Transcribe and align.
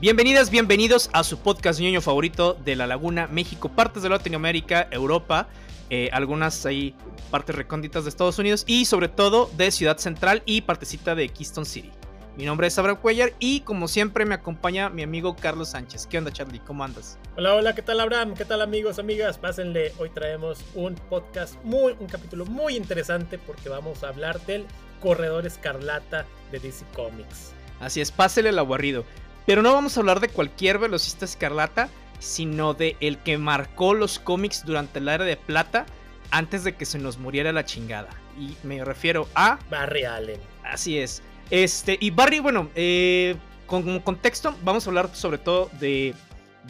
Bienvenidas, 0.00 0.50
bienvenidos 0.50 1.10
a 1.12 1.24
su 1.24 1.40
podcast 1.40 1.80
ñoño 1.80 2.00
favorito 2.00 2.54
de 2.64 2.76
la 2.76 2.86
Laguna, 2.86 3.26
México, 3.26 3.68
partes 3.68 4.04
de 4.04 4.08
Latinoamérica, 4.08 4.86
Europa, 4.92 5.48
eh, 5.90 6.08
algunas 6.12 6.64
ahí 6.66 6.94
partes 7.32 7.56
recónditas 7.56 8.04
de 8.04 8.10
Estados 8.10 8.38
Unidos 8.38 8.62
y 8.68 8.84
sobre 8.84 9.08
todo 9.08 9.50
de 9.56 9.72
Ciudad 9.72 9.98
Central 9.98 10.44
y 10.46 10.60
partecita 10.60 11.16
de 11.16 11.28
Keystone 11.28 11.66
City. 11.66 11.90
Mi 12.36 12.44
nombre 12.44 12.68
es 12.68 12.78
Abraham 12.78 12.98
Cuellar 13.02 13.32
y 13.40 13.62
como 13.62 13.88
siempre 13.88 14.24
me 14.24 14.36
acompaña 14.36 14.88
mi 14.88 15.02
amigo 15.02 15.34
Carlos 15.34 15.70
Sánchez. 15.70 16.06
¿Qué 16.06 16.18
onda 16.18 16.30
Charlie? 16.30 16.60
¿Cómo 16.60 16.84
andas? 16.84 17.18
Hola, 17.36 17.56
hola, 17.56 17.74
¿qué 17.74 17.82
tal 17.82 17.98
Abraham? 17.98 18.34
¿Qué 18.34 18.44
tal 18.44 18.62
amigos, 18.62 19.00
amigas? 19.00 19.36
Pásenle, 19.36 19.92
hoy 19.98 20.10
traemos 20.10 20.60
un 20.76 20.94
podcast 20.94 21.56
muy, 21.64 21.96
un 21.98 22.06
capítulo 22.06 22.46
muy 22.46 22.76
interesante 22.76 23.36
porque 23.36 23.68
vamos 23.68 24.04
a 24.04 24.10
hablar 24.10 24.40
del 24.46 24.64
Corredor 25.00 25.44
Escarlata 25.44 26.24
de 26.52 26.60
DC 26.60 26.84
Comics. 26.94 27.52
Así 27.80 28.00
es, 28.00 28.12
pásele 28.12 28.50
el 28.50 28.60
aburrido. 28.60 29.04
Pero 29.48 29.62
no 29.62 29.72
vamos 29.72 29.96
a 29.96 30.00
hablar 30.00 30.20
de 30.20 30.28
cualquier 30.28 30.78
velocista 30.78 31.24
escarlata, 31.24 31.88
sino 32.18 32.74
de 32.74 32.98
el 33.00 33.16
que 33.16 33.38
marcó 33.38 33.94
los 33.94 34.18
cómics 34.18 34.62
durante 34.66 35.00
la 35.00 35.14
era 35.14 35.24
de 35.24 35.38
plata 35.38 35.86
antes 36.30 36.64
de 36.64 36.76
que 36.76 36.84
se 36.84 36.98
nos 36.98 37.16
muriera 37.16 37.50
la 37.50 37.64
chingada. 37.64 38.10
Y 38.38 38.54
me 38.62 38.84
refiero 38.84 39.26
a... 39.34 39.58
Barry 39.70 40.04
Allen. 40.04 40.38
Así 40.64 40.98
es. 40.98 41.22
Este, 41.48 41.96
y 41.98 42.10
Barry, 42.10 42.40
bueno, 42.40 42.68
eh, 42.74 43.36
como 43.66 44.04
contexto, 44.04 44.54
vamos 44.64 44.86
a 44.86 44.90
hablar 44.90 45.08
sobre 45.14 45.38
todo 45.38 45.70
de 45.80 46.14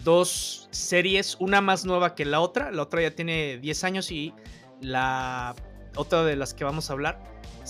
dos 0.04 0.68
series, 0.70 1.36
una 1.40 1.60
más 1.60 1.84
nueva 1.84 2.14
que 2.14 2.24
la 2.24 2.38
otra. 2.38 2.70
La 2.70 2.82
otra 2.82 3.02
ya 3.02 3.10
tiene 3.10 3.58
10 3.58 3.82
años 3.82 4.12
y 4.12 4.32
la 4.80 5.56
otra 5.96 6.22
de 6.22 6.36
las 6.36 6.54
que 6.54 6.62
vamos 6.62 6.90
a 6.90 6.92
hablar 6.92 7.20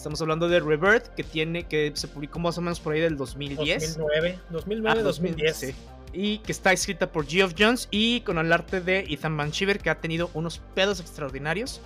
Estamos 0.08 0.22
hablando 0.22 0.48
de 0.48 0.60
Rebirth, 0.60 1.08
que 1.08 1.22
tiene, 1.22 1.64
que 1.64 1.92
se 1.94 2.08
publicó 2.08 2.38
más 2.38 2.56
o 2.56 2.62
menos 2.62 2.80
por 2.80 2.94
ahí 2.94 3.00
del 3.00 3.18
2010. 3.18 3.98
2009, 3.98 4.38
2009, 4.48 5.02
2010. 5.02 5.74
Y 6.14 6.38
que 6.38 6.50
está 6.50 6.72
escrita 6.72 7.12
por 7.12 7.26
Geoff 7.26 7.52
Jones 7.58 7.88
y 7.90 8.22
con 8.22 8.38
el 8.38 8.50
arte 8.50 8.80
de 8.80 9.00
Ethan 9.00 9.36
Van 9.36 9.52
Schiver, 9.52 9.78
que 9.80 9.90
ha 9.90 9.96
tenido 9.96 10.30
unos 10.32 10.62
pedos 10.74 10.98
extraordinarios 11.00 11.82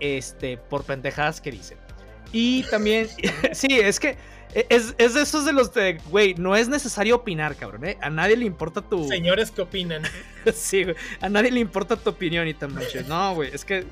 este, 0.00 0.56
por 0.56 0.82
pendejadas 0.82 1.40
que 1.40 1.52
dice. 1.52 1.76
Y 2.32 2.64
también, 2.64 3.06
sí, 3.52 3.68
es 3.70 4.00
que 4.00 4.16
es, 4.52 4.96
es, 4.98 5.14
de 5.14 5.22
esos 5.22 5.44
de 5.44 5.52
los 5.52 5.72
de, 5.72 6.00
güey, 6.10 6.34
no 6.34 6.56
es 6.56 6.66
necesario 6.66 7.14
opinar, 7.14 7.54
cabrón, 7.54 7.84
¿eh? 7.84 7.98
A 8.00 8.10
nadie 8.10 8.36
le 8.36 8.46
importa 8.46 8.82
tu... 8.82 9.06
Señores 9.06 9.52
que 9.52 9.62
opinan. 9.62 10.02
sí, 10.52 10.82
güey, 10.82 10.96
a 11.20 11.28
nadie 11.28 11.52
le 11.52 11.60
importa 11.60 11.94
tu 11.94 12.10
opinión, 12.10 12.52
Van 12.58 12.82
Schiver. 12.82 13.06
No, 13.06 13.36
güey, 13.36 13.54
es 13.54 13.64
que, 13.64 13.84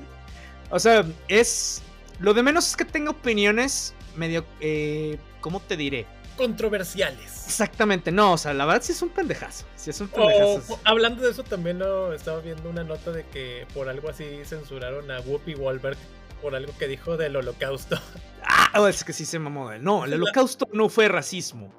o 0.69 0.79
sea, 0.79 1.05
es 1.29 1.81
lo 2.19 2.33
de 2.33 2.43
menos 2.43 2.67
es 2.67 2.75
que 2.75 2.85
tenga 2.85 3.11
opiniones 3.11 3.93
medio. 4.15 4.45
Eh, 4.59 5.17
¿Cómo 5.41 5.59
te 5.59 5.77
diré? 5.77 6.05
Controversiales. 6.37 7.45
Exactamente, 7.45 8.11
no, 8.11 8.33
o 8.33 8.37
sea, 8.37 8.53
la 8.53 8.65
verdad 8.65 8.81
sí 8.81 8.91
es 8.91 9.01
un 9.01 9.09
pendejazo. 9.09 9.65
Sí 9.75 9.89
es 9.89 9.99
un 9.99 10.07
pendejazo. 10.07 10.79
hablando 10.83 11.23
de 11.23 11.31
eso, 11.31 11.43
también 11.43 11.79
lo 11.79 12.13
estaba 12.13 12.39
viendo 12.39 12.69
una 12.69 12.83
nota 12.83 13.11
de 13.11 13.25
que 13.27 13.65
por 13.73 13.89
algo 13.89 14.09
así 14.09 14.25
censuraron 14.45 15.09
a 15.11 15.19
Whoopi 15.21 15.55
Wahlberg 15.55 15.97
por 16.41 16.55
algo 16.55 16.73
que 16.77 16.87
dijo 16.87 17.17
del 17.17 17.35
holocausto. 17.35 17.99
Ah, 18.41 18.87
es 18.89 19.03
que 19.03 19.13
sí 19.13 19.25
se 19.25 19.37
mamó. 19.37 19.71
No, 19.79 20.05
el 20.05 20.13
holocausto 20.13 20.67
no 20.71 20.89
fue 20.89 21.07
racismo. 21.07 21.73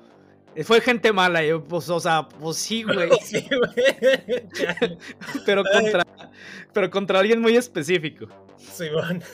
Eh, 0.54 0.64
fue 0.64 0.80
gente 0.80 1.12
mala, 1.12 1.40
pues, 1.68 1.88
o 1.88 2.00
sea, 2.00 2.28
pues 2.28 2.56
sí, 2.56 2.82
güey. 2.84 3.10
Sí, 3.22 3.46
güey. 3.48 4.48
pero, 5.46 5.62
contra, 5.64 6.06
pero 6.72 6.90
contra 6.90 7.20
alguien 7.20 7.40
muy 7.40 7.56
específico. 7.56 8.26
Sí, 8.56 8.86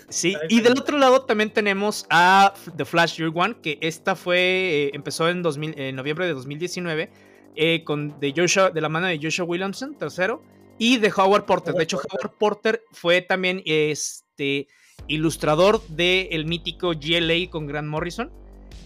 sí, 0.08 0.36
y 0.48 0.60
del 0.60 0.78
otro 0.78 0.98
lado 0.98 1.22
también 1.22 1.50
tenemos 1.50 2.06
a 2.10 2.54
The 2.76 2.84
Flash 2.84 3.18
Year 3.18 3.32
One, 3.34 3.56
que 3.60 3.78
esta 3.80 4.14
fue, 4.14 4.38
eh, 4.38 4.90
empezó 4.94 5.28
en, 5.28 5.42
2000, 5.42 5.78
en 5.78 5.96
noviembre 5.96 6.26
de 6.26 6.32
2019, 6.32 7.10
eh, 7.56 7.84
con 7.84 8.18
de, 8.20 8.32
Joshua, 8.36 8.70
de 8.70 8.80
la 8.80 8.88
mano 8.88 9.06
de 9.08 9.18
Joshua 9.20 9.44
Williamson, 9.44 9.96
tercero, 9.96 10.42
y 10.78 10.98
de 10.98 11.12
Howard 11.16 11.44
Porter. 11.44 11.74
de 11.74 11.82
hecho, 11.82 11.98
Howard 11.98 12.36
Porter 12.38 12.82
fue 12.92 13.20
también 13.22 13.62
este, 13.64 14.68
ilustrador 15.08 15.86
del 15.88 16.28
el 16.30 16.46
mítico 16.46 16.92
GLA 16.92 17.50
con 17.50 17.66
Grant 17.66 17.88
Morrison. 17.88 18.30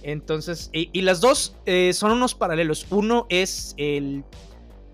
Entonces, 0.02 0.70
y, 0.72 1.00
las 1.02 1.20
dos 1.20 1.56
eh, 1.66 1.92
son 1.92 2.12
unos 2.12 2.34
paralelos. 2.34 2.86
Uno 2.91 3.26
es 3.28 3.74
el, 3.76 4.24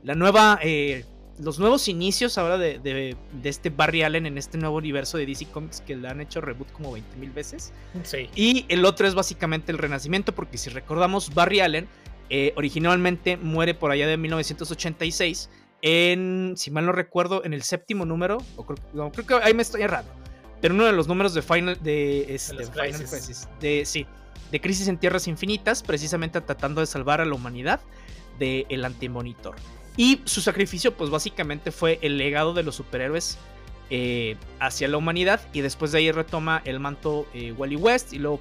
la 0.02 0.14
nueva, 0.14 0.58
eh, 0.62 1.04
los 1.38 1.58
nuevos 1.58 1.88
inicios 1.88 2.38
ahora 2.38 2.58
de, 2.58 2.78
de, 2.78 3.16
este 3.44 3.70
Barry 3.70 4.02
Allen 4.02 4.26
en 4.26 4.38
este 4.38 4.58
nuevo 4.58 4.76
universo 4.76 5.18
de 5.18 5.26
DC 5.26 5.46
Comics 5.46 5.80
que 5.80 5.96
le 5.96 6.08
han 6.08 6.20
hecho 6.20 6.40
reboot 6.40 6.70
como 6.72 6.92
20 6.92 7.16
mil 7.16 7.30
veces. 7.30 7.72
Sí. 8.02 8.28
Y 8.34 8.64
el 8.68 8.84
otro 8.84 9.06
es 9.06 9.14
básicamente 9.14 9.70
el 9.70 9.78
renacimiento, 9.78 10.34
porque 10.34 10.58
si 10.58 10.70
recordamos, 10.70 11.32
Barry 11.34 11.60
Allen 11.60 11.88
eh, 12.28 12.52
originalmente 12.56 13.36
muere 13.36 13.74
por 13.74 13.92
allá 13.92 14.08
de 14.08 14.16
1986 14.16 15.48
en, 15.82 16.54
si 16.56 16.70
mal 16.72 16.84
no 16.84 16.92
recuerdo, 16.92 17.44
en 17.44 17.54
el 17.54 17.62
séptimo 17.62 18.04
número, 18.04 18.38
o 18.56 18.66
creo, 18.66 19.12
creo 19.12 19.26
que 19.26 19.34
ahí 19.46 19.54
me 19.54 19.62
estoy 19.62 19.82
errando, 19.82 20.10
pero 20.60 20.74
uno 20.74 20.86
de 20.86 20.92
los 20.92 21.06
números 21.06 21.34
de 21.34 21.42
Final, 21.42 21.78
de, 21.82 22.34
este, 22.34 22.64
Final 22.64 23.04
Crisis, 23.04 23.48
de, 23.60 23.84
sí, 23.84 24.06
de 24.50 24.60
Crisis 24.60 24.88
en 24.88 24.98
Tierras 24.98 25.26
Infinitas, 25.28 25.82
precisamente 25.82 26.40
tratando 26.40 26.80
de 26.80 26.86
salvar 26.86 27.20
a 27.20 27.24
la 27.24 27.34
humanidad 27.34 27.80
del 28.38 28.66
el 28.68 28.84
antimonitor. 28.84 29.56
Y 29.96 30.20
su 30.24 30.40
sacrificio, 30.40 30.94
pues 30.94 31.10
básicamente 31.10 31.72
fue 31.72 31.98
el 32.02 32.18
legado 32.18 32.52
de 32.52 32.62
los 32.62 32.74
superhéroes 32.74 33.38
eh, 33.88 34.36
hacia 34.60 34.88
la 34.88 34.98
humanidad. 34.98 35.40
Y 35.52 35.62
después 35.62 35.92
de 35.92 35.98
ahí 35.98 36.12
retoma 36.12 36.60
el 36.64 36.80
manto 36.80 37.26
eh, 37.32 37.52
Wally 37.52 37.76
West. 37.76 38.12
Y 38.12 38.18
luego 38.18 38.40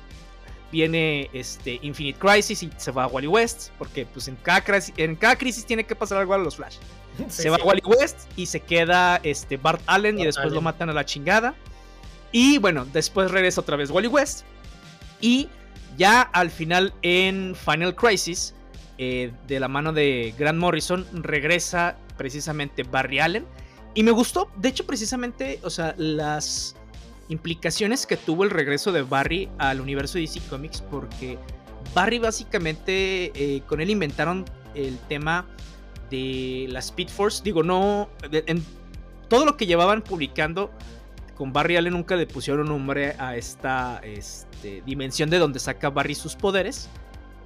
viene 0.72 1.30
este 1.32 1.80
Infinite 1.82 2.20
Crisis 2.20 2.64
y 2.64 2.72
se 2.76 2.92
va 2.92 3.06
a 3.06 3.08
Wally 3.08 3.28
West. 3.28 3.70
Porque 3.78 4.06
pues 4.06 4.28
en 4.28 4.36
cada, 4.36 4.62
crisis, 4.62 4.94
en 4.98 5.16
cada 5.16 5.38
crisis 5.38 5.66
tiene 5.66 5.86
que 5.86 5.96
pasar 5.96 6.18
algo 6.18 6.34
a 6.34 6.38
los 6.38 6.58
Flash. 6.58 6.76
se 7.30 7.50
va 7.50 7.56
a 7.56 7.64
Wally 7.64 7.84
West 7.86 8.30
y 8.36 8.48
se 8.48 8.60
queda 8.60 9.22
este 9.24 9.56
Bart 9.56 9.82
Allen 9.86 10.20
y 10.20 10.26
después 10.26 10.52
lo 10.52 10.62
matan 10.62 10.90
a 10.90 10.94
la 10.94 11.06
chingada. 11.06 11.56
Y 12.34 12.58
bueno, 12.58 12.86
después 12.92 13.32
regresa 13.32 13.62
otra 13.62 13.78
vez 13.78 13.90
Wally 13.92 14.10
West. 14.10 14.44
Y 15.22 15.48
ya 15.98 16.22
al 16.22 16.50
final 16.50 16.94
en 17.02 17.56
Final 17.56 17.96
Crisis, 17.96 18.54
eh, 18.98 19.32
de 19.48 19.60
la 19.60 19.68
mano 19.68 19.94
de 19.94 20.34
Grant 20.38 20.58
Morrison, 20.60 21.06
regresa 21.14 21.98
precisamente 22.18 22.84
Barry 22.84 23.20
Allen. 23.20 23.46
Y 23.94 24.04
me 24.04 24.12
gustó, 24.12 24.50
de 24.58 24.70
hecho, 24.70 24.86
precisamente, 24.86 25.60
o 25.64 25.70
sea, 25.70 25.96
las 25.98 26.76
implicaciones 27.30 28.06
que 28.06 28.18
tuvo 28.18 28.44
el 28.44 28.50
regreso 28.50 28.92
de 28.92 29.02
Barry 29.02 29.50
al 29.58 29.82
universo 29.82 30.16
de 30.16 30.22
DC 30.22 30.42
Comics, 30.50 30.82
porque 30.82 31.38
Barry 31.94 32.20
básicamente, 32.20 33.32
eh, 33.36 33.62
con 33.68 33.82
él 33.82 33.90
inventaron 33.90 34.46
el 34.76 34.98
tema 35.08 35.46
de 36.10 36.68
la 36.70 36.80
Speed 36.80 37.10
Force. 37.10 37.42
Digo, 37.44 37.64
no, 37.64 38.10
en 38.32 38.64
todo 39.28 39.46
lo 39.46 39.58
que 39.58 39.66
llevaban 39.66 40.02
publicando 40.02 40.72
con 41.36 41.54
Barry 41.54 41.78
Allen 41.78 41.94
nunca 41.94 42.16
le 42.16 42.26
pusieron 42.28 42.68
nombre 42.68 43.16
a 43.20 43.36
esta 43.36 44.00
este, 44.04 44.82
dimensión 44.86 45.30
de 45.30 45.38
donde 45.38 45.60
saca 45.60 45.90
Barry 45.90 46.16
sus 46.16 46.36
poderes. 46.36 46.90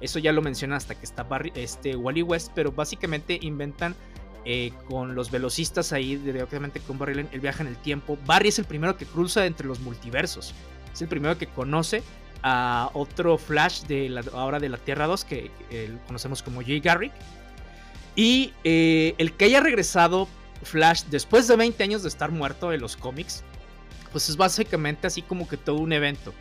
Eso 0.00 0.18
ya 0.18 0.32
lo 0.32 0.40
menciona 0.40 0.76
hasta 0.76 0.94
que 0.94 1.04
está 1.04 1.24
Barry, 1.24 1.52
este, 1.54 1.96
Wally 1.96 2.22
West, 2.22 2.52
pero 2.54 2.72
básicamente 2.72 3.38
inventan 3.42 3.94
eh, 4.44 4.72
con 4.88 5.14
los 5.14 5.30
velocistas 5.30 5.92
ahí, 5.92 6.16
directamente 6.16 6.80
con 6.80 6.98
Barry 6.98 7.14
Allen, 7.14 7.28
el 7.32 7.40
viaje 7.40 7.62
en 7.62 7.68
el 7.68 7.76
tiempo. 7.76 8.16
Barry 8.24 8.48
es 8.48 8.58
el 8.58 8.64
primero 8.64 8.96
que 8.96 9.04
cruza 9.04 9.44
entre 9.44 9.66
los 9.66 9.80
multiversos. 9.80 10.54
Es 10.92 11.02
el 11.02 11.08
primero 11.08 11.36
que 11.36 11.46
conoce 11.46 12.02
a 12.42 12.90
otro 12.94 13.36
Flash 13.36 13.82
de 13.82 14.08
la, 14.08 14.22
ahora 14.32 14.58
de 14.58 14.68
la 14.70 14.78
Tierra 14.78 15.06
2 15.06 15.24
que 15.24 15.50
conocemos 16.06 16.42
como 16.42 16.62
Jay 16.62 16.80
Garrick. 16.80 17.12
Y 18.16 18.52
eh, 18.64 19.14
el 19.18 19.32
que 19.32 19.46
haya 19.46 19.60
regresado 19.60 20.28
Flash 20.62 21.04
después 21.10 21.48
de 21.48 21.56
20 21.56 21.82
años 21.82 22.02
de 22.02 22.08
estar 22.08 22.30
muerto 22.30 22.72
en 22.72 22.80
los 22.80 22.96
cómics, 22.96 23.44
pues 24.12 24.28
es 24.28 24.36
básicamente 24.36 25.06
así 25.06 25.22
como 25.22 25.48
que 25.48 25.56
todo 25.56 25.76
un 25.76 25.92
evento. 25.92 26.32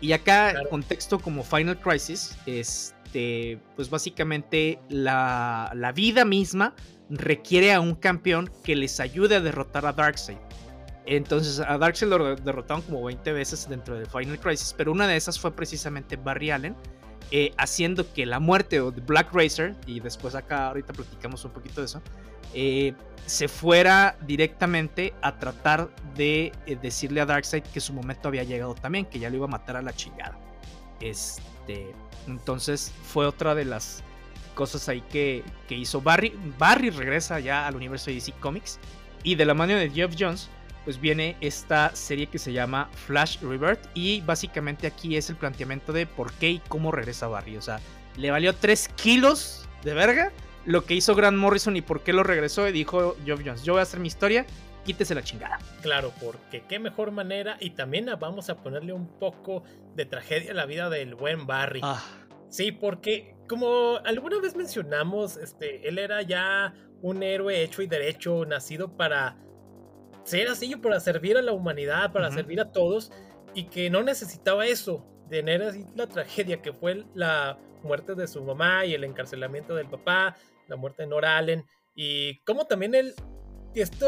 Y 0.00 0.12
acá, 0.12 0.52
en 0.52 0.68
contexto 0.68 1.18
como 1.18 1.42
Final 1.42 1.78
Crisis, 1.80 2.36
este, 2.46 3.58
pues 3.74 3.90
básicamente 3.90 4.78
la, 4.88 5.72
la, 5.74 5.92
vida 5.92 6.24
misma 6.24 6.74
requiere 7.10 7.72
a 7.72 7.80
un 7.80 7.94
campeón 7.94 8.50
que 8.62 8.76
les 8.76 9.00
ayude 9.00 9.36
a 9.36 9.40
derrotar 9.40 9.86
a 9.86 9.92
Darkseid. 9.92 10.38
Entonces 11.04 11.58
a 11.58 11.78
Darkseid 11.78 12.08
lo 12.08 12.36
derrotaron 12.36 12.82
como 12.82 13.02
20 13.04 13.32
veces 13.32 13.68
dentro 13.68 13.98
de 13.98 14.06
Final 14.06 14.38
Crisis, 14.38 14.74
pero 14.76 14.92
una 14.92 15.08
de 15.08 15.16
esas 15.16 15.40
fue 15.40 15.50
precisamente 15.50 16.16
Barry 16.16 16.50
Allen, 16.50 16.76
eh, 17.30 17.52
haciendo 17.58 18.10
que 18.12 18.24
la 18.24 18.40
muerte 18.40 18.80
de 18.80 19.00
Black 19.02 19.34
Racer, 19.34 19.74
y 19.86 20.00
después 20.00 20.34
acá 20.34 20.68
ahorita 20.68 20.92
platicamos 20.92 21.44
un 21.44 21.50
poquito 21.50 21.80
de 21.82 21.84
eso, 21.86 22.02
eh, 22.54 22.94
se 23.26 23.48
fuera 23.48 24.16
directamente 24.26 25.12
a 25.20 25.38
tratar 25.38 25.90
de 26.14 26.52
eh, 26.66 26.76
decirle 26.80 27.20
a 27.20 27.26
Darkseid 27.26 27.62
que 27.64 27.80
su 27.80 27.92
momento 27.92 28.28
había 28.28 28.44
llegado 28.44 28.74
también, 28.74 29.04
que 29.04 29.18
ya 29.18 29.28
lo 29.28 29.36
iba 29.36 29.44
a 29.44 29.50
matar 29.50 29.76
a 29.76 29.82
la 29.82 29.92
chingada. 29.92 30.38
Este, 31.00 31.94
entonces 32.26 32.92
fue 33.04 33.26
otra 33.26 33.54
de 33.54 33.66
las 33.66 34.02
cosas 34.54 34.88
ahí 34.88 35.02
que, 35.02 35.44
que 35.68 35.76
hizo 35.76 36.00
Barry. 36.00 36.32
Barry 36.58 36.88
regresa 36.88 37.40
ya 37.40 37.66
al 37.66 37.76
universo 37.76 38.06
de 38.06 38.14
DC 38.14 38.32
Comics 38.40 38.78
y 39.22 39.34
de 39.34 39.44
la 39.44 39.52
mano 39.52 39.74
de 39.74 39.90
Geoff 39.90 40.14
Jones 40.18 40.48
pues 40.88 41.02
viene 41.02 41.36
esta 41.42 41.94
serie 41.94 42.28
que 42.28 42.38
se 42.38 42.50
llama 42.50 42.88
Flash 42.94 43.42
Rebirth 43.42 43.90
y 43.92 44.22
básicamente 44.22 44.86
aquí 44.86 45.18
es 45.18 45.28
el 45.28 45.36
planteamiento 45.36 45.92
de 45.92 46.06
por 46.06 46.32
qué 46.32 46.48
y 46.48 46.58
cómo 46.66 46.90
regresa 46.90 47.28
Barry. 47.28 47.58
O 47.58 47.60
sea, 47.60 47.78
le 48.16 48.30
valió 48.30 48.54
3 48.54 48.88
kilos 48.96 49.68
de 49.84 49.92
verga 49.92 50.32
lo 50.64 50.86
que 50.86 50.94
hizo 50.94 51.14
Grant 51.14 51.36
Morrison 51.36 51.76
y 51.76 51.82
por 51.82 52.00
qué 52.00 52.14
lo 52.14 52.22
regresó 52.22 52.66
y 52.66 52.72
dijo 52.72 53.18
Geoff 53.26 53.42
Jones, 53.44 53.64
yo 53.64 53.74
voy 53.74 53.80
a 53.80 53.82
hacer 53.82 54.00
mi 54.00 54.06
historia, 54.06 54.46
quítese 54.86 55.14
la 55.14 55.22
chingada. 55.22 55.58
Claro, 55.82 56.10
porque 56.24 56.62
qué 56.66 56.78
mejor 56.78 57.10
manera 57.10 57.58
y 57.60 57.68
también 57.68 58.08
vamos 58.18 58.48
a 58.48 58.56
ponerle 58.56 58.94
un 58.94 59.08
poco 59.18 59.64
de 59.94 60.06
tragedia 60.06 60.52
a 60.52 60.54
la 60.54 60.64
vida 60.64 60.88
del 60.88 61.14
buen 61.14 61.46
Barry. 61.46 61.80
Ah. 61.82 62.02
Sí, 62.48 62.72
porque 62.72 63.36
como 63.46 63.98
alguna 64.06 64.40
vez 64.40 64.56
mencionamos, 64.56 65.36
este, 65.36 65.86
él 65.86 65.98
era 65.98 66.22
ya 66.22 66.72
un 67.02 67.22
héroe 67.22 67.62
hecho 67.62 67.82
y 67.82 67.86
derecho, 67.86 68.46
nacido 68.46 68.96
para 68.96 69.36
ser 70.28 70.48
así, 70.48 70.76
para 70.76 71.00
servir 71.00 71.36
a 71.36 71.42
la 71.42 71.52
humanidad, 71.52 72.12
para 72.12 72.30
servir 72.30 72.60
a 72.60 72.70
todos, 72.70 73.10
y 73.54 73.64
que 73.64 73.90
no 73.90 74.02
necesitaba 74.02 74.66
eso, 74.66 75.04
tener 75.28 75.62
así 75.62 75.84
la 75.96 76.06
tragedia 76.06 76.62
que 76.62 76.72
fue 76.72 77.04
la 77.14 77.58
muerte 77.82 78.14
de 78.14 78.26
su 78.26 78.42
mamá 78.42 78.84
y 78.84 78.94
el 78.94 79.04
encarcelamiento 79.04 79.74
del 79.74 79.88
papá, 79.88 80.36
la 80.68 80.76
muerte 80.76 81.02
de 81.02 81.08
Nora 81.08 81.38
Allen, 81.38 81.64
y 81.94 82.40
como 82.40 82.66
también 82.66 82.94
él, 82.94 83.14
esto 83.74 84.06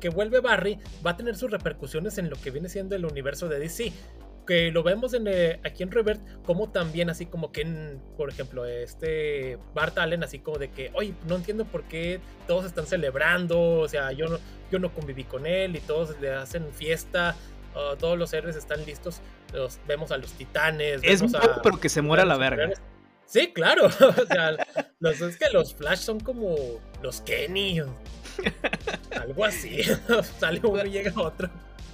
que 0.00 0.08
vuelve 0.08 0.40
Barry 0.40 0.78
va 1.04 1.12
a 1.12 1.16
tener 1.16 1.36
sus 1.36 1.50
repercusiones 1.50 2.18
en 2.18 2.28
lo 2.30 2.36
que 2.36 2.50
viene 2.50 2.68
siendo 2.68 2.94
el 2.96 3.04
universo 3.04 3.48
de 3.48 3.58
DC 3.58 3.92
que 4.46 4.70
lo 4.70 4.82
vemos 4.82 5.14
en, 5.14 5.26
eh, 5.26 5.60
aquí 5.64 5.82
en 5.82 5.90
Revert, 5.90 6.20
como 6.44 6.70
también 6.70 7.10
así 7.10 7.26
como 7.26 7.52
que, 7.52 7.96
por 8.16 8.28
ejemplo, 8.28 8.64
este 8.66 9.58
Bart 9.74 9.98
Allen, 9.98 10.24
así 10.24 10.38
como 10.38 10.58
de 10.58 10.70
que, 10.70 10.90
oye, 10.94 11.14
no 11.26 11.36
entiendo 11.36 11.64
por 11.64 11.84
qué 11.84 12.20
todos 12.46 12.64
están 12.64 12.86
celebrando, 12.86 13.60
o 13.80 13.88
sea, 13.88 14.12
yo 14.12 14.28
no, 14.28 14.38
yo 14.70 14.78
no 14.78 14.92
conviví 14.92 15.24
con 15.24 15.46
él 15.46 15.76
y 15.76 15.80
todos 15.80 16.20
le 16.20 16.32
hacen 16.32 16.72
fiesta, 16.72 17.36
todos 17.98 18.18
los 18.18 18.32
héroes 18.32 18.56
están 18.56 18.84
listos, 18.84 19.20
los, 19.52 19.78
vemos 19.86 20.12
a 20.12 20.18
los 20.18 20.32
titanes. 20.32 21.00
Es 21.02 21.22
un 21.22 21.32
poco, 21.32 21.60
pero 21.62 21.80
que 21.80 21.88
se 21.88 22.02
muera 22.02 22.24
la 22.24 22.36
verga. 22.36 22.70
Sí, 23.32 23.52
claro, 23.54 23.86
o 23.86 24.26
sea, 24.26 24.56
los, 24.98 25.20
es 25.22 25.38
que 25.38 25.48
los 25.50 25.74
Flash 25.74 26.00
son 26.00 26.20
como 26.20 26.54
los 27.02 27.22
Kenny, 27.22 27.80
algo 29.20 29.44
así, 29.44 29.80
sale 30.38 30.60
uno 30.62 30.84
y 30.84 30.90
llega 30.90 31.12
otro. 31.16 31.48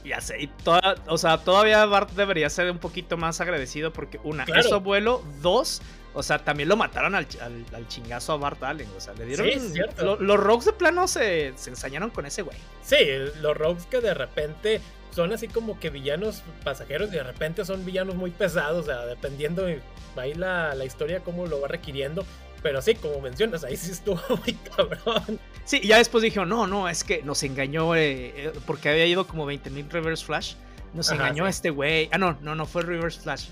Ya 0.09 0.21
sé, 0.23 0.41
y 0.41 0.47
toda, 0.47 0.97
o 1.07 1.19
sea, 1.19 1.39
todavía 1.39 1.85
Bart 1.85 2.11
debería 2.13 2.49
ser 2.49 2.71
un 2.71 2.79
poquito 2.79 3.19
más 3.19 3.41
agradecido 3.41 3.93
porque, 3.93 4.19
una, 4.25 4.45
es 4.45 4.67
su 4.67 4.75
abuelo, 4.75 5.23
dos, 5.43 5.83
o 6.15 6.23
sea, 6.23 6.39
también 6.39 6.71
lo 6.71 6.77
mataron 6.77 7.15
al, 7.15 7.27
al, 7.43 7.89
chingazo 7.89 8.33
a 8.33 8.37
Bart 8.39 8.63
Allen, 8.63 8.89
o 8.97 9.01
sea, 9.01 9.13
le 9.15 9.27
dieron... 9.27 9.47
Sí, 9.47 9.81
los 9.99 10.41
Rogues 10.41 10.65
de 10.65 10.73
plano 10.73 11.07
se, 11.07 11.53
se 11.57 11.71
ensañaron 11.71 12.09
con 12.11 12.25
ese 12.25 12.43
güey. 12.43 12.57
Sí, 12.83 12.97
los 13.41 13.57
Rogues 13.57 13.85
que 13.87 14.01
de 14.01 14.15
repente 14.15 14.81
son 15.11 15.33
así 15.33 15.49
como 15.49 15.79
que 15.79 15.91
villanos 15.91 16.43
pasajeros 16.65 17.09
y 17.11 17.17
de 17.17 17.23
repente 17.23 17.65
son 17.65 17.85
villanos 17.85 18.15
muy 18.15 18.31
pesados, 18.31 18.85
o 18.85 18.87
sea, 18.87 19.05
dependiendo 19.05 19.65
de 19.65 19.83
ahí 20.17 20.35
la, 20.35 20.75
la 20.75 20.85
historia 20.85 21.21
cómo 21.21 21.47
lo 21.47 21.61
va 21.61 21.69
requiriendo. 21.69 22.25
Pero 22.63 22.83
sí, 22.83 22.95
como 22.95 23.21
mencionas, 23.21 23.65
ahí 23.65 23.77
sí 23.77 23.93
estuvo 23.93 24.21
muy 24.45 24.55
cabrón. 24.55 25.41
Sí, 25.65 25.81
y 25.83 25.89
ya 25.89 25.99
después 25.99 26.23
dijeron, 26.23 26.49
no, 26.49 26.67
no, 26.67 26.89
es 26.89 27.05
que 27.05 27.23
nos 27.23 27.43
engañó 27.43 27.95
eh, 27.95 28.33
eh, 28.37 28.53
porque 28.67 28.89
había 28.89 29.07
ido 29.07 29.27
como 29.27 29.51
20.000 29.51 29.91
Reverse 29.91 30.25
Flash. 30.25 30.55
Nos 30.95 31.11
engañó 31.11 31.47
este 31.47 31.71
güey. 31.71 32.09
Ah, 32.13 32.19
no, 32.19 32.39
no, 32.41 32.55
no 32.55 32.67
fue 32.67 32.83
Reverse 32.83 33.21
Flash. 33.21 33.49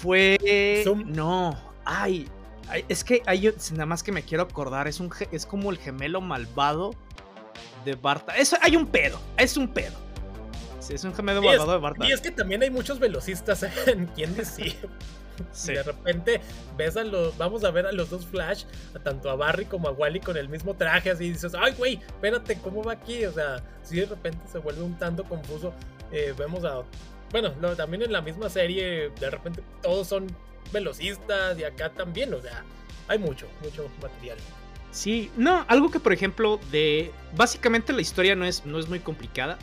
Fue... 0.00 0.38
No, 1.06 1.56
ay, 1.84 2.26
es 2.88 3.04
que 3.04 3.22
hay, 3.26 3.52
nada 3.72 3.86
más 3.86 4.02
que 4.02 4.12
me 4.12 4.22
quiero 4.22 4.44
acordar, 4.44 4.88
es, 4.88 5.00
un, 5.00 5.10
es 5.32 5.46
como 5.46 5.70
el 5.70 5.78
gemelo 5.78 6.20
malvado 6.20 6.94
de 7.84 7.94
Barta. 7.94 8.36
Eso, 8.36 8.56
hay 8.60 8.76
un 8.76 8.86
pedo, 8.86 9.20
es 9.36 9.56
un 9.56 9.68
pedo. 9.68 9.96
Sí, 10.78 10.94
es 10.94 11.04
un 11.04 11.14
gemelo 11.14 11.42
malvado 11.42 11.72
de 11.72 11.78
Barta. 11.78 12.06
Y 12.06 12.12
es 12.12 12.20
que 12.20 12.30
también 12.30 12.62
hay 12.62 12.70
muchos 12.70 12.98
velocistas 12.98 13.62
en 13.86 14.06
quien 14.06 14.34
decir. 15.52 15.76
de 15.76 15.82
repente 15.82 16.40
ves 16.76 16.96
a 16.96 17.04
los, 17.04 17.36
vamos 17.38 17.64
a 17.64 17.70
ver 17.70 17.86
a 17.86 17.92
los 17.92 18.10
dos 18.10 18.26
Flash, 18.26 18.64
tanto 19.02 19.30
a 19.30 19.36
Barry 19.36 19.64
como 19.64 19.88
a 19.88 19.92
Wally 19.92 20.20
con 20.20 20.36
el 20.36 20.48
mismo 20.48 20.74
traje, 20.74 21.10
así 21.10 21.30
dices, 21.30 21.52
ay 21.58 21.74
güey, 21.76 21.94
espérate, 21.94 22.58
¿cómo 22.58 22.82
va 22.82 22.92
aquí? 22.92 23.24
O 23.24 23.32
sea, 23.32 23.62
si 23.82 23.96
de 23.96 24.06
repente 24.06 24.40
se 24.50 24.58
vuelve 24.58 24.82
un 24.82 24.98
tanto 24.98 25.24
confuso, 25.24 25.72
eh, 26.12 26.34
vemos 26.36 26.64
a, 26.64 26.82
bueno, 27.30 27.50
también 27.76 28.02
en 28.02 28.12
la 28.12 28.20
misma 28.20 28.48
serie, 28.48 29.10
de 29.18 29.30
repente 29.30 29.62
todos 29.82 30.08
son 30.08 30.26
velocistas 30.72 31.58
y 31.58 31.64
acá 31.64 31.90
también, 31.90 32.32
o 32.34 32.40
sea, 32.40 32.64
hay 33.08 33.18
mucho, 33.18 33.46
mucho 33.62 33.88
material. 34.00 34.38
Sí, 34.92 35.30
no, 35.36 35.64
algo 35.68 35.90
que 35.90 36.00
por 36.00 36.12
ejemplo 36.12 36.58
de, 36.72 37.12
básicamente 37.36 37.92
la 37.92 38.00
historia 38.00 38.34
no 38.34 38.44
es, 38.44 38.64
no 38.66 38.78
es 38.78 38.88
muy 38.88 38.98
complicada 38.98 39.56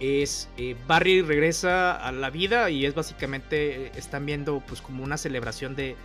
es 0.00 0.48
eh, 0.56 0.76
Barry 0.86 1.22
regresa 1.22 1.94
a 1.96 2.12
la 2.12 2.30
vida 2.30 2.70
y 2.70 2.84
es 2.84 2.94
básicamente, 2.94 3.86
eh, 3.86 3.92
están 3.96 4.26
viendo 4.26 4.62
pues 4.66 4.80
como 4.82 5.02
una 5.02 5.16
celebración 5.16 5.74
de, 5.74 5.96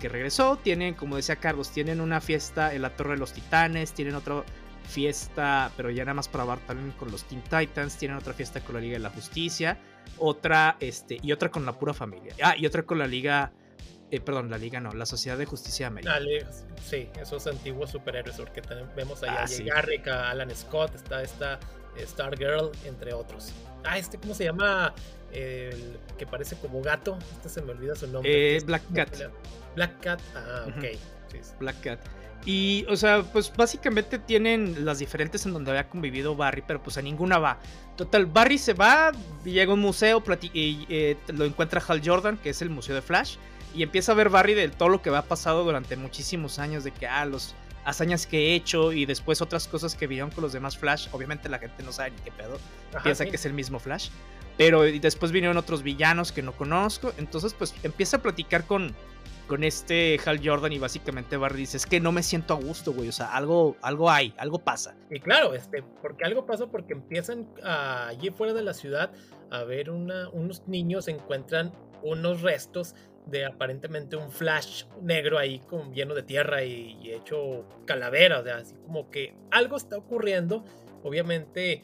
que 0.00 0.08
regresó. 0.08 0.56
Tienen, 0.56 0.94
como 0.94 1.16
decía 1.16 1.36
Carlos, 1.36 1.70
tienen 1.70 2.00
una 2.00 2.20
fiesta 2.20 2.74
en 2.74 2.82
la 2.82 2.90
Torre 2.96 3.12
de 3.12 3.18
los 3.18 3.32
Titanes, 3.32 3.92
tienen 3.92 4.14
otra 4.14 4.44
fiesta, 4.88 5.70
pero 5.76 5.90
ya 5.90 6.04
nada 6.04 6.14
más 6.14 6.28
para 6.28 6.44
Bart 6.44 6.66
también 6.66 6.92
con 6.92 7.10
los 7.10 7.24
Teen 7.24 7.42
Titans, 7.42 7.96
tienen 7.96 8.16
otra 8.16 8.32
fiesta 8.32 8.60
con 8.60 8.76
la 8.76 8.80
Liga 8.80 8.94
de 8.94 9.00
la 9.00 9.10
Justicia, 9.10 9.78
otra, 10.18 10.76
este, 10.80 11.18
y 11.22 11.32
otra 11.32 11.50
con 11.50 11.66
la 11.66 11.78
pura 11.78 11.94
familia. 11.94 12.34
Ah, 12.42 12.54
y 12.56 12.66
otra 12.66 12.84
con 12.84 12.98
la 12.98 13.06
Liga... 13.06 13.52
Eh, 14.10 14.20
perdón, 14.20 14.50
la 14.50 14.58
Liga 14.58 14.78
no, 14.78 14.92
la 14.92 15.06
Sociedad 15.06 15.38
de 15.38 15.46
Justicia 15.46 15.86
de 15.86 15.88
América. 15.88 16.18
sí, 16.82 17.08
esos 17.18 17.46
antiguos 17.46 17.90
superhéroes, 17.90 18.36
porque 18.36 18.60
vemos 18.94 19.22
allá 19.22 19.40
ah, 19.40 19.44
a 19.44 19.48
sí. 19.48 19.64
Alan 19.70 20.54
Scott, 20.54 20.94
está 20.94 21.22
esta 21.22 21.58
Stargirl, 21.98 22.70
entre 22.84 23.12
otros. 23.12 23.52
Ah, 23.84 23.98
este, 23.98 24.18
¿cómo 24.18 24.34
se 24.34 24.44
llama? 24.44 24.94
El 25.32 25.98
que 26.18 26.26
parece 26.26 26.56
como 26.56 26.82
gato. 26.82 27.18
Este 27.36 27.48
se 27.48 27.62
me 27.62 27.72
olvida 27.72 27.94
su 27.94 28.06
nombre. 28.06 28.56
Eh, 28.56 28.60
Black 28.60 28.82
Cat. 28.94 29.16
Black 29.74 30.00
Cat, 30.00 30.20
ah, 30.34 30.66
ok. 30.68 31.58
Black 31.58 31.80
Cat. 31.80 32.00
Y, 32.44 32.84
o 32.88 32.96
sea, 32.96 33.22
pues 33.22 33.52
básicamente 33.56 34.18
tienen 34.18 34.84
las 34.84 34.98
diferentes 34.98 35.46
en 35.46 35.52
donde 35.52 35.70
había 35.70 35.88
convivido 35.88 36.34
Barry, 36.34 36.62
pero 36.66 36.82
pues 36.82 36.98
a 36.98 37.02
ninguna 37.02 37.38
va. 37.38 37.60
Total, 37.96 38.26
Barry 38.26 38.58
se 38.58 38.72
va, 38.72 39.12
llega 39.44 39.70
a 39.70 39.74
un 39.74 39.80
museo 39.80 40.22
y 40.52 40.84
eh, 40.88 41.16
lo 41.28 41.44
encuentra 41.44 41.82
Hal 41.86 42.02
Jordan, 42.04 42.36
que 42.38 42.50
es 42.50 42.60
el 42.60 42.70
museo 42.70 42.96
de 42.96 43.02
Flash, 43.02 43.36
y 43.74 43.84
empieza 43.84 44.12
a 44.12 44.14
ver 44.16 44.28
Barry 44.28 44.54
de 44.54 44.68
todo 44.68 44.88
lo 44.88 45.02
que 45.02 45.10
ha 45.10 45.22
pasado 45.22 45.62
durante 45.62 45.96
muchísimos 45.96 46.58
años, 46.58 46.82
de 46.82 46.90
que, 46.90 47.06
ah, 47.06 47.24
los, 47.26 47.54
hazañas 47.84 48.26
que 48.26 48.50
he 48.50 48.54
hecho 48.54 48.92
y 48.92 49.06
después 49.06 49.40
otras 49.42 49.68
cosas 49.68 49.94
que 49.94 50.06
vieron 50.06 50.30
con 50.30 50.42
los 50.42 50.52
demás 50.52 50.76
Flash. 50.76 51.08
Obviamente 51.12 51.48
la 51.48 51.58
gente 51.58 51.82
no 51.82 51.92
sabe 51.92 52.12
ni 52.12 52.18
qué 52.18 52.32
pedo. 52.32 52.58
piensa 53.02 53.26
que 53.26 53.36
es 53.36 53.46
el 53.46 53.52
mismo 53.52 53.78
Flash. 53.78 54.08
Pero 54.58 54.82
después 54.82 55.32
vinieron 55.32 55.56
otros 55.56 55.82
villanos 55.82 56.30
que 56.30 56.42
no 56.42 56.52
conozco. 56.52 57.12
Entonces, 57.16 57.54
pues 57.54 57.74
empieza 57.82 58.18
a 58.18 58.22
platicar 58.22 58.66
con, 58.66 58.94
con 59.46 59.64
este 59.64 60.20
Hal 60.24 60.40
Jordan 60.44 60.72
y 60.72 60.78
básicamente 60.78 61.36
Barry 61.36 61.60
dice, 61.60 61.78
es 61.78 61.86
que 61.86 62.00
no 62.00 62.12
me 62.12 62.22
siento 62.22 62.54
a 62.54 62.58
gusto, 62.58 62.92
güey. 62.92 63.08
O 63.08 63.12
sea, 63.12 63.34
algo, 63.34 63.76
algo 63.80 64.10
hay, 64.10 64.34
algo 64.36 64.58
pasa. 64.58 64.94
Y 65.10 65.20
claro, 65.20 65.54
este, 65.54 65.82
porque 66.02 66.24
algo 66.24 66.44
pasa 66.44 66.66
porque 66.66 66.92
empiezan 66.92 67.48
allí 67.64 68.30
fuera 68.30 68.52
de 68.52 68.62
la 68.62 68.74
ciudad 68.74 69.10
a 69.50 69.64
ver 69.64 69.90
una, 69.90 70.28
unos 70.30 70.66
niños 70.68 71.08
encuentran 71.08 71.72
unos 72.02 72.42
restos 72.42 72.94
de 73.26 73.44
aparentemente 73.44 74.16
un 74.16 74.30
flash 74.30 74.84
negro 75.00 75.38
ahí 75.38 75.60
con, 75.60 75.94
lleno 75.94 76.14
de 76.14 76.22
tierra 76.22 76.64
y, 76.64 77.10
hecho 77.12 77.64
calavera, 77.86 78.40
o 78.40 78.44
sea, 78.44 78.58
así 78.58 78.74
como 78.74 79.10
que 79.10 79.34
algo 79.50 79.76
está 79.76 79.96
ocurriendo, 79.96 80.64
obviamente 81.02 81.82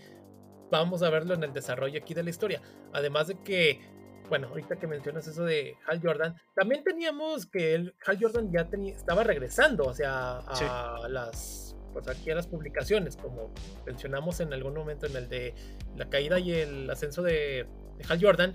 vamos 0.70 1.02
a 1.02 1.10
verlo 1.10 1.34
en 1.34 1.44
el 1.44 1.52
desarrollo 1.52 1.98
aquí 2.00 2.14
de 2.14 2.22
la 2.22 2.30
historia, 2.30 2.60
además 2.92 3.28
de 3.28 3.36
que, 3.42 3.80
bueno, 4.28 4.48
ahorita 4.48 4.76
que 4.76 4.86
mencionas 4.86 5.26
eso 5.26 5.44
de 5.44 5.76
Hal 5.86 6.00
Jordan, 6.02 6.36
también 6.54 6.82
teníamos 6.82 7.46
que 7.46 7.74
el, 7.74 7.94
Hal 8.04 8.18
Jordan 8.20 8.50
ya 8.50 8.68
tenía, 8.68 8.94
estaba 8.94 9.22
regresando, 9.22 9.84
o 9.84 9.94
sea, 9.94 10.38
a 10.38 11.08
las, 11.08 11.76
pues 11.92 12.08
aquí 12.08 12.30
a 12.30 12.34
las 12.34 12.48
publicaciones, 12.48 13.16
como 13.16 13.52
mencionamos 13.86 14.40
en 14.40 14.52
algún 14.52 14.74
momento 14.74 15.06
en 15.06 15.16
el 15.16 15.28
de 15.28 15.54
la 15.96 16.10
caída 16.10 16.38
y 16.38 16.52
el 16.52 16.90
ascenso 16.90 17.22
de, 17.22 17.66
de 17.96 18.04
Hal 18.08 18.18
Jordan, 18.20 18.54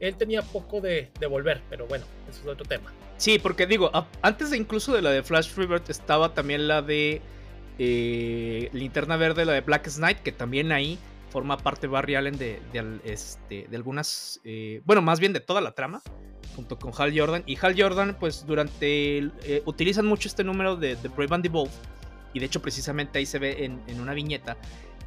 él 0.00 0.16
tenía 0.16 0.42
poco 0.42 0.80
de, 0.80 1.10
de, 1.18 1.26
volver, 1.26 1.62
pero 1.70 1.86
bueno, 1.86 2.04
eso 2.28 2.40
es 2.40 2.46
otro 2.46 2.66
tema. 2.66 2.92
Sí, 3.16 3.38
porque 3.38 3.66
digo, 3.66 3.90
antes 4.22 4.50
de 4.50 4.56
incluso 4.56 4.94
de 4.94 5.02
la 5.02 5.10
de 5.10 5.22
Flash 5.22 5.54
Rebirth 5.54 5.88
estaba 5.88 6.34
también 6.34 6.68
la 6.68 6.82
de 6.82 7.22
eh, 7.78 8.68
Linterna 8.72 9.16
Verde, 9.16 9.44
la 9.44 9.52
de 9.52 9.60
Black 9.60 9.88
Knight, 9.94 10.18
que 10.18 10.32
también 10.32 10.72
ahí 10.72 10.98
forma 11.30 11.56
parte 11.58 11.86
Barry 11.86 12.14
Allen 12.14 12.38
de, 12.38 12.60
de, 12.72 13.00
este, 13.04 13.66
de 13.68 13.76
algunas, 13.76 14.40
eh, 14.44 14.80
bueno, 14.84 15.02
más 15.02 15.20
bien 15.20 15.32
de 15.32 15.40
toda 15.40 15.60
la 15.60 15.72
trama, 15.72 16.02
junto 16.54 16.78
con 16.78 16.92
Hal 16.96 17.18
Jordan. 17.18 17.42
Y 17.46 17.58
Hal 17.60 17.74
Jordan, 17.76 18.16
pues 18.18 18.46
durante, 18.46 19.18
eh, 19.18 19.62
utilizan 19.66 20.06
mucho 20.06 20.28
este 20.28 20.44
número 20.44 20.76
de, 20.76 20.96
de 20.96 21.08
Brave 21.08 21.34
and 21.34 21.42
the 21.42 21.48
Bold, 21.48 21.70
y 22.32 22.38
de 22.38 22.46
hecho 22.46 22.60
precisamente 22.60 23.18
ahí 23.18 23.26
se 23.26 23.38
ve 23.38 23.64
en, 23.64 23.82
en 23.86 24.00
una 24.00 24.14
viñeta, 24.14 24.56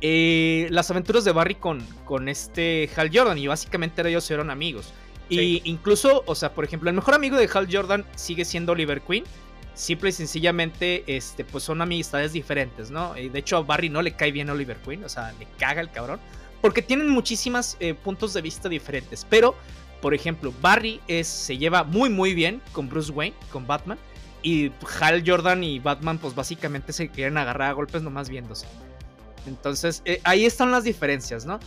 eh, 0.01 0.67
las 0.71 0.89
aventuras 0.91 1.23
de 1.25 1.31
Barry 1.31 1.55
con, 1.55 1.85
con 2.05 2.29
este 2.29 2.89
Hal 2.95 3.09
Jordan 3.13 3.37
y 3.37 3.47
básicamente 3.47 4.07
ellos 4.07 4.29
eran 4.31 4.49
amigos. 4.49 4.93
Y 5.29 5.61
incluso, 5.65 6.23
o 6.25 6.33
sea, 6.33 6.53
por 6.53 6.65
ejemplo, 6.65 6.89
el 6.89 6.95
mejor 6.95 7.13
amigo 7.13 7.37
de 7.37 7.47
Hal 7.53 7.67
Jordan 7.71 8.03
sigue 8.15 8.45
siendo 8.45 8.71
Oliver 8.71 9.01
Queen. 9.01 9.23
Simple 9.75 10.09
y 10.09 10.13
sencillamente, 10.13 11.03
este, 11.05 11.45
pues 11.45 11.63
son 11.63 11.81
amistades 11.81 12.33
diferentes, 12.33 12.89
¿no? 12.89 13.15
Y 13.15 13.29
de 13.29 13.39
hecho 13.39 13.57
a 13.57 13.61
Barry 13.61 13.89
no 13.89 14.01
le 14.01 14.13
cae 14.13 14.31
bien 14.31 14.49
Oliver 14.49 14.77
Queen, 14.77 15.03
o 15.03 15.09
sea, 15.09 15.31
le 15.39 15.47
caga 15.57 15.81
el 15.81 15.91
cabrón. 15.91 16.19
Porque 16.61 16.81
tienen 16.81 17.09
muchísimos 17.09 17.77
eh, 17.79 17.93
puntos 17.93 18.33
de 18.33 18.41
vista 18.41 18.67
diferentes. 18.67 19.25
Pero, 19.29 19.55
por 20.01 20.13
ejemplo, 20.13 20.51
Barry 20.61 20.99
es, 21.07 21.27
se 21.27 21.57
lleva 21.57 21.83
muy 21.83 22.09
muy 22.09 22.33
bien 22.33 22.61
con 22.71 22.89
Bruce 22.89 23.11
Wayne, 23.11 23.35
con 23.51 23.67
Batman. 23.67 23.99
Y 24.41 24.71
Hal 24.99 25.23
Jordan 25.25 25.63
y 25.63 25.79
Batman, 25.79 26.17
pues 26.17 26.33
básicamente 26.33 26.91
se 26.91 27.09
quieren 27.09 27.37
agarrar 27.37 27.69
a 27.69 27.73
golpes 27.73 28.01
nomás 28.01 28.29
viéndose. 28.29 28.65
Entonces, 29.45 30.01
eh, 30.05 30.21
ahí 30.23 30.45
están 30.45 30.71
las 30.71 30.83
diferencias, 30.83 31.45
¿no? 31.45 31.59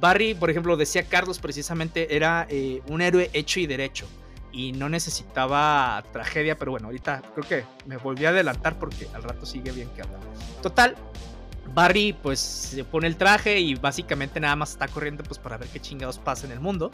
Barry, 0.00 0.34
por 0.34 0.50
ejemplo, 0.50 0.76
decía 0.76 1.04
Carlos 1.04 1.38
precisamente, 1.38 2.16
era 2.16 2.46
eh, 2.48 2.82
un 2.88 3.02
héroe 3.02 3.30
hecho 3.32 3.60
y 3.60 3.66
derecho. 3.66 4.06
Y 4.52 4.72
no 4.72 4.88
necesitaba 4.88 6.02
tragedia, 6.12 6.58
pero 6.58 6.72
bueno, 6.72 6.86
ahorita 6.88 7.22
creo 7.34 7.48
que 7.48 7.64
me 7.86 7.98
volví 7.98 8.24
a 8.24 8.30
adelantar 8.30 8.78
porque 8.78 9.06
al 9.14 9.22
rato 9.22 9.46
sigue 9.46 9.70
bien 9.70 9.88
que 9.90 10.02
hablar. 10.02 10.20
Total, 10.60 10.96
Barry 11.72 12.12
pues 12.20 12.40
se 12.40 12.82
pone 12.84 13.06
el 13.06 13.16
traje 13.16 13.60
y 13.60 13.74
básicamente 13.74 14.40
nada 14.40 14.56
más 14.56 14.70
está 14.72 14.88
corriendo 14.88 15.22
pues 15.22 15.38
para 15.38 15.56
ver 15.56 15.68
qué 15.68 15.80
chingados 15.80 16.18
pasa 16.18 16.46
en 16.46 16.52
el 16.52 16.60
mundo. 16.60 16.90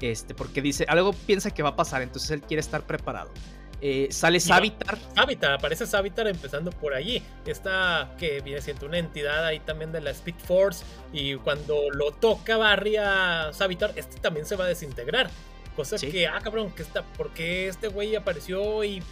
Este, 0.00 0.34
porque 0.34 0.60
dice, 0.60 0.84
algo 0.88 1.12
piensa 1.12 1.50
que 1.52 1.62
va 1.62 1.70
a 1.70 1.76
pasar, 1.76 2.02
entonces 2.02 2.30
él 2.32 2.42
quiere 2.42 2.60
estar 2.60 2.82
preparado. 2.86 3.30
Eh, 3.84 4.06
sale 4.12 4.38
Savitar. 4.38 4.96
Savitar, 5.12 5.54
aparece 5.54 5.86
Savitar 5.86 6.28
empezando 6.28 6.70
por 6.70 6.94
allí. 6.94 7.20
Esta 7.44 8.14
que 8.16 8.40
viene 8.40 8.60
siendo 8.62 8.86
una 8.86 8.98
entidad 8.98 9.44
ahí 9.44 9.58
también 9.58 9.90
de 9.90 10.00
la 10.00 10.10
Speed 10.10 10.36
Force. 10.46 10.84
Y 11.12 11.34
cuando 11.34 11.90
lo 11.90 12.12
toca 12.12 12.56
Barry 12.56 12.96
a 12.96 13.50
Savitar, 13.52 13.92
este 13.96 14.20
también 14.20 14.46
se 14.46 14.54
va 14.54 14.66
a 14.66 14.68
desintegrar. 14.68 15.28
Cosa 15.74 15.96
que, 15.96 16.28
ah, 16.28 16.38
cabrón, 16.40 16.70
¿qué 16.76 16.82
está? 16.82 17.02
¿por 17.02 17.30
qué 17.30 17.66
este 17.66 17.88
güey 17.88 18.14
apareció 18.14 18.84
y 18.84 19.02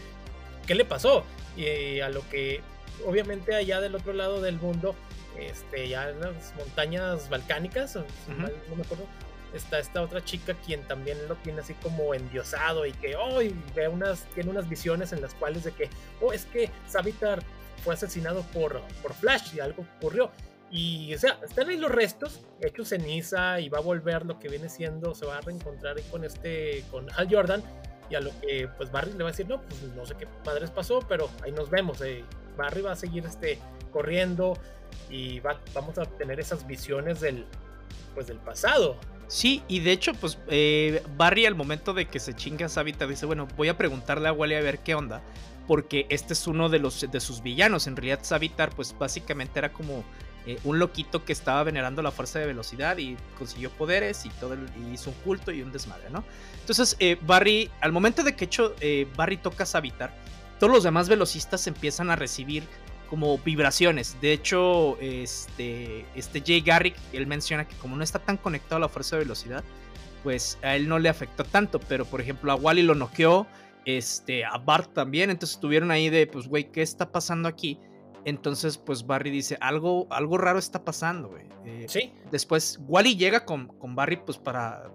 qué 0.67 0.77
le 0.77 0.85
pasó? 0.85 1.25
Y 1.57 1.99
a 1.99 2.09
lo 2.09 2.27
que, 2.29 2.61
obviamente, 3.07 3.57
allá 3.57 3.81
del 3.81 3.97
otro 3.97 4.13
lado 4.13 4.41
del 4.41 4.57
mundo, 4.57 4.95
este, 5.37 5.89
ya 5.89 6.11
en 6.11 6.21
las 6.21 6.55
montañas 6.57 7.29
balcánicas, 7.29 7.97
no 7.97 8.77
me 8.77 8.83
acuerdo, 8.83 9.07
está 9.55 9.79
esta 9.79 10.03
otra 10.03 10.25
chica 10.25 10.55
quien 10.55 10.83
también 10.87 11.19
lo 11.29 11.37
tiene 11.37 11.61
así 11.61 11.75
como 11.75 12.15
endiosado 12.15 12.87
y 12.87 12.93
que 12.93 13.17
hoy 13.17 13.55
ve 13.75 13.89
unas, 13.89 14.25
tiene 14.35 14.51
unas 14.51 14.69
visiones 14.69 15.13
en 15.13 15.21
las 15.21 15.35
cuales 15.35 15.65
de 15.65 15.73
que, 15.73 15.91
oh, 16.21 16.33
es 16.33 16.45
que 16.47 16.71
Savitar 16.87 17.43
fue 17.85 17.95
asesinado 17.95 18.43
por, 18.53 18.81
por 19.03 19.15
Flash 19.15 19.55
y 19.55 19.61
algo 19.61 19.85
ocurrió. 19.99 20.31
Y 20.71 21.13
o 21.15 21.19
sea, 21.19 21.39
están 21.43 21.69
ahí 21.69 21.77
los 21.77 21.91
restos, 21.91 22.43
hechos 22.61 22.89
ceniza 22.89 23.59
y 23.61 23.69
va 23.69 23.79
a 23.79 23.83
volver 23.83 24.25
lo 24.25 24.39
que 24.39 24.49
viene 24.49 24.69
siendo, 24.69 25.15
se 25.15 25.27
va 25.27 25.39
a 25.39 25.41
reencontrar 25.41 26.01
con 26.11 26.25
este, 26.25 26.85
con 26.91 27.09
Hal 27.13 27.29
Jordan. 27.31 27.63
Y 28.09 28.17
a 28.17 28.21
lo 28.21 28.31
que 28.41 28.69
pues 28.77 28.91
Barry 28.91 29.13
le 29.13 29.23
va 29.23 29.29
a 29.29 29.33
decir, 29.33 29.49
no, 29.49 29.63
pues 29.63 29.83
no 29.95 30.05
sé 30.05 30.17
qué 30.17 30.27
padres 30.45 30.71
pasó, 30.71 31.01
pero 31.09 31.29
ahí 31.43 31.53
nos 31.53 31.71
vemos. 31.71 32.01
Eh. 32.03 32.25
Barry 32.57 32.83
va 32.83 32.93
a 32.93 32.97
seguir 32.97 33.25
este, 33.25 33.59
corriendo 33.93 34.55
y 35.09 35.41
va, 35.41 35.61
vamos 35.75 35.99
a 35.99 36.05
tener 36.05 36.41
esas 36.41 36.67
visiones 36.67 37.21
del, 37.21 37.47
pues, 38.15 38.27
del 38.27 38.39
pasado. 38.39 38.97
Sí, 39.31 39.63
y 39.69 39.79
de 39.79 39.93
hecho, 39.93 40.13
pues 40.15 40.39
eh, 40.49 41.05
Barry 41.17 41.47
al 41.47 41.55
momento 41.55 41.95
de 41.95 42.07
que 42.07 42.19
se 42.19 42.35
chinga 42.35 42.67
a 42.67 42.69
Savitar 42.69 43.07
dice, 43.07 43.27
bueno, 43.27 43.47
voy 43.57 43.69
a 43.69 43.79
preguntarle 43.79 44.27
a 44.27 44.33
Wally 44.33 44.57
a 44.57 44.61
ver 44.61 44.81
qué 44.81 44.97
onda, 44.97 45.23
porque 45.69 46.07
este 46.09 46.33
es 46.33 46.49
uno 46.49 46.69
de, 46.69 46.81
los, 46.81 47.09
de 47.09 47.21
sus 47.21 47.41
villanos. 47.41 47.87
En 47.87 47.95
realidad 47.95 48.19
Savitar, 48.23 48.71
pues 48.71 48.93
básicamente 48.99 49.61
era 49.61 49.73
como 49.73 50.03
eh, 50.47 50.59
un 50.65 50.81
loquito 50.81 51.25
que 51.25 51.33
estaba 51.33 51.63
venerando 51.63 52.03
la 52.03 52.11
fuerza 52.11 52.41
de 52.41 52.47
velocidad 52.47 52.99
y 52.99 53.17
consiguió 53.39 53.71
poderes 53.71 54.27
y 54.27 54.31
todo 54.31 54.57
y 54.57 54.95
hizo 54.95 55.11
un 55.11 55.17
culto 55.19 55.53
y 55.53 55.63
un 55.63 55.71
desmadre, 55.71 56.11
¿no? 56.11 56.25
Entonces 56.59 56.97
eh, 56.99 57.17
Barry, 57.23 57.71
al 57.81 57.93
momento 57.93 58.25
de 58.25 58.35
que 58.35 58.47
hecho 58.47 58.75
Barry 59.17 59.37
toca 59.37 59.63
a 59.63 59.67
Savitar, 59.67 60.13
todos 60.59 60.73
los 60.73 60.83
demás 60.83 61.09
velocistas 61.09 61.69
empiezan 61.69 62.11
a 62.11 62.17
recibir 62.17 62.65
como 63.11 63.37
vibraciones. 63.39 64.17
De 64.23 64.33
hecho, 64.33 64.97
este, 65.01 66.07
este 66.15 66.41
Jay 66.41 66.61
Garrick, 66.61 66.97
él 67.13 67.27
menciona 67.27 67.67
que 67.67 67.77
como 67.77 67.97
no 67.97 68.05
está 68.05 68.21
tan 68.21 68.37
conectado 68.37 68.77
a 68.77 68.81
la 68.81 68.89
fuerza 68.89 69.17
de 69.17 69.25
velocidad, 69.25 69.65
pues 70.23 70.59
a 70.63 70.77
él 70.77 70.89
no 70.89 70.99
le 70.99 71.09
afectó 71.09 71.45
tanto, 71.45 71.81
pero 71.81 72.05
por 72.05 72.21
ejemplo 72.21 72.53
a 72.53 72.55
Wally 72.55 72.83
lo 72.83 72.95
noqueó, 72.95 73.47
este, 73.85 74.45
a 74.45 74.59
Bart 74.59 74.95
también, 74.95 75.31
entonces 75.31 75.57
estuvieron 75.57 75.91
ahí 75.91 76.09
de, 76.09 76.27
pues, 76.27 76.47
güey, 76.47 76.71
¿qué 76.71 76.83
está 76.83 77.11
pasando 77.11 77.49
aquí? 77.49 77.79
Entonces, 78.25 78.77
pues 78.77 79.07
Barry 79.07 79.31
dice, 79.31 79.57
algo, 79.61 80.07
algo 80.11 80.37
raro 80.39 80.59
está 80.59 80.85
pasando, 80.85 81.29
güey. 81.29 81.47
Eh, 81.65 81.87
sí. 81.89 82.13
Después, 82.31 82.79
Wally 82.87 83.17
llega 83.17 83.45
con, 83.47 83.69
con 83.79 83.95
Barry, 83.95 84.17
pues, 84.17 84.37
para 84.37 84.91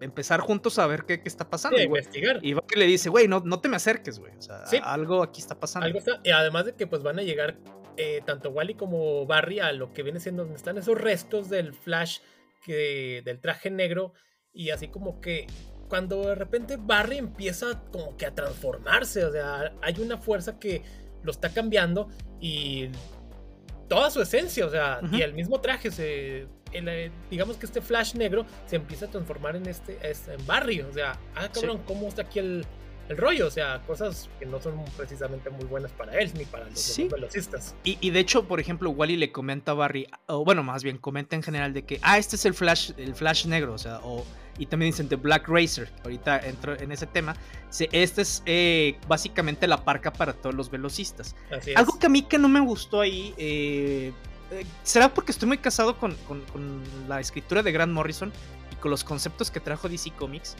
empezar 0.00 0.40
juntos 0.40 0.78
a 0.78 0.86
ver 0.86 1.04
qué, 1.04 1.22
qué 1.22 1.28
está 1.28 1.48
pasando. 1.48 1.78
Sí, 1.78 1.84
investigar. 1.84 2.38
Y 2.42 2.54
Barry 2.54 2.76
le 2.76 2.86
dice, 2.86 3.08
güey, 3.08 3.28
no, 3.28 3.40
no 3.40 3.60
te 3.60 3.68
me 3.68 3.76
acerques, 3.76 4.18
güey. 4.18 4.32
O 4.36 4.42
sea, 4.42 4.64
algo 4.84 5.22
aquí 5.22 5.40
está 5.40 5.58
pasando. 5.58 5.86
Algo 5.86 5.98
está, 5.98 6.20
y 6.24 6.30
además 6.30 6.66
de 6.66 6.74
que 6.74 6.86
pues 6.86 7.02
van 7.02 7.18
a 7.18 7.22
llegar 7.22 7.58
eh, 7.96 8.22
tanto 8.24 8.50
Wally 8.50 8.74
como 8.74 9.26
Barry 9.26 9.60
a 9.60 9.72
lo 9.72 9.92
que 9.92 10.02
viene 10.02 10.20
siendo 10.20 10.42
donde 10.42 10.56
están 10.56 10.78
esos 10.78 10.98
restos 10.98 11.48
del 11.48 11.74
Flash 11.74 12.18
que, 12.64 13.22
del 13.24 13.40
traje 13.40 13.70
negro. 13.70 14.12
Y 14.52 14.70
así 14.70 14.88
como 14.88 15.20
que 15.20 15.46
cuando 15.88 16.28
de 16.28 16.34
repente 16.34 16.76
Barry 16.78 17.18
empieza 17.18 17.82
como 17.92 18.16
que 18.16 18.26
a 18.26 18.34
transformarse. 18.34 19.24
O 19.24 19.32
sea, 19.32 19.72
hay 19.82 19.94
una 20.00 20.16
fuerza 20.18 20.58
que 20.58 20.82
lo 21.22 21.30
está 21.30 21.50
cambiando 21.50 22.08
y 22.40 22.88
toda 23.88 24.10
su 24.10 24.22
esencia, 24.22 24.64
o 24.64 24.70
sea, 24.70 25.00
y 25.12 25.20
el 25.20 25.34
mismo 25.34 25.60
traje 25.60 25.90
se 25.90 26.46
digamos 27.30 27.56
que 27.56 27.66
este 27.66 27.80
flash 27.80 28.14
negro 28.14 28.46
se 28.66 28.76
empieza 28.76 29.06
a 29.06 29.10
transformar 29.10 29.56
en 29.56 29.66
este, 29.66 29.98
este 30.02 30.34
en 30.34 30.46
Barry. 30.46 30.80
O 30.82 30.92
sea, 30.92 31.18
ah, 31.34 31.48
cabrón, 31.52 31.80
¿cómo 31.86 32.08
está 32.08 32.22
aquí 32.22 32.38
el, 32.38 32.66
el, 33.08 33.16
rollo? 33.16 33.46
O 33.46 33.50
sea, 33.50 33.82
cosas 33.86 34.28
que 34.38 34.46
no 34.46 34.60
son 34.60 34.84
precisamente 34.96 35.50
muy 35.50 35.64
buenas 35.64 35.92
para 35.92 36.18
él 36.18 36.30
ni 36.36 36.44
para 36.44 36.66
los 36.66 37.00
velocistas. 37.10 37.74
Y, 37.84 37.98
y, 38.00 38.10
de 38.10 38.20
hecho, 38.20 38.46
por 38.46 38.60
ejemplo, 38.60 38.90
Wally 38.90 39.16
le 39.16 39.32
comenta 39.32 39.72
a 39.72 39.74
Barry, 39.74 40.06
o 40.26 40.44
bueno, 40.44 40.62
más 40.62 40.82
bien 40.82 40.98
comenta 40.98 41.36
en 41.36 41.42
general 41.42 41.72
de 41.72 41.84
que, 41.84 41.98
ah, 42.02 42.18
este 42.18 42.36
es 42.36 42.44
el 42.44 42.54
flash, 42.54 42.92
el 42.96 43.14
flash 43.14 43.46
negro, 43.46 43.74
o 43.74 43.78
sea, 43.78 44.00
o 44.02 44.24
y 44.60 44.66
también 44.66 44.92
dicen 44.92 45.08
The 45.08 45.16
Black 45.16 45.48
Racer. 45.48 45.90
Ahorita 46.04 46.38
entro 46.40 46.78
en 46.78 46.92
ese 46.92 47.06
tema. 47.06 47.34
Este 47.70 48.22
es 48.22 48.42
eh, 48.44 48.98
básicamente 49.08 49.66
la 49.66 49.84
parca 49.84 50.12
para 50.12 50.34
todos 50.34 50.54
los 50.54 50.70
velocistas. 50.70 51.34
Algo 51.74 51.98
que 51.98 52.06
a 52.06 52.08
mí 52.10 52.22
que 52.22 52.38
no 52.38 52.48
me 52.48 52.60
gustó 52.60 53.00
ahí, 53.00 53.34
eh, 53.38 54.12
será 54.82 55.12
porque 55.12 55.32
estoy 55.32 55.48
muy 55.48 55.58
casado 55.58 55.96
con, 55.96 56.16
la 57.08 57.20
escritura 57.20 57.62
de 57.62 57.72
Grant 57.72 57.92
Morrison 57.92 58.32
y 58.72 58.76
con 58.76 58.90
los 58.90 59.04
conceptos 59.04 59.50
que 59.50 59.60
trajo 59.60 59.88
DC 59.88 60.10
Comics. 60.12 60.56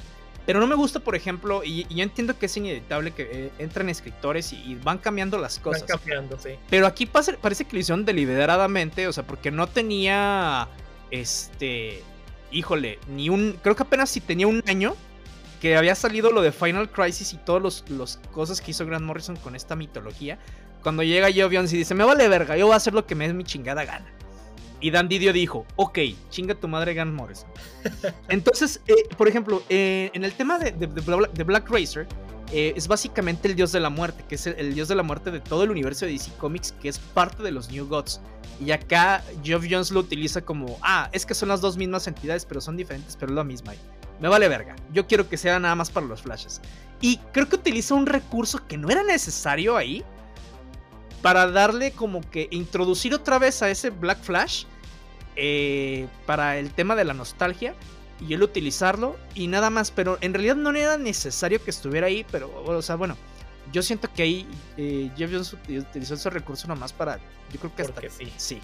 Pero 0.46 0.58
no 0.58 0.66
me 0.66 0.74
gusta, 0.74 1.00
por 1.00 1.14
ejemplo, 1.14 1.62
y, 1.62 1.86
yo 1.94 2.02
entiendo 2.02 2.38
que 2.38 2.46
es 2.46 2.56
inevitable 2.56 3.12
que 3.12 3.28
eh, 3.30 3.52
entran 3.58 3.88
escritores 3.88 4.52
y, 4.52 4.74
van 4.82 4.98
cambiando 4.98 5.38
las 5.38 5.58
cosas. 5.58 5.82
Van 5.82 5.98
cambiando, 5.98 6.38
sí. 6.38 6.50
Pero 6.68 6.86
aquí 6.86 7.06
parece 7.06 7.64
que 7.64 7.72
lo 7.74 7.80
hicieron 7.80 8.04
deliberadamente, 8.04 9.06
o 9.06 9.12
sea, 9.12 9.26
porque 9.26 9.50
no 9.50 9.66
tenía, 9.68 10.66
este, 11.10 12.02
híjole, 12.50 12.98
ni 13.08 13.28
un, 13.28 13.58
creo 13.62 13.76
que 13.76 13.82
apenas 13.82 14.10
si 14.10 14.20
tenía 14.20 14.46
un 14.46 14.64
año 14.66 14.96
que 15.60 15.76
había 15.76 15.94
salido 15.94 16.32
lo 16.32 16.40
de 16.40 16.52
Final 16.52 16.90
Crisis 16.90 17.34
y 17.34 17.36
todas 17.36 17.84
las 17.90 18.16
cosas 18.32 18.62
que 18.62 18.70
hizo 18.70 18.86
Grant 18.86 19.04
Morrison 19.04 19.36
con 19.36 19.54
esta 19.54 19.76
mitología 19.76 20.38
cuando 20.82 21.02
llega 21.02 21.28
Joe 21.34 21.54
Jones 21.54 21.72
y 21.72 21.78
dice, 21.78 21.94
me 21.94 22.04
vale 22.04 22.28
verga, 22.28 22.56
yo 22.56 22.66
voy 22.66 22.74
a 22.74 22.76
hacer 22.76 22.94
lo 22.94 23.06
que 23.06 23.14
me 23.14 23.26
es 23.26 23.34
mi 23.34 23.44
chingada 23.44 23.84
gana. 23.84 24.06
Y 24.80 24.90
Dan 24.90 25.08
Didio 25.08 25.32
dijo, 25.32 25.66
ok, 25.76 25.98
chinga 26.30 26.54
tu 26.54 26.66
madre 26.66 26.94
Grant 26.94 27.12
Morrison. 27.12 27.48
Entonces, 28.28 28.80
eh, 28.86 28.94
por 29.16 29.28
ejemplo, 29.28 29.62
eh, 29.68 30.10
en 30.14 30.24
el 30.24 30.32
tema 30.32 30.58
de, 30.58 30.72
Black 31.44 31.68
Racer, 31.70 32.06
eh, 32.50 32.72
es 32.74 32.88
básicamente 32.88 33.46
el 33.46 33.54
dios 33.54 33.72
de 33.72 33.80
la 33.80 33.90
muerte, 33.90 34.24
que 34.26 34.36
es 34.36 34.46
el, 34.46 34.74
dios 34.74 34.88
de 34.88 34.94
la 34.94 35.02
muerte 35.02 35.30
de 35.30 35.40
todo 35.40 35.64
el 35.64 35.70
universo 35.70 36.06
de 36.06 36.12
DC 36.12 36.32
Comics, 36.38 36.72
que 36.72 36.88
es 36.88 36.98
parte 36.98 37.42
de 37.42 37.50
los 37.50 37.70
New 37.70 37.86
Gods. 37.86 38.20
Y 38.58 38.72
acá 38.72 39.22
Geoff 39.42 39.64
Jones 39.70 39.90
lo 39.90 40.00
utiliza 40.00 40.40
como, 40.40 40.78
ah, 40.82 41.08
es 41.12 41.26
que 41.26 41.34
son 41.34 41.50
las 41.50 41.60
dos 41.60 41.76
mismas 41.76 42.06
entidades, 42.06 42.44
pero 42.46 42.60
son 42.60 42.76
diferentes, 42.76 43.16
pero 43.16 43.32
es 43.32 43.36
la 43.36 43.44
misma. 43.44 43.72
Me 44.18 44.28
vale 44.28 44.48
verga. 44.48 44.76
Yo 44.92 45.06
quiero 45.06 45.28
que 45.28 45.36
sea 45.36 45.58
nada 45.58 45.74
más 45.74 45.90
para 45.90 46.06
los 46.06 46.22
flashes. 46.22 46.60
Y 47.00 47.18
creo 47.32 47.48
que 47.48 47.56
utiliza 47.56 47.94
un 47.94 48.06
recurso 48.06 48.66
que 48.66 48.76
no 48.76 48.90
era 48.90 49.02
necesario 49.02 49.76
ahí, 49.76 50.04
para 51.22 51.50
darle 51.50 51.92
como 51.92 52.20
que 52.30 52.48
introducir 52.50 53.14
otra 53.14 53.38
vez 53.38 53.62
a 53.62 53.70
ese 53.70 53.90
Black 53.90 54.20
Flash 54.22 54.64
eh, 55.36 56.08
para 56.26 56.58
el 56.58 56.70
tema 56.72 56.96
de 56.96 57.04
la 57.04 57.14
nostalgia 57.14 57.74
y 58.20 58.34
él 58.34 58.42
utilizarlo 58.42 59.16
y 59.34 59.46
nada 59.46 59.70
más, 59.70 59.90
pero 59.90 60.18
en 60.20 60.34
realidad 60.34 60.56
no 60.56 60.70
era 60.70 60.98
necesario 60.98 61.62
que 61.62 61.70
estuviera 61.70 62.06
ahí, 62.06 62.26
pero, 62.30 62.50
o 62.64 62.82
sea, 62.82 62.96
bueno, 62.96 63.16
yo 63.72 63.82
siento 63.82 64.12
que 64.12 64.22
ahí 64.22 64.46
eh, 64.76 65.10
Jeff 65.16 65.30
Jones 65.30 65.52
utilizó 65.52 66.14
ese 66.14 66.30
recurso 66.30 66.68
nomás 66.68 66.92
para, 66.92 67.18
yo 67.52 67.60
creo 67.60 67.74
que 67.74 67.82
hasta... 67.82 68.00
sí. 68.10 68.32
Sí. 68.36 68.60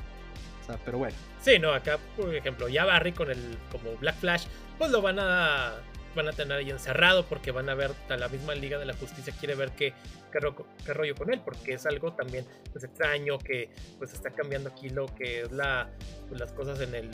O 0.63 0.67
sea, 0.67 0.79
pero 0.85 0.99
bueno. 0.99 1.17
Sí, 1.41 1.59
no, 1.61 1.73
acá, 1.73 1.99
por 2.17 2.35
ejemplo, 2.35 2.69
ya 2.69 2.85
Barry 2.85 3.13
con 3.13 3.31
el 3.31 3.57
como 3.71 3.97
Black 4.01 4.17
Flash, 4.19 4.47
pues 4.79 4.91
lo 4.91 5.01
van 5.01 5.19
a 5.21 5.75
van 6.17 6.29
a 6.29 6.33
tener 6.33 6.59
ahí 6.59 6.71
encerrado 6.71 7.25
porque 7.27 7.53
van 7.53 7.69
a 7.69 7.75
ver 7.75 7.93
a 8.09 8.17
la 8.17 8.29
misma 8.29 8.55
Liga 8.55 8.79
de 8.79 8.87
la 8.87 8.95
Justicia 8.95 9.33
quiere 9.39 9.55
ver 9.55 9.71
qué, 9.73 9.93
qué, 10.33 10.93
rollo 10.93 11.15
con 11.15 11.33
él 11.33 11.41
porque 11.45 11.75
es 11.75 11.87
algo 11.87 12.13
también 12.13 12.45
pues 12.73 12.83
extraño 12.83 13.39
que 13.39 13.71
pues 13.99 14.13
está 14.13 14.31
cambiando 14.31 14.71
aquí 14.71 14.89
lo 14.89 15.07
que 15.15 15.43
es 15.43 15.53
la 15.53 15.89
pues, 16.29 16.41
las 16.41 16.53
cosas 16.53 16.81
en 16.81 16.95
el, 16.95 17.11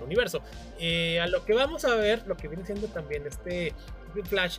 universo. 0.00 0.42
Eh, 0.78 1.20
a 1.20 1.26
lo 1.26 1.44
que 1.44 1.52
vamos 1.52 1.84
a 1.84 1.94
ver 1.96 2.26
lo 2.26 2.36
que 2.36 2.48
viene 2.48 2.64
siendo 2.64 2.86
también 2.88 3.26
este 3.26 3.74
Flash 4.24 4.58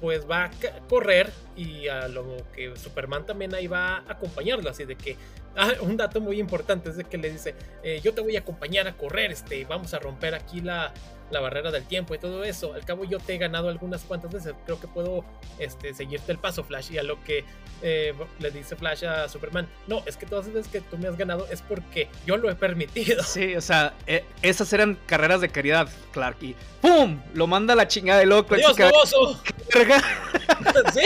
pues 0.00 0.28
va 0.28 0.44
a 0.44 0.50
correr 0.88 1.30
y 1.56 1.88
a 1.88 2.08
lo 2.08 2.36
que 2.52 2.76
Superman 2.76 3.24
también 3.24 3.54
ahí 3.54 3.66
va 3.66 3.98
a 3.98 4.12
acompañarlo, 4.12 4.68
así 4.68 4.84
de 4.84 4.96
que 4.96 5.16
Ah, 5.56 5.72
un 5.80 5.96
dato 5.96 6.20
muy 6.20 6.38
importante 6.40 6.90
es 6.90 6.96
de 6.96 7.04
que 7.04 7.18
le 7.18 7.30
dice, 7.30 7.54
eh, 7.82 8.00
yo 8.02 8.14
te 8.14 8.20
voy 8.20 8.36
a 8.36 8.40
acompañar 8.40 8.88
a 8.88 8.96
correr, 8.96 9.32
este, 9.32 9.64
vamos 9.64 9.92
a 9.94 9.98
romper 9.98 10.34
aquí 10.34 10.60
la, 10.60 10.92
la 11.32 11.40
barrera 11.40 11.70
del 11.70 11.84
tiempo 11.84 12.14
y 12.14 12.18
todo 12.18 12.44
eso. 12.44 12.74
Al 12.74 12.84
cabo 12.84 13.04
yo 13.04 13.18
te 13.18 13.34
he 13.34 13.38
ganado 13.38 13.68
algunas 13.68 14.02
cuantas 14.02 14.30
veces, 14.30 14.54
creo 14.64 14.80
que 14.80 14.86
puedo 14.86 15.24
este, 15.58 15.94
seguirte 15.94 16.30
el 16.30 16.38
paso, 16.38 16.62
Flash. 16.62 16.92
Y 16.92 16.98
a 16.98 17.02
lo 17.02 17.22
que 17.24 17.44
eh, 17.82 18.14
le 18.38 18.50
dice 18.50 18.76
Flash 18.76 19.04
a 19.04 19.28
Superman, 19.28 19.66
no, 19.86 20.02
es 20.06 20.16
que 20.16 20.26
todas 20.26 20.46
las 20.46 20.54
veces 20.54 20.70
que 20.70 20.80
tú 20.80 20.98
me 20.98 21.08
has 21.08 21.16
ganado 21.16 21.46
es 21.50 21.62
porque 21.62 22.08
yo 22.26 22.36
lo 22.36 22.50
he 22.50 22.54
permitido. 22.54 23.22
Sí, 23.32 23.56
o 23.56 23.60
sea, 23.62 23.94
eh, 24.06 24.24
esas 24.42 24.72
eran 24.74 24.98
carreras 25.06 25.40
de 25.40 25.48
caridad, 25.48 25.88
Clark. 26.12 26.36
Y 26.42 26.54
¡pum! 26.82 27.18
Lo 27.34 27.46
manda 27.46 27.72
a 27.72 27.76
la 27.76 27.88
chingada 27.88 28.20
de 28.20 28.26
loco. 28.26 28.54
¡Adiós, 28.54 28.76
baboso! 28.76 29.40
¡Qué 29.70 29.78
verga! 29.78 30.02
sí, 30.92 31.00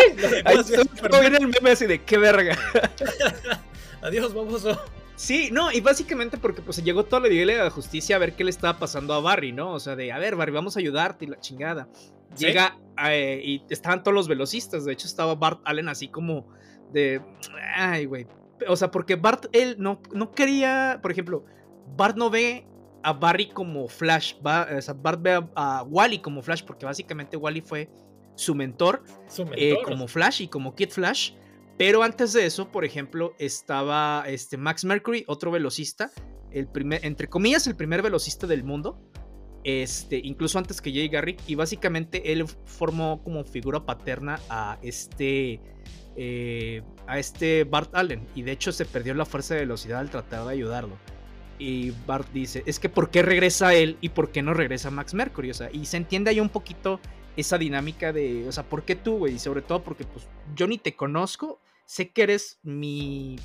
lo 1.08 1.20
viene 1.20 1.38
el 1.38 1.46
meme 1.46 1.70
así 1.70 1.86
de 1.86 2.02
¡qué 2.02 2.18
verga! 2.18 2.58
Adiós, 4.06 4.32
baboso. 4.32 4.78
Sí, 5.16 5.48
no, 5.50 5.72
y 5.72 5.80
básicamente 5.80 6.38
porque 6.38 6.62
pues 6.62 6.82
llegó 6.84 7.04
todo 7.04 7.20
la 7.20 7.28
Liga 7.28 7.44
de 7.44 7.64
la 7.64 7.70
Justicia 7.70 8.14
a 8.14 8.18
ver 8.20 8.36
qué 8.36 8.44
le 8.44 8.50
estaba 8.50 8.78
pasando 8.78 9.14
a 9.14 9.20
Barry, 9.20 9.50
¿no? 9.50 9.72
O 9.72 9.80
sea, 9.80 9.96
de, 9.96 10.12
a 10.12 10.18
ver, 10.18 10.36
Barry, 10.36 10.52
vamos 10.52 10.76
a 10.76 10.80
ayudarte 10.80 11.25
y 11.25 11.28
la 11.28 11.40
chingada. 11.40 11.88
Llega 12.38 12.78
eh, 13.08 13.40
y 13.42 13.64
estaban 13.68 14.04
todos 14.04 14.14
los 14.14 14.28
velocistas, 14.28 14.84
de 14.84 14.92
hecho 14.92 15.08
estaba 15.08 15.34
Bart 15.34 15.60
Allen 15.64 15.88
así 15.88 16.06
como 16.06 16.46
de, 16.92 17.20
ay, 17.75 18.04
güey. 18.04 18.28
O 18.68 18.76
sea, 18.76 18.92
porque 18.92 19.16
Bart, 19.16 19.46
él 19.52 19.75
no, 19.78 20.00
no 20.12 20.30
quería, 20.30 21.00
por 21.02 21.10
ejemplo, 21.10 21.44
Bart 21.96 22.16
no 22.16 22.30
ve 22.30 22.64
a 23.02 23.12
Barry 23.12 23.48
como 23.48 23.88
Flash, 23.88 24.34
o 24.44 24.80
sea, 24.82 24.94
Bart 24.94 25.20
ve 25.20 25.44
a, 25.56 25.82
Wally 25.82 26.20
como 26.20 26.42
Flash, 26.42 26.62
porque 26.62 26.86
básicamente 26.86 27.36
Wally 27.36 27.62
fue 27.62 27.90
su 28.36 28.54
mentor, 28.54 29.02
su 29.26 29.42
eh, 29.42 29.70
mentor. 29.70 29.84
como 29.84 30.06
Flash 30.06 30.42
y 30.42 30.48
como 30.48 30.76
Kid 30.76 30.90
Flash. 30.90 31.32
Pero 31.78 32.02
antes 32.02 32.33
de 32.33 32.47
eso, 32.47 32.71
por 32.71 32.85
ejemplo, 32.85 33.35
estaba 33.38 34.25
este 34.26 34.56
Max 34.56 34.85
Mercury, 34.85 35.25
otro 35.26 35.50
velocista, 35.50 36.11
el 36.50 36.68
primer, 36.68 37.04
entre 37.04 37.28
comillas, 37.28 37.66
el 37.66 37.76
primer 37.76 38.02
velocista 38.02 38.47
del 38.47 38.64
mundo. 38.64 38.99
Este, 39.62 40.21
incluso 40.23 40.59
antes 40.59 40.80
que 40.80 40.92
Jay 40.92 41.09
Garrick, 41.09 41.40
y 41.47 41.56
básicamente 41.56 42.33
él 42.33 42.47
formó 42.64 43.23
como 43.23 43.45
figura 43.45 43.85
paterna 43.85 44.40
a 44.49 44.78
este, 44.80 45.61
eh, 46.14 46.83
a 47.09 47.18
este 47.18 47.64
Bart 47.64 47.95
Allen, 47.95 48.28
y 48.35 48.42
de 48.42 48.52
hecho 48.52 48.71
se 48.71 48.85
perdió 48.85 49.12
la 49.14 49.26
fuerza 49.26 49.54
de 49.54 49.61
velocidad 49.61 49.99
al 49.99 50.09
tratar 50.09 50.45
de 50.47 50.52
ayudarlo. 50.52 50.97
Y 51.59 51.90
Bart 52.06 52.28
dice, 52.33 52.62
es 52.64 52.78
que 52.78 52.88
¿por 52.88 53.11
qué 53.11 53.23
regresa 53.23 53.75
él 53.75 53.99
y 54.00 54.11
por 54.11 54.30
qué 54.30 54.40
no 54.40 54.54
regresa 54.54 54.90
Max 54.90 55.14
Mercury? 55.14 55.50
O 55.50 55.54
sea, 55.54 55.68
y 55.73 55.85
se 55.87 55.97
entiende 55.97 56.30
ahí 56.30 56.38
un 56.38 56.50
poquito 56.50 57.00
esa 57.37 57.59
dinámica 57.59 58.12
de, 58.12 58.47
o 58.49 58.52
sea, 58.52 58.62
¿por 58.62 58.85
qué 58.85 58.95
tú, 58.95 59.18
güey? 59.18 59.35
Y 59.35 59.38
sobre 59.38 59.62
todo 59.62 59.83
porque 59.83 60.04
pues 60.04 60.28
yo 60.54 60.66
ni 60.66 60.78
te 60.78 60.95
conozco 60.95 61.59
sé 61.87 62.11
que 62.11 62.25
eres 62.25 62.59
mi 62.62 63.38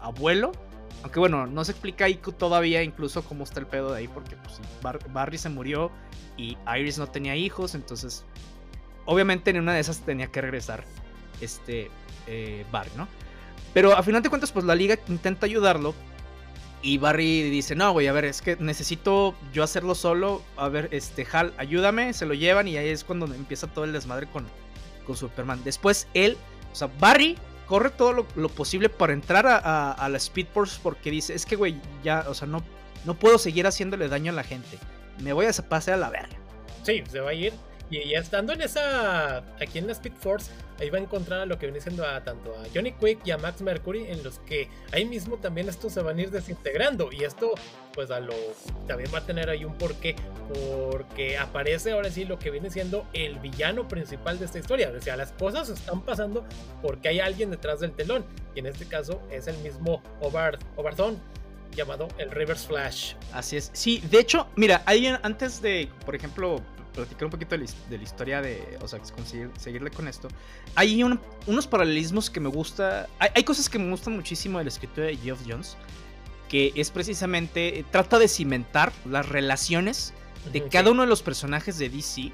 abuelo. 0.00 0.52
Aunque 1.02 1.18
bueno, 1.18 1.46
no 1.46 1.64
se 1.64 1.72
explica 1.72 2.04
ahí 2.06 2.14
todavía 2.14 2.82
incluso 2.82 3.22
cómo 3.24 3.44
está 3.44 3.60
el 3.60 3.66
pedo 3.66 3.92
de 3.92 3.98
ahí, 3.98 4.08
porque 4.08 4.36
pues, 4.36 4.60
Barry 5.12 5.38
se 5.38 5.48
murió 5.48 5.90
y 6.36 6.56
Iris 6.78 6.98
no 6.98 7.06
tenía 7.06 7.36
hijos, 7.36 7.74
entonces 7.74 8.24
obviamente 9.06 9.50
en 9.50 9.58
una 9.58 9.74
de 9.74 9.80
esas 9.80 10.00
tenía 10.00 10.26
que 10.26 10.40
regresar 10.40 10.84
este 11.40 11.90
eh, 12.26 12.66
Barry, 12.70 12.90
¿no? 12.96 13.08
Pero 13.72 13.96
a 13.96 14.02
final 14.02 14.22
de 14.22 14.28
cuentas, 14.28 14.52
pues 14.52 14.64
la 14.64 14.74
liga 14.74 14.98
intenta 15.08 15.46
ayudarlo 15.46 15.94
y 16.82 16.98
Barry 16.98 17.48
dice, 17.50 17.74
no, 17.74 17.92
güey, 17.92 18.06
a 18.06 18.12
ver, 18.12 18.24
es 18.24 18.40
que 18.42 18.56
necesito 18.56 19.34
yo 19.52 19.62
hacerlo 19.62 19.94
solo, 19.94 20.42
a 20.56 20.68
ver, 20.68 20.88
este, 20.92 21.26
Hal, 21.30 21.52
ayúdame, 21.58 22.12
se 22.12 22.26
lo 22.26 22.34
llevan 22.34 22.68
y 22.68 22.76
ahí 22.76 22.88
es 22.88 23.04
cuando 23.04 23.26
empieza 23.26 23.66
todo 23.66 23.84
el 23.84 23.92
desmadre 23.92 24.26
con, 24.26 24.46
con 25.06 25.16
Superman. 25.16 25.62
Después 25.62 26.08
él, 26.14 26.36
o 26.72 26.74
sea, 26.74 26.90
Barry 26.98 27.36
corre 27.70 27.90
todo 27.90 28.26
lo, 28.34 28.48
posible 28.48 28.88
para 28.88 29.12
entrar 29.12 29.46
a, 29.46 30.08
la 30.08 30.16
Speed 30.16 30.48
Force 30.52 30.80
porque 30.82 31.08
dice, 31.08 31.34
es 31.34 31.46
que, 31.46 31.54
güey, 31.54 31.80
ya, 32.02 32.24
o 32.28 32.34
sea, 32.34 32.48
no, 32.48 32.64
no 33.04 33.14
puedo 33.14 33.38
seguir 33.38 33.64
haciéndole 33.64 34.08
daño 34.08 34.32
a 34.32 34.34
la 34.34 34.42
gente. 34.42 34.76
Me 35.20 35.32
voy 35.32 35.46
a 35.46 35.52
pasar 35.68 35.94
a 35.94 35.96
la 35.98 36.10
verga. 36.10 36.36
Sí, 36.82 37.04
se 37.08 37.20
va 37.20 37.30
a 37.30 37.34
ir 37.34 37.52
y 37.90 38.10
ya 38.10 38.18
estando 38.18 38.52
en 38.52 38.62
esa, 38.62 39.38
aquí 39.60 39.78
en 39.78 39.86
la 39.86 39.92
Speed 39.92 40.14
Force, 40.14 40.50
ahí 40.78 40.90
va 40.90 40.98
a 40.98 41.00
encontrar 41.00 41.40
a 41.40 41.46
lo 41.46 41.58
que 41.58 41.66
viene 41.66 41.80
siendo 41.80 42.06
a 42.06 42.22
tanto 42.22 42.54
a 42.56 42.64
Johnny 42.72 42.92
Quick 42.92 43.26
y 43.26 43.32
a 43.32 43.38
Max 43.38 43.60
Mercury, 43.62 44.06
en 44.06 44.22
los 44.22 44.38
que 44.40 44.68
ahí 44.92 45.04
mismo 45.04 45.36
también 45.36 45.68
estos 45.68 45.92
se 45.92 46.00
van 46.00 46.18
a 46.18 46.22
ir 46.22 46.30
desintegrando. 46.30 47.10
Y 47.12 47.24
esto, 47.24 47.52
pues 47.92 48.10
a 48.10 48.20
lo, 48.20 48.34
también 48.86 49.10
va 49.12 49.18
a 49.18 49.26
tener 49.26 49.50
ahí 49.50 49.64
un 49.64 49.76
porqué, 49.76 50.14
porque 50.48 51.36
aparece 51.36 51.92
ahora 51.92 52.10
sí 52.10 52.24
lo 52.24 52.38
que 52.38 52.50
viene 52.50 52.70
siendo 52.70 53.06
el 53.12 53.38
villano 53.40 53.88
principal 53.88 54.38
de 54.38 54.44
esta 54.44 54.58
historia. 54.58 54.92
O 54.96 55.00
sea, 55.00 55.16
las 55.16 55.32
cosas 55.32 55.68
están 55.68 56.02
pasando 56.02 56.44
porque 56.82 57.08
hay 57.08 57.20
alguien 57.20 57.50
detrás 57.50 57.80
del 57.80 57.92
telón. 57.92 58.24
Y 58.54 58.60
en 58.60 58.66
este 58.66 58.86
caso 58.86 59.20
es 59.30 59.48
el 59.48 59.58
mismo 59.58 60.02
Obard, 60.20 60.60
Obardón 60.76 61.20
llamado 61.74 62.08
el 62.18 62.30
Reverse 62.30 62.66
Flash. 62.66 63.14
Así 63.32 63.56
es. 63.56 63.70
Sí, 63.72 64.02
de 64.10 64.18
hecho, 64.18 64.48
mira, 64.56 64.82
alguien 64.86 65.18
antes 65.22 65.62
de, 65.62 65.88
por 66.04 66.14
ejemplo, 66.14 66.60
platicar 66.92 67.24
un 67.24 67.30
poquito 67.30 67.56
de 67.56 67.96
la, 67.96 68.02
historia 68.02 68.42
de, 68.42 68.78
o 68.80 68.88
sea, 68.88 68.98
conseguir, 68.98 69.50
seguirle 69.58 69.90
con 69.90 70.08
esto, 70.08 70.28
hay 70.74 71.02
unos 71.02 71.66
paralelismos 71.66 72.30
que 72.30 72.40
me 72.40 72.48
gusta, 72.48 73.08
hay, 73.18 73.44
cosas 73.44 73.68
que 73.68 73.78
me 73.78 73.90
gustan 73.90 74.16
muchísimo 74.16 74.58
de 74.58 74.64
la 74.64 74.68
escritura 74.68 75.06
de 75.06 75.16
Geoff 75.16 75.40
Jones, 75.46 75.76
que 76.48 76.72
es 76.74 76.90
precisamente, 76.90 77.78
eh, 77.78 77.84
trata 77.90 78.18
de 78.18 78.28
cimentar 78.28 78.92
las 79.04 79.28
relaciones 79.28 80.12
de 80.52 80.68
cada 80.68 80.90
uno 80.90 81.02
de 81.02 81.08
los 81.08 81.22
personajes 81.22 81.78
de 81.78 81.88
DC 81.88 82.32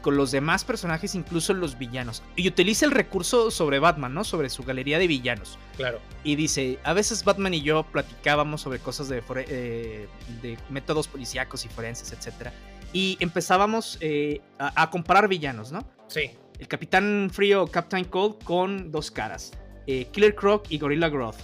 con 0.00 0.16
los 0.16 0.30
demás 0.30 0.64
personajes, 0.64 1.14
incluso 1.14 1.52
los 1.52 1.76
villanos. 1.76 2.22
Y 2.36 2.46
utiliza 2.46 2.86
el 2.86 2.92
recurso 2.92 3.50
sobre 3.50 3.80
Batman, 3.80 4.14
¿no? 4.14 4.22
Sobre 4.22 4.48
su 4.48 4.62
galería 4.62 4.98
de 4.98 5.08
villanos. 5.08 5.58
Claro. 5.76 6.00
Y 6.22 6.36
dice, 6.36 6.78
a 6.84 6.92
veces 6.92 7.24
Batman 7.24 7.52
y 7.52 7.62
yo 7.62 7.82
platicábamos 7.82 8.60
sobre 8.60 8.78
cosas 8.78 9.08
de, 9.08 9.22
eh, 9.48 10.08
de 10.40 10.56
métodos 10.70 11.08
policíacos 11.08 11.64
y 11.64 11.68
forenses, 11.68 12.12
etcétera 12.12 12.52
y 12.92 13.16
empezábamos 13.20 13.98
eh, 14.00 14.40
a, 14.58 14.90
comparar 14.90 15.28
villanos, 15.28 15.72
¿no? 15.72 15.86
Sí. 16.08 16.30
El 16.58 16.68
Capitán 16.68 17.30
Frío 17.32 17.66
Captain 17.66 18.04
Cold 18.04 18.42
con 18.42 18.90
dos 18.90 19.10
caras, 19.10 19.52
eh, 19.86 20.06
Killer 20.12 20.34
Croc 20.34 20.66
y 20.68 20.78
Gorilla 20.78 21.08
Grodd. 21.08 21.34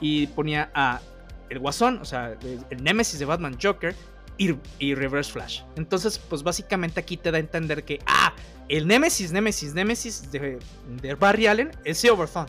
Y 0.00 0.26
ponía 0.28 0.70
a 0.74 1.00
el 1.48 1.58
Guasón, 1.58 1.98
o 2.00 2.04
sea, 2.04 2.36
el, 2.70 2.82
Nemesis 2.82 3.18
de 3.18 3.24
Batman 3.24 3.56
Joker 3.60 3.94
y, 4.38 4.54
y, 4.78 4.94
Reverse 4.94 5.32
Flash. 5.32 5.62
Entonces, 5.76 6.18
pues 6.18 6.42
básicamente 6.42 7.00
aquí 7.00 7.16
te 7.16 7.30
da 7.30 7.36
a 7.36 7.40
entender 7.40 7.84
que, 7.84 7.98
ah, 8.06 8.34
el 8.68 8.86
Nemesis, 8.86 9.32
Nemesis, 9.32 9.74
Nemesis 9.74 10.30
de, 10.32 10.58
de 11.02 11.14
Barry 11.14 11.46
Allen 11.46 11.70
es 11.84 12.04
Overthrown. 12.04 12.46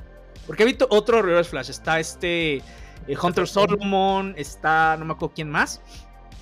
Porque 0.47 0.63
he 0.63 0.65
visto 0.65 0.87
otro 0.89 1.21
Reverse 1.21 1.49
Flash. 1.49 1.69
Está 1.69 1.99
este 1.99 2.61
eh, 3.07 3.17
Hunter 3.21 3.47
Solomon, 3.47 4.33
está 4.37 4.95
no 4.97 5.05
me 5.05 5.13
acuerdo 5.13 5.33
quién 5.35 5.49
más. 5.49 5.81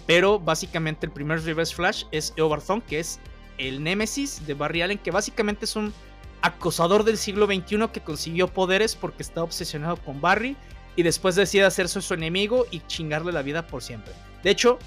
Pero 0.07 0.39
básicamente 0.39 1.05
el 1.05 1.11
primer 1.11 1.43
Reverse 1.43 1.75
Flash 1.75 2.05
es 2.11 2.33
Eobarthon, 2.35 2.81
que 2.81 2.99
es 2.99 3.19
el 3.57 3.83
némesis 3.83 4.45
de 4.45 4.53
Barry 4.53 4.81
Allen, 4.81 4.97
que 4.97 5.11
básicamente 5.11 5.65
es 5.65 5.75
un 5.75 5.93
acosador 6.41 7.03
del 7.03 7.17
siglo 7.17 7.45
XXI 7.45 7.87
que 7.93 8.01
consiguió 8.01 8.47
poderes 8.47 8.95
porque 8.95 9.23
está 9.23 9.43
obsesionado 9.43 9.97
con 9.97 10.21
Barry 10.21 10.57
y 10.95 11.03
después 11.03 11.35
decide 11.35 11.65
hacerse 11.65 12.01
su 12.01 12.13
enemigo 12.13 12.65
y 12.71 12.81
chingarle 12.87 13.31
la 13.31 13.41
vida 13.41 13.67
por 13.67 13.83
siempre. 13.83 14.13
De 14.43 14.49
hecho, 14.49 14.79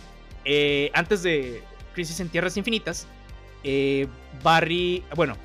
eh, 0.44 0.90
antes 0.94 1.22
de 1.22 1.62
Crisis 1.94 2.20
en 2.20 2.28
Tierras 2.28 2.56
Infinitas, 2.56 3.06
eh, 3.62 4.08
Barry, 4.42 5.04
bueno, 5.14 5.36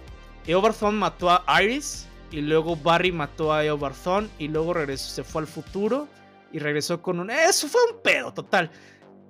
Eobarthon 0.48 0.98
mató 0.98 1.30
a 1.30 1.64
Iris 1.64 2.08
y 2.32 2.42
luego 2.42 2.76
Barry 2.76 3.12
mató 3.12 3.54
a 3.54 3.64
Eobarthon 3.64 4.30
y 4.40 4.48
luego 4.48 4.74
regresó, 4.74 5.10
se 5.10 5.24
fue 5.24 5.44
al 5.44 5.48
futuro 5.48 6.08
y 6.52 6.60
regresó 6.60 7.02
con 7.02 7.20
un... 7.20 7.30
Eso 7.30 7.68
fue 7.68 7.82
un 7.92 8.02
pedo 8.02 8.34
total. 8.34 8.72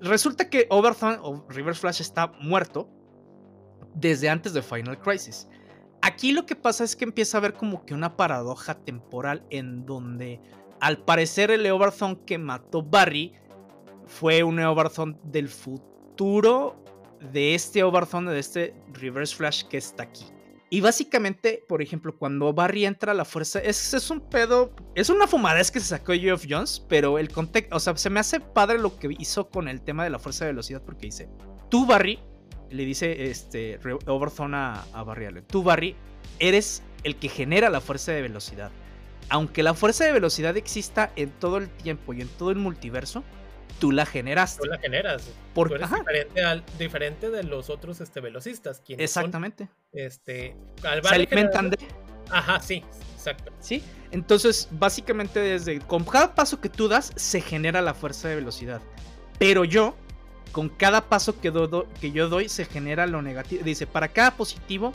Resulta 0.01 0.49
que 0.49 0.67
Overthrown 0.69 1.19
o 1.21 1.45
Reverse 1.49 1.81
Flash 1.81 2.01
está 2.01 2.27
muerto 2.39 2.89
desde 3.93 4.29
antes 4.29 4.53
de 4.53 4.62
Final 4.62 4.99
Crisis. 4.99 5.47
Aquí 6.01 6.31
lo 6.31 6.45
que 6.45 6.55
pasa 6.55 6.83
es 6.83 6.95
que 6.95 7.03
empieza 7.03 7.38
a 7.38 7.39
haber 7.39 7.53
como 7.53 7.85
que 7.85 7.93
una 7.93 8.15
paradoja 8.15 8.75
temporal 8.75 9.43
en 9.49 9.85
donde 9.85 10.39
al 10.79 11.03
parecer 11.03 11.51
el 11.51 11.69
Overthrown 11.69 12.15
que 12.25 12.38
mató 12.38 12.81
Barry 12.81 13.33
fue 14.05 14.43
un 14.43 14.59
Overthrown 14.59 15.19
del 15.23 15.49
futuro 15.49 16.81
de 17.31 17.53
este 17.53 17.83
Overthrown, 17.83 18.27
de 18.27 18.39
este 18.39 18.73
Reverse 18.93 19.35
Flash 19.35 19.63
que 19.63 19.77
está 19.77 20.03
aquí. 20.03 20.25
Y 20.71 20.82
básicamente, 20.82 21.63
por 21.67 21.82
ejemplo, 21.82 22.15
cuando 22.15 22.53
Barry 22.53 22.86
entra 22.86 23.13
a 23.13 23.15
la 23.15 23.25
fuerza, 23.25 23.60
es, 23.60 23.93
es 23.93 24.10
un 24.12 24.19
pedo, 24.19 24.71
es 24.93 25.10
una 25.10 25.25
fumadez 25.25 25.71
que 25.71 25.79
se 25.79 25.88
sacó 25.88 26.13
Geoff 26.13 26.45
Jones, 26.47 26.86
pero 26.88 27.17
el 27.17 27.29
contexto, 27.29 27.75
o 27.75 27.79
sea, 27.79 27.97
se 27.97 28.10
me 28.12 28.19
hace 28.19 28.39
padre 28.39 28.77
lo 28.77 28.97
que 28.99 29.10
hizo 29.17 29.49
con 29.49 29.67
el 29.67 29.82
tema 29.82 30.03
de 30.03 30.12
la 30.12 30.19
fuerza 30.19 30.45
de 30.45 30.51
velocidad, 30.51 30.84
porque 30.84 31.08
dice, 31.08 31.27
tú 31.69 31.88
Barry, 31.88 32.19
le 32.69 32.86
dice 32.86 33.32
este 33.32 33.79
Overthrown 34.05 34.53
a, 34.53 34.84
a 34.93 35.03
Barry 35.03 35.25
Allen, 35.25 35.45
tú 35.47 35.63
Barry, 35.63 35.95
eres 36.38 36.84
el 37.03 37.15
que 37.15 37.29
genera 37.29 37.71
la 37.71 37.82
fuerza 37.82 38.12
de 38.12 38.21
velocidad. 38.21 38.71
Aunque 39.29 39.63
la 39.63 39.73
fuerza 39.73 40.05
de 40.05 40.12
velocidad 40.12 40.55
exista 40.55 41.12
en 41.15 41.32
todo 41.32 41.58
el 41.58 41.69
tiempo 41.69 42.13
y 42.13 42.21
en 42.21 42.27
todo 42.27 42.51
el 42.51 42.58
multiverso, 42.58 43.23
tú 43.80 43.92
la 43.92 44.06
generaste. 44.06 44.62
Tú 44.62 44.68
la 44.68 44.78
generas. 44.78 45.24
Porque 45.54 45.76
eres 45.76 45.89
diferente, 45.89 46.44
al, 46.44 46.63
diferente, 46.78 47.30
de 47.30 47.44
los 47.44 47.70
otros 47.70 48.02
este, 48.02 48.20
velocistas. 48.20 48.82
Exactamente. 48.88 49.70
este, 49.92 50.56
Se 50.82 51.15
alimentan 51.15 51.72
de. 51.72 51.78
Ajá, 52.30 52.60
sí, 52.60 52.84
exacto. 53.15 53.52
¿Sí? 53.60 53.84
Entonces, 54.12 54.68
básicamente 54.72 55.39
desde 55.39 55.80
con 55.80 56.04
cada 56.04 56.36
paso 56.36 56.62
que 56.62 56.70
tú 56.70 56.88
das 56.88 57.12
se 57.15 57.42
genera 57.42 57.82
la 57.82 57.94
fuerza 57.94 58.28
de 58.28 58.36
velocidad. 58.36 58.82
Pero 59.39 59.63
yo, 59.63 59.96
con 60.52 60.70
cada 60.70 61.10
paso 61.10 61.39
que, 61.39 61.52
que 62.02 62.12
yo 62.12 62.30
doy, 62.30 62.50
se 62.50 62.65
genera 62.65 63.08
lo 63.08 63.22
negativo. 63.22 63.63
Dice, 63.63 63.88
para 63.88 64.10
cada 64.10 64.32
positivo 64.32 64.92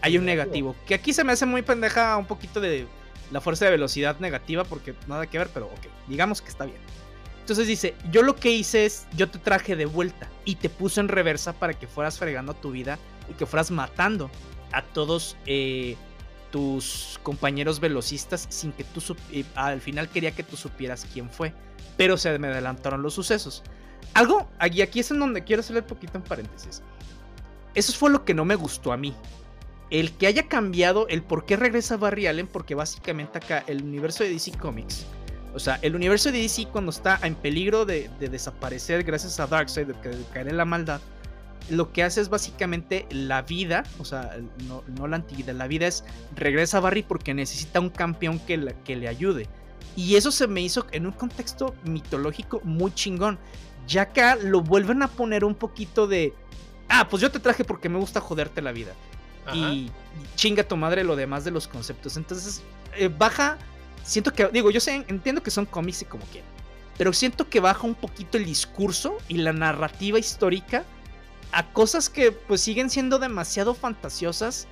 hay 0.00 0.18
un 0.18 0.24
negativo. 0.24 0.76
Que 0.86 0.94
aquí 0.94 1.12
se 1.12 1.24
me 1.24 1.32
hace 1.32 1.46
muy 1.46 1.62
pendeja 1.62 2.16
un 2.16 2.26
poquito 2.26 2.60
de 2.60 2.86
la 3.30 3.40
fuerza 3.40 3.64
de 3.64 3.72
velocidad 3.72 4.18
negativa, 4.20 4.64
porque 4.64 4.94
nada 5.06 5.26
que 5.26 5.38
ver, 5.38 5.48
pero 5.52 5.66
ok, 5.66 5.86
digamos 6.06 6.40
que 6.40 6.48
está 6.48 6.64
bien. 6.64 6.78
Entonces 7.48 7.66
dice, 7.66 7.94
yo 8.12 8.20
lo 8.20 8.36
que 8.36 8.50
hice 8.50 8.84
es, 8.84 9.06
yo 9.16 9.30
te 9.30 9.38
traje 9.38 9.74
de 9.74 9.86
vuelta 9.86 10.28
y 10.44 10.56
te 10.56 10.68
puse 10.68 11.00
en 11.00 11.08
reversa 11.08 11.54
para 11.54 11.72
que 11.72 11.86
fueras 11.86 12.18
fregando 12.18 12.52
tu 12.52 12.72
vida 12.72 12.98
y 13.26 13.32
que 13.32 13.46
fueras 13.46 13.70
matando 13.70 14.30
a 14.70 14.82
todos 14.82 15.34
eh, 15.46 15.96
tus 16.52 17.18
compañeros 17.22 17.80
velocistas 17.80 18.44
sin 18.50 18.72
que 18.72 18.84
tú 18.84 19.00
eh, 19.32 19.46
al 19.54 19.80
final 19.80 20.10
quería 20.10 20.32
que 20.32 20.42
tú 20.42 20.58
supieras 20.58 21.06
quién 21.10 21.30
fue, 21.30 21.54
pero 21.96 22.18
se 22.18 22.38
me 22.38 22.48
adelantaron 22.48 23.00
los 23.00 23.14
sucesos. 23.14 23.62
Algo, 24.12 24.46
aquí, 24.58 24.82
aquí 24.82 25.00
es 25.00 25.10
en 25.10 25.18
donde 25.18 25.42
quiero 25.42 25.60
hacerle 25.60 25.80
poquito 25.80 26.18
en 26.18 26.24
paréntesis. 26.24 26.82
Eso 27.74 27.94
fue 27.94 28.10
lo 28.10 28.26
que 28.26 28.34
no 28.34 28.44
me 28.44 28.56
gustó 28.56 28.92
a 28.92 28.98
mí. 28.98 29.14
El 29.88 30.12
que 30.12 30.26
haya 30.26 30.48
cambiado 30.48 31.08
el 31.08 31.22
por 31.22 31.46
qué 31.46 31.56
regresa 31.56 31.96
Barry 31.96 32.26
Allen, 32.26 32.46
porque 32.46 32.74
básicamente 32.74 33.38
acá 33.38 33.64
el 33.66 33.84
universo 33.84 34.22
de 34.22 34.28
DC 34.28 34.52
Comics, 34.58 35.06
o 35.54 35.58
sea, 35.58 35.78
el 35.82 35.94
universo 35.94 36.30
de 36.30 36.40
DC 36.42 36.66
cuando 36.66 36.90
está 36.90 37.18
en 37.22 37.34
peligro 37.34 37.84
de, 37.84 38.10
desaparecer 38.20 39.04
gracias 39.04 39.40
a 39.40 39.46
Darkseid, 39.46 39.86
de, 39.86 39.94
de 39.94 40.24
caer 40.32 40.48
en 40.48 40.56
la 40.56 40.64
maldad, 40.64 41.00
lo 41.70 41.92
que 41.92 42.02
hace 42.02 42.20
es 42.20 42.28
básicamente 42.28 43.06
la 43.10 43.42
vida, 43.42 43.84
o 43.98 44.04
sea, 44.04 44.36
no, 44.66 45.06
la 45.06 45.16
antigüedad, 45.16 45.54
la 45.54 45.66
vida 45.66 45.86
es 45.86 46.04
regresa 46.34 46.78
a 46.78 46.80
Barry 46.80 47.02
porque 47.02 47.34
necesita 47.34 47.80
un 47.80 47.90
campeón 47.90 48.38
que, 48.38 48.74
que 48.84 48.96
le 48.96 49.08
ayude. 49.08 49.46
Y 49.96 50.16
eso 50.16 50.30
se 50.30 50.46
me 50.46 50.60
hizo 50.60 50.86
en 50.92 51.06
un 51.06 51.12
contexto 51.12 51.74
mitológico 51.84 52.60
muy 52.64 52.92
chingón. 52.94 53.38
Ya 53.86 54.02
acá 54.02 54.36
lo 54.36 54.60
vuelven 54.60 55.02
a 55.02 55.08
poner 55.08 55.44
un 55.44 55.54
poquito 55.54 56.06
de, 56.06 56.32
ah, 56.88 57.08
pues 57.08 57.20
yo 57.20 57.30
te 57.30 57.40
traje 57.40 57.64
porque 57.64 57.88
me 57.88 57.98
gusta 57.98 58.20
joderte 58.20 58.62
la 58.62 58.72
vida. 58.72 58.92
Y, 59.52 59.90
chinga 60.36 60.62
tu 60.62 60.76
madre 60.76 61.04
lo 61.04 61.16
demás 61.16 61.44
de 61.44 61.50
los 61.50 61.68
conceptos. 61.68 62.16
Entonces, 62.16 62.62
eh, 62.96 63.08
baja, 63.08 63.56
siento 64.02 64.32
que, 64.32 64.48
digo, 64.48 64.70
yo 64.70 64.80
sé, 64.80 65.04
entiendo 65.08 65.42
que 65.42 65.50
son 65.50 65.66
cómics 65.66 66.02
y 66.02 66.04
como 66.04 66.24
quieran, 66.26 66.50
pero 66.96 67.12
siento 67.12 67.48
que 67.48 67.60
baja 67.60 67.86
un 67.86 67.94
poquito 67.94 68.38
el 68.38 68.44
discurso 68.44 69.18
y 69.28 69.38
la 69.38 69.52
narrativa 69.52 70.18
histórica 70.18 70.84
a 71.52 71.72
cosas 71.72 72.10
que 72.10 72.32
pues 72.32 72.60
siguen 72.60 72.90
siendo 72.90 73.18
demasiado 73.18 73.74
fantasiosas 73.74 74.66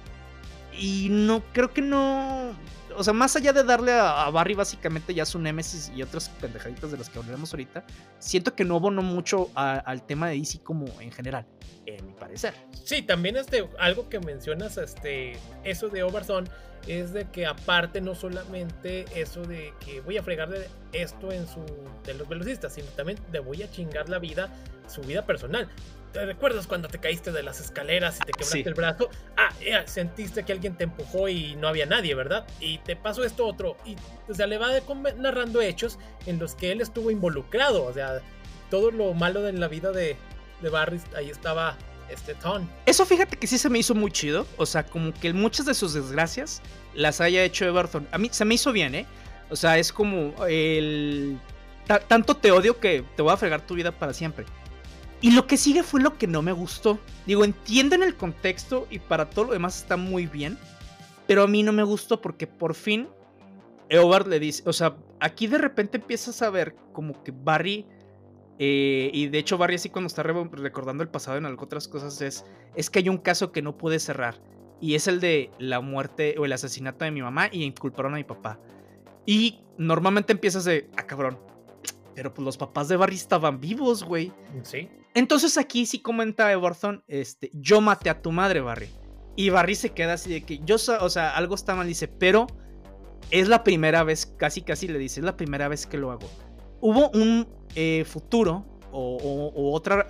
y 0.78 1.08
no 1.10 1.42
creo 1.52 1.72
que 1.72 1.82
no 1.82 2.52
o 2.96 3.04
sea, 3.04 3.12
más 3.12 3.36
allá 3.36 3.52
de 3.52 3.62
darle 3.62 3.92
a, 3.92 4.28
Barry 4.30 4.54
básicamente 4.54 5.14
ya 5.14 5.24
su 5.24 5.38
Nemesis 5.38 5.92
y 5.94 6.02
otras 6.02 6.28
pendejaditas 6.28 6.90
de 6.90 6.98
las 6.98 7.08
que 7.08 7.18
hablaremos 7.18 7.52
ahorita, 7.52 7.84
siento 8.18 8.54
que 8.54 8.64
no 8.64 8.76
abonó 8.76 9.02
mucho 9.02 9.50
al 9.54 10.02
tema 10.06 10.28
de 10.28 10.38
DC 10.38 10.60
como 10.60 10.86
en 11.00 11.12
general, 11.12 11.46
en 11.86 12.06
mi 12.06 12.12
parecer. 12.12 12.54
Sí, 12.84 13.02
también 13.02 13.36
este, 13.36 13.68
algo 13.78 14.08
que 14.08 14.20
mencionas, 14.20 14.76
este, 14.78 15.38
eso 15.64 15.88
de 15.88 16.02
Overson, 16.02 16.48
es 16.86 17.12
de 17.12 17.28
que 17.30 17.46
aparte 17.46 18.00
no 18.00 18.14
solamente 18.14 19.06
eso 19.14 19.42
de 19.42 19.74
que 19.84 20.00
voy 20.00 20.18
a 20.18 20.22
fregar 20.22 20.48
de 20.48 20.68
esto 20.92 21.32
en 21.32 21.46
su 21.48 21.64
de 22.04 22.14
los 22.14 22.28
velocistas, 22.28 22.74
sino 22.74 22.86
también 22.88 23.18
le 23.32 23.40
voy 23.40 23.62
a 23.62 23.70
chingar 23.70 24.08
la 24.08 24.18
vida, 24.18 24.50
su 24.86 25.00
vida 25.02 25.26
personal. 25.26 25.68
¿Te 26.12 26.24
recuerdas 26.24 26.66
cuando 26.66 26.88
te 26.88 26.98
caíste 26.98 27.30
de 27.30 27.42
las 27.42 27.60
escaleras 27.60 28.16
y 28.16 28.20
te 28.20 28.32
quebraste 28.32 28.68
el 28.68 28.74
brazo? 28.74 29.10
Ah, 29.36 29.50
sentiste 29.86 30.44
que 30.44 30.52
alguien 30.52 30.76
te 30.76 30.84
empujó 30.84 31.28
y 31.28 31.56
no 31.56 31.68
había 31.68 31.86
nadie, 31.86 32.14
¿verdad? 32.14 32.46
Y 32.60 32.78
te 32.78 32.96
pasó 32.96 33.24
esto 33.24 33.46
otro. 33.46 33.76
Y 33.84 33.96
o 34.28 34.34
sea, 34.34 34.46
le 34.46 34.58
va 34.58 34.68
narrando 35.18 35.60
hechos 35.60 35.98
en 36.26 36.38
los 36.38 36.54
que 36.54 36.72
él 36.72 36.80
estuvo 36.80 37.10
involucrado. 37.10 37.84
O 37.84 37.92
sea, 37.92 38.20
todo 38.70 38.90
lo 38.90 39.12
malo 39.14 39.42
de 39.42 39.52
la 39.52 39.68
vida 39.68 39.92
de, 39.92 40.16
de 40.62 40.68
Barry, 40.70 41.00
ahí 41.16 41.30
estaba 41.30 41.76
este 42.10 42.34
Ton. 42.34 42.68
Eso 42.86 43.04
fíjate 43.04 43.36
que 43.36 43.46
sí 43.46 43.58
se 43.58 43.68
me 43.68 43.78
hizo 43.78 43.94
muy 43.94 44.10
chido. 44.10 44.46
O 44.56 44.66
sea, 44.66 44.84
como 44.86 45.12
que 45.12 45.32
muchas 45.32 45.66
de 45.66 45.74
sus 45.74 45.92
desgracias 45.92 46.62
las 46.94 47.20
haya 47.20 47.44
hecho 47.44 47.66
Everton. 47.66 48.08
A 48.12 48.18
mí 48.18 48.28
se 48.32 48.44
me 48.44 48.54
hizo 48.54 48.72
bien, 48.72 48.94
¿eh? 48.94 49.06
O 49.50 49.56
sea, 49.56 49.78
es 49.78 49.92
como 49.92 50.34
el... 50.46 51.38
tanto 52.08 52.36
te 52.36 52.50
odio 52.50 52.80
que 52.80 53.04
te 53.14 53.22
voy 53.22 53.32
a 53.32 53.36
fregar 53.36 53.60
tu 53.60 53.74
vida 53.74 53.92
para 53.92 54.12
siempre. 54.12 54.44
Y 55.20 55.30
lo 55.30 55.46
que 55.46 55.56
sigue 55.56 55.82
fue 55.82 56.00
lo 56.00 56.18
que 56.18 56.26
no 56.26 56.42
me 56.42 56.52
gustó. 56.52 56.98
Digo, 57.26 57.44
entienden 57.44 58.02
el 58.02 58.14
contexto 58.14 58.86
y 58.90 58.98
para 58.98 59.30
todo 59.30 59.46
lo 59.46 59.52
demás 59.52 59.80
está 59.80 59.96
muy 59.96 60.26
bien. 60.26 60.58
Pero 61.26 61.42
a 61.42 61.46
mí 61.46 61.62
no 61.62 61.72
me 61.72 61.82
gustó 61.82 62.20
porque 62.20 62.46
por 62.46 62.74
fin 62.74 63.08
Eobard 63.88 64.26
le 64.26 64.38
dice, 64.38 64.62
o 64.66 64.72
sea, 64.72 64.96
aquí 65.20 65.46
de 65.46 65.58
repente 65.58 65.98
empiezas 65.98 66.42
a 66.42 66.50
ver 66.50 66.74
como 66.92 67.22
que 67.22 67.32
Barry, 67.32 67.86
eh, 68.58 69.10
y 69.12 69.28
de 69.28 69.38
hecho 69.38 69.58
Barry 69.58 69.74
así 69.74 69.90
cuando 69.90 70.06
está 70.06 70.22
recordando 70.22 71.02
el 71.02 71.08
pasado 71.08 71.36
en 71.36 71.46
otras 71.46 71.88
cosas 71.88 72.20
es, 72.20 72.44
es 72.74 72.90
que 72.90 73.00
hay 73.00 73.08
un 73.08 73.18
caso 73.18 73.52
que 73.52 73.62
no 73.62 73.76
puede 73.76 73.98
cerrar. 73.98 74.40
Y 74.80 74.94
es 74.94 75.06
el 75.08 75.20
de 75.20 75.50
la 75.58 75.80
muerte 75.80 76.34
o 76.38 76.44
el 76.44 76.52
asesinato 76.52 77.04
de 77.04 77.10
mi 77.10 77.22
mamá 77.22 77.48
y 77.50 77.64
inculparon 77.64 78.12
a 78.14 78.18
mi 78.18 78.24
papá. 78.24 78.60
Y 79.24 79.60
normalmente 79.78 80.32
empiezas 80.32 80.64
de, 80.64 80.88
ah 80.96 81.06
cabrón, 81.06 81.38
pero 82.16 82.32
pues 82.32 82.44
los 82.44 82.56
papás 82.56 82.88
de 82.88 82.96
Barry 82.96 83.14
estaban 83.14 83.60
vivos, 83.60 84.02
güey. 84.02 84.32
Sí. 84.62 84.88
Entonces 85.14 85.58
aquí 85.58 85.84
sí 85.84 86.00
comenta 86.00 86.50
Everton, 86.50 87.04
este, 87.06 87.50
yo 87.52 87.82
maté 87.82 88.08
a 88.08 88.22
tu 88.22 88.32
madre, 88.32 88.62
Barry. 88.62 88.88
Y 89.36 89.50
Barry 89.50 89.74
se 89.74 89.90
queda 89.90 90.14
así 90.14 90.30
de 90.30 90.42
que 90.42 90.60
yo, 90.64 90.76
o 90.76 91.10
sea, 91.10 91.36
algo 91.36 91.54
está 91.54 91.74
mal, 91.74 91.86
dice, 91.86 92.08
pero 92.08 92.46
es 93.30 93.48
la 93.48 93.62
primera 93.62 94.02
vez, 94.02 94.24
casi 94.38 94.62
casi 94.62 94.88
le 94.88 94.98
dice, 94.98 95.20
es 95.20 95.26
la 95.26 95.36
primera 95.36 95.68
vez 95.68 95.86
que 95.86 95.98
lo 95.98 96.10
hago. 96.10 96.28
Hubo 96.80 97.10
un 97.10 97.46
eh, 97.74 98.04
futuro 98.06 98.64
o, 98.92 99.72
otra 99.74 100.06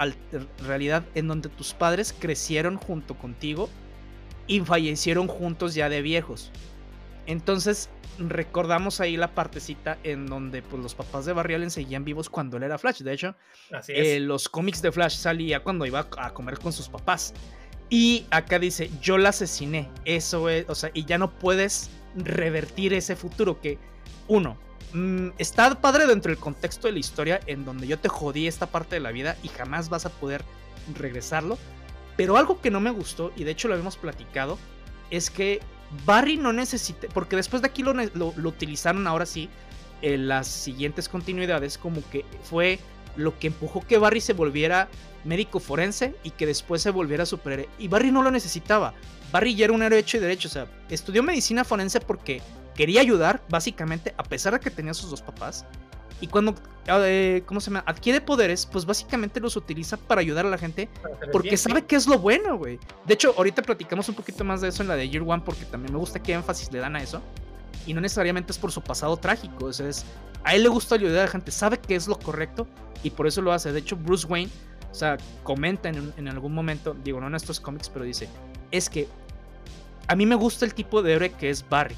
realidad 0.64 1.04
en 1.16 1.26
donde 1.26 1.48
tus 1.48 1.74
padres 1.74 2.14
crecieron 2.16 2.76
junto 2.76 3.18
contigo 3.18 3.68
y 4.46 4.60
fallecieron 4.60 5.26
juntos 5.26 5.74
ya 5.74 5.88
de 5.88 6.02
viejos. 6.02 6.52
Entonces 7.26 7.90
recordamos 8.18 9.00
ahí 9.00 9.16
la 9.16 9.34
partecita 9.34 9.98
en 10.02 10.26
donde 10.26 10.62
pues, 10.62 10.82
los 10.82 10.94
papás 10.94 11.26
de 11.26 11.32
Barry 11.32 11.54
Allen 11.54 11.70
seguían 11.70 12.04
vivos 12.04 12.30
cuando 12.30 12.56
él 12.56 12.62
era 12.62 12.78
Flash. 12.78 13.02
De 13.02 13.12
hecho, 13.12 13.34
eh, 13.88 14.20
los 14.20 14.48
cómics 14.48 14.80
de 14.82 14.92
Flash 14.92 15.16
salía 15.16 15.62
cuando 15.62 15.86
iba 15.86 16.08
a 16.18 16.32
comer 16.32 16.58
con 16.58 16.72
sus 16.72 16.88
papás. 16.88 17.34
Y 17.88 18.26
acá 18.30 18.58
dice, 18.58 18.90
yo 19.00 19.18
la 19.18 19.28
asesiné. 19.30 19.88
Eso 20.04 20.48
es, 20.48 20.68
o 20.68 20.74
sea, 20.74 20.90
y 20.92 21.04
ya 21.04 21.18
no 21.18 21.30
puedes 21.30 21.90
revertir 22.16 22.94
ese 22.94 23.14
futuro 23.14 23.60
que, 23.60 23.78
uno, 24.28 24.56
mm, 24.92 25.28
está 25.38 25.80
padre 25.80 26.06
dentro 26.06 26.30
del 26.30 26.40
contexto 26.40 26.88
de 26.88 26.94
la 26.94 26.98
historia 26.98 27.40
en 27.46 27.64
donde 27.64 27.86
yo 27.86 27.98
te 27.98 28.08
jodí 28.08 28.48
esta 28.48 28.66
parte 28.66 28.96
de 28.96 29.00
la 29.00 29.12
vida 29.12 29.36
y 29.42 29.48
jamás 29.48 29.88
vas 29.88 30.06
a 30.06 30.10
poder 30.10 30.42
regresarlo. 30.94 31.58
Pero 32.16 32.36
algo 32.38 32.60
que 32.60 32.70
no 32.70 32.80
me 32.80 32.90
gustó, 32.90 33.30
y 33.36 33.44
de 33.44 33.50
hecho 33.52 33.68
lo 33.68 33.74
habíamos 33.74 33.96
platicado, 33.96 34.58
es 35.10 35.30
que 35.30 35.60
Barry 36.04 36.36
no 36.36 36.52
necesita, 36.52 37.08
porque 37.12 37.36
después 37.36 37.62
de 37.62 37.68
aquí 37.68 37.82
lo, 37.82 37.92
utilizaron 38.44 39.06
ahora 39.06 39.26
sí 39.26 39.48
en 40.02 40.28
las 40.28 40.46
siguientes 40.46 41.08
continuidades 41.08 41.78
como 41.78 42.02
que 42.10 42.24
fue 42.42 42.78
lo 43.16 43.38
que 43.38 43.46
empujó 43.46 43.80
que 43.80 43.98
Barry 43.98 44.20
se 44.20 44.34
volviera 44.34 44.88
médico 45.24 45.58
forense 45.58 46.14
y 46.22 46.30
que 46.30 46.46
después 46.46 46.82
se 46.82 46.90
volviera 46.90 47.24
superhéroe. 47.24 47.68
Y 47.78 47.88
Barry 47.88 48.10
no 48.10 48.22
lo 48.22 48.30
necesitaba. 48.30 48.94
Barry 49.32 49.54
ya 49.54 49.64
era 49.64 49.74
un 49.74 49.82
héroe 49.82 49.98
hecho 49.98 50.18
y 50.18 50.20
derecho. 50.20 50.48
O 50.48 50.50
sea, 50.50 50.66
estudió 50.90 51.22
medicina 51.22 51.64
forense 51.64 52.00
porque 52.00 52.42
quería 52.74 53.00
ayudar, 53.00 53.42
básicamente, 53.48 54.14
a 54.18 54.22
pesar 54.22 54.52
de 54.52 54.60
que 54.60 54.70
tenía 54.70 54.94
sus 54.94 55.10
dos 55.10 55.22
papás. 55.22 55.64
Y 56.20 56.28
cuando, 56.28 56.54
eh, 56.86 57.42
¿cómo 57.46 57.60
se 57.60 57.70
llama? 57.70 57.84
Adquiere 57.86 58.20
poderes, 58.20 58.66
pues 58.66 58.86
básicamente 58.86 59.40
los 59.40 59.56
utiliza 59.56 59.96
para 59.96 60.20
ayudar 60.20 60.46
a 60.46 60.50
la 60.50 60.58
gente 60.58 60.88
porque 61.30 61.56
sabe 61.56 61.84
que 61.84 61.96
es 61.96 62.06
lo 62.06 62.18
bueno, 62.18 62.56
güey. 62.56 62.78
De 63.04 63.14
hecho, 63.14 63.34
ahorita 63.36 63.62
platicamos 63.62 64.08
un 64.08 64.14
poquito 64.14 64.44
más 64.44 64.60
de 64.60 64.68
eso 64.68 64.82
en 64.82 64.88
la 64.88 64.96
de 64.96 65.08
Year 65.08 65.24
One 65.26 65.42
porque 65.44 65.64
también 65.66 65.92
me 65.92 65.98
gusta 65.98 66.22
qué 66.22 66.32
énfasis 66.32 66.72
le 66.72 66.78
dan 66.78 66.96
a 66.96 67.02
eso. 67.02 67.20
Y 67.86 67.94
no 67.94 68.00
necesariamente 68.00 68.52
es 68.52 68.58
por 68.58 68.72
su 68.72 68.80
pasado 68.80 69.16
trágico, 69.16 69.68
es, 69.68 70.04
a 70.42 70.54
él 70.54 70.62
le 70.62 70.68
gusta 70.68 70.94
ayudar 70.96 71.18
a 71.18 71.24
la 71.24 71.28
gente, 71.28 71.52
sabe 71.52 71.78
que 71.78 71.94
es 71.94 72.08
lo 72.08 72.18
correcto 72.18 72.66
y 73.02 73.10
por 73.10 73.26
eso 73.26 73.42
lo 73.42 73.52
hace. 73.52 73.72
De 73.72 73.78
hecho, 73.78 73.96
Bruce 73.96 74.26
Wayne, 74.26 74.50
o 74.90 74.94
sea, 74.94 75.18
comenta 75.44 75.88
en, 75.88 76.12
en 76.16 76.28
algún 76.28 76.52
momento, 76.52 76.96
digo, 77.04 77.20
no 77.20 77.28
en 77.28 77.34
estos 77.34 77.60
cómics, 77.60 77.88
pero 77.88 78.04
dice, 78.04 78.28
es 78.72 78.90
que 78.90 79.06
a 80.08 80.16
mí 80.16 80.26
me 80.26 80.34
gusta 80.34 80.64
el 80.64 80.74
tipo 80.74 81.02
de 81.02 81.12
héroe 81.12 81.30
que 81.32 81.50
es 81.50 81.68
Barry. 81.68 81.96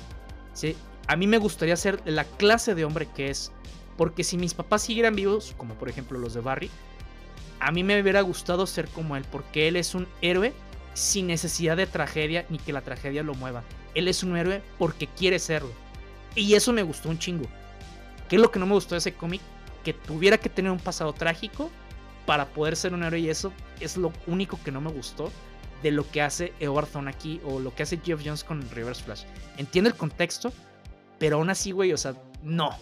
¿sí? 0.52 0.76
A 1.06 1.16
mí 1.16 1.26
me 1.26 1.38
gustaría 1.38 1.76
ser 1.76 2.00
la 2.04 2.24
clase 2.24 2.74
de 2.74 2.84
hombre 2.84 3.08
que 3.14 3.30
es 3.30 3.52
porque 3.98 4.24
si 4.24 4.38
mis 4.38 4.54
papás 4.54 4.82
siguieran 4.82 5.16
vivos, 5.16 5.54
como 5.58 5.74
por 5.74 5.90
ejemplo 5.90 6.18
los 6.18 6.32
de 6.32 6.40
Barry, 6.40 6.70
a 7.60 7.72
mí 7.72 7.82
me 7.82 8.00
hubiera 8.00 8.22
gustado 8.22 8.66
ser 8.66 8.88
como 8.88 9.16
él, 9.16 9.24
porque 9.30 9.68
él 9.68 9.76
es 9.76 9.94
un 9.94 10.06
héroe 10.22 10.54
sin 10.94 11.26
necesidad 11.26 11.76
de 11.76 11.86
tragedia 11.86 12.46
ni 12.48 12.58
que 12.58 12.72
la 12.72 12.80
tragedia 12.80 13.24
lo 13.24 13.34
mueva. 13.34 13.64
Él 13.94 14.06
es 14.08 14.22
un 14.22 14.36
héroe 14.36 14.62
porque 14.78 15.08
quiere 15.08 15.40
serlo. 15.40 15.72
Y 16.36 16.54
eso 16.54 16.72
me 16.72 16.84
gustó 16.84 17.08
un 17.08 17.18
chingo. 17.18 17.46
¿Qué 18.28 18.36
es 18.36 18.42
lo 18.42 18.52
que 18.52 18.60
no 18.60 18.66
me 18.66 18.74
gustó 18.74 18.94
de 18.94 19.00
ese 19.00 19.14
cómic? 19.14 19.40
Que 19.82 19.92
tuviera 19.92 20.38
que 20.38 20.48
tener 20.48 20.70
un 20.70 20.78
pasado 20.78 21.12
trágico 21.12 21.68
para 22.24 22.46
poder 22.46 22.76
ser 22.76 22.94
un 22.94 23.02
héroe 23.02 23.18
y 23.18 23.30
eso 23.30 23.52
es 23.80 23.96
lo 23.96 24.12
único 24.28 24.60
que 24.64 24.70
no 24.70 24.80
me 24.80 24.92
gustó. 24.92 25.32
de 25.82 25.92
lo 25.92 26.08
que 26.10 26.22
hace 26.22 26.52
Edward 26.58 26.88
aquí 27.06 27.40
o 27.44 27.60
lo 27.60 27.72
que 27.72 27.84
hace 27.84 28.00
Jeff 28.04 28.20
Jones 28.24 28.42
con 28.42 28.68
Reverse 28.70 29.02
Flash. 29.02 29.22
Entiendo 29.58 29.88
el 29.88 29.96
contexto, 29.96 30.52
pero 31.20 31.36
aún 31.36 31.50
así, 31.50 31.70
güey, 31.70 31.92
o 31.92 31.96
sea, 31.96 32.14
no. 32.42 32.76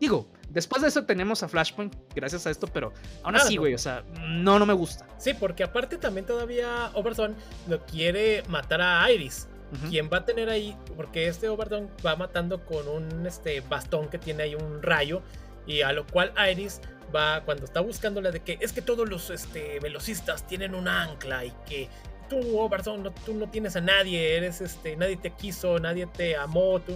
Digo, 0.00 0.28
después 0.48 0.82
de 0.82 0.88
eso 0.88 1.04
tenemos 1.04 1.42
a 1.42 1.48
Flashpoint, 1.48 1.94
gracias 2.14 2.46
a 2.46 2.50
esto, 2.50 2.66
pero 2.66 2.92
aún 3.22 3.36
así, 3.36 3.56
güey, 3.56 3.74
o 3.74 3.78
sea, 3.78 4.04
no, 4.20 4.58
no 4.58 4.66
me 4.66 4.72
gusta. 4.72 5.06
Sí, 5.18 5.34
porque 5.34 5.64
aparte 5.64 5.96
también 5.96 6.26
todavía 6.26 6.90
Overton 6.94 7.36
lo 7.66 7.84
quiere 7.86 8.42
matar 8.48 8.80
a 8.80 9.10
Iris. 9.10 9.48
Quien 9.90 10.08
va 10.10 10.18
a 10.18 10.24
tener 10.24 10.48
ahí, 10.48 10.74
porque 10.96 11.28
este 11.28 11.46
Overton 11.46 11.90
va 12.04 12.16
matando 12.16 12.64
con 12.64 12.88
un 12.88 13.26
este, 13.26 13.60
bastón 13.60 14.08
que 14.08 14.16
tiene 14.16 14.44
ahí 14.44 14.54
un 14.54 14.82
rayo, 14.82 15.20
y 15.66 15.82
a 15.82 15.92
lo 15.92 16.06
cual 16.06 16.32
Iris 16.50 16.80
va, 17.14 17.42
cuando 17.44 17.66
está 17.66 17.80
buscándola 17.80 18.30
de 18.30 18.40
que 18.40 18.56
es 18.62 18.72
que 18.72 18.80
todos 18.80 19.06
los 19.06 19.28
este, 19.28 19.78
velocistas 19.80 20.46
tienen 20.46 20.74
un 20.74 20.88
ancla 20.88 21.44
y 21.44 21.52
que 21.68 21.90
tú, 22.30 22.58
Overton, 22.58 23.02
no, 23.02 23.10
tú 23.12 23.34
no 23.34 23.50
tienes 23.50 23.76
a 23.76 23.82
nadie, 23.82 24.36
eres 24.36 24.62
este, 24.62 24.96
nadie 24.96 25.18
te 25.18 25.30
quiso, 25.32 25.78
nadie 25.78 26.06
te 26.06 26.36
amó, 26.36 26.80
tú 26.80 26.94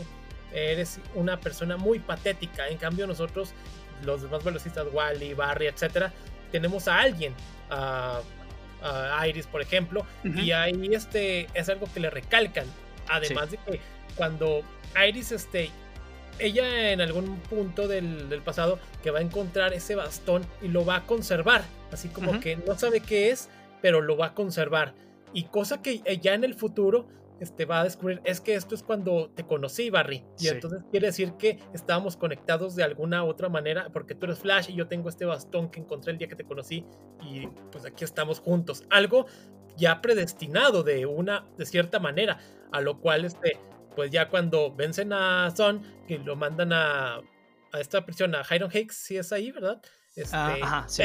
eres 0.54 1.00
una 1.14 1.38
persona 1.40 1.76
muy 1.76 1.98
patética. 1.98 2.68
En 2.68 2.78
cambio, 2.78 3.06
nosotros, 3.06 3.52
los 4.04 4.22
demás 4.22 4.44
velocistas, 4.44 4.86
Wally, 4.92 5.34
Barry, 5.34 5.66
etcétera, 5.66 6.12
tenemos 6.50 6.88
a 6.88 7.00
alguien, 7.00 7.34
a, 7.70 8.20
Iris, 9.28 9.46
por 9.46 9.62
ejemplo, 9.62 10.04
y 10.24 10.50
ahí 10.50 10.90
este 10.92 11.46
es 11.54 11.68
algo 11.68 11.86
que 11.92 12.00
le 12.00 12.10
recalcan. 12.10 12.66
Además 13.08 13.52
de 13.52 13.58
que 13.58 13.80
cuando 14.16 14.62
Iris, 15.08 15.30
este, 15.30 15.70
ella 16.40 16.90
en 16.90 17.00
algún 17.00 17.38
punto 17.38 17.86
del, 17.86 18.28
del, 18.28 18.42
pasado 18.42 18.80
que 19.02 19.12
va 19.12 19.20
a 19.20 19.22
encontrar 19.22 19.72
ese 19.72 19.94
bastón 19.94 20.44
y 20.60 20.68
lo 20.68 20.84
va 20.84 20.96
a 20.96 21.06
conservar, 21.06 21.62
así 21.92 22.08
como 22.08 22.40
que 22.40 22.56
no 22.56 22.76
sabe 22.76 23.00
qué 23.00 23.30
es, 23.30 23.48
pero 23.80 24.00
lo 24.00 24.16
va 24.16 24.26
a 24.26 24.34
conservar. 24.34 24.94
Y 25.32 25.44
cosa 25.44 25.80
que 25.80 26.02
ya 26.20 26.34
en 26.34 26.44
el 26.44 26.54
futuro 26.54 27.06
este, 27.42 27.64
va 27.64 27.80
a 27.80 27.84
descubrir, 27.84 28.20
es 28.24 28.40
que 28.40 28.54
esto 28.54 28.74
es 28.74 28.82
cuando 28.82 29.30
te 29.30 29.44
conocí, 29.44 29.90
Barry. 29.90 30.24
Y 30.38 30.48
entonces 30.48 30.82
quiere 30.90 31.08
decir 31.08 31.34
que 31.34 31.58
estábamos 31.74 32.16
conectados 32.16 32.76
de 32.76 32.84
alguna 32.84 33.24
otra 33.24 33.48
manera, 33.48 33.88
porque 33.92 34.14
tú 34.14 34.26
eres 34.26 34.38
Flash 34.38 34.70
y 34.70 34.74
yo 34.74 34.86
tengo 34.86 35.08
este 35.08 35.24
bastón 35.24 35.70
que 35.70 35.80
encontré 35.80 36.12
el 36.12 36.18
día 36.18 36.28
que 36.28 36.36
te 36.36 36.44
conocí 36.44 36.86
y 37.20 37.48
pues 37.70 37.84
aquí 37.84 38.04
estamos 38.04 38.38
juntos. 38.38 38.84
Algo 38.90 39.26
ya 39.76 40.00
predestinado 40.00 40.82
de 40.82 41.04
una, 41.06 41.46
de 41.58 41.66
cierta 41.66 41.98
manera, 41.98 42.38
a 42.70 42.80
lo 42.80 43.00
cual 43.00 43.24
este, 43.24 43.58
pues 43.96 44.10
ya 44.10 44.28
cuando 44.28 44.72
vencen 44.74 45.12
a 45.12 45.52
Son, 45.56 45.82
que 46.06 46.18
lo 46.18 46.36
mandan 46.36 46.72
a, 46.72 47.16
a 47.16 47.80
esta 47.80 48.04
prisión, 48.04 48.34
a 48.34 48.42
Hiram 48.48 48.70
Hicks, 48.72 48.96
si 48.96 49.16
es 49.16 49.32
ahí, 49.32 49.50
¿verdad? 49.50 49.82
Ah, 50.32 50.84
este, 50.86 51.04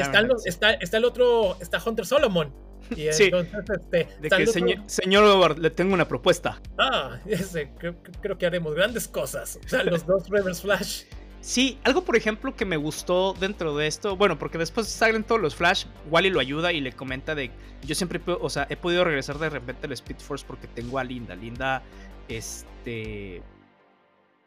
está, 0.49 0.73
está, 0.73 0.97
el 0.97 1.05
otro, 1.05 1.57
está 1.61 1.81
Hunter 1.83 2.05
Solomon, 2.05 2.53
y 2.95 3.07
entonces, 3.19 3.53
este, 3.69 4.07
de 4.21 4.29
que 4.29 4.47
señor, 4.87 5.59
le 5.59 5.69
tengo 5.69 5.93
una 5.93 6.07
propuesta. 6.07 6.61
Ah, 6.77 7.17
ese, 7.25 7.69
creo, 7.77 8.37
que 8.37 8.45
haremos 8.45 8.75
grandes 8.75 9.07
cosas. 9.07 9.59
O 9.65 9.69
sea, 9.69 9.83
los 9.83 10.05
dos 10.05 10.29
Reverse 10.29 10.61
Flash. 10.61 11.03
Sí, 11.39 11.79
algo 11.83 12.03
por 12.03 12.17
ejemplo 12.17 12.55
que 12.55 12.65
me 12.65 12.75
gustó 12.75 13.33
dentro 13.33 13.77
de 13.77 13.87
esto, 13.87 14.17
bueno, 14.17 14.37
porque 14.37 14.57
después 14.57 14.87
salen 14.87 15.23
todos 15.23 15.39
los 15.39 15.55
Flash, 15.55 15.85
Wally 16.09 16.29
lo 16.29 16.41
ayuda 16.41 16.73
y 16.73 16.81
le 16.81 16.91
comenta 16.91 17.35
de, 17.35 17.51
yo 17.83 17.95
siempre, 17.95 18.19
o 18.25 18.49
sea, 18.49 18.67
he 18.69 18.75
podido 18.75 19.05
regresar 19.05 19.37
de 19.37 19.49
repente 19.49 19.87
al 19.87 19.93
Speed 19.93 20.17
Force 20.17 20.43
porque 20.45 20.67
tengo 20.67 20.99
a 20.99 21.05
Linda, 21.05 21.35
Linda, 21.35 21.83
este, 22.27 23.41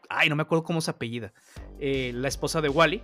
ay, 0.09 0.29
no 0.29 0.35
me 0.35 0.43
acuerdo 0.43 0.63
cómo 0.63 0.79
se 0.81 0.91
apellida, 0.91 1.33
eh, 1.79 2.11
la 2.13 2.27
esposa 2.27 2.61
de 2.61 2.69
Wally, 2.69 3.01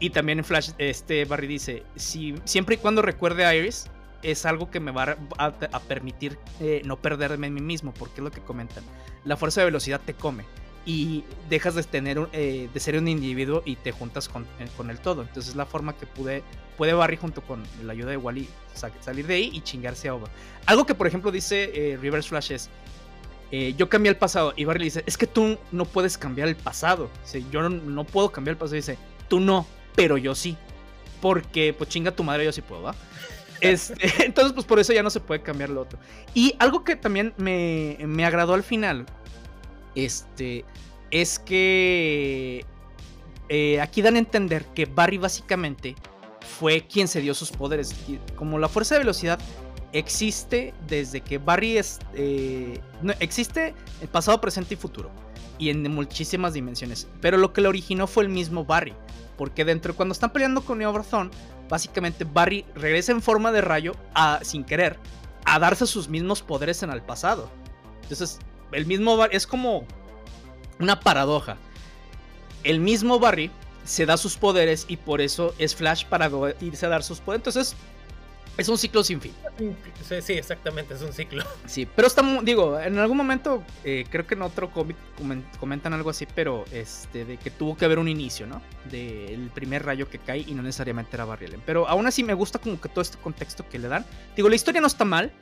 y 0.00 0.10
también 0.10 0.38
en 0.38 0.44
Flash, 0.44 0.70
este 0.78 1.24
Barry 1.24 1.46
dice, 1.46 1.84
si, 1.96 2.34
siempre 2.44 2.76
y 2.76 2.78
cuando 2.78 3.02
recuerde 3.02 3.44
a 3.44 3.54
Iris, 3.54 3.90
es 4.24 4.46
algo 4.46 4.70
que 4.70 4.80
me 4.80 4.90
va 4.90 5.16
a, 5.38 5.80
permitir 5.80 6.38
eh, 6.60 6.82
no 6.84 6.96
perderme 6.96 7.46
en 7.46 7.54
mí 7.54 7.60
mismo, 7.60 7.92
porque 7.92 8.16
es 8.16 8.24
lo 8.24 8.30
que 8.30 8.40
comentan. 8.40 8.82
La 9.24 9.36
fuerza 9.36 9.60
de 9.60 9.66
velocidad 9.66 10.00
te 10.04 10.14
come 10.14 10.44
y 10.86 11.24
dejas 11.48 11.74
de 11.74 11.82
tener 11.82 12.28
eh, 12.32 12.68
de 12.72 12.80
ser 12.80 12.96
un 12.96 13.06
individuo 13.06 13.62
y 13.64 13.76
te 13.76 13.92
juntas 13.92 14.28
con, 14.28 14.44
eh, 14.58 14.68
con, 14.76 14.90
el 14.90 14.98
todo. 14.98 15.22
Entonces 15.22 15.50
es 15.50 15.56
la 15.56 15.66
forma 15.66 15.96
que 15.96 16.06
pude, 16.06 16.42
puede 16.76 16.94
Barry 16.94 17.16
junto 17.16 17.42
con 17.42 17.62
la 17.82 17.92
ayuda 17.92 18.10
de 18.10 18.16
Wally 18.16 18.48
salir 19.00 19.26
de 19.26 19.34
ahí 19.34 19.50
y 19.52 19.60
chingarse 19.60 20.08
a 20.08 20.14
Over. 20.14 20.28
Algo 20.66 20.86
que 20.86 20.94
por 20.94 21.06
ejemplo 21.06 21.30
dice 21.30 21.98
Reverse 22.00 22.28
Flash 22.28 22.52
es, 22.52 22.70
yo 23.76 23.88
cambié 23.88 24.10
el 24.10 24.16
pasado 24.16 24.52
y 24.56 24.64
Barry 24.64 24.84
dice, 24.84 25.04
es 25.06 25.16
que 25.16 25.26
tú 25.26 25.58
no 25.70 25.84
puedes 25.84 26.18
cambiar 26.18 26.48
el 26.48 26.56
pasado. 26.56 27.08
yo 27.50 27.62
no, 27.62 27.68
no, 27.68 28.04
puedo 28.04 28.32
cambiar 28.32 28.54
el 28.54 28.58
pasado. 28.58 28.76
Y 28.76 28.80
dice, 28.80 28.98
tú 29.28 29.38
no, 29.38 29.66
pero 29.94 30.16
yo 30.16 30.34
sí. 30.34 30.56
Porque 31.20 31.74
pues 31.76 31.90
chinga 31.90 32.10
tu 32.10 32.22
madre, 32.22 32.44
yo 32.44 32.52
sí 32.52 32.62
puedo, 32.62 32.82
¿va? 32.82 32.94
Este, 33.60 33.94
entonces, 34.24 34.52
pues 34.52 34.66
por 34.66 34.78
eso 34.78 34.92
ya 34.92 35.02
no 35.02 35.10
se 35.10 35.20
puede 35.20 35.42
cambiar 35.42 35.70
lo 35.70 35.82
otro. 35.82 35.98
Y 36.34 36.54
algo 36.58 36.84
que 36.84 36.96
también 36.96 37.32
me, 37.36 37.96
me 38.00 38.24
agradó 38.24 38.54
al 38.54 38.62
final, 38.62 39.06
este, 39.94 40.64
es 41.10 41.38
que 41.38 42.64
eh, 43.48 43.80
aquí 43.80 44.02
dan 44.02 44.16
a 44.16 44.18
entender 44.18 44.64
que 44.74 44.86
Barry 44.86 45.18
básicamente 45.18 45.94
fue 46.58 46.86
quien 46.86 47.08
se 47.08 47.20
dio 47.20 47.34
sus 47.34 47.50
poderes. 47.50 47.94
Como 48.36 48.58
la 48.58 48.68
fuerza 48.68 48.94
de 48.94 49.00
velocidad 49.00 49.38
existe 49.92 50.74
desde 50.88 51.20
que 51.20 51.38
Barry 51.38 51.78
es, 51.78 52.00
eh, 52.14 52.80
existe 53.20 53.74
en 54.00 54.08
pasado, 54.08 54.40
presente 54.40 54.74
y 54.74 54.76
futuro. 54.76 55.10
Y 55.58 55.70
en 55.70 55.88
muchísimas 55.92 56.52
dimensiones. 56.52 57.06
Pero 57.20 57.36
lo 57.36 57.52
que 57.52 57.60
lo 57.60 57.68
originó 57.68 58.06
fue 58.06 58.24
el 58.24 58.28
mismo 58.28 58.64
Barry. 58.64 58.92
Porque 59.36 59.64
dentro, 59.64 59.94
cuando 59.96 60.12
están 60.12 60.30
peleando 60.30 60.62
con 60.62 60.78
Neo 60.78 60.92
básicamente 61.68 62.24
Barry 62.24 62.64
regresa 62.74 63.12
en 63.12 63.22
forma 63.22 63.52
de 63.52 63.60
rayo, 63.60 63.94
a, 64.14 64.40
sin 64.42 64.64
querer, 64.64 64.98
a 65.44 65.58
darse 65.58 65.86
sus 65.86 66.08
mismos 66.08 66.42
poderes 66.42 66.82
en 66.82 66.90
el 66.90 67.02
pasado. 67.02 67.50
Entonces, 68.02 68.38
el 68.72 68.86
mismo 68.86 69.16
Barry 69.16 69.36
es 69.36 69.46
como 69.46 69.84
una 70.78 71.00
paradoja. 71.00 71.56
El 72.62 72.80
mismo 72.80 73.18
Barry 73.18 73.50
se 73.84 74.06
da 74.06 74.16
sus 74.16 74.36
poderes 74.36 74.86
y 74.88 74.96
por 74.96 75.20
eso 75.20 75.54
es 75.58 75.74
Flash 75.74 76.04
para 76.06 76.30
irse 76.60 76.86
a 76.86 76.88
dar 76.88 77.02
sus 77.02 77.20
poderes. 77.20 77.40
Entonces, 77.40 77.76
es 78.56 78.68
un 78.68 78.78
ciclo 78.78 79.02
sin 79.02 79.20
fin. 79.20 79.32
Sí, 80.20 80.34
exactamente, 80.34 80.94
es 80.94 81.02
un 81.02 81.12
ciclo. 81.12 81.44
Sí, 81.66 81.86
pero 81.86 82.06
está, 82.06 82.22
digo, 82.42 82.78
en 82.78 82.98
algún 82.98 83.16
momento, 83.16 83.64
eh, 83.82 84.04
creo 84.08 84.26
que 84.26 84.34
en 84.34 84.42
otro 84.42 84.70
cómic 84.70 84.96
comentan 85.58 85.92
algo 85.92 86.10
así, 86.10 86.26
pero 86.34 86.64
este, 86.70 87.24
de 87.24 87.36
que 87.36 87.50
tuvo 87.50 87.76
que 87.76 87.84
haber 87.84 87.98
un 87.98 88.08
inicio, 88.08 88.46
¿no? 88.46 88.62
Del 88.90 89.50
primer 89.54 89.84
rayo 89.84 90.08
que 90.08 90.18
cae 90.18 90.44
y 90.46 90.54
no 90.54 90.62
necesariamente 90.62 91.16
era 91.16 91.24
Barry 91.24 91.46
Allen. 91.46 91.62
Pero 91.66 91.88
aún 91.88 92.06
así 92.06 92.22
me 92.22 92.34
gusta 92.34 92.58
como 92.58 92.80
que 92.80 92.88
todo 92.88 93.02
este 93.02 93.18
contexto 93.18 93.68
que 93.68 93.78
le 93.78 93.88
dan. 93.88 94.04
Digo, 94.36 94.48
la 94.48 94.54
historia 94.54 94.80
no 94.80 94.86
está 94.86 95.04
mal, 95.04 95.32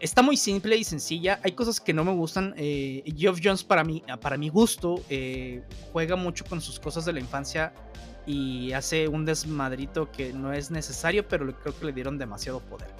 está 0.00 0.22
muy 0.22 0.36
simple 0.36 0.76
y 0.76 0.84
sencilla. 0.84 1.40
Hay 1.42 1.52
cosas 1.52 1.80
que 1.80 1.92
no 1.92 2.04
me 2.04 2.12
gustan. 2.12 2.54
Eh, 2.56 3.02
Geoff 3.16 3.40
Jones, 3.42 3.64
para 3.64 3.84
mí, 3.84 4.02
para 4.20 4.36
mi 4.36 4.48
gusto, 4.48 5.02
eh, 5.08 5.62
juega 5.92 6.16
mucho 6.16 6.44
con 6.44 6.60
sus 6.60 6.78
cosas 6.78 7.04
de 7.04 7.12
la 7.12 7.20
infancia 7.20 7.72
y 8.28 8.74
hace 8.74 9.08
un 9.08 9.24
desmadrito 9.24 10.12
que 10.12 10.34
no 10.34 10.52
es 10.52 10.70
necesario, 10.70 11.26
pero 11.26 11.50
creo 11.58 11.76
que 11.76 11.86
le 11.86 11.92
dieron 11.92 12.18
demasiado 12.18 12.60
poder. 12.60 12.90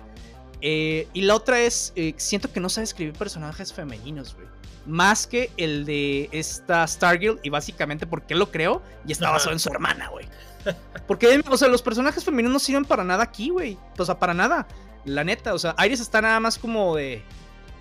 Eh, 0.62 1.06
y 1.12 1.20
la 1.20 1.34
otra 1.34 1.60
es, 1.60 1.92
eh, 1.96 2.14
siento 2.16 2.50
que 2.50 2.60
no 2.60 2.70
sabe 2.70 2.86
escribir 2.86 3.12
personajes 3.12 3.74
femeninos, 3.74 4.34
güey. 4.34 4.48
Más 4.86 5.26
que 5.26 5.50
el 5.58 5.84
de 5.84 6.30
esta 6.32 6.86
Stargirl, 6.86 7.40
y 7.42 7.50
básicamente 7.50 8.06
porque 8.06 8.34
lo 8.34 8.50
creó 8.50 8.82
y 9.06 9.12
está 9.12 9.30
basado 9.30 9.52
en 9.52 9.58
su 9.58 9.68
hermana, 9.68 10.08
güey. 10.08 10.26
Porque, 11.06 11.42
o 11.46 11.56
sea, 11.58 11.68
los 11.68 11.82
personajes 11.82 12.24
femeninos 12.24 12.52
no 12.54 12.58
sirven 12.58 12.86
para 12.86 13.04
nada 13.04 13.22
aquí, 13.22 13.50
güey. 13.50 13.76
O 13.98 14.04
sea, 14.06 14.18
para 14.18 14.32
nada. 14.32 14.66
La 15.04 15.24
neta, 15.24 15.52
o 15.52 15.58
sea, 15.58 15.74
Iris 15.84 16.00
está 16.00 16.22
nada 16.22 16.40
más 16.40 16.58
como 16.58 16.96
de, 16.96 17.22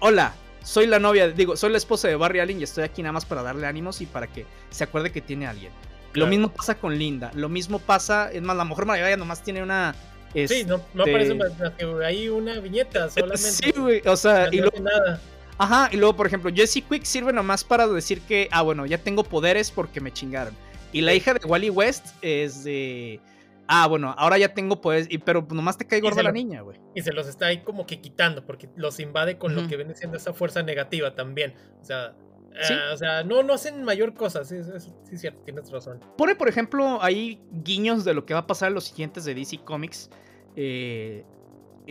hola, 0.02 0.34
soy 0.64 0.86
la 0.86 1.00
novia, 1.00 1.30
digo, 1.30 1.56
soy 1.56 1.72
la 1.72 1.78
esposa 1.78 2.10
de 2.10 2.18
Barry 2.18 2.42
Allen 2.42 2.60
y 2.60 2.64
estoy 2.64 2.84
aquí 2.84 3.02
nada 3.02 3.14
más 3.14 3.26
para 3.26 3.42
darle 3.42 3.68
ánimos 3.68 4.02
y 4.02 4.06
para 4.06 4.28
que 4.28 4.46
se 4.70 4.84
acuerde 4.84 5.14
que 5.14 5.22
tiene 5.22 5.48
a 5.48 5.52
alguien. 5.52 5.72
Lo 6.18 6.28
mismo 6.28 6.50
pasa 6.50 6.76
con 6.76 6.98
Linda. 6.98 7.32
Lo 7.34 7.50
mismo 7.50 7.80
pasa, 7.80 8.32
es 8.32 8.42
más, 8.42 8.58
la 8.58 8.64
mujer 8.64 8.86
maravilla 8.86 9.18
nomás 9.18 9.44
tiene 9.44 9.64
una. 9.64 9.96
Sí, 10.34 10.66
no, 10.66 10.82
no 10.94 11.04
aparece 11.04 11.32
este 11.32 11.36
más 11.36 11.74
que 11.74 12.06
hay 12.06 12.30
una 12.30 12.60
viñeta 12.60 13.10
solamente. 13.10 13.40
Sí, 13.40 13.72
güey, 13.72 14.02
o 14.06 14.16
sea, 14.16 14.50
y 14.52 14.60
luego, 14.60 14.80
nada. 14.80 15.20
Ajá, 15.58 15.90
y 15.92 15.98
luego, 15.98 16.16
por 16.16 16.28
ejemplo, 16.28 16.52
Jesse 16.54 16.84
Quick 16.88 17.04
sirve 17.06 17.34
nomás 17.34 17.64
para 17.64 17.88
decir 17.88 18.22
que, 18.22 18.48
ah, 18.52 18.62
bueno, 18.62 18.86
ya 18.86 19.00
tengo 19.00 19.24
poderes 19.24 19.72
porque 19.72 20.00
me 20.00 20.12
chingaron. 20.12 20.54
Y 20.92 21.02
la 21.02 21.14
hija 21.14 21.34
de 21.34 21.46
Wally 21.46 21.70
West 21.70 22.08
es 22.22 22.64
de. 22.64 23.20
Ah, 23.68 23.88
bueno, 23.88 24.16
ahora 24.18 24.38
ya 24.38 24.54
tengo 24.54 24.80
poderes, 24.80 25.10
pero 25.26 25.46
nomás 25.50 25.78
te 25.78 25.86
cae 25.86 26.00
gorda 26.00 26.24
la 26.24 26.32
niña, 26.32 26.62
güey. 26.62 26.80
Y 26.96 27.02
se 27.02 27.12
los 27.12 27.28
está 27.28 27.48
ahí 27.48 27.64
como 27.64 27.86
que 27.86 28.00
quitando, 28.00 28.46
porque 28.46 28.70
los 28.76 29.00
invade 29.00 29.38
con 29.38 29.56
lo 29.56 29.68
que 29.68 29.76
viene 29.76 29.94
siendo 29.96 30.18
esa 30.18 30.34
fuerza 30.34 30.64
negativa 30.64 31.16
también. 31.16 31.54
O 31.82 31.84
sea, 31.86 32.16
Ah, 32.60 32.94
o 32.94 32.98
sea, 32.98 33.24
no, 33.24 33.44
no 33.44 33.54
hacen 33.54 33.84
mayor 33.84 34.14
cosa, 34.14 34.44
sí, 34.44 34.58
sí, 34.64 35.18
cierto, 35.18 35.42
tienes 35.44 35.72
razón. 35.72 36.00
Pone, 36.18 36.36
por 36.36 36.48
ejemplo, 36.48 37.02
ahí 37.02 37.42
guiños 37.52 38.04
de 38.06 38.14
lo 38.14 38.26
que 38.26 38.34
va 38.34 38.42
a 38.42 38.48
pasar 38.48 38.70
en 38.70 38.76
los 38.76 38.86
siguientes 38.86 39.26
de 39.26 39.36
DC 39.36 39.60
Comics, 39.60 40.10
eh, 40.56 41.24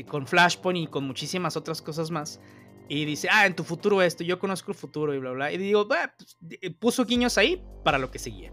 con 0.09 0.26
Flashpoint 0.26 0.79
y 0.79 0.87
con 0.87 1.05
muchísimas 1.05 1.57
otras 1.57 1.81
cosas 1.81 2.11
más. 2.11 2.40
Y 2.88 3.05
dice, 3.05 3.29
ah, 3.31 3.46
en 3.46 3.57
tu 3.57 3.64
futuro 3.64 4.00
esto, 4.00 4.22
yo 4.22 4.38
conozco 4.38 4.70
el 4.70 4.76
futuro 4.76 5.12
y 5.14 5.18
bla, 5.18 5.33
bla. 5.33 5.52
Y 5.52 5.59
digo, 5.59 5.88
pues, 5.88 6.37
eh, 6.61 6.70
puso 6.70 7.05
guiños 7.05 7.37
ahí 7.37 7.62
para 7.83 7.98
lo 7.98 8.11
que 8.11 8.18
seguía. 8.18 8.52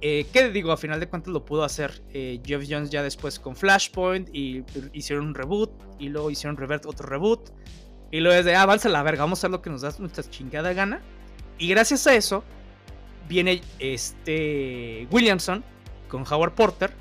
Eh, 0.00 0.26
¿Qué 0.32 0.50
digo? 0.50 0.70
A 0.70 0.76
final 0.76 1.00
de 1.00 1.08
cuentas 1.08 1.32
lo 1.32 1.44
pudo 1.44 1.64
hacer 1.64 2.02
eh, 2.12 2.40
Jeff 2.44 2.64
Jones 2.68 2.88
ya 2.90 3.02
después 3.02 3.40
con 3.40 3.56
Flashpoint 3.56 4.28
y 4.32 4.64
hicieron 4.92 5.26
un 5.26 5.34
reboot 5.34 5.70
y 5.98 6.08
luego 6.08 6.30
hicieron 6.30 6.56
revert 6.56 6.86
otro 6.86 7.08
reboot 7.08 7.50
Y 8.12 8.20
luego 8.20 8.38
es 8.38 8.44
de, 8.44 8.54
ah, 8.54 8.62
avanza 8.62 8.88
la 8.88 9.02
verga, 9.02 9.24
vamos 9.24 9.38
a 9.38 9.40
hacer 9.40 9.50
lo 9.50 9.60
que 9.60 9.70
nos 9.70 9.80
da 9.80 9.92
nuestra 9.98 10.22
chingada 10.24 10.72
gana. 10.72 11.02
Y 11.58 11.68
gracias 11.68 12.06
a 12.06 12.14
eso, 12.14 12.44
viene 13.28 13.60
este 13.78 15.06
Williamson 15.10 15.64
con 16.08 16.24
Howard 16.30 16.54
Porter 16.54 16.92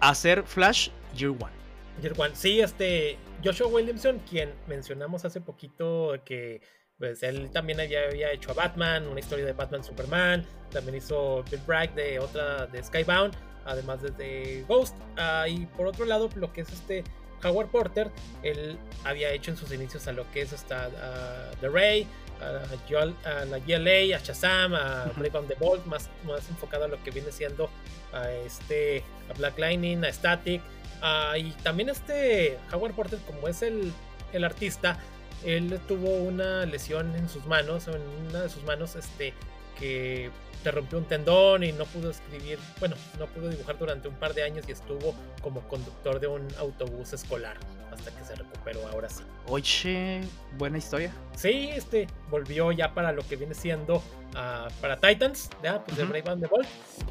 a 0.00 0.10
hacer 0.10 0.44
Flash 0.44 0.90
Year 1.16 1.30
One. 1.30 1.52
Year 2.00 2.14
One, 2.16 2.34
sí, 2.34 2.60
este 2.60 3.18
Joshua 3.44 3.66
Williamson, 3.66 4.20
quien 4.28 4.54
mencionamos 4.66 5.24
hace 5.24 5.40
poquito 5.40 6.14
que 6.24 6.60
pues 6.98 7.22
él 7.24 7.50
también 7.50 7.80
había, 7.80 8.06
había, 8.06 8.32
hecho 8.32 8.52
a 8.52 8.54
Batman, 8.54 9.08
una 9.08 9.18
historia 9.18 9.44
de 9.44 9.52
Batman 9.52 9.82
Superman, 9.82 10.46
también 10.70 10.96
hizo 10.96 11.44
Bill 11.50 11.60
Bragg 11.66 11.92
de 11.94 12.20
otra 12.20 12.66
de 12.66 12.82
Skybound, 12.82 13.34
además 13.64 14.00
de, 14.02 14.64
Ghost. 14.68 14.96
Ah, 15.16 15.46
y 15.48 15.66
por 15.66 15.86
otro 15.86 16.04
lado, 16.04 16.30
lo 16.36 16.52
que 16.52 16.60
es 16.60 16.72
este 16.72 17.02
Howard 17.42 17.68
Porter, 17.68 18.10
él 18.42 18.78
había 19.04 19.30
hecho 19.32 19.50
en 19.50 19.56
sus 19.56 19.72
inicios 19.72 20.06
a 20.06 20.12
lo 20.12 20.30
que 20.30 20.42
es 20.42 20.52
hasta 20.52 20.88
uh, 20.88 21.56
The 21.60 21.68
Ray, 21.68 22.06
a, 22.40 23.44
la 23.44 23.58
GLA, 23.58 24.16
a 24.16 24.20
Shazam, 24.20 24.74
a 24.74 25.10
Brave 25.16 25.38
on 25.38 25.48
the 25.48 25.54
Bolt, 25.54 25.84
más, 25.86 26.10
más 26.24 26.48
enfocado 26.48 26.84
a 26.84 26.88
lo 26.88 27.02
que 27.02 27.10
viene 27.10 27.32
siendo 27.32 27.70
a 28.12 28.30
este 28.30 29.02
a 29.30 29.34
Black 29.34 29.58
Lightning, 29.58 30.04
a 30.04 30.12
Static. 30.12 30.62
Uh, 31.02 31.36
y 31.36 31.50
también 31.62 31.90
este 31.90 32.58
Howard 32.72 32.94
Porter, 32.94 33.18
como 33.26 33.48
es 33.48 33.62
el, 33.62 33.92
el 34.32 34.44
artista, 34.44 34.98
él 35.44 35.78
tuvo 35.86 36.16
una 36.16 36.64
lesión 36.64 37.14
en 37.14 37.28
sus 37.28 37.44
manos, 37.46 37.88
en 37.88 38.00
una 38.28 38.42
de 38.42 38.48
sus 38.48 38.62
manos, 38.64 38.96
este, 38.96 39.34
que 39.78 40.30
te 40.64 40.70
rompió 40.70 40.98
un 40.98 41.04
tendón 41.04 41.62
y 41.62 41.72
no 41.72 41.84
pudo 41.84 42.10
escribir, 42.10 42.58
bueno, 42.80 42.96
no 43.18 43.26
pudo 43.26 43.50
dibujar 43.50 43.78
durante 43.78 44.08
un 44.08 44.14
par 44.14 44.32
de 44.32 44.42
años 44.42 44.64
y 44.66 44.72
estuvo 44.72 45.14
como 45.42 45.60
conductor 45.68 46.18
de 46.18 46.26
un 46.26 46.48
autobús 46.58 47.12
escolar 47.12 47.58
hasta 47.92 48.10
que 48.10 48.24
se 48.24 48.34
recuperó 48.34 48.80
ahora 48.88 49.10
sí. 49.10 49.22
Oye, 49.46 50.22
buena 50.56 50.78
historia. 50.78 51.12
Sí, 51.36 51.68
este 51.70 52.06
volvió 52.30 52.72
ya 52.72 52.94
para 52.94 53.12
lo 53.12 53.22
que 53.28 53.36
viene 53.36 53.54
siendo 53.54 53.96
uh, 53.96 54.70
para 54.80 54.98
Titans, 54.98 55.50
ya, 55.62 55.84
pues 55.84 55.98
uh 55.98 56.00
-huh. 56.00 56.12
de 56.12 56.22
Brave 56.22 56.46
Ball 56.48 56.66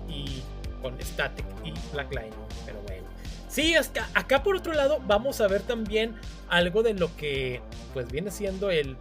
y 0.10 0.42
con 0.82 1.00
Static 1.00 1.46
y 1.64 1.74
Black 1.94 2.12
Line, 2.12 2.34
pero 2.66 2.82
bueno. 2.82 3.08
Sí, 3.48 3.76
hasta 3.76 4.10
acá 4.16 4.42
por 4.42 4.56
otro 4.56 4.74
lado 4.74 5.00
vamos 5.06 5.40
a 5.42 5.48
ver 5.48 5.62
también 5.62 6.16
algo 6.50 6.82
de 6.82 6.96
lo 6.96 7.16
que 7.16 7.62
pues 7.94 8.12
viene 8.12 8.32
siendo 8.32 8.72
el 8.72 8.98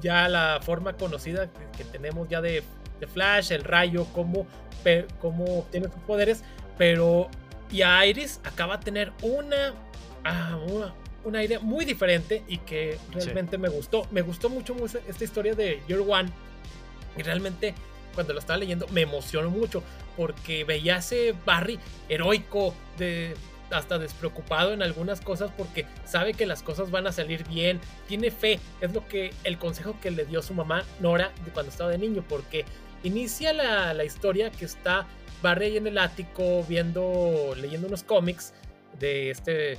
ya 0.00 0.28
la 0.28 0.60
forma 0.62 0.92
conocida 0.96 1.50
que 1.76 1.84
tenemos 1.84 2.28
ya 2.28 2.40
de, 2.40 2.62
de, 3.02 3.12
Flash, 3.12 3.52
el 3.52 3.64
rayo, 3.64 4.06
cómo, 4.12 4.46
cómo 5.20 5.58
obtiene 5.58 5.86
sus 5.86 6.02
poderes, 6.02 6.42
pero 6.78 7.28
y 7.70 7.82
a 7.82 8.04
Iris 8.06 8.40
acaba 8.44 8.76
de 8.76 8.84
tener 8.84 9.12
una, 9.22 9.74
ah, 10.24 10.58
una, 10.68 10.94
una 11.24 11.42
idea 11.42 11.58
muy 11.60 11.84
diferente 11.84 12.42
y 12.46 12.58
que 12.58 12.98
realmente 13.12 13.58
me 13.58 13.68
gustó. 13.68 14.06
Me 14.10 14.22
gustó 14.22 14.50
mucho 14.50 14.76
esta 15.08 15.24
historia 15.24 15.54
de 15.54 15.82
Year 15.88 16.00
One 16.06 16.30
y 17.16 17.22
realmente 17.22 17.74
cuando 18.14 18.34
lo 18.34 18.40
estaba 18.40 18.58
leyendo 18.58 18.86
me 18.88 19.02
emocionó 19.02 19.50
mucho 19.50 19.82
porque 20.16 20.64
veía 20.64 20.98
ese 20.98 21.34
Barry 21.46 21.78
heroico 22.08 22.74
de 22.98 23.34
hasta 23.70 23.98
despreocupado 23.98 24.74
en 24.74 24.82
algunas 24.82 25.22
cosas 25.22 25.50
porque 25.56 25.86
sabe 26.04 26.34
que 26.34 26.44
las 26.44 26.62
cosas 26.62 26.90
van 26.90 27.06
a 27.06 27.12
salir 27.12 27.48
bien, 27.48 27.80
tiene 28.06 28.30
fe, 28.30 28.60
es 28.82 28.92
lo 28.92 29.08
que 29.08 29.32
el 29.44 29.56
consejo 29.58 29.96
que 30.00 30.10
le 30.10 30.26
dio 30.26 30.42
su 30.42 30.52
mamá 30.52 30.84
Nora 31.00 31.32
cuando 31.54 31.72
estaba 31.72 31.90
de 31.90 31.96
niño, 31.96 32.22
porque 32.28 32.66
inicia 33.02 33.52
la, 33.52 33.94
la 33.94 34.04
historia 34.04 34.50
que 34.50 34.64
está 34.64 35.06
Barry 35.42 35.66
ahí 35.66 35.76
en 35.76 35.86
el 35.86 35.98
ático 35.98 36.64
viendo, 36.68 37.54
leyendo 37.60 37.88
unos 37.88 38.02
cómics 38.04 38.54
de 38.98 39.30
este 39.30 39.78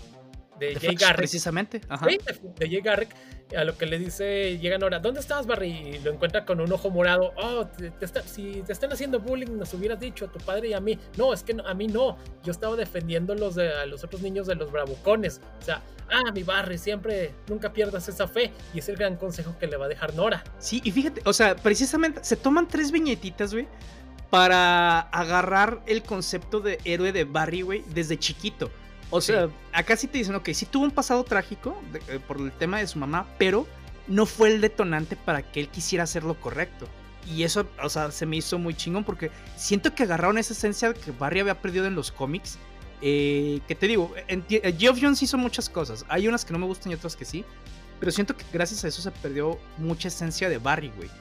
de, 0.60 0.68
de 0.68 0.80
Jay 0.80 0.96
Garrick. 0.96 1.18
Precisamente. 1.18 1.82
Ajá. 1.90 2.08
Sí, 2.08 2.18
de, 2.18 2.66
de 2.66 2.70
Jay 2.70 2.82
Garrick. 2.82 3.10
A 3.58 3.64
lo 3.66 3.78
que 3.78 3.86
le 3.86 4.00
dice, 4.00 4.58
llega 4.58 4.80
Nora, 4.80 4.98
¿dónde 5.00 5.20
estás, 5.20 5.46
Barry? 5.46 5.70
Y 5.70 6.00
lo 6.00 6.12
encuentra 6.12 6.44
con 6.44 6.60
un 6.60 6.72
ojo 6.72 6.90
morado. 6.90 7.34
Oh, 7.38 7.68
te, 7.68 7.92
te 7.92 8.06
está, 8.06 8.24
si 8.24 8.64
te 8.66 8.74
están 8.74 8.92
haciendo 8.92 9.20
bullying, 9.20 9.58
nos 9.58 9.74
hubieras 9.76 10.00
dicho 10.00 10.26
a 10.26 10.32
tu 10.32 10.40
padre 10.40 10.70
y 10.70 10.74
a 10.74 10.80
mí. 10.80 10.98
No, 11.18 11.34
es 11.34 11.44
que 11.44 11.54
no, 11.54 11.68
a 11.68 11.74
mí 11.76 11.86
no. 11.86 12.18
Yo 12.44 12.52
estaba 12.52 12.76
defendiendo 12.76 13.36
los 13.36 13.54
de, 13.54 13.72
a 13.72 13.86
los 13.86 14.04
otros 14.04 14.22
niños 14.22 14.48
de 14.48 14.56
los 14.56 14.72
bravucones. 14.72 15.40
O 15.60 15.62
sea, 15.62 15.84
ah, 16.10 16.32
mi 16.34 16.42
Barry, 16.42 16.80
siempre, 16.80 17.36
nunca 17.48 17.72
pierdas 17.74 18.08
esa 18.08 18.28
fe. 18.28 18.52
Y 18.74 18.80
es 18.80 18.90
el 18.90 18.96
gran 18.96 19.18
consejo 19.18 19.56
que 19.60 19.68
le 19.68 19.78
va 19.78 19.86
a 19.86 19.90
dejar 19.90 20.16
Nora. 20.16 20.44
Sí, 20.58 20.82
y 20.84 20.92
fíjate, 20.92 21.22
o 21.26 21.34
sea, 21.34 21.56
precisamente 21.56 22.24
se 22.24 22.38
toman 22.38 22.68
tres 22.68 22.92
viñetitas, 22.92 23.54
güey, 23.54 23.68
para 24.32 25.02
agarrar 25.02 25.82
el 25.86 26.02
concepto 26.02 26.60
de 26.60 26.80
héroe 26.86 27.12
de 27.12 27.26
Barry, 27.26 27.62
güey, 27.62 27.84
desde 27.94 28.18
chiquito. 28.18 28.72
O 29.16 29.22
sea, 29.22 29.48
acá 29.72 29.96
sí 29.96 30.08
te 30.08 30.18
dicen, 30.18 30.34
ok, 30.34 30.50
sí 30.54 30.66
tuvo 30.66 30.86
un 30.86 30.92
pasado 30.92 31.24
trágico 31.24 31.80
de, 31.92 32.16
eh, 32.16 32.20
por 32.20 32.38
el 32.38 32.52
tema 32.52 32.80
de 32.80 32.88
su 32.88 32.98
mamá, 32.98 33.28
pero 33.38 33.68
no 34.08 34.26
fue 34.26 34.52
el 34.52 34.60
detonante 34.60 35.16
para 35.16 35.44
que 35.44 35.60
él 35.60 35.70
quisiera 35.70 36.06
hacer 36.06 36.24
lo 36.24 36.34
correcto. 36.42 36.88
Y 37.28 37.44
eso, 37.44 37.68
o 37.84 37.90
sea, 37.90 38.10
se 38.10 38.26
me 38.26 38.38
hizo 38.38 38.58
muy 38.58 38.74
chingón 38.74 39.04
porque 39.04 39.30
siento 39.56 39.94
que 39.94 40.02
agarraron 40.02 40.40
esa 40.40 40.54
esencia 40.54 40.92
que 40.96 41.12
Barry 41.12 41.42
había 41.42 41.62
perdido 41.62 41.86
en 41.86 41.94
los 41.94 42.12
cómics. 42.12 42.58
Eh, 43.04 43.60
que 43.68 43.76
te 43.76 43.88
digo, 43.88 44.12
en, 44.28 44.44
en 44.50 44.80
Geoff 44.80 44.98
Jones 45.00 45.22
hizo 45.22 45.38
muchas 45.38 45.70
cosas. 45.70 46.06
Hay 46.10 46.28
unas 46.28 46.44
que 46.44 46.52
no 46.52 46.58
me 46.58 46.66
gustan 46.66 46.92
y 46.92 46.96
otras 46.96 47.16
que 47.16 47.26
sí. 47.26 47.46
Pero 48.00 48.12
siento 48.12 48.36
que 48.36 48.46
gracias 48.52 48.84
a 48.84 48.88
eso 48.88 49.04
se 49.04 49.12
perdió 49.12 49.60
mucha 49.78 50.08
esencia 50.08 50.50
de 50.50 50.58
Barry, 50.58 50.92
güey. 50.98 51.12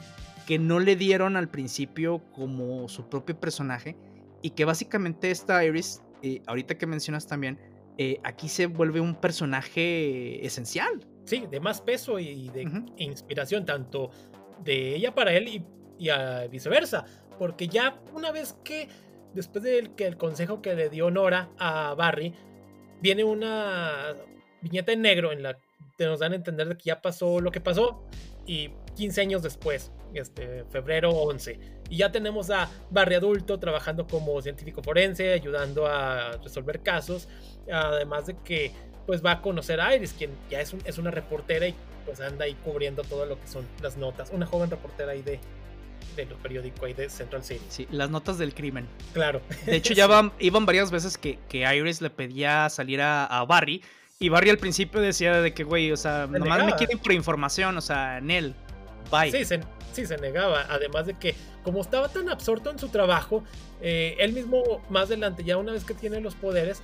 Que 0.46 0.58
no 0.58 0.80
le 0.80 0.96
dieron 0.96 1.36
al 1.36 1.50
principio 1.50 2.22
como 2.34 2.88
su 2.88 3.10
propio 3.10 3.38
personaje. 3.38 3.96
Y 4.40 4.50
que 4.50 4.64
básicamente 4.64 5.30
esta 5.30 5.62
Iris, 5.62 6.00
eh, 6.22 6.40
ahorita 6.46 6.78
que 6.78 6.86
mencionas 6.86 7.26
también, 7.26 7.58
eh, 7.98 8.20
aquí 8.24 8.48
se 8.48 8.66
vuelve 8.66 9.00
un 9.00 9.14
personaje 9.14 10.44
esencial. 10.44 11.06
Sí, 11.24 11.46
de 11.50 11.60
más 11.60 11.80
peso 11.80 12.18
y 12.18 12.48
de 12.48 12.66
uh 12.66 12.70
-huh. 12.70 12.92
inspiración, 12.96 13.64
tanto 13.64 14.10
de 14.64 14.96
ella 14.96 15.14
para 15.14 15.32
él 15.32 15.48
y, 15.48 15.64
y 15.98 16.08
a 16.08 16.46
viceversa. 16.48 17.04
Porque 17.38 17.68
ya 17.68 18.00
una 18.12 18.32
vez 18.32 18.56
que, 18.64 18.88
después 19.34 19.62
del 19.62 19.94
que 19.94 20.06
el 20.06 20.16
consejo 20.16 20.62
que 20.62 20.74
le 20.74 20.90
dio 20.90 21.10
Nora 21.10 21.50
a 21.58 21.94
Barry, 21.94 22.34
viene 23.00 23.24
una 23.24 24.14
viñeta 24.60 24.92
en 24.92 25.02
negro 25.02 25.32
en 25.32 25.42
la 25.42 25.58
que 25.98 26.06
nos 26.06 26.20
dan 26.20 26.32
a 26.32 26.36
entender 26.36 26.68
de 26.68 26.76
que 26.76 26.84
ya 26.84 27.02
pasó 27.02 27.40
lo 27.40 27.50
que 27.50 27.60
pasó 27.60 28.04
y 28.46 28.70
15 28.96 29.20
años 29.20 29.42
después, 29.42 29.92
este, 30.14 30.64
febrero 30.70 31.10
11. 31.10 31.58
Y 31.92 31.98
ya 31.98 32.10
tenemos 32.10 32.48
a 32.48 32.70
Barry 32.90 33.16
adulto 33.16 33.58
trabajando 33.58 34.06
como 34.06 34.40
científico 34.40 34.82
forense, 34.82 35.34
ayudando 35.34 35.86
a 35.86 36.38
resolver 36.42 36.80
casos 36.80 37.28
además 37.70 38.26
de 38.26 38.34
que 38.42 38.72
pues 39.06 39.22
va 39.22 39.32
a 39.32 39.42
conocer 39.42 39.78
a 39.78 39.94
Iris, 39.94 40.14
quien 40.14 40.30
ya 40.48 40.62
es, 40.62 40.72
un, 40.72 40.80
es 40.86 40.96
una 40.96 41.10
reportera 41.10 41.68
y 41.68 41.74
pues 42.06 42.18
anda 42.22 42.46
ahí 42.46 42.54
cubriendo 42.64 43.02
todo 43.02 43.26
lo 43.26 43.38
que 43.38 43.46
son 43.46 43.66
las 43.82 43.98
notas, 43.98 44.30
una 44.32 44.46
joven 44.46 44.70
reportera 44.70 45.12
ahí 45.12 45.20
de 45.20 45.38
de 46.16 46.26
los 46.26 46.38
periódicos 46.40 46.82
ahí 46.82 46.94
de 46.94 47.08
Central 47.10 47.44
City. 47.44 47.64
Sí, 47.68 47.88
las 47.90 48.10
notas 48.10 48.36
del 48.38 48.54
crimen. 48.54 48.86
Claro. 49.12 49.40
De 49.66 49.76
hecho, 49.76 49.94
ya 49.94 50.06
van, 50.06 50.32
iban 50.40 50.66
varias 50.66 50.90
veces 50.90 51.16
que, 51.16 51.38
que 51.48 51.60
Iris 51.74 52.00
le 52.00 52.10
pedía 52.10 52.68
salir 52.70 53.00
a, 53.00 53.24
a, 53.24 53.44
Barry. 53.44 53.82
Y 54.18 54.28
Barry 54.28 54.50
al 54.50 54.58
principio 54.58 55.00
decía 55.00 55.40
de 55.40 55.54
que, 55.54 55.64
güey, 55.64 55.90
o 55.92 55.96
sea, 55.96 56.28
se 56.30 56.38
nomás 56.38 56.66
me 56.66 56.74
quieren 56.74 56.98
por 56.98 57.12
información, 57.12 57.76
o 57.76 57.80
sea, 57.80 58.18
en 58.18 58.30
él. 58.30 58.54
Bye. 59.10 59.30
Sí 59.30 59.44
se, 59.44 59.60
sí, 59.92 60.06
se 60.06 60.16
negaba. 60.18 60.66
Además 60.68 61.06
de 61.06 61.14
que, 61.14 61.34
como 61.62 61.80
estaba 61.80 62.08
tan 62.08 62.28
absorto 62.28 62.70
en 62.70 62.78
su 62.78 62.88
trabajo, 62.88 63.44
eh, 63.80 64.16
él 64.18 64.32
mismo, 64.32 64.82
más 64.88 65.04
adelante, 65.06 65.44
ya 65.44 65.56
una 65.56 65.72
vez 65.72 65.84
que 65.84 65.94
tiene 65.94 66.20
los 66.20 66.34
poderes, 66.34 66.82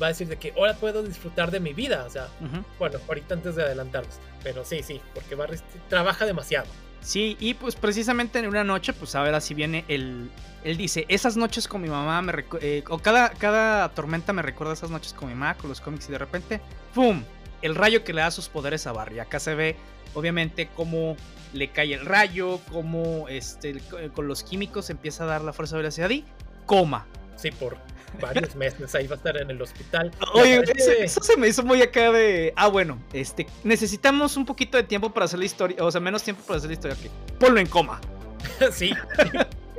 va 0.00 0.06
a 0.06 0.08
decir 0.10 0.28
de 0.28 0.36
que 0.36 0.52
ahora 0.56 0.74
puedo 0.74 1.02
disfrutar 1.02 1.50
de 1.50 1.60
mi 1.60 1.72
vida. 1.72 2.04
O 2.06 2.10
sea, 2.10 2.28
uh 2.40 2.44
-huh. 2.44 2.64
bueno, 2.78 2.98
ahorita 3.08 3.34
antes 3.34 3.56
de 3.56 3.62
adelantarnos. 3.62 4.14
Pero 4.42 4.64
sí, 4.64 4.82
sí, 4.82 5.00
porque 5.14 5.34
Barry 5.34 5.58
trabaja 5.88 6.26
demasiado. 6.26 6.66
Sí, 7.02 7.36
y 7.40 7.54
pues 7.54 7.76
precisamente 7.76 8.38
en 8.38 8.46
una 8.46 8.62
noche, 8.62 8.92
pues 8.92 9.14
a 9.14 9.22
ver 9.22 9.34
así 9.34 9.54
viene 9.54 9.84
el... 9.88 10.30
Él 10.64 10.76
dice, 10.76 11.06
esas 11.08 11.38
noches 11.38 11.66
con 11.66 11.80
mi 11.80 11.88
mamá 11.88 12.20
me 12.20 12.44
eh, 12.60 12.84
o 12.90 12.98
cada, 12.98 13.30
cada 13.30 13.88
tormenta 13.90 14.34
me 14.34 14.42
recuerda 14.42 14.74
esas 14.74 14.90
noches 14.90 15.14
con 15.14 15.28
mi 15.28 15.34
mamá, 15.34 15.54
con 15.54 15.70
los 15.70 15.80
cómics 15.80 16.06
y 16.10 16.12
de 16.12 16.18
repente, 16.18 16.60
¡pum! 16.94 17.24
El 17.62 17.74
rayo 17.74 18.04
que 18.04 18.12
le 18.12 18.20
da 18.20 18.30
sus 18.30 18.50
poderes 18.50 18.86
a 18.86 18.92
Barry. 18.92 19.20
Acá 19.20 19.40
se 19.40 19.54
ve, 19.54 19.76
obviamente, 20.14 20.68
cómo 20.74 21.16
le 21.52 21.68
cae 21.70 21.94
el 21.94 22.06
rayo, 22.06 22.60
cómo 22.70 23.28
este, 23.28 23.80
con 24.14 24.28
los 24.28 24.42
químicos 24.42 24.90
empieza 24.90 25.24
a 25.24 25.26
dar 25.26 25.42
la 25.42 25.52
fuerza 25.52 25.76
de 25.76 25.82
velocidad 25.82 26.10
y 26.10 26.24
coma. 26.66 27.06
Sí, 27.36 27.50
por 27.50 27.76
varios 28.20 28.54
meses 28.56 28.94
ahí 28.94 29.06
va 29.06 29.14
a 29.14 29.18
estar 29.18 29.36
en 29.36 29.50
el 29.50 29.60
hospital. 29.62 30.10
Oye, 30.34 30.62
eso, 30.76 30.90
eso, 30.90 31.22
se 31.22 31.36
me 31.36 31.48
hizo 31.48 31.62
muy 31.62 31.82
acá 31.82 32.10
de. 32.12 32.52
Ah, 32.56 32.68
bueno, 32.68 33.02
este. 33.12 33.46
Necesitamos 33.64 34.36
un 34.36 34.46
poquito 34.46 34.76
de 34.76 34.84
tiempo 34.84 35.12
para 35.12 35.26
hacer 35.26 35.38
la 35.38 35.44
historia. 35.44 35.76
O 35.84 35.90
sea, 35.90 36.00
menos 36.00 36.22
tiempo 36.22 36.42
para 36.46 36.58
hacer 36.58 36.70
la 36.70 36.74
historia. 36.74 36.96
Okay. 36.96 37.10
Ponlo 37.38 37.60
en 37.60 37.66
coma. 37.66 38.00
sí. 38.72 38.92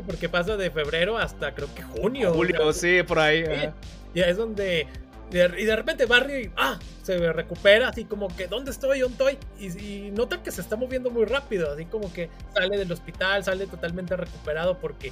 porque 0.05 0.29
pasa 0.29 0.57
de 0.57 0.71
febrero 0.71 1.17
hasta 1.17 1.53
creo 1.53 1.73
que 1.73 1.83
junio. 1.83 2.33
Julio, 2.33 2.73
sí, 2.73 3.03
por 3.03 3.19
ahí. 3.19 3.45
Sí. 3.45 3.69
Ya 4.15 4.25
es 4.25 4.37
donde. 4.37 4.87
Y 5.31 5.65
de 5.65 5.75
repente 5.75 6.05
Barry 6.05 6.51
ah, 6.57 6.77
se 7.03 7.31
recupera, 7.31 7.89
así 7.89 8.05
como 8.05 8.27
que, 8.35 8.47
¿dónde 8.47 8.71
estoy? 8.71 8.99
¿Dónde 8.99 9.13
estoy? 9.13 9.37
Y, 9.59 10.07
y, 10.07 10.11
nota 10.11 10.43
que 10.43 10.51
se 10.51 10.61
está 10.61 10.75
moviendo 10.75 11.09
muy 11.09 11.25
rápido, 11.25 11.71
así 11.71 11.85
como 11.85 12.11
que 12.11 12.29
sale 12.53 12.77
del 12.77 12.91
hospital, 12.91 13.43
sale 13.43 13.67
totalmente 13.67 14.15
recuperado 14.15 14.77
porque 14.79 15.11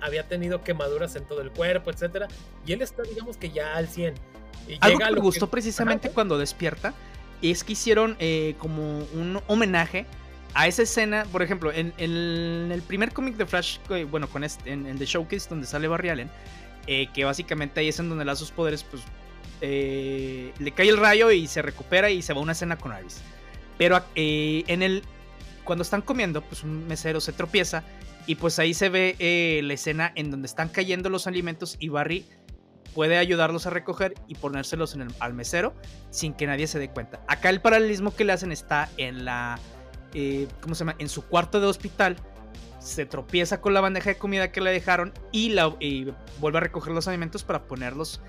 había 0.00 0.28
tenido 0.28 0.62
quemaduras 0.62 1.16
en 1.16 1.24
todo 1.24 1.40
el 1.40 1.50
cuerpo, 1.50 1.90
etcétera. 1.90 2.28
Y 2.66 2.72
él 2.72 2.82
está, 2.82 3.02
digamos 3.02 3.36
que 3.36 3.50
ya 3.50 3.74
al 3.74 3.88
100. 3.88 4.14
Y 4.68 4.78
Algo 4.80 4.98
llega 4.98 5.08
que 5.08 5.14
me 5.14 5.20
gustó 5.20 5.46
que... 5.46 5.52
precisamente 5.52 6.08
Ajá. 6.08 6.14
cuando 6.14 6.38
despierta 6.38 6.94
es 7.40 7.64
que 7.64 7.72
hicieron 7.72 8.16
eh, 8.20 8.54
como 8.58 8.98
un 9.14 9.40
homenaje 9.48 10.06
a 10.54 10.66
esa 10.66 10.82
escena, 10.82 11.26
por 11.32 11.42
ejemplo, 11.42 11.72
en, 11.72 11.92
el 11.98 12.82
primer 12.86 13.12
cómic 13.12 13.36
de 13.36 13.46
Flash, 13.46 13.78
bueno, 14.10 14.28
con 14.28 14.44
este, 14.44 14.70
en, 14.70 14.98
The 14.98 15.06
Showcase, 15.06 15.48
donde 15.48 15.66
sale 15.66 15.88
Barry 15.88 16.10
Allen, 16.10 16.30
eh, 16.86 17.08
que 17.14 17.24
básicamente 17.24 17.80
ahí 17.80 17.88
es 17.88 17.98
en 17.98 18.08
donde 18.08 18.24
le 18.24 18.30
da 18.30 18.36
sus 18.36 18.50
poderes, 18.50 18.84
pues 18.84 19.02
le 19.62 20.72
cae 20.74 20.88
el 20.88 20.96
rayo 20.96 21.30
y 21.30 21.46
se 21.46 21.62
recupera 21.62 22.10
y 22.10 22.20
se 22.20 22.32
va 22.34 22.40
a 22.40 22.42
una 22.42 22.52
escena 22.52 22.76
con 22.76 22.92
Iris. 22.98 23.22
Pero 23.78 24.02
en 24.14 24.82
el, 24.82 25.02
cuando 25.64 25.82
están 25.82 26.02
comiendo, 26.02 26.42
pues 26.42 26.62
un 26.62 26.86
mesero 26.86 27.20
se 27.20 27.32
tropieza 27.32 27.84
y 28.26 28.34
pues 28.34 28.58
ahí 28.58 28.74
se 28.74 28.88
ve 28.88 29.60
la 29.64 29.74
escena 29.74 30.12
en 30.14 30.30
donde 30.30 30.46
están 30.46 30.68
cayendo 30.68 31.08
los 31.08 31.26
alimentos 31.26 31.76
y 31.78 31.88
Barry 31.88 32.26
puede 32.94 33.18
ayudarlos 33.18 33.66
a 33.66 33.70
recoger 33.70 34.14
y 34.28 34.34
ponérselos 34.34 34.94
en 34.94 35.02
el, 35.02 35.14
al 35.18 35.34
mesero 35.34 35.74
sin 36.10 36.34
que 36.34 36.46
nadie 36.46 36.66
se 36.66 36.78
dé 36.78 36.90
cuenta. 36.90 37.20
Acá 37.26 37.48
el 37.50 37.60
paralelismo 37.60 38.14
que 38.14 38.24
le 38.24 38.32
hacen 38.32 38.52
está 38.52 38.90
en 38.96 39.24
la, 39.24 39.58
eh, 40.14 40.46
¿cómo 40.60 40.74
se 40.74 40.80
llama? 40.80 40.96
En 40.98 41.08
su 41.08 41.24
cuarto 41.24 41.60
de 41.60 41.66
hospital. 41.66 42.16
Se 42.82 43.06
tropieza 43.06 43.60
con 43.60 43.74
la 43.74 43.80
bandeja 43.80 44.10
de 44.10 44.16
comida 44.16 44.50
que 44.50 44.60
le 44.60 44.70
dejaron 44.70 45.12
y, 45.30 45.50
la, 45.50 45.68
vuelve 46.40 46.58
a 46.58 46.60
recoger 46.60 46.92
los 46.92 47.06
alimentos 47.06 47.44
para 47.44 47.64
ponerlos 47.64 48.20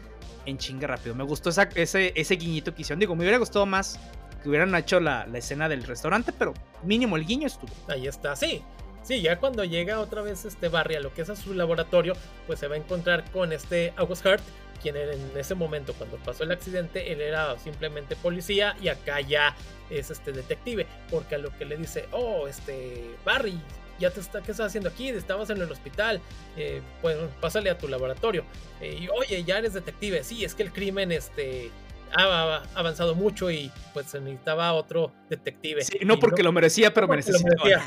en 0.45 0.58
chinga 0.58 0.88
rápido. 0.88 1.16
Me 1.16 1.24
gustó 1.24 1.49
ese, 1.49 2.14
ese 2.16 2.36
guiñito 2.36 2.76
que 2.76 2.84
hicieron. 2.84 2.99
Digo, 2.99 3.16
me 3.16 3.22
hubiera 3.22 3.38
gustado 3.38 3.66
más 3.66 3.99
que 4.41 4.49
hubieran 4.49 4.76
hecho 4.76 4.99
la, 4.99 5.26
la 5.26 5.38
escena 5.39 5.68
del 5.70 5.84
restaurante, 5.84 6.34
pero 6.34 6.54
mínimo 6.84 7.16
el 7.16 7.26
guiño 7.26 7.47
estuvo. 7.47 7.72
Ahí 7.88 8.08
está, 8.08 8.36
sí. 8.36 8.62
Sí, 9.04 9.22
ya 9.22 9.38
cuando 9.38 9.66
llega 9.66 9.99
otra 9.99 10.22
vez 10.22 10.45
este 10.45 10.70
Barry 10.70 10.95
a 10.95 11.01
lo 11.01 11.14
que 11.14 11.24
es 11.24 11.39
su 11.39 11.54
laboratorio, 11.54 12.14
pues 12.47 12.60
se 12.60 12.68
va 12.68 12.76
a 12.76 12.78
encontrar 12.78 13.30
con 13.32 13.51
este 13.51 13.93
August 13.97 14.26
Hart, 14.26 14.43
quien 14.82 14.95
en 14.95 15.38
ese 15.38 15.56
momento, 15.56 15.93
cuando 15.93 16.18
pasó 16.18 16.43
el 16.43 16.51
accidente, 16.51 17.12
él 17.12 17.20
era 17.20 17.58
simplemente 17.60 18.16
policía 18.16 18.76
y 18.82 18.88
acá 18.88 19.20
ya 19.20 19.56
es 19.89 20.10
este 20.10 20.32
detective, 20.32 20.88
porque 21.12 21.36
a 21.36 21.38
lo 21.38 21.56
que 21.58 21.66
le 21.66 21.76
dice, 21.76 22.06
oh, 22.12 22.47
este 22.47 23.14
Barry, 23.26 23.60
ya 24.00 24.12
te 24.12 24.20
está, 24.20 24.41
¿qué 24.41 24.52
estás 24.52 24.68
haciendo 24.68 24.89
aquí? 24.89 25.10
Estabas 25.10 25.50
en 25.50 25.62
el 25.62 25.72
hospital, 25.72 26.22
eh, 26.58 26.82
pues 27.02 27.18
pásale 27.41 27.70
a 27.70 27.78
tu 27.78 27.88
laboratorio. 27.88 28.44
Eh, 28.82 29.00
y 29.02 29.08
oye, 29.10 29.44
ya 29.44 29.58
eres 29.58 29.74
detective, 29.74 30.24
sí, 30.24 30.44
es 30.44 30.56
que 30.56 30.64
el 30.64 30.72
crimen, 30.72 31.12
este, 31.12 31.72
ha 32.16 32.64
avanzado 32.76 33.16
mucho 33.16 33.50
y 33.50 33.72
pues 33.94 34.08
se 34.08 34.20
necesitaba 34.20 34.74
otro 34.74 35.12
detective. 35.30 35.84
Sí, 35.84 36.00
no 36.06 36.20
porque 36.20 36.44
lo 36.44 36.52
merecía, 36.52 36.94
pero 36.94 37.08
me 37.08 37.18
necesitaba. 37.18 37.82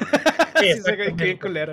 Sí, 0.58 0.80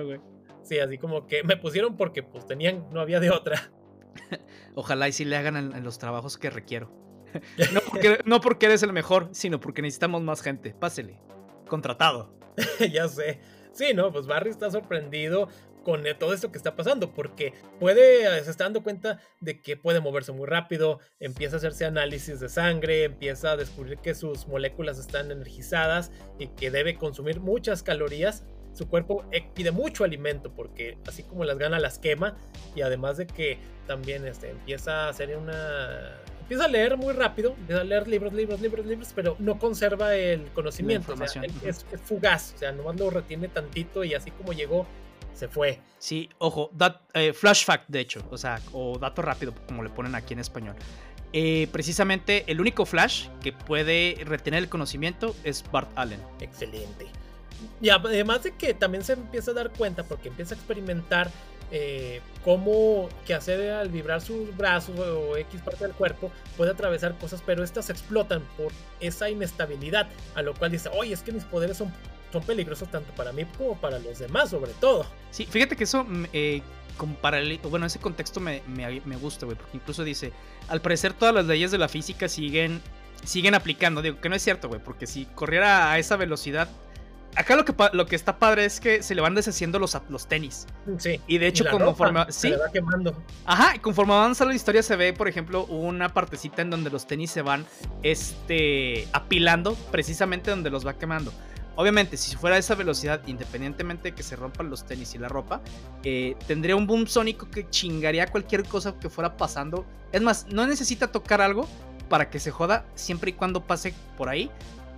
güey. 0.03 0.19
Sí, 0.63 0.79
así 0.79 0.97
como 0.97 1.27
que 1.27 1.43
me 1.43 1.57
pusieron 1.57 1.97
porque 1.97 2.23
pues 2.23 2.47
tenían, 2.47 2.85
no 2.91 3.01
había 3.01 3.19
de 3.19 3.31
otra. 3.31 3.71
Ojalá 4.75 5.07
y 5.07 5.11
si 5.11 5.25
le 5.25 5.35
hagan 5.35 5.55
en, 5.55 5.83
los 5.83 5.99
trabajos 5.99 6.37
que 6.37 6.49
requiero. 6.49 6.91
No 7.73 7.81
porque, 7.81 8.19
no 8.25 8.41
porque 8.41 8.67
eres 8.67 8.83
el 8.83 8.93
mejor, 8.93 9.29
sino 9.31 9.59
porque 9.59 9.81
necesitamos 9.81 10.21
más 10.21 10.41
gente. 10.41 10.75
Pásele. 10.79 11.19
Contratado. 11.67 12.37
ya 12.91 13.07
sé. 13.07 13.39
Sí, 13.73 13.93
no, 13.93 14.11
pues 14.11 14.27
Barry 14.27 14.51
está 14.51 14.69
sorprendido 14.69 15.49
con 15.83 16.07
eh, 16.07 16.13
todo 16.13 16.33
esto 16.33 16.51
que 16.51 16.57
está 16.57 16.75
pasando, 16.75 17.13
porque 17.13 17.53
puede, 17.79 18.43
se 18.43 18.49
está 18.49 18.63
dando 18.63 18.83
cuenta 18.83 19.19
de 19.41 19.61
que 19.61 19.75
puede 19.75 19.99
moverse 19.99 20.31
muy 20.31 20.47
rápido, 20.47 20.99
empieza 21.19 21.55
a 21.55 21.57
hacerse 21.57 21.85
análisis 21.85 22.39
de 22.39 22.49
sangre, 22.49 23.03
empieza 23.03 23.51
a 23.51 23.57
descubrir 23.57 23.97
que 23.97 24.15
sus 24.15 24.47
moléculas 24.47 24.97
están 24.97 25.31
energizadas 25.31 26.11
y 26.39 26.47
que 26.47 26.71
debe 26.71 26.95
consumir 26.95 27.39
muchas 27.39 27.83
calorías. 27.83 28.45
Su 28.73 28.87
cuerpo 28.87 29.25
eh, 29.31 29.49
pide 29.53 29.71
mucho 29.71 30.03
alimento 30.03 30.53
porque 30.55 30.97
así 31.07 31.23
como 31.23 31.43
las 31.43 31.57
gana 31.57 31.79
las 31.79 31.99
quema 31.99 32.37
y 32.75 32.81
además 32.81 33.17
de 33.17 33.27
que 33.27 33.59
también 33.85 34.25
este, 34.25 34.49
empieza 34.49 35.05
a 35.05 35.09
hacer 35.09 35.35
una 35.37 36.19
empieza 36.53 36.65
a 36.65 36.71
leer 36.71 36.97
muy 36.97 37.13
rápido, 37.13 37.55
empieza 37.57 37.81
a 37.81 37.83
leer 37.83 38.07
libros, 38.07 38.33
libros, 38.33 38.61
libros, 38.61 38.85
libros, 38.85 39.11
pero 39.15 39.35
no 39.39 39.57
conserva 39.57 40.15
el 40.15 40.45
conocimiento. 40.53 41.13
O 41.13 41.27
sea, 41.27 41.41
es, 41.43 41.85
es, 41.91 42.01
fugaz, 42.03 42.53
o 42.55 42.57
sea, 42.59 42.71
nomás 42.71 42.95
lo 42.97 43.09
retiene 43.09 43.47
tantito 43.47 44.03
y 44.03 44.13
así 44.13 44.31
como 44.31 44.53
llegó, 44.53 44.85
se 45.33 45.47
fue. 45.47 45.79
Sí, 45.97 46.29
ojo, 46.37 46.69
eh, 47.13 47.33
flash 47.33 47.65
fact, 47.65 47.85
de 47.87 48.01
hecho, 48.01 48.23
o 48.29 48.37
sea, 48.37 48.59
o 48.71 48.99
dato 48.99 49.21
rápido, 49.21 49.53
como 49.67 49.83
le 49.83 49.89
ponen 49.89 50.13
aquí 50.15 50.33
en 50.33 50.39
español. 50.39 50.75
Eh, 51.35 51.67
precisamente 51.71 52.43
el 52.45 52.61
único 52.61 52.85
Flash 52.85 53.27
que 53.41 53.51
puede 53.51 54.17
retener 54.23 54.61
el 54.61 54.69
conocimiento 54.69 55.35
es 55.43 55.63
Bart 55.71 55.89
Allen. 55.95 56.19
Excelente. 56.39 57.07
Y 57.81 57.89
además 57.89 58.43
de 58.43 58.51
que 58.51 58.75
también 58.75 59.03
se 59.03 59.13
empieza 59.13 59.49
a 59.49 59.53
dar 59.55 59.71
cuenta, 59.71 60.03
porque 60.03 60.29
empieza 60.29 60.53
a 60.53 60.57
experimentar 60.57 61.31
eh, 61.75 62.21
cómo 62.45 63.09
que 63.25 63.33
hacer 63.33 63.71
al 63.71 63.89
vibrar 63.89 64.21
sus 64.21 64.55
brazos 64.55 64.97
o 64.99 65.35
X 65.37 65.59
parte 65.61 65.85
del 65.85 65.93
cuerpo 65.93 66.31
puede 66.55 66.69
atravesar 66.69 67.17
cosas, 67.17 67.41
pero 67.43 67.63
estas 67.63 67.89
explotan 67.89 68.43
por 68.55 68.71
esa 68.99 69.27
inestabilidad, 69.27 70.07
a 70.35 70.43
lo 70.43 70.53
cual 70.53 70.69
dice, 70.69 70.89
oye, 70.93 71.13
es 71.13 71.23
que 71.23 71.31
mis 71.31 71.45
poderes 71.45 71.77
son 71.77 71.91
peligrosos 72.45 72.89
tanto 72.91 73.11
para 73.13 73.31
mí 73.31 73.45
como 73.57 73.75
para 73.75 73.97
los 73.97 74.19
demás, 74.19 74.51
sobre 74.51 74.71
todo. 74.73 75.05
Sí, 75.31 75.47
fíjate 75.47 75.75
que 75.75 75.85
eso, 75.85 76.03
mm, 76.03 76.25
eh, 76.31 76.61
bueno, 77.63 77.87
ese 77.87 77.97
contexto 77.97 78.39
me, 78.39 78.61
me, 78.67 79.17
gusta, 79.17 79.47
güey, 79.47 79.57
porque 79.57 79.77
incluso 79.77 80.03
dice, 80.03 80.31
al 80.67 80.79
parecer 80.79 81.13
todas 81.13 81.33
las 81.33 81.45
leyes 81.45 81.71
de 81.71 81.79
la 81.79 81.87
física 81.87 82.29
siguen, 82.29 82.81
siguen 83.23 83.55
aplicando, 83.55 84.03
digo, 84.03 84.21
que 84.21 84.29
no 84.29 84.35
es 84.35 84.43
cierto, 84.43 84.67
güey, 84.67 84.79
porque 84.79 85.07
si 85.07 85.25
corriera 85.25 85.91
a 85.91 85.97
esa 85.97 86.17
velocidad, 86.17 86.69
acá 87.35 87.55
lo 87.55 87.65
que, 87.65 87.73
lo 87.93 88.05
que 88.05 88.15
está 88.15 88.37
padre 88.37 88.65
es 88.65 88.79
que 88.79 89.03
se 89.03 89.15
le 89.15 89.21
van 89.21 89.35
deshaciendo 89.35 89.79
los, 89.79 89.97
los 90.09 90.27
tenis. 90.27 90.67
Sí. 90.97 91.19
Y 91.27 91.37
de 91.37 91.47
hecho, 91.47 91.65
conforme. 91.69 92.25
sí. 92.29 92.49
Se 92.49 92.57
va 92.57 92.69
quemando. 92.71 93.15
Ajá, 93.45 93.79
conforme 93.81 94.13
avanza 94.13 94.45
la 94.45 94.53
historia, 94.53 94.83
se 94.83 94.95
ve, 94.95 95.13
por 95.13 95.27
ejemplo, 95.27 95.65
una 95.65 96.13
partecita 96.13 96.61
en 96.61 96.69
donde 96.69 96.89
los 96.89 97.07
tenis 97.07 97.31
se 97.31 97.41
van 97.41 97.65
este, 98.01 99.07
apilando, 99.13 99.75
precisamente 99.91 100.51
donde 100.51 100.69
los 100.69 100.85
va 100.85 100.93
quemando. 100.93 101.31
Obviamente, 101.75 102.17
si 102.17 102.35
fuera 102.35 102.55
a 102.55 102.59
esa 102.59 102.75
velocidad, 102.75 103.21
independientemente 103.25 104.09
de 104.09 104.15
que 104.15 104.21
se 104.21 104.35
rompan 104.35 104.69
los 104.69 104.85
tenis 104.85 105.15
y 105.15 105.17
la 105.17 105.27
ropa, 105.27 105.61
eh, 106.03 106.35
tendría 106.47 106.75
un 106.75 106.85
boom 106.85 107.07
sónico 107.07 107.49
que 107.49 107.67
chingaría 107.69 108.27
cualquier 108.27 108.63
cosa 108.63 108.93
que 108.99 109.09
fuera 109.09 109.37
pasando. 109.37 109.85
Es 110.11 110.21
más, 110.21 110.45
no 110.49 110.67
necesita 110.67 111.11
tocar 111.11 111.41
algo 111.41 111.67
para 112.09 112.29
que 112.29 112.39
se 112.39 112.51
joda 112.51 112.85
siempre 112.93 113.31
y 113.31 113.33
cuando 113.33 113.65
pase 113.65 113.95
por 114.17 114.29
ahí 114.29 114.51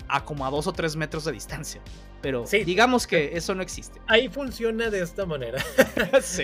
a 0.09 0.25
como 0.25 0.45
a 0.45 0.49
dos 0.49 0.67
o 0.67 0.73
tres 0.73 0.97
metros 0.97 1.23
de 1.23 1.31
distancia. 1.31 1.81
Pero 2.25 2.43
digamos 2.65 3.05
que 3.05 3.37
eso 3.37 3.53
no 3.53 3.61
existe. 3.61 4.01
Ahí 4.07 4.29
funciona 4.29 4.89
de 4.89 4.99
esta 5.01 5.27
manera. 5.27 5.63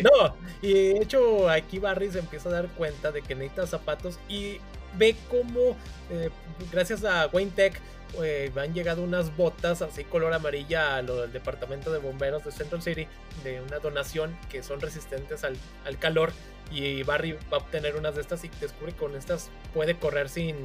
No, 0.04 0.36
y 0.62 0.74
de 0.74 1.02
hecho 1.02 1.50
aquí 1.50 1.80
Barry 1.80 2.12
se 2.12 2.20
empieza 2.20 2.50
a 2.50 2.52
dar 2.52 2.68
cuenta 2.78 3.12
de 3.12 3.24
que 3.24 3.34
necesita 3.34 3.66
zapatos 3.66 4.20
y 4.30 4.58
ve 4.98 5.16
cómo, 5.30 5.78
eh, 6.10 6.30
gracias 6.72 7.04
a 7.04 7.28
Wayne 7.28 7.52
Tech, 7.56 7.80
eh, 8.22 8.52
han 8.58 8.74
llegado 8.74 9.04
unas 9.04 9.36
botas 9.38 9.82
así 9.82 10.04
color 10.04 10.34
amarilla 10.34 10.98
a 10.98 11.02
lo 11.02 11.22
del 11.22 11.32
departamento 11.32 11.92
de 11.94 12.00
bomberos 12.00 12.44
de 12.44 12.52
Central 12.52 12.82
City 12.82 13.08
de 13.44 13.62
una 13.62 13.80
donación 13.80 14.38
que 14.50 14.64
son 14.64 14.82
resistentes 14.82 15.46
al, 15.46 15.56
al 15.86 15.98
calor 15.98 16.34
y 16.72 17.04
Barry 17.04 17.34
va 17.34 17.58
a 17.58 17.58
obtener 17.58 17.96
unas 17.96 18.16
de 18.16 18.22
estas 18.22 18.44
y 18.44 18.52
descubre 18.60 18.94
que 18.94 19.00
con 19.00 19.16
estas 19.16 19.50
puede 19.74 19.98
correr 19.98 20.30
sin 20.30 20.56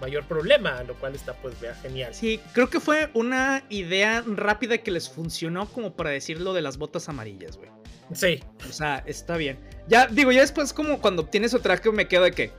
mayor 0.00 0.24
problema, 0.24 0.82
lo 0.84 0.94
cual 0.94 1.14
está 1.14 1.34
pues 1.34 1.58
vea 1.60 1.74
genial. 1.74 2.14
Sí, 2.14 2.40
creo 2.52 2.70
que 2.70 2.80
fue 2.80 3.10
una 3.14 3.62
idea 3.68 4.24
rápida 4.26 4.78
que 4.78 4.90
les 4.90 5.08
funcionó 5.08 5.68
como 5.68 5.92
para 5.94 6.10
decir 6.10 6.40
lo 6.40 6.54
de 6.54 6.62
las 6.62 6.78
botas 6.78 7.08
amarillas, 7.08 7.56
güey. 7.56 7.70
Sí. 8.12 8.42
O 8.68 8.72
sea, 8.72 9.02
está 9.06 9.36
bien. 9.36 9.58
Ya 9.86 10.06
digo, 10.06 10.32
ya 10.32 10.40
después 10.40 10.72
como 10.72 11.00
cuando 11.00 11.22
obtienes 11.22 11.52
su 11.52 11.60
traje 11.60 11.92
me 11.92 12.08
quedo 12.08 12.24
de 12.24 12.32
que 12.32 12.52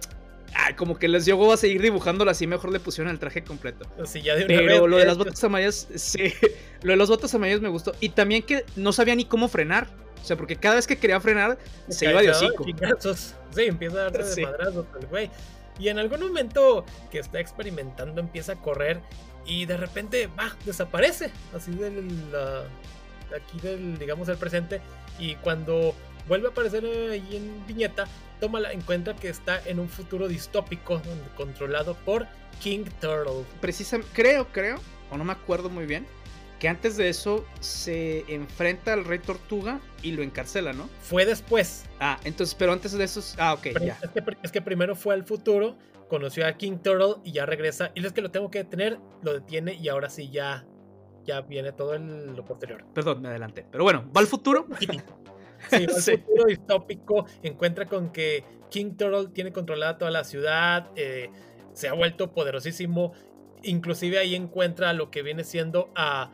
Ah, 0.53 0.75
como 0.75 0.97
que 0.97 1.07
les 1.07 1.25
llegó 1.25 1.51
a 1.53 1.57
seguir 1.57 1.81
dibujándolo 1.81 2.29
así, 2.29 2.45
mejor 2.47 2.71
le 2.71 2.79
pusieron 2.79 3.11
el 3.11 3.19
traje 3.19 3.43
completo. 3.43 3.85
Pero 4.47 4.87
lo 4.87 4.97
de 4.97 5.05
las 5.05 5.17
botas 5.17 5.43
amarillas, 5.43 5.87
sí, 5.95 6.33
lo 6.83 6.91
de 6.91 6.97
las 6.97 7.09
botas 7.09 7.33
amarillas 7.33 7.61
me 7.61 7.69
gustó. 7.69 7.93
Y 7.99 8.09
también 8.09 8.43
que 8.43 8.65
no 8.75 8.91
sabía 8.91 9.15
ni 9.15 9.25
cómo 9.25 9.47
frenar. 9.47 9.87
O 10.21 10.23
sea, 10.23 10.37
porque 10.37 10.55
cada 10.55 10.75
vez 10.75 10.85
que 10.85 10.97
quería 10.97 11.19
frenar, 11.19 11.57
se 11.89 12.09
iba 12.09 12.21
de 12.21 12.29
hocico. 12.29 12.63
Sí, 12.63 13.63
empieza 13.63 14.05
a 14.05 14.09
darse 14.11 14.41
de 14.41 14.45
madrazos 14.45 14.85
el 14.99 15.07
güey. 15.07 15.31
Y 15.79 15.87
en 15.87 15.97
algún 15.97 16.19
momento 16.19 16.85
que 17.09 17.19
está 17.19 17.39
experimentando, 17.39 18.21
empieza 18.21 18.53
a 18.53 18.55
correr 18.55 19.01
y 19.45 19.65
de 19.65 19.77
repente, 19.77 20.27
va, 20.27 20.55
desaparece. 20.65 21.31
Así 21.55 21.71
del, 21.71 22.07
aquí 23.35 23.59
del, 23.61 23.97
digamos, 23.97 24.29
el 24.29 24.37
presente. 24.37 24.79
Y 25.17 25.35
cuando 25.35 25.95
vuelve 26.27 26.47
a 26.47 26.51
aparecer 26.51 26.85
ahí 26.85 27.35
en 27.35 27.65
viñeta, 27.67 28.05
toma 28.39 28.59
la, 28.59 28.71
en 28.71 28.81
cuenta 28.81 29.15
que 29.15 29.29
está 29.29 29.61
en 29.67 29.79
un 29.79 29.89
futuro 29.89 30.27
distópico 30.27 31.01
controlado 31.35 31.95
por 31.95 32.27
King 32.59 32.85
Turtle. 32.99 33.45
Precisamente, 33.59 34.11
creo, 34.13 34.47
creo, 34.51 34.77
o 35.09 35.17
no 35.17 35.23
me 35.23 35.33
acuerdo 35.33 35.69
muy 35.69 35.85
bien, 35.85 36.05
que 36.59 36.69
antes 36.69 36.95
de 36.95 37.09
eso 37.09 37.43
se 37.59 38.23
enfrenta 38.27 38.93
al 38.93 39.05
Rey 39.05 39.19
Tortuga 39.19 39.79
y 40.03 40.11
lo 40.11 40.21
encarcela, 40.21 40.73
¿no? 40.73 40.89
Fue 41.01 41.25
después. 41.25 41.85
Ah, 41.99 42.19
entonces, 42.23 42.53
pero 42.53 42.71
antes 42.71 42.91
de 42.91 43.03
eso. 43.03 43.21
Ah, 43.39 43.53
ok, 43.53 43.79
ya. 43.81 43.97
Es 44.01 44.11
que, 44.11 44.23
es 44.43 44.51
que 44.51 44.61
primero 44.61 44.95
fue 44.95 45.15
al 45.15 45.23
futuro, 45.23 45.75
conoció 46.07 46.45
a 46.45 46.53
King 46.53 46.77
Turtle 46.83 47.15
y 47.23 47.31
ya 47.31 47.47
regresa. 47.47 47.91
Y 47.95 48.05
es 48.05 48.13
que 48.13 48.21
lo 48.21 48.29
tengo 48.29 48.51
que 48.51 48.59
detener, 48.59 48.99
lo 49.23 49.33
detiene 49.33 49.73
y 49.73 49.89
ahora 49.89 50.09
sí 50.09 50.29
ya. 50.29 50.65
Ya 51.23 51.41
viene 51.41 51.71
todo 51.71 51.95
lo 51.99 52.43
posterior. 52.45 52.83
Perdón, 52.95 53.21
me 53.21 53.27
adelanté. 53.27 53.63
Pero 53.71 53.83
bueno, 53.83 54.09
va 54.15 54.21
al 54.21 54.27
futuro. 54.27 54.65
Sí, 55.69 55.85
va 55.87 55.93
futuro 55.93 56.45
distópico, 56.47 57.25
encuentra 57.43 57.85
con 57.85 58.11
que 58.11 58.43
King 58.69 58.95
Turtle 58.97 59.27
tiene 59.33 59.51
controlada 59.51 59.97
toda 59.97 60.11
la 60.11 60.23
ciudad, 60.23 60.89
eh, 60.95 61.29
se 61.73 61.87
ha 61.87 61.93
vuelto 61.93 62.33
poderosísimo. 62.33 63.13
Inclusive 63.63 64.17
ahí 64.17 64.33
encuentra 64.33 64.93
lo 64.93 65.11
que 65.11 65.21
viene 65.21 65.43
siendo 65.43 65.91
a, 65.95 66.31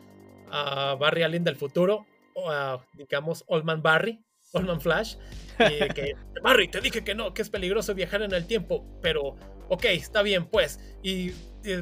a 0.50 0.96
Barry 0.96 1.24
Allen 1.24 1.44
del 1.44 1.58
futuro, 1.58 2.06
o 2.34 2.50
a, 2.50 2.86
digamos, 2.94 3.44
Oldman 3.48 3.82
Barry, 3.82 4.24
Oldman 4.54 4.80
Flash, 4.80 5.16
y 5.60 5.94
que, 5.94 6.14
Barry, 6.44 6.70
te 6.70 6.80
dije 6.80 7.04
que 7.04 7.16
no, 7.16 7.34
que 7.34 7.42
es 7.42 7.50
peligroso 7.50 7.94
viajar 7.96 8.22
en 8.22 8.34
el 8.34 8.46
tiempo, 8.46 8.86
pero, 9.02 9.36
ok, 9.68 9.86
está 9.86 10.22
bien, 10.22 10.46
pues, 10.46 10.80
y, 11.04 11.32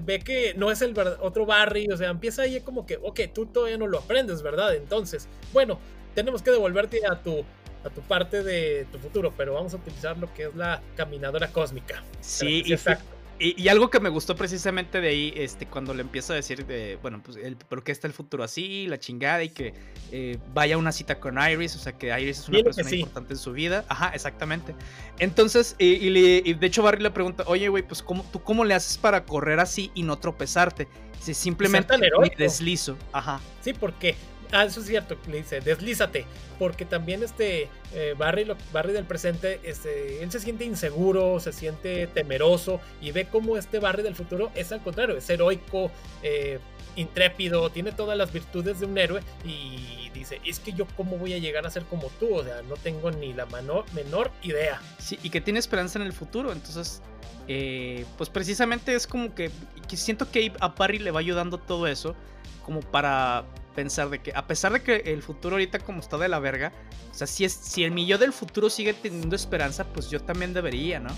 ve 0.01 0.19
que 0.19 0.55
no 0.55 0.71
es 0.71 0.81
el 0.81 0.97
otro 1.19 1.45
Barry, 1.45 1.87
o 1.91 1.97
sea, 1.97 2.09
empieza 2.09 2.41
ahí 2.41 2.59
como 2.61 2.87
que, 2.87 2.97
ok, 2.97 3.19
tú 3.33 3.45
todavía 3.45 3.77
no 3.77 3.85
lo 3.85 3.99
aprendes, 3.99 4.41
¿verdad? 4.41 4.73
Entonces, 4.73 5.29
bueno, 5.53 5.79
tenemos 6.15 6.41
que 6.41 6.51
devolverte 6.51 7.05
a 7.05 7.21
tu 7.21 7.45
a 7.83 7.89
tu 7.91 8.01
parte 8.01 8.43
de 8.43 8.87
tu 8.91 8.97
futuro, 8.97 9.31
pero 9.37 9.53
vamos 9.53 9.73
a 9.73 9.77
utilizar 9.77 10.17
lo 10.17 10.33
que 10.33 10.45
es 10.45 10.55
la 10.55 10.81
caminadora 10.95 11.49
cósmica. 11.49 12.03
Sí, 12.19 12.63
exacto. 12.67 13.15
Y, 13.37 13.67
algo 13.67 13.89
que 13.89 13.99
me 13.99 14.07
gustó 14.07 14.37
precisamente 14.37 15.01
de 15.01 15.09
ahí, 15.09 15.33
este, 15.35 15.65
cuando 15.65 15.93
le 15.93 16.01
empiezo 16.01 16.31
a 16.31 16.37
decir, 16.37 16.65
de, 16.65 16.97
bueno, 17.01 17.21
pues, 17.21 17.35
el, 17.35 17.57
¿por 17.57 17.83
qué 17.83 17.91
está 17.91 18.07
el 18.07 18.13
futuro 18.13 18.45
así? 18.45 18.87
La 18.87 18.97
chingada 18.97 19.43
y 19.43 19.49
que 19.49 19.73
eh, 20.13 20.37
vaya 20.53 20.75
a 20.75 20.77
una 20.77 20.93
cita 20.93 21.19
con 21.19 21.37
Iris, 21.37 21.75
o 21.75 21.79
sea, 21.79 21.91
que 21.91 22.17
Iris 22.17 22.39
es 22.39 22.47
una 22.49 22.63
persona 22.63 22.89
importante 22.91 23.33
en 23.33 23.39
su 23.39 23.51
vida. 23.51 23.83
Ajá, 23.89 24.11
exactamente. 24.15 24.73
Entonces, 25.19 25.75
y, 25.79 26.09
le, 26.11 26.53
de 26.55 26.65
hecho 26.65 26.81
Barry 26.81 27.03
le 27.03 27.11
pregunta, 27.11 27.43
oye, 27.47 27.67
güey, 27.67 27.83
pues, 27.83 28.01
¿cómo, 28.01 28.25
¿tú 28.31 28.41
cómo 28.41 28.63
le 28.63 28.73
haces 28.73 28.97
para 28.97 29.25
correr 29.25 29.59
así 29.59 29.91
y 29.93 30.03
no 30.03 30.17
tropezarte? 30.17 30.87
Si 31.19 31.33
simplemente 31.33 31.97
me 31.97 32.09
deslizo. 32.37 32.97
Ajá. 33.11 33.41
Sí, 33.59 33.73
porque 33.73 34.15
Ah, 34.55 34.63
eso 34.63 34.79
es 34.79 34.85
cierto, 34.85 35.17
le 35.29 35.39
dice, 35.39 35.59
deslízate, 35.59 36.25
porque 36.57 36.85
también 36.85 37.21
este 37.23 37.67
eh, 37.93 38.15
Barry, 38.17 38.47
Barry 38.71 38.93
del 38.93 39.03
presente, 39.03 39.59
este, 39.63 40.23
él 40.23 40.31
se 40.31 40.39
siente 40.39 40.63
inseguro, 40.63 41.41
se 41.41 41.51
siente 41.51 42.07
temeroso 42.07 42.79
y 43.01 43.11
ve 43.11 43.27
cómo 43.29 43.57
este 43.57 43.79
Barry 43.79 44.01
del 44.01 44.15
futuro 44.15 44.51
es 44.55 44.71
al 44.71 44.81
contrario, 44.81 45.17
es 45.17 45.29
heroico, 45.29 45.91
eh, 46.23 46.59
intrépido, 46.95 47.69
tiene 47.69 47.91
todas 47.91 48.17
las 48.17 48.31
virtudes 48.31 48.79
de 48.79 48.85
un 48.85 48.97
héroe 48.97 49.21
y 49.43 50.09
dice, 50.13 50.39
es 50.45 50.61
que 50.61 50.71
yo 50.71 50.87
cómo 50.95 51.17
voy 51.17 51.33
a 51.33 51.37
llegar 51.37 51.67
a 51.67 51.69
ser 51.69 51.83
como 51.83 52.07
tú, 52.17 52.33
o 52.33 52.41
sea, 52.45 52.61
no 52.61 52.75
tengo 52.77 53.11
ni 53.11 53.33
la 53.33 53.45
menor 53.47 54.31
idea. 54.41 54.81
Sí, 54.99 55.19
y 55.21 55.31
que 55.31 55.41
tiene 55.41 55.59
esperanza 55.59 55.99
en 55.99 56.05
el 56.05 56.13
futuro, 56.13 56.53
entonces... 56.53 57.01
Eh, 57.47 58.05
pues 58.17 58.31
precisamente 58.31 58.95
es 58.95 59.05
como 59.05 59.35
que, 59.35 59.51
que 59.87 59.97
siento 59.97 60.31
que 60.31 60.51
a 60.59 60.69
Barry 60.69 60.97
le 60.97 61.11
va 61.11 61.19
ayudando 61.19 61.59
todo 61.59 61.85
eso 61.85 62.15
como 62.63 62.79
para 62.79 63.45
pensar 63.75 64.09
de 64.09 64.19
que 64.19 64.31
a 64.33 64.47
pesar 64.47 64.73
de 64.73 64.81
que 64.81 64.95
el 65.05 65.21
futuro 65.21 65.55
ahorita 65.55 65.79
como 65.79 65.99
está 65.99 66.17
de 66.17 66.27
la 66.27 66.39
verga, 66.39 66.71
o 67.11 67.13
sea, 67.13 67.27
si, 67.27 67.45
es, 67.45 67.53
si 67.53 67.83
el 67.83 67.91
mi 67.91 68.05
yo 68.05 68.17
del 68.17 68.33
futuro 68.33 68.69
sigue 68.69 68.93
teniendo 68.93 69.35
esperanza, 69.35 69.85
pues 69.85 70.09
yo 70.09 70.21
también 70.21 70.53
debería, 70.53 70.99
¿no? 70.99 71.09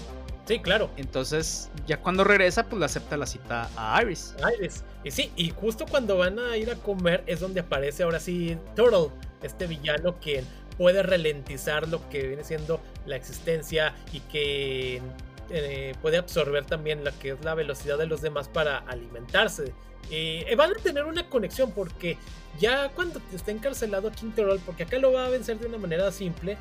Sí, 0.47 0.59
claro. 0.59 0.89
Entonces, 0.95 1.69
ya 1.85 1.99
cuando 1.99 2.23
regresa, 2.23 2.63
pues 2.69 2.79
le 2.79 2.85
acepta 2.85 3.17
la 3.17 3.25
cita 3.25 3.69
a 3.75 4.01
Iris. 4.01 4.33
Iris. 4.57 4.83
Y 5.03 5.11
sí, 5.11 5.31
y 5.35 5.49
justo 5.49 5.85
cuando 5.85 6.17
van 6.17 6.39
a 6.39 6.55
ir 6.55 6.71
a 6.71 6.75
comer 6.75 7.23
es 7.27 7.41
donde 7.41 7.59
aparece 7.59 8.03
ahora 8.03 8.19
sí 8.19 8.57
Turtle, 8.73 9.09
este 9.43 9.67
villano 9.67 10.19
que 10.21 10.43
puede 10.77 11.03
ralentizar 11.03 11.87
lo 11.89 12.07
que 12.09 12.27
viene 12.27 12.43
siendo 12.45 12.79
la 13.05 13.17
existencia 13.17 13.93
y 14.13 14.21
que 14.21 15.01
eh, 15.49 15.95
puede 16.01 16.17
absorber 16.17 16.65
también 16.65 17.03
la 17.03 17.11
que 17.11 17.31
es 17.31 17.43
la 17.43 17.55
velocidad 17.55 17.97
de 17.97 18.07
los 18.07 18.21
demás 18.21 18.47
para 18.47 18.77
alimentarse. 18.79 19.73
Eh, 20.09 20.53
van 20.57 20.71
a 20.71 20.75
tener 20.75 21.03
una 21.03 21.29
conexión 21.29 21.71
porque 21.71 22.17
ya 22.59 22.89
cuando 22.89 23.21
esté 23.33 23.51
encarcelado 23.51 24.11
Troll, 24.11 24.59
porque 24.65 24.83
acá 24.83 24.97
lo 24.97 25.11
va 25.11 25.25
a 25.25 25.29
vencer 25.29 25.59
de 25.59 25.67
una 25.67 25.77
manera 25.77 26.11
simple, 26.11 26.57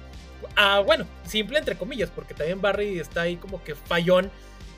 ah, 0.56 0.80
bueno, 0.84 1.06
simple 1.24 1.58
entre 1.58 1.76
comillas, 1.76 2.10
porque 2.10 2.34
también 2.34 2.60
Barry 2.60 2.98
está 2.98 3.22
ahí 3.22 3.36
como 3.36 3.62
que 3.62 3.74
fallón, 3.74 4.30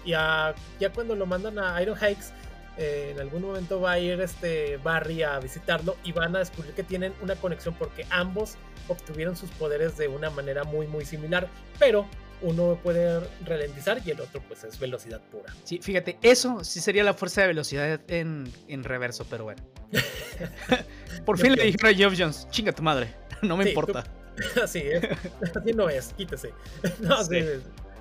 y 0.04 0.10
ya 0.10 0.54
cuando 0.94 1.14
lo 1.16 1.26
mandan 1.26 1.58
a 1.58 1.80
Iron 1.82 1.96
Heights, 1.98 2.32
eh, 2.78 3.10
en 3.12 3.20
algún 3.20 3.42
momento 3.42 3.80
va 3.80 3.92
a 3.92 3.98
ir 3.98 4.20
este 4.20 4.76
Barry 4.76 5.24
a 5.24 5.40
visitarlo 5.40 5.96
y 6.04 6.12
van 6.12 6.36
a 6.36 6.38
descubrir 6.38 6.74
que 6.74 6.84
tienen 6.84 7.12
una 7.20 7.34
conexión 7.34 7.74
porque 7.74 8.06
ambos 8.08 8.54
obtuvieron 8.86 9.36
sus 9.36 9.50
poderes 9.50 9.96
de 9.96 10.06
una 10.06 10.30
manera 10.30 10.62
muy 10.62 10.86
muy 10.86 11.04
similar, 11.04 11.48
pero 11.80 12.06
uno 12.42 12.78
puede 12.82 13.20
ralentizar 13.44 14.00
y 14.04 14.10
el 14.10 14.20
otro 14.20 14.42
pues 14.46 14.64
es 14.64 14.78
velocidad 14.78 15.20
pura. 15.30 15.52
Sí, 15.64 15.78
fíjate, 15.82 16.18
eso 16.22 16.62
sí 16.64 16.80
sería 16.80 17.04
la 17.04 17.14
fuerza 17.14 17.42
de 17.42 17.48
velocidad 17.48 18.00
en, 18.08 18.50
reverso, 18.84 19.26
pero 19.28 19.44
bueno. 19.44 19.62
Por 21.24 21.38
fin 21.38 21.54
le 21.54 21.64
dijeron 21.64 21.94
a 21.94 21.96
Geoff 21.96 22.14
Jones, 22.16 22.48
chinga 22.50 22.72
tu 22.72 22.82
madre, 22.82 23.14
no 23.42 23.56
me 23.56 23.68
importa. 23.68 24.04
así 24.62 24.80
es, 24.80 25.04
así 25.54 25.72
no 25.72 25.88
es, 25.88 26.12
quítese. 26.16 26.52
no, 27.00 27.22
sí. 27.24 27.42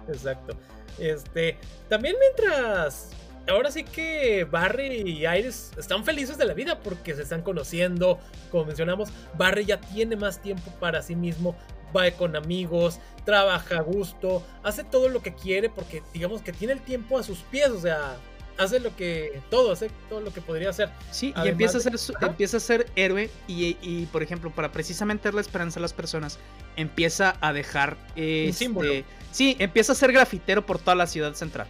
exacto. 0.08 0.58
Este, 1.00 1.58
también 1.90 2.16
mientras 2.20 3.12
ahora 3.50 3.72
sí 3.72 3.84
que 3.84 4.46
Barry 4.46 5.02
y 5.06 5.28
Iris 5.28 5.72
están 5.78 6.04
felices 6.04 6.38
de 6.38 6.46
la 6.46 6.54
vida 6.54 6.80
porque 6.80 7.16
se 7.16 7.24
están 7.24 7.42
conociendo. 7.42 8.20
Como 8.52 8.66
mencionamos, 8.66 9.10
Barry 9.38 9.66
ya 9.66 9.80
tiene 9.80 10.16
más 10.16 10.42
tiempo 10.42 10.72
para 10.80 11.02
sí 11.02 11.16
mismo, 11.16 11.56
va 11.98 12.10
con 12.12 12.36
amigos, 12.36 13.00
trabaja 13.26 13.78
a 13.78 13.82
gusto, 13.82 14.44
hace 14.64 14.84
todo 14.84 15.10
lo 15.10 15.22
que 15.22 15.34
quiere 15.34 15.70
porque 15.70 16.04
digamos 16.14 16.42
que 16.42 16.54
tiene 16.54 16.74
el 16.74 16.82
tiempo 16.82 17.18
a 17.18 17.24
sus 17.24 17.40
pies, 17.40 17.70
o 17.70 17.80
sea, 17.80 18.18
hace 18.58 18.80
lo 18.80 18.96
que 18.96 19.42
todo, 19.50 19.72
hace 19.72 19.90
todo 20.10 20.22
lo 20.22 20.34
que 20.34 20.42
podría 20.42 20.70
hacer. 20.70 20.90
Sí, 21.12 21.34
y 21.44 21.48
empieza 21.48 21.78
a, 21.78 21.82
ser, 21.82 21.94
empieza 22.22 22.58
a 22.58 22.60
ser 22.60 22.88
héroe 22.96 23.30
y, 23.48 24.06
por 24.08 24.24
ejemplo, 24.24 24.52
para 24.52 24.72
precisamente 24.72 25.26
darle 25.26 25.42
esperanza 25.42 25.80
a 25.80 25.82
las 25.82 25.94
personas, 25.94 26.40
empieza 26.76 27.36
a 27.42 27.54
dejar... 27.54 27.98
Este, 28.16 28.54
símbolo. 28.54 28.92
Sí, 29.32 29.56
empieza 29.60 29.92
a 29.92 29.96
ser 29.96 30.12
grafitero 30.12 30.66
por 30.66 30.80
toda 30.80 30.96
la 30.96 31.08
ciudad 31.08 31.34
central. 31.34 31.68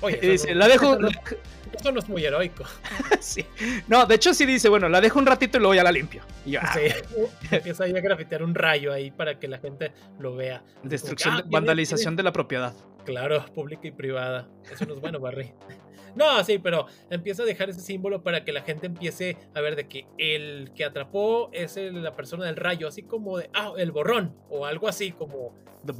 Oye, 0.00 0.16
dice, 0.22 0.54
la 0.54 0.68
dejo... 0.68 0.98
Esto 1.74 1.90
no 1.90 1.98
es 1.98 2.08
muy 2.08 2.24
heroico. 2.24 2.64
sí. 3.20 3.44
No, 3.88 4.06
de 4.06 4.14
hecho 4.14 4.32
sí 4.32 4.46
dice, 4.46 4.68
bueno, 4.68 4.88
la 4.88 5.00
dejo 5.00 5.18
un 5.18 5.26
ratito 5.26 5.58
y 5.58 5.60
luego 5.60 5.74
ya 5.74 5.82
la 5.82 5.92
limpio. 5.92 6.22
Y 6.46 6.52
yo, 6.52 6.60
sí. 6.72 6.80
Ah". 6.88 7.56
Empieza 7.56 7.84
ahí 7.84 7.96
a 7.96 8.00
grafitear 8.00 8.42
un 8.42 8.54
rayo 8.54 8.92
ahí 8.92 9.10
para 9.10 9.38
que 9.38 9.48
la 9.48 9.58
gente 9.58 9.92
lo 10.18 10.36
vea. 10.36 10.62
Destrucción, 10.82 11.34
ah, 11.34 11.44
vandalización 11.46 12.14
de 12.16 12.22
la 12.22 12.32
propiedad. 12.32 12.72
Claro, 13.04 13.44
pública 13.54 13.88
y 13.88 13.90
privada. 13.90 14.48
Eso 14.70 14.86
no 14.86 14.94
es 14.94 15.00
bueno, 15.00 15.20
Barry. 15.20 15.52
No, 16.14 16.44
sí, 16.44 16.58
pero 16.58 16.86
empieza 17.10 17.42
a 17.42 17.46
dejar 17.46 17.70
ese 17.70 17.80
símbolo 17.80 18.22
para 18.22 18.44
que 18.44 18.52
la 18.52 18.62
gente 18.62 18.86
empiece 18.86 19.36
a 19.52 19.60
ver 19.60 19.74
de 19.74 19.88
que 19.88 20.06
el 20.16 20.70
que 20.72 20.84
atrapó 20.84 21.50
es 21.52 21.76
la 21.76 22.14
persona 22.14 22.44
del 22.44 22.54
rayo, 22.54 22.86
así 22.86 23.02
como 23.02 23.38
de, 23.38 23.50
ah, 23.52 23.72
el 23.76 23.90
borrón, 23.90 24.32
o 24.48 24.64
algo 24.64 24.86
así 24.86 25.10
como... 25.10 25.56
The 25.84 25.92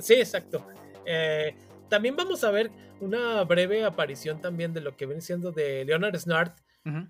sí, 0.00 0.14
exacto. 0.14 0.64
Eh, 1.04 1.52
también 1.88 2.16
vamos 2.16 2.44
a 2.44 2.50
ver 2.50 2.70
una 3.00 3.42
breve 3.44 3.84
aparición 3.84 4.40
también 4.40 4.72
de 4.72 4.80
lo 4.80 4.96
que 4.96 5.06
viene 5.06 5.20
siendo 5.20 5.52
de 5.52 5.84
Leonard 5.84 6.16
Snart, 6.16 6.58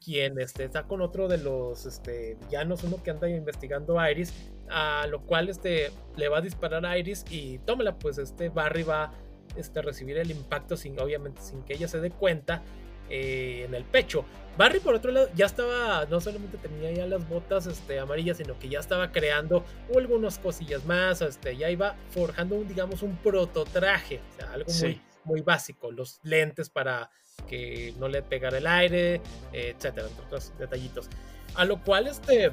quien 0.04 0.40
este, 0.40 0.64
está 0.64 0.88
con 0.88 1.00
otro 1.02 1.28
de 1.28 1.38
los 1.38 1.86
este, 1.86 2.36
villanos, 2.40 2.82
uno 2.82 3.00
que 3.00 3.10
anda 3.10 3.28
investigando 3.28 4.00
a 4.00 4.10
Iris, 4.10 4.34
a 4.68 5.06
lo 5.08 5.20
cual 5.20 5.48
este, 5.48 5.92
le 6.16 6.28
va 6.28 6.38
a 6.38 6.40
disparar 6.40 6.84
a 6.84 6.98
Iris 6.98 7.24
y 7.30 7.58
tómela, 7.58 7.96
pues 7.96 8.18
este 8.18 8.48
Barry 8.48 8.82
va 8.82 9.12
este, 9.56 9.80
recibir 9.80 10.18
el 10.18 10.32
impacto 10.32 10.76
sin, 10.76 10.98
obviamente, 11.00 11.42
sin 11.42 11.62
que 11.62 11.74
ella 11.74 11.86
se 11.86 12.00
dé 12.00 12.10
cuenta 12.10 12.62
eh, 13.10 13.64
en 13.66 13.74
el 13.74 13.84
pecho. 13.84 14.24
Barry, 14.56 14.80
por 14.80 14.94
otro 14.94 15.12
lado, 15.12 15.28
ya 15.36 15.46
estaba, 15.46 16.04
no 16.06 16.20
solamente 16.20 16.58
tenía 16.58 16.90
ya 16.90 17.06
las 17.06 17.28
botas 17.28 17.66
este, 17.66 18.00
amarillas, 18.00 18.38
sino 18.38 18.58
que 18.58 18.68
ya 18.68 18.80
estaba 18.80 19.12
creando 19.12 19.64
algunas 19.94 20.38
cosillas 20.40 20.84
más, 20.84 21.22
este, 21.22 21.56
ya 21.56 21.70
iba 21.70 21.94
forjando, 22.10 22.56
un, 22.56 22.66
digamos, 22.66 23.02
un 23.02 23.16
prototraje, 23.18 24.20
o 24.32 24.36
sea, 24.36 24.52
algo 24.52 24.72
muy, 24.72 25.00
muy 25.22 25.40
básico, 25.42 25.92
los 25.92 26.18
lentes 26.24 26.70
para 26.70 27.08
que 27.46 27.94
no 27.98 28.08
le 28.08 28.20
pegara 28.22 28.58
el 28.58 28.66
aire, 28.66 29.20
etcétera, 29.52 30.08
entre 30.08 30.24
otros 30.24 30.52
detallitos. 30.58 31.08
A 31.54 31.64
lo 31.64 31.80
cual, 31.84 32.08
este, 32.08 32.52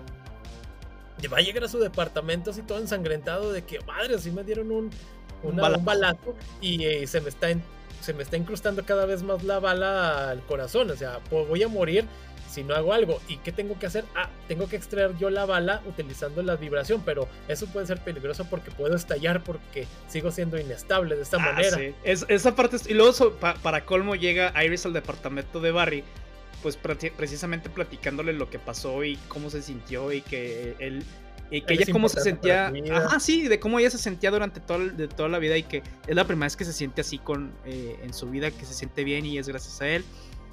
va 1.27 1.37
a 1.37 1.41
llegar 1.41 1.63
a 1.63 1.67
su 1.67 1.79
departamento 1.79 2.51
así 2.51 2.61
todo 2.61 2.77
ensangrentado 2.77 3.51
de 3.51 3.63
que, 3.63 3.79
madre, 3.81 4.15
así 4.15 4.29
me 4.29 4.43
dieron 4.43 4.71
un, 4.71 4.91
un 5.43 5.55
balazo 5.55 6.35
y 6.61 6.85
eh, 6.85 7.07
se 7.07 7.21
me 7.21 7.29
está 7.29 7.49
en, 7.49 7.63
se 8.05 8.13
me 8.13 8.23
está 8.23 8.37
incrustando 8.37 8.85
cada 8.85 9.05
vez 9.05 9.23
más 9.23 9.43
la 9.43 9.59
bala 9.59 10.29
al 10.29 10.41
corazón. 10.43 10.91
O 10.91 10.95
sea, 10.95 11.19
voy 11.31 11.63
a 11.63 11.67
morir 11.67 12.05
si 12.49 12.63
no 12.63 12.75
hago 12.75 12.93
algo. 12.93 13.19
¿Y 13.27 13.37
qué 13.37 13.51
tengo 13.51 13.77
que 13.79 13.87
hacer? 13.87 14.05
Ah, 14.15 14.29
tengo 14.47 14.69
que 14.69 14.75
extraer 14.75 15.17
yo 15.17 15.29
la 15.31 15.45
bala 15.45 15.81
utilizando 15.87 16.43
la 16.43 16.55
vibración, 16.55 17.01
pero 17.03 17.27
eso 17.47 17.65
puede 17.67 17.87
ser 17.87 17.99
peligroso 17.99 18.45
porque 18.49 18.69
puedo 18.71 18.95
estallar 18.95 19.43
porque 19.43 19.87
sigo 20.07 20.31
siendo 20.31 20.59
inestable 20.59 21.15
de 21.15 21.23
esta 21.23 21.37
ah, 21.37 21.51
manera. 21.51 21.77
Sí. 21.77 21.95
Es, 22.03 22.25
esa 22.29 22.55
parte, 22.55 22.77
y 22.87 22.93
luego 22.93 23.33
para 23.61 23.85
colmo 23.85 24.15
llega 24.15 24.53
Iris 24.63 24.85
al 24.85 24.93
departamento 24.93 25.59
de 25.59 25.71
Barry, 25.71 26.03
pues 26.61 26.77
precisamente 26.77 27.69
platicándole 27.69 28.33
lo 28.33 28.49
que 28.49 28.59
pasó 28.59 29.03
y 29.03 29.17
cómo 29.27 29.49
se 29.49 29.61
sintió 29.61 30.11
y 30.11 30.21
que 30.21 30.75
él 30.79 31.03
y 31.51 31.61
que 31.61 31.73
ella 31.75 31.85
cómo 31.91 32.09
se 32.09 32.21
sentía. 32.21 32.71
Ajá, 32.93 33.19
sí, 33.19 33.47
de 33.47 33.59
cómo 33.59 33.79
ella 33.79 33.89
se 33.89 33.97
sentía 33.97 34.31
durante 34.31 34.59
todo, 34.59 34.79
de 34.79 35.07
toda 35.07 35.29
la 35.29 35.39
vida 35.39 35.57
y 35.57 35.63
que 35.63 35.83
es 36.07 36.15
la 36.15 36.25
primera 36.25 36.45
vez 36.45 36.55
que 36.55 36.65
se 36.65 36.73
siente 36.73 37.01
así 37.01 37.17
con, 37.17 37.53
eh, 37.65 37.99
en 38.03 38.13
su 38.13 38.29
vida, 38.29 38.51
que 38.51 38.65
se 38.65 38.73
siente 38.73 39.03
bien 39.03 39.25
y 39.25 39.37
es 39.37 39.47
gracias 39.47 39.81
a 39.81 39.87
él. 39.87 40.03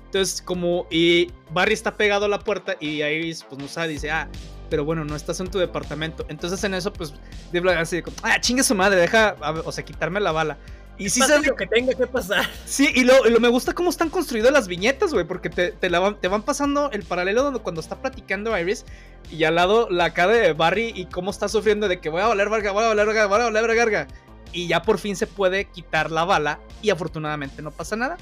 Entonces, 0.06 0.42
como 0.42 0.86
y 0.90 1.30
Barry 1.50 1.72
está 1.72 1.96
pegado 1.96 2.26
a 2.26 2.28
la 2.28 2.38
puerta 2.38 2.76
y 2.78 3.02
Iris, 3.02 3.44
pues 3.48 3.60
no 3.60 3.66
sabe, 3.66 3.88
dice, 3.88 4.10
ah, 4.10 4.28
pero 4.68 4.84
bueno, 4.84 5.04
no 5.04 5.16
estás 5.16 5.40
en 5.40 5.50
tu 5.50 5.58
departamento. 5.58 6.26
Entonces, 6.28 6.62
en 6.64 6.74
eso, 6.74 6.92
pues, 6.92 7.14
de 7.50 7.58
así, 7.72 8.02
ah, 8.22 8.40
chingue 8.40 8.62
su 8.62 8.74
madre, 8.74 9.00
deja, 9.00 9.36
o 9.64 9.72
sea, 9.72 9.84
quitarme 9.84 10.20
la 10.20 10.32
bala. 10.32 10.58
Y 11.02 11.10
sí 11.10 11.18
Pasa 11.18 11.38
lo 11.38 11.56
que 11.56 11.66
tenga 11.66 11.94
que 11.94 12.06
pasar. 12.06 12.48
Sí, 12.64 12.88
y 12.94 13.02
lo, 13.02 13.24
lo 13.24 13.40
me 13.40 13.48
gusta 13.48 13.74
cómo 13.74 13.90
están 13.90 14.08
construidas 14.08 14.52
las 14.52 14.68
viñetas, 14.68 15.12
güey, 15.12 15.26
porque 15.26 15.50
te, 15.50 15.72
te, 15.72 15.90
la 15.90 15.98
van, 15.98 16.20
te 16.20 16.28
van 16.28 16.42
pasando 16.42 16.92
el 16.92 17.02
paralelo 17.02 17.42
donde 17.42 17.58
cuando 17.58 17.80
está 17.80 18.00
platicando 18.00 18.56
Iris 18.56 18.84
y 19.28 19.42
al 19.42 19.56
lado 19.56 19.88
la 19.90 20.14
cara 20.14 20.32
de 20.32 20.52
Barry 20.52 20.92
y 20.94 21.06
cómo 21.06 21.32
está 21.32 21.48
sufriendo 21.48 21.88
de 21.88 21.98
que 22.00 22.08
voy 22.08 22.20
a 22.22 22.28
valer 22.28 22.48
verga, 22.48 22.70
voy 22.70 22.84
a 22.84 22.88
valer 22.88 23.06
verga, 23.06 23.26
voy 23.26 23.40
a 23.40 23.44
valer 23.50 23.66
verga. 23.66 24.06
Y 24.52 24.68
ya 24.68 24.82
por 24.82 24.98
fin 24.98 25.16
se 25.16 25.26
puede 25.26 25.64
quitar 25.64 26.12
la 26.12 26.24
bala 26.24 26.60
y 26.82 26.90
afortunadamente 26.90 27.62
no 27.62 27.72
pasa 27.72 27.96
nada. 27.96 28.16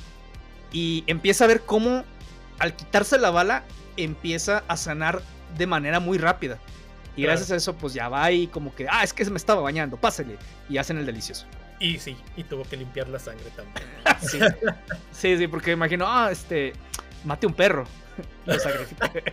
Y 0.72 1.05
empieza 1.07 1.45
a 1.45 1.49
ver 1.49 1.61
cómo 1.61 2.03
al 2.59 2.74
quitarse 2.74 3.18
la 3.18 3.31
bala 3.31 3.64
empieza 3.99 4.64
a 4.68 4.78
sanar 4.78 5.20
de 5.59 5.66
manera 5.66 6.01
muy 6.01 6.16
rápida. 6.16 6.59
Y 7.16 7.22
Claro. 7.22 7.33
gracias 7.33 7.51
a 7.51 7.57
eso, 7.57 7.74
pues 7.74 7.93
ya 7.93 8.09
va 8.09 8.31
y 8.33 8.47
como 8.47 8.74
que, 8.74 8.87
ah, 8.89 9.05
es 9.05 9.12
que 9.12 9.24
se 9.24 9.31
me 9.31 9.37
estaba 9.37 9.61
bañando, 9.61 9.99
pásale. 9.99 10.39
Y 10.70 10.78
hacen 10.78 10.97
el 10.97 11.05
delicioso. 11.05 11.45
Y 11.81 11.99
sí, 11.99 12.14
y 12.37 12.45
tuvo 12.45 12.62
que 12.64 12.76
limpiar 12.76 13.09
la 13.09 13.18
sangre 13.18 13.51
también. 13.57 13.87
Sí, 14.20 14.39
sí, 15.12 15.39
sí, 15.39 15.49
porque 15.49 15.72
imagino, 15.72 16.05
ah, 16.07 16.31
este, 16.31 16.74
mate 17.24 17.47
un 17.47 17.55
perro. 17.55 17.85
Lo 18.47 18.59
sacrifique. 18.59 19.24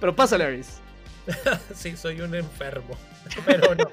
Pero 0.00 0.14
pásale, 0.14 0.44
Aris. 0.44 0.80
sí, 1.74 1.96
soy 1.96 2.20
un 2.20 2.34
enfermo. 2.34 2.96
Pero 3.46 3.74
no. 3.76 3.84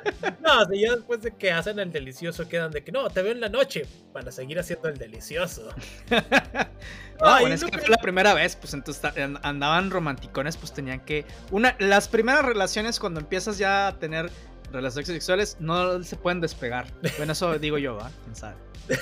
No, 0.41 0.65
si 0.65 0.81
ya 0.81 0.95
después 0.95 1.21
de 1.21 1.31
que 1.35 1.51
hacen 1.51 1.77
el 1.77 1.91
delicioso 1.91 2.49
quedan 2.49 2.71
de 2.71 2.83
que 2.83 2.91
no, 2.91 3.07
te 3.09 3.21
veo 3.21 3.31
en 3.31 3.41
la 3.41 3.49
noche 3.49 3.85
para 4.11 4.31
seguir 4.31 4.57
haciendo 4.59 4.89
el 4.89 4.97
delicioso. 4.97 5.69
Ah, 7.21 7.35
Ay, 7.35 7.41
bueno, 7.41 7.55
es 7.55 7.61
no 7.61 7.69
que 7.69 7.77
fue 7.77 7.89
la 7.89 7.97
primera 7.97 8.33
vez, 8.33 8.55
pues 8.55 8.73
entonces 8.73 9.03
andaban 9.43 9.91
romanticones, 9.91 10.57
pues 10.57 10.73
tenían 10.73 11.01
que. 11.01 11.25
Una, 11.51 11.75
las 11.77 12.07
primeras 12.07 12.45
relaciones, 12.45 12.99
cuando 12.99 13.19
empiezas 13.19 13.57
ya 13.57 13.87
a 13.87 13.99
tener 13.99 14.31
relaciones 14.71 15.07
sexuales, 15.07 15.57
no 15.59 16.01
se 16.03 16.15
pueden 16.15 16.41
despegar. 16.41 16.87
Bueno, 17.17 17.33
eso 17.33 17.57
digo 17.59 17.77
yo, 17.77 17.95
¿va? 17.95 18.11
¿Quién 18.23 18.35
sabe? 18.35 18.55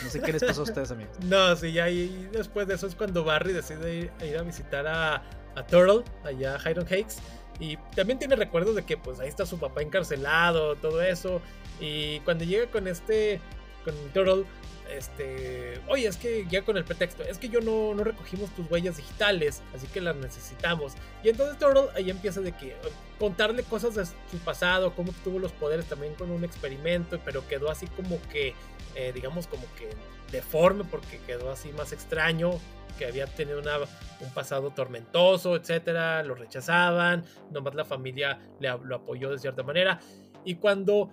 No 0.03 0.09
sé 0.09 0.20
qué 0.20 0.34
les 0.34 0.43
pasó 0.43 0.61
a 0.61 0.63
ustedes, 0.63 0.91
amigos. 0.91 1.15
No, 1.24 1.55
sí, 1.55 1.72
ya 1.72 1.89
y 1.89 2.28
después 2.32 2.68
de 2.68 2.76
eso 2.76 2.88
es 2.88 2.95
cuando 2.95 3.24
Barry 3.24 3.53
decide 3.53 3.95
ir, 3.95 4.11
ir 4.26 4.38
a 4.38 4.41
visitar 4.41 4.86
a, 4.86 5.24
a 5.55 5.65
Turtle, 5.68 6.03
allá 6.24 6.57
a 6.57 6.70
Hiron 6.70 6.86
Hakes. 6.86 7.18
Y 7.59 7.78
también 7.95 8.20
tiene 8.20 8.36
recuerdos 8.36 8.76
de 8.76 8.84
que 8.86 8.97
pues 8.97 9.20
ahí 9.20 9.30
está 9.30 9.45
su 9.45 9.57
papá 9.57 9.82
encarcelado, 9.82 10.76
todo 10.76 11.01
eso. 11.01 11.41
Y 11.80 12.20
cuando 12.22 12.43
llega 12.43 12.68
con 12.68 12.88
este, 12.88 13.39
con 13.84 13.95
Turtle, 14.13 14.45
este, 14.91 15.79
oye, 15.88 16.07
es 16.07 16.17
que 16.17 16.45
ya 16.49 16.63
con 16.63 16.77
el 16.77 16.83
pretexto, 16.83 17.23
es 17.23 17.38
que 17.38 17.49
yo 17.49 17.61
no, 17.61 17.93
no 17.93 18.03
recogimos 18.03 18.49
tus 18.55 18.69
huellas 18.69 18.97
digitales, 18.97 19.61
así 19.75 19.88
que 19.88 20.01
las 20.01 20.15
necesitamos. 20.15 20.93
Y 21.23 21.29
entonces 21.29 21.57
Turtle 21.57 21.89
ahí 21.95 22.09
empieza 22.09 22.41
de 22.41 22.51
que 22.53 22.69
eh, 22.69 22.75
contarle 23.19 23.63
cosas 23.63 23.95
de 23.95 24.05
su 24.05 24.38
pasado, 24.43 24.93
cómo 24.95 25.11
tuvo 25.23 25.39
los 25.39 25.51
poderes 25.51 25.85
también 25.85 26.13
con 26.15 26.31
un 26.31 26.43
experimento, 26.43 27.19
pero 27.23 27.47
quedó 27.47 27.69
así 27.71 27.88
como 27.88 28.19
que, 28.31 28.53
eh, 28.95 29.11
digamos, 29.13 29.47
como 29.47 29.63
que 29.77 29.89
deforme 30.31 30.83
porque 30.83 31.19
quedó 31.25 31.51
así 31.51 31.71
más 31.73 31.91
extraño, 31.93 32.51
que 32.97 33.05
había 33.05 33.27
tenido 33.27 33.59
una- 33.59 33.77
un 33.77 34.33
pasado 34.33 34.71
tormentoso, 34.71 35.55
etcétera, 35.55 36.23
lo 36.23 36.33
rechazaban, 36.33 37.23
nomás 37.51 37.75
la 37.75 37.85
familia 37.85 38.39
le, 38.59 38.69
lo 38.83 38.95
apoyó 38.95 39.29
de 39.29 39.38
cierta 39.38 39.61
manera. 39.61 39.99
Y 40.43 40.55
cuando 40.55 41.11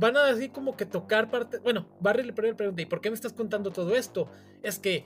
van 0.00 0.16
a 0.16 0.30
así 0.30 0.48
como 0.48 0.76
que 0.76 0.86
tocar 0.86 1.30
parte, 1.30 1.58
bueno, 1.58 1.86
Barry 2.00 2.24
le 2.24 2.32
pregunta, 2.32 2.82
¿y 2.82 2.86
por 2.86 3.00
qué 3.00 3.10
me 3.10 3.14
estás 3.14 3.34
contando 3.34 3.70
todo 3.70 3.94
esto? 3.94 4.28
Es 4.62 4.78
que, 4.78 5.04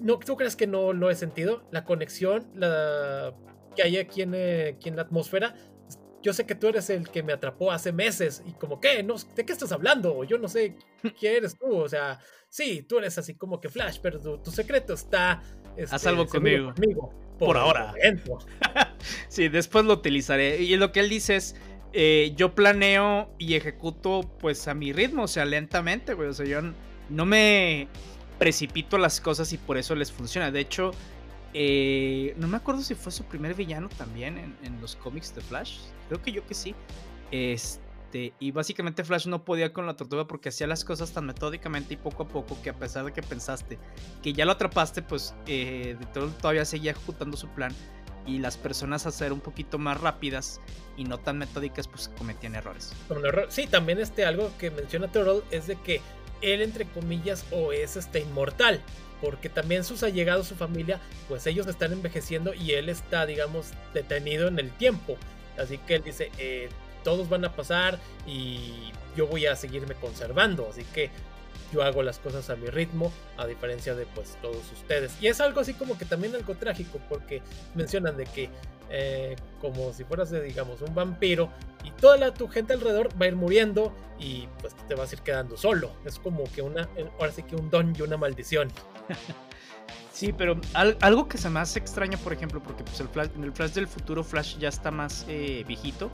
¿no, 0.00 0.18
¿tú 0.18 0.36
crees 0.36 0.56
que 0.56 0.66
no 0.66 0.92
lo 0.94 1.10
he 1.10 1.14
sentido? 1.14 1.68
La 1.70 1.84
conexión 1.84 2.50
la, 2.54 3.34
que 3.76 3.82
hay 3.82 3.98
aquí 3.98 4.22
en, 4.22 4.34
eh, 4.34 4.74
aquí 4.76 4.88
en 4.88 4.96
la 4.96 5.02
atmósfera. 5.02 5.54
Yo 6.22 6.32
sé 6.32 6.46
que 6.46 6.54
tú 6.54 6.68
eres 6.68 6.88
el 6.88 7.10
que 7.10 7.22
me 7.22 7.34
atrapó 7.34 7.70
hace 7.70 7.92
meses 7.92 8.42
y 8.46 8.52
como, 8.52 8.80
¿qué? 8.80 9.02
No, 9.02 9.16
¿De 9.36 9.44
qué 9.44 9.52
estás 9.52 9.72
hablando? 9.72 10.24
Yo 10.24 10.38
no 10.38 10.48
sé 10.48 10.74
quién 11.20 11.36
eres 11.36 11.58
tú. 11.58 11.76
O 11.76 11.88
sea, 11.88 12.18
sí, 12.48 12.82
tú 12.82 12.98
eres 12.98 13.18
así 13.18 13.34
como 13.34 13.60
que 13.60 13.68
Flash, 13.68 13.98
pero 14.02 14.18
tu, 14.18 14.38
tu 14.38 14.50
secreto 14.50 14.94
está... 14.94 15.42
este, 15.76 15.98
salvo 15.98 16.26
seguro 16.26 16.72
conmigo. 16.72 17.10
Por, 17.38 17.48
Por 17.48 17.56
ahora. 17.58 17.92
Sí, 19.28 19.48
después 19.48 19.84
lo 19.84 19.92
utilizaré. 19.92 20.62
Y 20.62 20.76
lo 20.76 20.90
que 20.90 21.00
él 21.00 21.10
dice 21.10 21.36
es, 21.36 21.56
eh, 21.94 22.32
yo 22.36 22.54
planeo 22.54 23.30
y 23.38 23.54
ejecuto 23.54 24.22
pues 24.40 24.68
a 24.68 24.74
mi 24.74 24.92
ritmo, 24.92 25.22
o 25.22 25.28
sea, 25.28 25.44
lentamente, 25.44 26.12
güey. 26.14 26.28
O 26.28 26.34
sea, 26.34 26.44
yo 26.46 26.60
no 27.08 27.24
me 27.24 27.88
precipito 28.38 28.98
las 28.98 29.20
cosas 29.20 29.52
y 29.52 29.58
por 29.58 29.76
eso 29.78 29.94
les 29.94 30.10
funciona. 30.12 30.50
De 30.50 30.60
hecho, 30.60 30.90
eh, 31.54 32.34
no 32.36 32.48
me 32.48 32.56
acuerdo 32.56 32.82
si 32.82 32.94
fue 32.94 33.12
su 33.12 33.24
primer 33.24 33.54
villano 33.54 33.88
también 33.88 34.38
en, 34.38 34.56
en 34.64 34.80
los 34.80 34.96
cómics 34.96 35.34
de 35.34 35.40
Flash. 35.40 35.78
Creo 36.08 36.20
que 36.20 36.32
yo 36.32 36.44
que 36.46 36.54
sí. 36.54 36.74
Este, 37.30 38.32
y 38.38 38.50
básicamente 38.50 39.02
Flash 39.04 39.26
no 39.26 39.44
podía 39.44 39.72
con 39.72 39.86
la 39.86 39.94
tortuga 39.96 40.26
porque 40.26 40.48
hacía 40.48 40.66
las 40.66 40.84
cosas 40.84 41.12
tan 41.12 41.26
metódicamente 41.26 41.94
y 41.94 41.96
poco 41.96 42.24
a 42.24 42.28
poco 42.28 42.56
que 42.62 42.70
a 42.70 42.74
pesar 42.74 43.04
de 43.04 43.12
que 43.12 43.22
pensaste 43.22 43.78
que 44.22 44.32
ya 44.32 44.44
lo 44.44 44.52
atrapaste, 44.52 45.02
pues 45.02 45.34
eh, 45.46 45.96
de 45.98 46.06
todo- 46.06 46.28
todavía 46.30 46.64
seguía 46.64 46.92
ejecutando 46.92 47.36
su 47.36 47.48
plan 47.48 47.72
y 48.26 48.38
las 48.38 48.56
personas 48.56 49.06
a 49.06 49.10
ser 49.10 49.32
un 49.32 49.40
poquito 49.40 49.78
más 49.78 50.00
rápidas 50.00 50.60
y 50.96 51.04
no 51.04 51.18
tan 51.18 51.38
metódicas 51.38 51.88
pues 51.88 52.10
cometían 52.16 52.54
errores. 52.54 52.92
Sí, 53.48 53.66
también 53.66 53.98
este 53.98 54.24
algo 54.24 54.50
que 54.58 54.70
menciona 54.70 55.08
Turtle 55.08 55.42
es 55.50 55.66
de 55.66 55.76
que 55.76 56.00
él 56.40 56.62
entre 56.62 56.86
comillas 56.86 57.44
o 57.50 57.72
es 57.72 57.96
este 57.96 58.20
inmortal, 58.20 58.80
porque 59.20 59.48
también 59.48 59.84
sus 59.84 60.02
allegados, 60.02 60.48
su 60.48 60.54
familia, 60.54 61.00
pues 61.28 61.46
ellos 61.46 61.66
están 61.66 61.92
envejeciendo 61.92 62.54
y 62.54 62.72
él 62.72 62.88
está, 62.88 63.26
digamos, 63.26 63.70
detenido 63.92 64.48
en 64.48 64.58
el 64.58 64.70
tiempo. 64.70 65.16
Así 65.58 65.78
que 65.78 65.96
él 65.96 66.02
dice, 66.02 66.30
eh, 66.38 66.68
todos 67.02 67.28
van 67.28 67.44
a 67.44 67.52
pasar 67.52 67.98
y 68.26 68.92
yo 69.16 69.26
voy 69.26 69.46
a 69.46 69.56
seguirme 69.56 69.94
conservando, 69.94 70.68
así 70.70 70.84
que 70.92 71.10
yo 71.72 71.82
hago 71.82 72.02
las 72.02 72.18
cosas 72.18 72.50
a 72.50 72.56
mi 72.56 72.66
ritmo, 72.68 73.12
a 73.36 73.46
diferencia 73.46 73.94
de 73.94 74.06
pues 74.06 74.36
todos 74.42 74.70
ustedes. 74.72 75.12
Y 75.20 75.26
es 75.28 75.40
algo 75.40 75.60
así 75.60 75.74
como 75.74 75.96
que 75.98 76.04
también 76.04 76.34
algo 76.34 76.54
trágico, 76.54 76.98
porque 77.08 77.42
mencionan 77.74 78.16
de 78.16 78.24
que 78.24 78.50
eh, 78.90 79.34
como 79.60 79.92
si 79.92 80.04
fueras, 80.04 80.30
digamos, 80.30 80.80
un 80.82 80.94
vampiro 80.94 81.50
y 81.84 81.90
toda 81.92 82.16
la, 82.18 82.34
tu 82.34 82.48
gente 82.48 82.74
alrededor 82.74 83.08
va 83.20 83.24
a 83.24 83.28
ir 83.28 83.36
muriendo 83.36 83.92
y 84.18 84.46
pues 84.60 84.74
te 84.88 84.94
vas 84.94 85.10
a 85.10 85.14
ir 85.14 85.22
quedando 85.22 85.56
solo. 85.56 85.92
Es 86.04 86.18
como 86.18 86.44
que 86.52 86.62
una, 86.62 86.82
eh, 86.96 87.08
ahora 87.18 87.32
sí 87.32 87.42
que 87.42 87.56
un 87.56 87.70
don 87.70 87.94
y 87.98 88.02
una 88.02 88.16
maldición. 88.16 88.68
Sí, 90.12 90.32
pero 90.32 90.60
al- 90.74 90.96
algo 91.00 91.26
que 91.28 91.38
se 91.38 91.50
me 91.50 91.58
hace 91.58 91.80
extraño, 91.80 92.16
por 92.18 92.32
ejemplo, 92.32 92.62
porque 92.62 92.84
pues 92.84 93.00
el 93.00 93.08
Flash, 93.08 93.30
en 93.34 93.42
el 93.42 93.52
Flash 93.52 93.72
del 93.72 93.88
futuro 93.88 94.22
Flash 94.22 94.56
ya 94.58 94.68
está 94.68 94.92
más 94.92 95.24
eh, 95.28 95.64
viejito. 95.66 96.08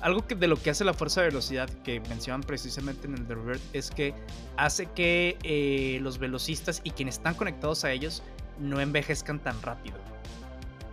Algo 0.00 0.26
que 0.26 0.34
de 0.34 0.46
lo 0.46 0.56
que 0.56 0.70
hace 0.70 0.84
la 0.84 0.94
fuerza 0.94 1.22
de 1.22 1.28
velocidad 1.28 1.68
que 1.84 2.00
mencionan 2.00 2.42
precisamente 2.42 3.06
en 3.06 3.14
el 3.14 3.26
The 3.26 3.36
es 3.72 3.90
que 3.90 4.14
hace 4.56 4.86
que 4.86 5.36
eh, 5.42 5.98
los 6.02 6.18
velocistas 6.18 6.80
y 6.84 6.90
quienes 6.90 7.16
están 7.16 7.34
conectados 7.34 7.84
a 7.84 7.92
ellos 7.92 8.22
no 8.58 8.80
envejezcan 8.80 9.38
tan 9.38 9.60
rápido. 9.62 9.96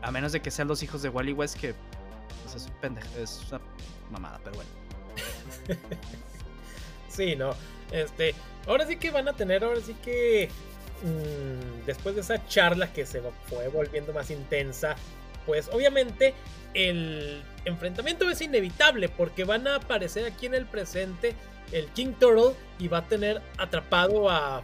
A 0.01 0.11
menos 0.11 0.31
de 0.31 0.41
que 0.41 0.51
sean 0.51 0.67
los 0.67 0.83
hijos 0.83 1.01
de 1.01 1.09
Wally 1.09 1.33
West, 1.33 1.59
que 1.59 1.75
pues, 2.43 2.55
es, 2.55 2.67
un 2.67 2.73
pendejo, 2.81 3.07
es 3.17 3.41
una 3.49 3.61
mamada, 4.11 4.39
pero 4.43 4.55
bueno. 4.55 4.69
Sí, 7.13 7.35
no. 7.35 7.53
Este, 7.91 8.33
ahora 8.67 8.87
sí 8.87 8.95
que 8.95 9.11
van 9.11 9.27
a 9.27 9.33
tener, 9.33 9.63
ahora 9.63 9.79
sí 9.81 9.95
que 10.03 10.49
mm, 11.03 11.85
después 11.85 12.15
de 12.15 12.21
esa 12.21 12.45
charla 12.47 12.91
que 12.91 13.05
se 13.05 13.21
fue 13.47 13.67
volviendo 13.67 14.13
más 14.13 14.31
intensa, 14.31 14.95
pues 15.45 15.69
obviamente 15.71 16.33
el 16.73 17.41
enfrentamiento 17.65 18.29
es 18.29 18.41
inevitable 18.41 19.09
porque 19.09 19.43
van 19.43 19.67
a 19.67 19.75
aparecer 19.75 20.25
aquí 20.25 20.45
en 20.47 20.55
el 20.55 20.65
presente 20.65 21.35
el 21.71 21.87
King 21.87 22.13
Turtle 22.19 22.55
y 22.79 22.87
va 22.87 22.99
a 22.99 23.07
tener 23.07 23.41
atrapado 23.57 24.29
a 24.29 24.61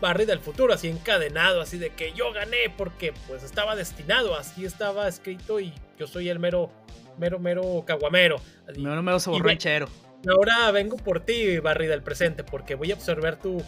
Barry 0.00 0.24
del 0.24 0.40
futuro, 0.40 0.72
así 0.72 0.88
encadenado, 0.88 1.60
así 1.60 1.78
de 1.78 1.90
que 1.90 2.12
yo 2.12 2.32
gané 2.32 2.72
porque 2.76 3.12
pues 3.28 3.42
estaba 3.42 3.76
destinado, 3.76 4.34
así 4.34 4.64
estaba 4.64 5.06
escrito 5.06 5.60
y 5.60 5.72
yo 5.98 6.06
soy 6.06 6.28
el 6.30 6.38
mero, 6.38 6.70
mero, 7.18 7.38
mero 7.38 7.84
caguamero. 7.86 8.36
Así, 8.66 8.80
No, 8.80 8.94
no 8.94 9.02
me 9.02 9.12
lo 9.12 9.18
Y 9.18 9.20
ve- 9.20 9.30
borrachero. 9.30 9.88
Ahora 10.28 10.70
vengo 10.70 10.96
por 10.96 11.20
ti, 11.20 11.58
Barry 11.58 11.86
del 11.86 12.02
presente, 12.02 12.44
porque 12.44 12.74
voy 12.74 12.90
a 12.90 12.94
absorber 12.94 13.36
tu, 13.36 13.62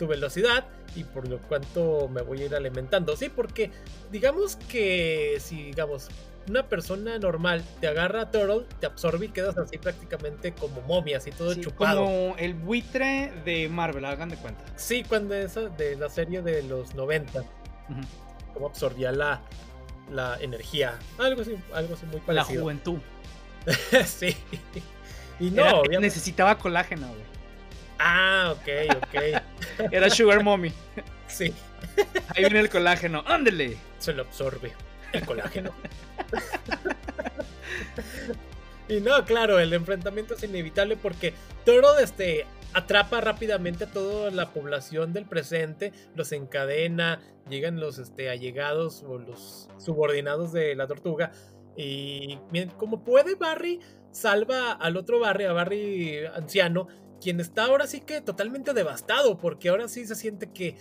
tu 0.00 0.06
velocidad 0.08 0.66
y 0.96 1.04
por 1.04 1.28
lo 1.28 1.38
cuanto 1.42 2.08
me 2.08 2.22
voy 2.22 2.40
a 2.42 2.44
ir 2.46 2.54
alimentando. 2.54 3.16
Sí, 3.16 3.28
porque 3.28 3.70
digamos 4.10 4.56
que 4.56 5.36
si, 5.40 5.64
digamos, 5.66 6.08
una 6.48 6.66
persona 6.68 7.18
normal 7.18 7.62
te 7.80 7.86
agarra 7.86 8.22
a 8.22 8.30
Turtle, 8.30 8.64
te 8.80 8.86
absorbe 8.86 9.26
y 9.26 9.28
quedas 9.28 9.58
así 9.58 9.76
prácticamente 9.76 10.52
como 10.52 10.80
momia, 10.80 11.18
así 11.18 11.30
todo 11.30 11.52
Sí, 11.54 11.60
chupado. 11.60 12.02
como 12.04 12.34
el 12.38 12.54
buitre 12.54 13.30
de 13.44 13.68
Marvel, 13.68 14.06
hagan 14.06 14.30
de 14.30 14.36
cuenta. 14.36 14.64
Sí, 14.74 15.04
cuando 15.06 15.34
esa 15.34 15.68
de 15.68 15.96
la 15.96 16.08
serie 16.08 16.40
de 16.40 16.62
los 16.62 16.94
90, 16.94 17.40
Ujú. 17.40 18.00
como 18.54 18.66
absorbía 18.68 19.12
la, 19.12 19.42
la 20.10 20.38
energía. 20.40 20.98
Algo 21.18 21.42
así, 21.42 21.54
algo 21.74 21.94
así 21.94 22.06
muy 22.06 22.20
La 22.20 22.26
parecido. 22.26 22.62
juventud. 22.62 22.98
sí. 24.06 24.34
Y 25.38 25.50
no, 25.50 25.84
Era- 25.84 26.00
necesitaba 26.00 26.58
colágeno, 26.58 27.06
güey. 27.08 27.29
Ah, 28.02 28.54
ok, 28.56 28.96
ok. 28.96 29.42
Era 29.92 30.08
Sugar 30.08 30.42
Mommy. 30.42 30.72
sí. 31.28 31.52
Ahí 32.34 32.44
viene 32.44 32.60
el 32.60 32.70
colágeno. 32.70 33.22
¡Ándele! 33.26 33.76
se 34.00 34.14
lo 34.14 34.22
absorbe 34.22 34.72
el 35.12 35.24
colágeno. 35.24 35.70
y 38.88 39.00
no, 39.00 39.24
claro, 39.24 39.58
el 39.58 39.72
enfrentamiento 39.72 40.34
es 40.34 40.42
inevitable 40.42 40.96
porque 40.96 41.34
Toro 41.64 41.98
este, 41.98 42.46
atrapa 42.72 43.20
rápidamente 43.20 43.84
a 43.84 43.90
toda 43.90 44.30
la 44.30 44.50
población 44.50 45.12
del 45.12 45.26
presente, 45.26 45.92
los 46.14 46.32
encadena, 46.32 47.20
llegan 47.48 47.78
los 47.78 47.98
este, 47.98 48.30
allegados 48.30 49.04
o 49.06 49.18
los 49.18 49.68
subordinados 49.78 50.52
de 50.52 50.74
la 50.74 50.86
tortuga. 50.86 51.30
Y 51.76 52.38
como 52.76 53.04
puede, 53.04 53.34
Barry 53.34 53.80
salva 54.10 54.72
al 54.72 54.96
otro 54.96 55.20
Barry, 55.20 55.44
a 55.44 55.52
Barry 55.52 56.24
anciano, 56.34 56.88
quien 57.20 57.40
está 57.40 57.64
ahora 57.64 57.86
sí 57.86 58.00
que 58.00 58.20
totalmente 58.20 58.72
devastado, 58.72 59.38
porque 59.38 59.68
ahora 59.68 59.88
sí 59.88 60.06
se 60.06 60.14
siente 60.14 60.50
que, 60.50 60.76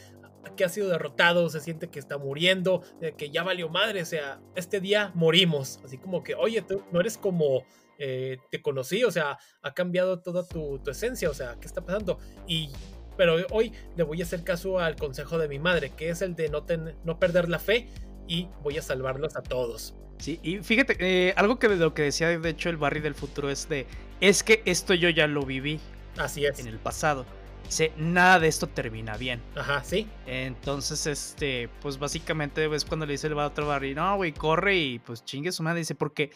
que 0.55 0.65
ha 0.65 0.69
sido 0.69 0.89
derrotado, 0.89 1.49
se 1.49 1.59
siente 1.59 1.89
que 1.89 1.99
está 1.99 2.17
muriendo, 2.17 2.81
que 3.17 3.29
ya 3.29 3.43
valió 3.43 3.69
madre, 3.69 4.01
o 4.01 4.05
sea, 4.05 4.39
este 4.55 4.79
día 4.79 5.11
morimos, 5.15 5.79
así 5.83 5.97
como 5.97 6.23
que, 6.23 6.35
oye, 6.35 6.61
tú 6.61 6.83
no 6.91 6.99
eres 6.99 7.17
como 7.17 7.63
eh, 8.01 8.37
te 8.49 8.61
conocí, 8.61 9.03
o 9.03 9.11
sea, 9.11 9.37
ha 9.61 9.73
cambiado 9.73 10.21
toda 10.21 10.47
tu, 10.47 10.81
esencia, 10.89 11.29
o 11.29 11.33
sea, 11.33 11.57
¿qué 11.59 11.67
está 11.67 11.85
pasando? 11.85 12.17
Y 12.47 12.69
pero 13.17 13.35
hoy 13.51 13.73
le 13.97 14.03
voy 14.03 14.21
a 14.21 14.23
hacer 14.23 14.45
caso 14.45 14.79
al 14.79 14.95
consejo 14.95 15.37
de 15.37 15.49
mi 15.49 15.59
madre, 15.59 15.89
que 15.89 16.07
es 16.07 16.21
el 16.21 16.35
de 16.35 16.47
no, 16.47 16.65
no 17.03 17.19
perder 17.19 17.49
la 17.49 17.59
fe 17.59 17.89
y 18.25 18.47
voy 18.63 18.77
a 18.77 18.81
salvarlos 18.81 19.35
a 19.35 19.41
todos. 19.41 19.93
Sí, 20.19 20.39
y 20.41 20.59
fíjate, 20.59 20.95
eh, 20.99 21.33
algo 21.35 21.59
que 21.59 21.67
de 21.67 21.75
lo 21.75 21.93
que 21.93 22.03
decía 22.03 22.39
de 22.39 22.49
hecho 22.49 22.69
el 22.69 22.77
Barry 22.77 23.01
del 23.01 23.15
futuro 23.15 23.49
es 23.49 23.67
de, 23.67 23.85
es 24.21 24.43
que 24.43 24.61
esto 24.63 24.93
yo 24.93 25.09
ya 25.09 25.27
lo 25.27 25.43
viví. 25.43 25.81
Así 26.19 26.45
es. 26.45 26.59
En 26.59 26.67
el 26.67 26.77
pasado. 26.77 27.25
Dice, 27.65 27.91
nada 27.97 28.39
de 28.39 28.47
esto 28.47 28.67
termina 28.67 29.15
bien. 29.17 29.41
Ajá, 29.55 29.83
sí. 29.83 30.07
Entonces, 30.25 31.05
este, 31.05 31.69
pues 31.81 31.99
básicamente 31.99 32.65
es 32.73 32.85
cuando 32.85 33.05
le 33.05 33.13
dice 33.13 33.27
el 33.27 33.37
otro 33.37 33.67
Barry, 33.67 33.93
no, 33.93 34.15
güey, 34.15 34.31
corre 34.31 34.75
y 34.75 34.99
pues 34.99 35.23
chingue 35.23 35.51
su 35.51 35.61
madre. 35.61 35.79
Dice, 35.79 35.95
porque 35.95 36.31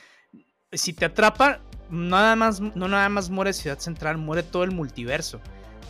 si 0.72 0.94
te 0.94 1.06
atrapa, 1.06 1.60
nada 1.90 2.36
más, 2.36 2.62
no 2.62 2.88
nada 2.88 3.10
más 3.10 3.30
muere 3.30 3.54
Ciudad 3.54 3.80
Central, 3.80 4.18
muere 4.18 4.44
todo 4.44 4.64
el 4.64 4.72
multiverso. 4.72 5.42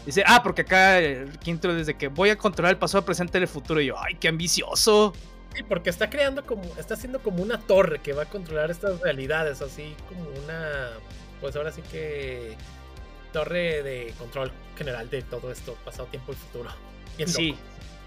Dice, 0.05 0.23
ah, 0.25 0.41
porque 0.43 0.61
acá 0.61 0.99
Quinto 1.41 1.73
desde 1.73 1.95
que 1.95 2.07
voy 2.09 2.29
a 2.29 2.37
controlar 2.37 2.73
el 2.73 2.79
pasado, 2.79 3.05
presente 3.05 3.37
y 3.37 3.41
el 3.41 3.47
futuro. 3.47 3.79
Y 3.81 3.87
yo, 3.87 3.95
ay, 3.97 4.15
qué 4.15 4.27
ambicioso. 4.27 5.13
Sí, 5.53 5.63
porque 5.63 5.89
está 5.89 6.09
creando 6.09 6.45
como, 6.45 6.63
está 6.77 6.95
haciendo 6.95 7.19
como 7.19 7.43
una 7.43 7.59
torre 7.59 7.99
que 7.99 8.13
va 8.13 8.23
a 8.23 8.25
controlar 8.25 8.71
estas 8.71 8.99
realidades, 9.01 9.61
así 9.61 9.95
como 10.09 10.21
una, 10.43 10.89
pues 11.39 11.55
ahora 11.55 11.71
sí 11.71 11.81
que 11.91 12.55
torre 13.33 13.83
de 13.83 14.13
control 14.17 14.51
general 14.77 15.09
de 15.09 15.21
todo 15.23 15.51
esto, 15.51 15.75
pasado, 15.83 16.07
tiempo 16.07 16.31
y 16.31 16.35
futuro. 16.35 16.69
sí. 17.25 17.55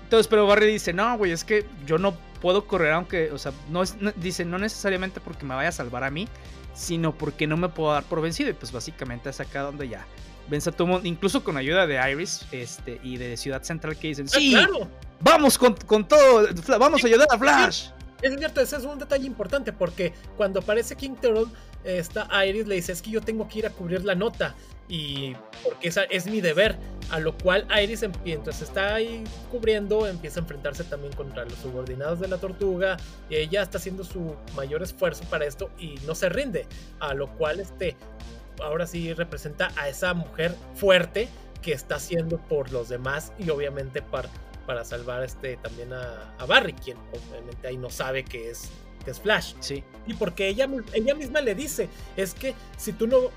Entonces, 0.05 0.29
pero 0.29 0.47
Barry 0.47 0.69
dice, 0.69 0.93
no, 0.93 1.19
güey, 1.19 1.33
es 1.33 1.43
que 1.43 1.67
yo 1.85 1.99
no 1.99 2.17
puedo 2.41 2.69
correr 2.69 2.93
aunque, 2.93 3.33
o 3.33 3.39
sea, 3.39 3.51
no 3.71 3.83
es, 3.83 3.97
dice, 4.15 4.45
no 4.45 4.57
necesariamente 4.57 5.21
porque 5.21 5.45
me 5.45 5.57
vaya 5.57 5.71
a 5.71 5.73
salvar 5.73 6.05
a 6.05 6.11
mí, 6.11 6.29
sino 6.75 7.13
porque 7.13 7.49
no 7.49 7.57
me 7.57 7.69
puedo 7.69 7.93
dar 7.93 8.05
por 8.05 8.21
vencido. 8.21 8.51
Y 8.51 8.53
pues 8.53 8.71
básicamente 8.71 9.31
es 9.31 9.41
acá 9.41 9.63
donde 9.63 9.89
ya 9.89 10.07
vence 10.49 10.71
a 10.71 10.73
todo 10.73 10.87
mundo, 10.87 11.09
incluso 11.09 11.43
con 11.43 11.57
ayuda 11.57 11.89
de 11.89 11.99
Iris 12.13 12.47
este, 12.53 13.01
y 13.03 13.17
de 13.17 13.37
Ciudad 13.37 13.65
Central 13.65 13.97
que 13.99 14.09
dicen, 14.09 14.27
ah, 14.29 14.37
sí, 14.39 14.57
vamos 15.21 15.59
con, 15.59 15.75
todo, 16.07 16.47
vamos 16.79 17.03
a 17.03 17.07
ayudar 17.09 17.27
a 17.31 17.39
Flash. 17.39 17.89
Es 18.23 18.35
cierto, 18.39 18.61
ese 18.61 18.77
es 18.77 18.85
un 18.85 18.99
detalle 18.99 19.27
importante 19.27 19.73
porque 19.73 20.15
cuando 20.37 20.61
aparece 20.61 20.97
King 20.97 21.17
Turtle, 21.21 21.47
esta 21.87 22.29
Iris 22.45 22.67
le 22.67 22.75
dice, 22.77 22.93
es 22.93 23.03
que 23.03 23.11
yo 23.11 23.21
tengo 23.21 23.49
que 23.49 23.61
ir 23.61 23.67
a 23.67 23.71
cubrir 23.71 24.05
la 24.05 24.15
nota 24.15 24.55
y 24.89 25.35
porque 25.65 25.89
esa 25.89 26.05
es 26.05 26.27
mi 26.27 26.41
deber. 26.41 26.77
A 27.11 27.21
lo 27.21 27.37
cual 27.39 27.67
Iris, 27.83 28.05
mientras 28.25 28.63
está 28.63 28.97
ahí 28.97 29.23
cubriendo, 29.51 30.07
empieza 30.07 30.41
a 30.41 30.43
enfrentarse 30.43 30.85
también 30.85 31.13
contra 31.13 31.45
los 31.45 31.55
subordinados 31.55 32.21
de 32.21 32.29
la 32.29 32.39
tortuga. 32.39 32.97
Y 33.31 33.37
ella 33.37 33.63
está 33.63 33.79
haciendo 33.79 34.05
su 34.05 34.35
mayor 34.55 34.83
esfuerzo 34.83 35.25
para 35.31 35.45
esto 35.45 35.71
y 35.79 35.97
no 36.07 36.15
se 36.15 36.29
rinde. 36.29 36.67
A 36.99 37.15
lo 37.15 37.29
cual, 37.37 37.61
este, 37.61 37.97
ahora 38.61 38.87
sí 38.87 39.13
representa 39.15 39.71
a 39.77 39.89
esa 39.89 40.15
mujer 40.15 40.55
fuerte 40.75 41.29
que 41.63 41.73
está 41.73 41.97
haciendo 41.97 42.39
por 42.39 42.73
los 42.73 42.89
demás 42.89 43.33
y 43.39 43.51
obviamente 43.51 44.03
para, 44.03 44.29
para 44.67 44.85
salvar 44.85 45.23
este, 45.23 45.57
también 45.57 45.93
a, 45.93 46.45
Barry, 46.47 46.73
quien 46.75 46.97
obviamente 47.13 47.67
ahí 47.69 47.77
no 47.77 47.91
sabe 47.91 48.25
que 48.25 48.51
es, 48.51 48.71
que 49.07 49.13
es 49.13 49.21
Flash. 49.21 49.55
Sí. 49.61 49.85
Y 50.07 50.15
porque 50.15 50.49
ella, 50.49 50.69
ella 50.93 51.15
misma 51.15 51.41
le 51.41 51.55
dice, 51.55 51.89
es 52.17 52.35
que 52.35 52.55
si 52.77 52.93
tú 52.93 53.07
no 53.07 53.31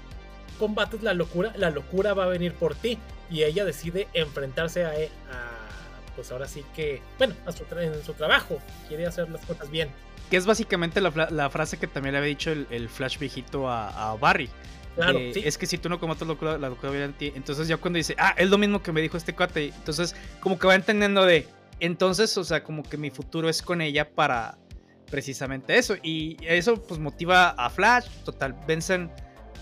combates 0.57 1.03
la 1.03 1.13
locura, 1.13 1.53
la 1.55 1.69
locura 1.69 2.13
va 2.13 2.25
a 2.25 2.27
venir 2.27 2.53
por 2.53 2.75
ti. 2.75 2.97
Y 3.29 3.43
ella 3.43 3.63
decide 3.63 4.07
enfrentarse 4.13 4.83
a, 4.83 4.91
pues 6.15 6.31
ahora 6.31 6.47
sí 6.47 6.65
que, 6.75 7.01
bueno, 7.19 7.35
a 7.45 7.51
su, 7.51 7.63
en 7.79 8.03
su 8.03 8.13
trabajo. 8.13 8.59
Quiere 8.87 9.05
hacer 9.05 9.29
las 9.29 9.45
cosas 9.45 9.69
bien. 9.69 9.89
Que 10.31 10.37
es 10.37 10.47
básicamente 10.47 10.99
la, 10.99 11.49
frase 11.49 11.77
que 11.77 11.87
también 11.87 12.13
le 12.13 12.19
había 12.19 12.29
dicho 12.29 12.51
el, 12.51 12.89
Flash 12.89 13.19
viejito 13.19 13.69
a, 13.69 14.17
Barry. 14.19 14.49
Claro, 14.95 15.19
Es 15.19 15.57
que 15.57 15.67
si 15.67 15.77
tú 15.77 15.87
no 15.87 15.99
combates 15.99 16.23
la 16.23 16.33
locura, 16.33 16.57
la 16.57 16.69
locura 16.69 16.91
viene 16.91 17.05
a 17.05 17.17
ti. 17.17 17.31
Entonces 17.35 17.67
ya 17.67 17.77
cuando 17.77 17.97
dice, 17.97 18.15
ah, 18.17 18.33
es 18.35 18.49
lo 18.49 18.57
mismo 18.57 18.81
que 18.81 18.91
me 18.91 19.01
dijo 19.01 19.17
este 19.17 19.35
cuate. 19.35 19.67
Entonces 19.67 20.15
como 20.39 20.57
que 20.57 20.65
va 20.65 20.73
entendiendo 20.73 21.23
de, 21.25 21.47
entonces, 21.79 22.35
o 22.37 22.43
sea, 22.43 22.63
como 22.63 22.81
que 22.81 22.97
mi 22.97 23.11
futuro 23.11 23.47
es 23.47 23.61
con 23.61 23.81
ella 23.81 24.09
para 24.09 24.57
precisamente 25.09 25.77
eso. 25.77 25.95
Y 26.01 26.37
eso 26.41 26.81
pues 26.81 26.99
motiva 26.99 27.49
a 27.49 27.69
Flash. 27.69 28.07
Total, 28.25 28.55
vencen 28.67 29.11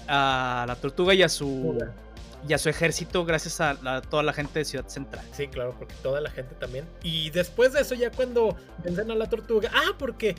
a 0.07 0.65
la 0.67 0.75
tortuga 0.75 1.13
y 1.13 1.23
a 1.23 1.29
su 1.29 1.77
y 2.47 2.53
a 2.53 2.57
su 2.57 2.69
ejército 2.69 3.25
gracias 3.25 3.59
a, 3.61 4.01
toda 4.01 4.23
la 4.23 4.33
gente 4.33 4.59
de 4.59 4.65
Ciudad 4.65 4.87
Central. 4.87 5.25
Sí, 5.31 5.47
claro, 5.47 5.75
porque 5.77 5.93
toda 6.01 6.21
la 6.21 6.29
gente 6.29 6.55
también. 6.55 6.85
Y 7.03 7.29
después 7.31 7.73
de 7.73 7.81
eso 7.81 7.95
ya 7.95 8.11
cuando 8.11 8.55
vencen 8.83 9.11
a 9.11 9.15
la 9.15 9.29
tortuga, 9.29 9.71
ah, 9.73 9.95
porque 9.97 10.35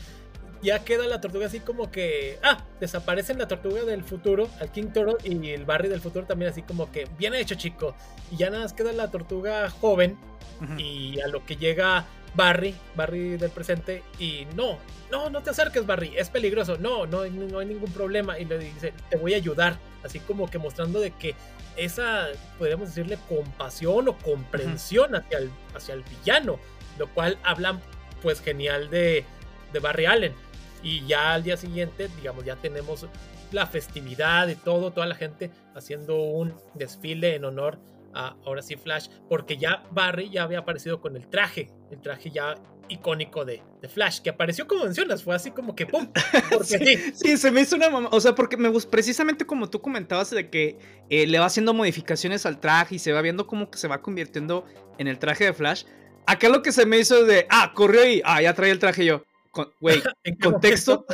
ya 0.62 0.84
queda 0.84 1.06
la 1.06 1.20
tortuga 1.20 1.46
así 1.46 1.60
como 1.60 1.90
que, 1.90 2.38
ah, 2.42 2.64
desaparecen 2.80 3.38
la 3.38 3.48
tortuga 3.48 3.84
del 3.84 4.04
futuro, 4.04 4.48
al 4.60 4.70
King 4.70 4.88
Toro 4.92 5.18
y 5.22 5.50
el 5.50 5.64
Barry 5.64 5.88
del 5.88 6.00
futuro 6.00 6.26
también 6.26 6.50
así 6.50 6.62
como 6.62 6.90
que, 6.90 7.08
bien 7.18 7.34
hecho 7.34 7.54
chico. 7.54 7.94
Y 8.30 8.36
ya 8.36 8.50
nada 8.50 8.62
más 8.62 8.72
queda 8.72 8.92
la 8.92 9.10
tortuga 9.10 9.68
joven 9.70 10.16
y 10.76 11.20
a 11.20 11.28
lo 11.28 11.44
que 11.44 11.56
llega 11.56 12.04
Barry, 12.38 12.72
Barry 12.94 13.36
del 13.36 13.50
presente, 13.50 14.04
y 14.20 14.46
no, 14.54 14.78
no, 15.10 15.28
no 15.28 15.42
te 15.42 15.50
acerques, 15.50 15.84
Barry, 15.84 16.16
es 16.16 16.30
peligroso, 16.30 16.78
no, 16.78 17.04
no, 17.04 17.26
no 17.26 17.58
hay 17.58 17.66
ningún 17.66 17.90
problema, 17.92 18.38
y 18.38 18.44
le 18.44 18.60
dice, 18.60 18.94
te 19.10 19.16
voy 19.16 19.34
a 19.34 19.38
ayudar, 19.38 19.76
así 20.04 20.20
como 20.20 20.48
que 20.48 20.56
mostrando 20.56 21.00
de 21.00 21.10
que 21.10 21.34
esa, 21.76 22.28
podríamos 22.56 22.90
decirle, 22.90 23.18
compasión 23.28 24.06
o 24.06 24.16
comprensión 24.18 25.16
hacia, 25.16 25.38
el, 25.38 25.50
hacia 25.74 25.94
el 25.94 26.04
villano, 26.04 26.60
lo 26.96 27.12
cual 27.12 27.38
habla, 27.42 27.80
pues, 28.22 28.40
genial 28.40 28.88
de, 28.88 29.24
de 29.72 29.78
Barry 29.80 30.06
Allen. 30.06 30.32
Y 30.84 31.04
ya 31.06 31.34
al 31.34 31.42
día 31.42 31.56
siguiente, 31.56 32.08
digamos, 32.18 32.44
ya 32.44 32.54
tenemos 32.54 33.04
la 33.50 33.66
festividad 33.66 34.46
y 34.46 34.54
todo, 34.54 34.92
toda 34.92 35.06
la 35.06 35.16
gente 35.16 35.50
haciendo 35.74 36.14
un 36.22 36.54
desfile 36.74 37.34
en 37.34 37.44
honor 37.44 37.80
ahora 38.18 38.62
sí 38.62 38.76
Flash, 38.76 39.08
porque 39.28 39.56
ya 39.56 39.84
Barry 39.90 40.30
ya 40.30 40.42
había 40.42 40.60
aparecido 40.60 41.00
con 41.00 41.16
el 41.16 41.28
traje, 41.28 41.70
el 41.90 42.00
traje 42.00 42.30
ya 42.30 42.54
icónico 42.88 43.44
de, 43.44 43.62
de 43.80 43.88
Flash, 43.88 44.20
que 44.20 44.30
apareció 44.30 44.66
como 44.66 44.84
mencionas, 44.84 45.22
fue 45.22 45.34
así 45.34 45.50
como 45.50 45.76
que 45.76 45.86
¡pum! 45.86 46.10
sí, 47.14 47.36
se 47.36 47.50
me 47.50 47.60
hizo 47.60 47.76
una 47.76 47.90
mamá, 47.90 48.08
o 48.12 48.20
sea, 48.20 48.34
porque 48.34 48.56
me 48.56 48.68
gusta, 48.68 48.90
precisamente 48.90 49.46
como 49.46 49.68
tú 49.70 49.80
comentabas 49.80 50.30
de 50.30 50.48
que 50.48 50.78
eh, 51.10 51.26
le 51.26 51.38
va 51.38 51.46
haciendo 51.46 51.74
modificaciones 51.74 52.46
al 52.46 52.58
traje 52.60 52.96
y 52.96 52.98
se 52.98 53.12
va 53.12 53.22
viendo 53.22 53.46
como 53.46 53.70
que 53.70 53.78
se 53.78 53.88
va 53.88 54.02
convirtiendo 54.02 54.64
en 54.98 55.08
el 55.08 55.18
traje 55.18 55.44
de 55.44 55.52
Flash. 55.52 55.84
Acá 56.26 56.48
lo 56.48 56.62
que 56.62 56.72
se 56.72 56.84
me 56.86 56.98
hizo 56.98 57.24
de, 57.24 57.46
ah, 57.50 57.72
corrió 57.74 58.06
y, 58.06 58.20
ah, 58.24 58.42
ya 58.42 58.54
trae 58.54 58.70
el 58.70 58.78
traje 58.78 59.04
yo. 59.04 59.24
Güey, 59.80 60.02
en 60.24 60.36
contexto. 60.36 61.04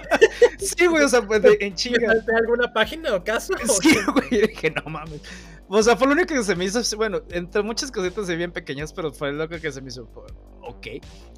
sí, 0.58 0.86
güey, 0.86 1.04
o 1.04 1.08
sea, 1.08 1.22
pues 1.22 1.42
en 1.60 1.74
chinga. 1.74 2.12
alguna 2.36 2.72
página 2.72 3.14
o 3.14 3.22
caso? 3.22 3.54
Sí, 3.80 3.96
güey, 4.12 4.48
dije, 4.48 4.70
no 4.70 4.90
mames. 4.90 5.20
O 5.68 5.82
sea, 5.82 5.96
fue 5.96 6.06
lo 6.06 6.12
único 6.12 6.32
que 6.32 6.44
se 6.44 6.54
me 6.54 6.64
hizo, 6.64 6.80
bueno, 6.96 7.22
entre 7.30 7.62
muchas 7.62 7.90
cositas 7.90 8.28
bien 8.28 8.52
pequeñas, 8.52 8.92
pero 8.92 9.12
fue 9.12 9.32
lo 9.32 9.48
que 9.48 9.72
se 9.72 9.80
me 9.80 9.88
hizo, 9.88 10.08
ok. 10.62 10.86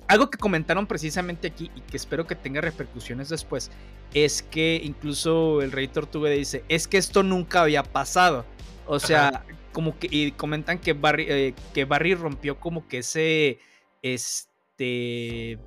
Algo 0.06 0.28
que 0.28 0.36
comentaron 0.36 0.86
precisamente 0.86 1.48
aquí 1.48 1.70
y 1.74 1.80
que 1.80 1.96
espero 1.96 2.26
que 2.26 2.34
tenga 2.34 2.60
repercusiones 2.60 3.30
después, 3.30 3.70
es 4.12 4.42
que 4.42 4.80
incluso 4.82 5.62
el 5.62 5.72
Rey 5.72 5.88
Tortuga 5.88 6.28
dice, 6.28 6.62
es 6.68 6.86
que 6.86 6.98
esto 6.98 7.22
nunca 7.22 7.62
había 7.62 7.82
pasado. 7.82 8.44
O 8.86 8.98
sea, 8.98 9.44
como 9.72 9.98
que, 9.98 10.08
y 10.10 10.32
comentan 10.32 10.78
que 10.78 10.92
Barry, 10.92 11.26
eh, 11.28 11.54
que 11.72 11.84
Barry 11.86 12.14
rompió 12.14 12.58
como 12.60 12.86
que 12.86 12.98
ese, 12.98 13.58
este, 14.02 15.58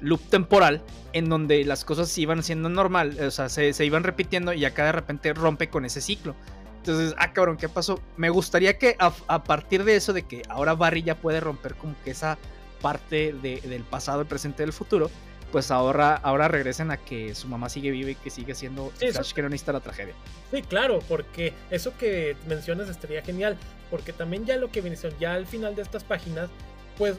loop 0.00 0.20
temporal 0.30 0.82
en 1.12 1.28
donde 1.28 1.64
las 1.64 1.84
cosas 1.84 2.16
iban 2.16 2.42
siendo 2.42 2.68
normal, 2.68 3.18
o 3.20 3.30
sea, 3.30 3.48
se, 3.48 3.72
se 3.72 3.84
iban 3.84 4.04
repitiendo 4.04 4.52
y 4.54 4.64
acá 4.64 4.86
de 4.86 4.92
repente 4.92 5.32
rompe 5.34 5.68
con 5.68 5.84
ese 5.84 6.00
ciclo. 6.00 6.34
Entonces, 6.80 7.14
ah, 7.18 7.32
cabrón, 7.32 7.58
¿qué 7.58 7.68
pasó? 7.68 8.00
Me 8.16 8.30
gustaría 8.30 8.78
que 8.78 8.96
a, 8.98 9.44
partir 9.44 9.84
de 9.84 9.96
eso, 9.96 10.14
de 10.14 10.22
que 10.22 10.42
ahora 10.48 10.74
Barry 10.74 11.02
ya 11.02 11.14
puede 11.14 11.38
romper 11.38 11.74
como 11.74 11.94
que 12.04 12.10
esa 12.10 12.38
parte 12.80 13.34
del 13.34 13.82
pasado, 13.82 14.22
el 14.22 14.26
presente, 14.26 14.62
del 14.62 14.72
futuro, 14.72 15.10
pues 15.52 15.70
ahora, 15.70 16.14
ahora 16.14 16.48
regresen 16.48 16.90
a 16.90 16.96
que 16.96 17.34
su 17.34 17.48
mamá 17.48 17.68
sigue 17.68 17.90
viva 17.90 18.10
y 18.10 18.14
que 18.14 18.30
sigue 18.30 18.54
siendo 18.54 18.92
sí, 18.98 19.10
Flash 19.10 19.32
que 19.32 19.42
no 19.42 19.50
necesita 19.50 19.72
la 19.72 19.80
tragedia. 19.80 20.14
Sí, 20.50 20.62
claro, 20.62 21.00
porque 21.06 21.52
eso 21.70 21.92
que 21.98 22.36
mencionas 22.48 22.88
estaría 22.88 23.20
genial, 23.22 23.58
porque 23.90 24.14
también 24.14 24.46
ya 24.46 24.56
lo 24.56 24.70
que 24.70 24.80
viene, 24.80 24.96
ya 25.18 25.34
al 25.34 25.46
final 25.46 25.74
de 25.76 25.82
estas 25.82 26.02
páginas, 26.02 26.48
pues 26.96 27.16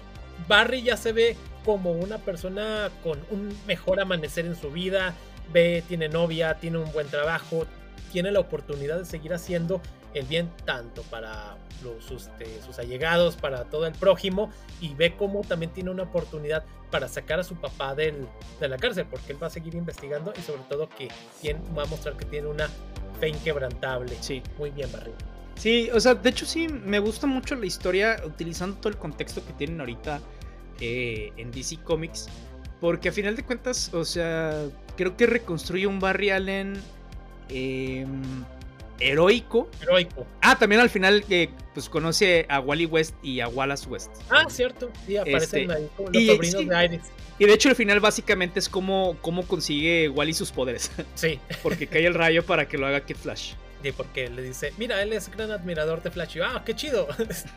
Barry 0.47 0.81
ya 0.81 0.97
se 0.97 1.11
ve 1.11 1.37
como 1.65 1.91
una 1.91 2.17
persona 2.17 2.89
con 3.03 3.19
un 3.29 3.55
mejor 3.67 3.99
amanecer 3.99 4.47
en 4.47 4.55
su 4.55 4.71
vida, 4.71 5.13
ve, 5.53 5.83
tiene 5.87 6.09
novia, 6.09 6.55
tiene 6.55 6.79
un 6.79 6.91
buen 6.93 7.07
trabajo, 7.07 7.67
tiene 8.11 8.31
la 8.31 8.39
oportunidad 8.39 8.99
de 8.99 9.05
seguir 9.05 9.33
haciendo 9.33 9.81
el 10.13 10.25
bien 10.25 10.49
tanto 10.65 11.03
para 11.03 11.57
sus, 11.99 12.27
este, 12.27 12.61
sus 12.61 12.79
allegados, 12.79 13.35
para 13.35 13.65
todo 13.65 13.87
el 13.87 13.93
prójimo, 13.93 14.51
y 14.79 14.93
ve 14.93 15.15
cómo 15.15 15.41
también 15.41 15.71
tiene 15.71 15.89
una 15.89 16.03
oportunidad 16.03 16.63
para 16.91 17.07
sacar 17.07 17.39
a 17.39 17.43
su 17.43 17.55
papá 17.55 17.95
del, 17.95 18.27
de 18.59 18.67
la 18.67 18.77
cárcel, 18.77 19.05
porque 19.09 19.31
él 19.31 19.41
va 19.41 19.47
a 19.47 19.49
seguir 19.49 19.75
investigando 19.75 20.33
y 20.37 20.41
sobre 20.41 20.61
todo 20.69 20.89
que 20.89 21.07
tiene, 21.41 21.59
va 21.77 21.83
a 21.83 21.87
mostrar 21.87 22.17
que 22.17 22.25
tiene 22.25 22.47
una 22.47 22.69
fe 23.19 23.29
inquebrantable. 23.29 24.15
Sí. 24.19 24.43
Muy 24.57 24.71
bien, 24.71 24.91
Barry. 24.91 25.11
Sí, 25.55 25.89
o 25.93 25.99
sea, 25.99 26.15
de 26.15 26.29
hecho 26.29 26.45
sí, 26.45 26.67
me 26.67 26.99
gusta 26.99 27.27
mucho 27.27 27.55
la 27.55 27.65
historia 27.65 28.21
utilizando 28.25 28.77
todo 28.77 28.89
el 28.89 28.97
contexto 28.97 29.45
que 29.45 29.53
tienen 29.53 29.79
ahorita 29.79 30.19
eh, 30.79 31.31
en 31.37 31.51
DC 31.51 31.77
Comics. 31.83 32.27
Porque 32.79 33.09
a 33.09 33.11
final 33.11 33.35
de 33.35 33.43
cuentas, 33.43 33.93
o 33.93 34.03
sea, 34.03 34.65
creo 34.97 35.15
que 35.15 35.27
reconstruye 35.27 35.85
un 35.85 35.99
Barry 35.99 36.31
Allen 36.31 36.81
em, 37.51 38.43
heroico. 38.99 39.69
Heroico. 39.81 40.25
Ah, 40.41 40.57
también 40.57 40.81
al 40.81 40.89
final 40.89 41.23
que 41.23 41.49
pues 41.73 41.89
conoce 41.89 42.45
a 42.49 42.59
Wally 42.59 42.85
West 42.85 43.15
y 43.23 43.39
a 43.39 43.47
Wallace 43.47 43.87
West. 43.87 44.11
Ah, 44.29 44.45
cierto. 44.49 44.91
Sí, 45.05 45.17
aparecen 45.17 45.71
este, 45.71 45.73
ahí 45.73 46.25
los 46.27 46.35
sobrinos 46.35 46.67
de 46.67 46.85
Iris. 46.85 47.01
Y 47.39 47.45
de 47.45 47.53
hecho 47.53 47.69
el 47.69 47.75
final 47.75 47.99
básicamente 47.99 48.59
es 48.59 48.69
cómo, 48.69 49.17
cómo 49.21 49.47
consigue 49.47 50.09
Wally 50.09 50.33
sus 50.33 50.51
poderes. 50.51 50.91
Sí. 51.15 51.39
porque 51.63 51.87
cae 51.87 52.05
el 52.05 52.13
rayo 52.13 52.45
para 52.45 52.67
que 52.67 52.77
lo 52.77 52.87
haga 52.87 53.05
Kid 53.05 53.15
Flash. 53.15 53.53
Sí, 53.81 53.91
porque 53.91 54.29
le 54.29 54.43
dice, 54.43 54.73
mira, 54.77 55.01
él 55.01 55.11
es 55.13 55.29
gran 55.31 55.51
admirador 55.51 56.03
de 56.03 56.11
Flash. 56.11 56.37
Y, 56.37 56.41
ah, 56.41 56.61
qué 56.65 56.75
chido. 56.75 57.07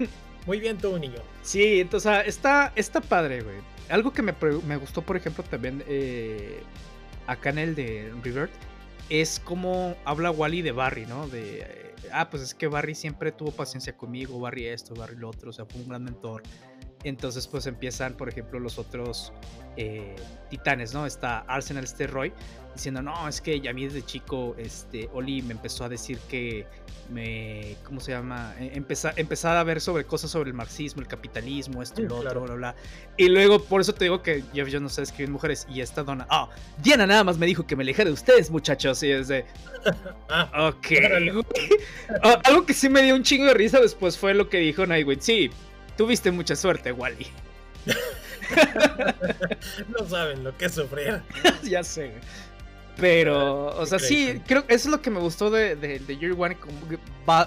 Muy 0.47 0.61
bien 0.61 0.79
tú, 0.79 0.99
niño. 0.99 1.21
Sí, 1.43 1.81
entonces 1.81 2.13
está, 2.27 2.73
está 2.77 3.01
padre, 3.01 3.43
güey. 3.43 3.57
Algo 3.89 4.13
que 4.13 4.23
me, 4.23 4.33
gustó, 4.77 5.03
por 5.03 5.17
ejemplo, 5.17 5.45
también 5.45 5.83
eh, 5.87 6.63
acá 7.27 7.51
en 7.51 7.59
el 7.59 7.75
de 7.75 8.13
Revert, 8.23 8.53
es 9.09 9.41
como 9.41 9.95
habla 10.05 10.31
Wally 10.31 10.63
de 10.63 10.73
Barry, 10.73 11.07
¿no? 11.07 11.29
De, 11.29 11.61
eh, 11.61 11.95
ah, 12.13 12.31
pues 12.31 12.43
es 12.43 12.55
que 12.55 12.67
Barry 12.67 12.95
siempre 12.95 13.33
tuvo 13.33 13.51
paciencia 13.51 13.97
conmigo, 13.97 14.41
Barry 14.41 14.67
esto, 14.67 14.95
Barry 14.95 15.17
lo 15.17 15.31
otro, 15.31 15.51
o 15.51 15.53
sea, 15.53 15.67
fue 15.67 15.81
un 15.83 15.89
gran 15.89 16.05
mentor. 16.05 16.43
Entonces, 17.05 17.47
pues 17.47 17.67
empiezan, 17.67 18.15
por 18.15 18.29
ejemplo, 18.29 18.59
los 18.59 18.79
otros 18.79 19.33
eh, 19.77 20.17
titanes, 20.51 20.95
¿no? 20.95 21.07
Está 21.07 21.41
Arsenal, 21.41 21.85
este 21.85 22.07
Roy, 22.07 22.33
diciendo, 22.75 23.03
no, 23.03 23.29
es 23.29 23.41
que 23.41 23.61
ya 23.61 23.71
a 23.71 23.75
mí 23.75 23.85
desde 23.85 24.03
chico, 24.03 24.55
este, 24.59 25.09
Oli 25.13 25.43
me 25.43 25.53
empezó 25.53 25.85
a 25.85 25.89
decir 25.89 26.19
que 26.29 26.67
me, 27.11 27.77
¿cómo 27.85 28.01
se 28.01 28.13
llama? 28.13 28.55
E, 28.59 28.77
empezar, 28.77 29.15
empezar 29.17 29.57
a 29.57 29.65
ver 29.65 29.81
sobre 29.81 30.05
cosas 30.05 30.31
sobre 30.31 30.51
el 30.51 30.55
marxismo, 30.55 31.03
el 31.03 31.09
capitalismo, 31.09 31.83
esto 31.83 32.03
y 32.03 32.07
lo 32.07 32.17
otro, 32.17 32.43
bla, 32.43 32.55
bla, 32.55 32.75
Y 33.17 33.29
luego, 33.29 33.63
por 33.63 33.81
eso 33.81 33.95
te 33.95 34.05
digo 34.05 34.23
que 34.23 34.43
Jeff 34.55 34.69
Jones 34.69 34.83
no 34.83 34.89
sabe 34.89 35.05
escribir 35.05 35.31
mujeres 35.31 35.67
y 35.69 35.81
esta 35.81 36.03
dona, 36.03 36.27
ah, 36.31 36.49
Diana 36.83 37.07
nada 37.07 37.25
más 37.25 37.39
me 37.39 37.47
dijo 37.47 37.67
que 37.67 37.77
me 37.77 37.83
alejara 37.83 38.09
de 38.09 38.15
ustedes, 38.15 38.51
muchachos, 38.51 39.03
y 39.03 39.11
es 39.11 39.29
de, 39.29 39.45
ah, 40.29 40.71
ok. 40.75 40.87
Ah, 42.23 42.41
algo 42.45 42.65
que 42.65 42.75
sí 42.75 42.89
me 42.89 43.03
dio 43.03 43.15
un 43.15 43.23
chingo 43.23 43.47
de 43.47 43.55
risa 43.55 43.81
después 43.81 44.17
fue 44.17 44.35
lo 44.35 44.49
que 44.49 44.59
dijo 44.59 44.87
Nightwing, 44.87 45.21
sí, 45.21 45.51
tuviste 45.97 46.31
mucha 46.31 46.57
suerte, 46.57 46.93
Wally. 46.93 47.27
no 49.89 50.09
saben 50.09 50.45
lo 50.45 50.57
que 50.57 50.67
es 50.67 50.73
sufrir. 50.73 51.23
ya 51.63 51.83
sé, 51.83 52.13
pero, 52.97 53.77
o 53.77 53.87
sea, 53.87 53.99
sí, 53.99 54.41
creo 54.47 54.67
que 54.67 54.75
eso 54.75 54.89
es 54.89 54.93
lo 54.93 55.03
que 55.03 55.11
me 55.11 55.19
gustó 55.19 55.51
de, 55.51 55.75
de, 55.75 56.17
Year 56.17 56.35
One. 56.39 56.57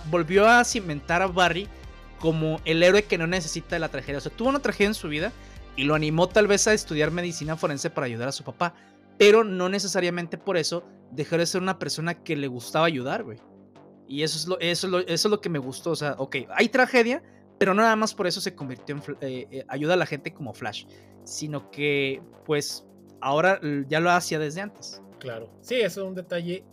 volvió 0.10 0.46
a 0.46 0.64
cimentar 0.66 1.22
a 1.22 1.28
Barry 1.28 1.70
como 2.20 2.60
el 2.66 2.84
héroe 2.84 3.04
que 3.04 3.18
no 3.18 3.28
necesita 3.28 3.80
la 3.80 3.90
tragedia. 3.90 4.18
O 4.18 4.22
sea, 4.22 4.32
tuvo 4.32 4.50
una 4.50 4.60
tragedia 4.60 4.88
en 4.88 4.94
su 4.94 5.08
vida 5.08 5.32
y 5.76 5.84
lo 5.84 5.96
animó 5.96 6.28
tal 6.28 6.48
vez 6.48 6.68
a 6.68 6.74
estudiar 6.74 7.12
medicina 7.12 7.56
forense 7.56 7.90
para 7.90 8.08
ayudar 8.08 8.28
a 8.28 8.34
su 8.34 8.44
papá. 8.44 8.74
Pero 9.18 9.44
no 9.44 9.70
necesariamente 9.70 10.38
por 10.38 10.58
eso 10.58 10.84
dejó 11.12 11.38
de 11.38 11.46
ser 11.46 11.62
una 11.62 11.80
persona 11.80 12.14
que 12.14 12.36
le 12.36 12.48
gustaba 12.48 12.86
ayudar, 12.86 13.24
güey. 13.24 13.40
Y 14.08 14.24
eso 14.24 14.38
es 14.38 14.48
lo, 14.48 14.60
eso 14.60 14.88
es 14.88 14.92
lo, 14.92 15.00
eso 15.00 15.28
es 15.28 15.32
lo 15.32 15.40
que 15.40 15.50
me 15.50 15.60
gustó. 15.60 15.92
O 15.92 15.96
sea, 15.96 16.16
ok, 16.18 16.36
hay 16.56 16.68
tragedia, 16.68 17.24
pero 17.58 17.74
no 17.74 17.82
nada 17.82 17.96
más 17.96 18.14
por 18.14 18.28
eso 18.28 18.42
se 18.42 18.56
convirtió 18.56 18.96
en 18.96 19.02
eh, 19.22 19.48
eh, 19.52 19.66
ayuda 19.68 19.94
a 19.94 19.98
la 19.98 20.06
gente 20.06 20.34
como 20.34 20.54
Flash, 20.54 20.86
sino 21.24 21.72
que 21.72 22.22
pues 22.46 22.86
ahora 23.22 23.60
ya 23.88 24.00
lo 24.00 24.12
hacía 24.12 24.40
desde 24.40 24.62
antes. 24.62 25.02
Claro, 25.20 25.50
sí, 25.62 25.76
eso 25.76 26.02
es 26.02 26.08
un 26.08 26.16
detalle 26.16 26.64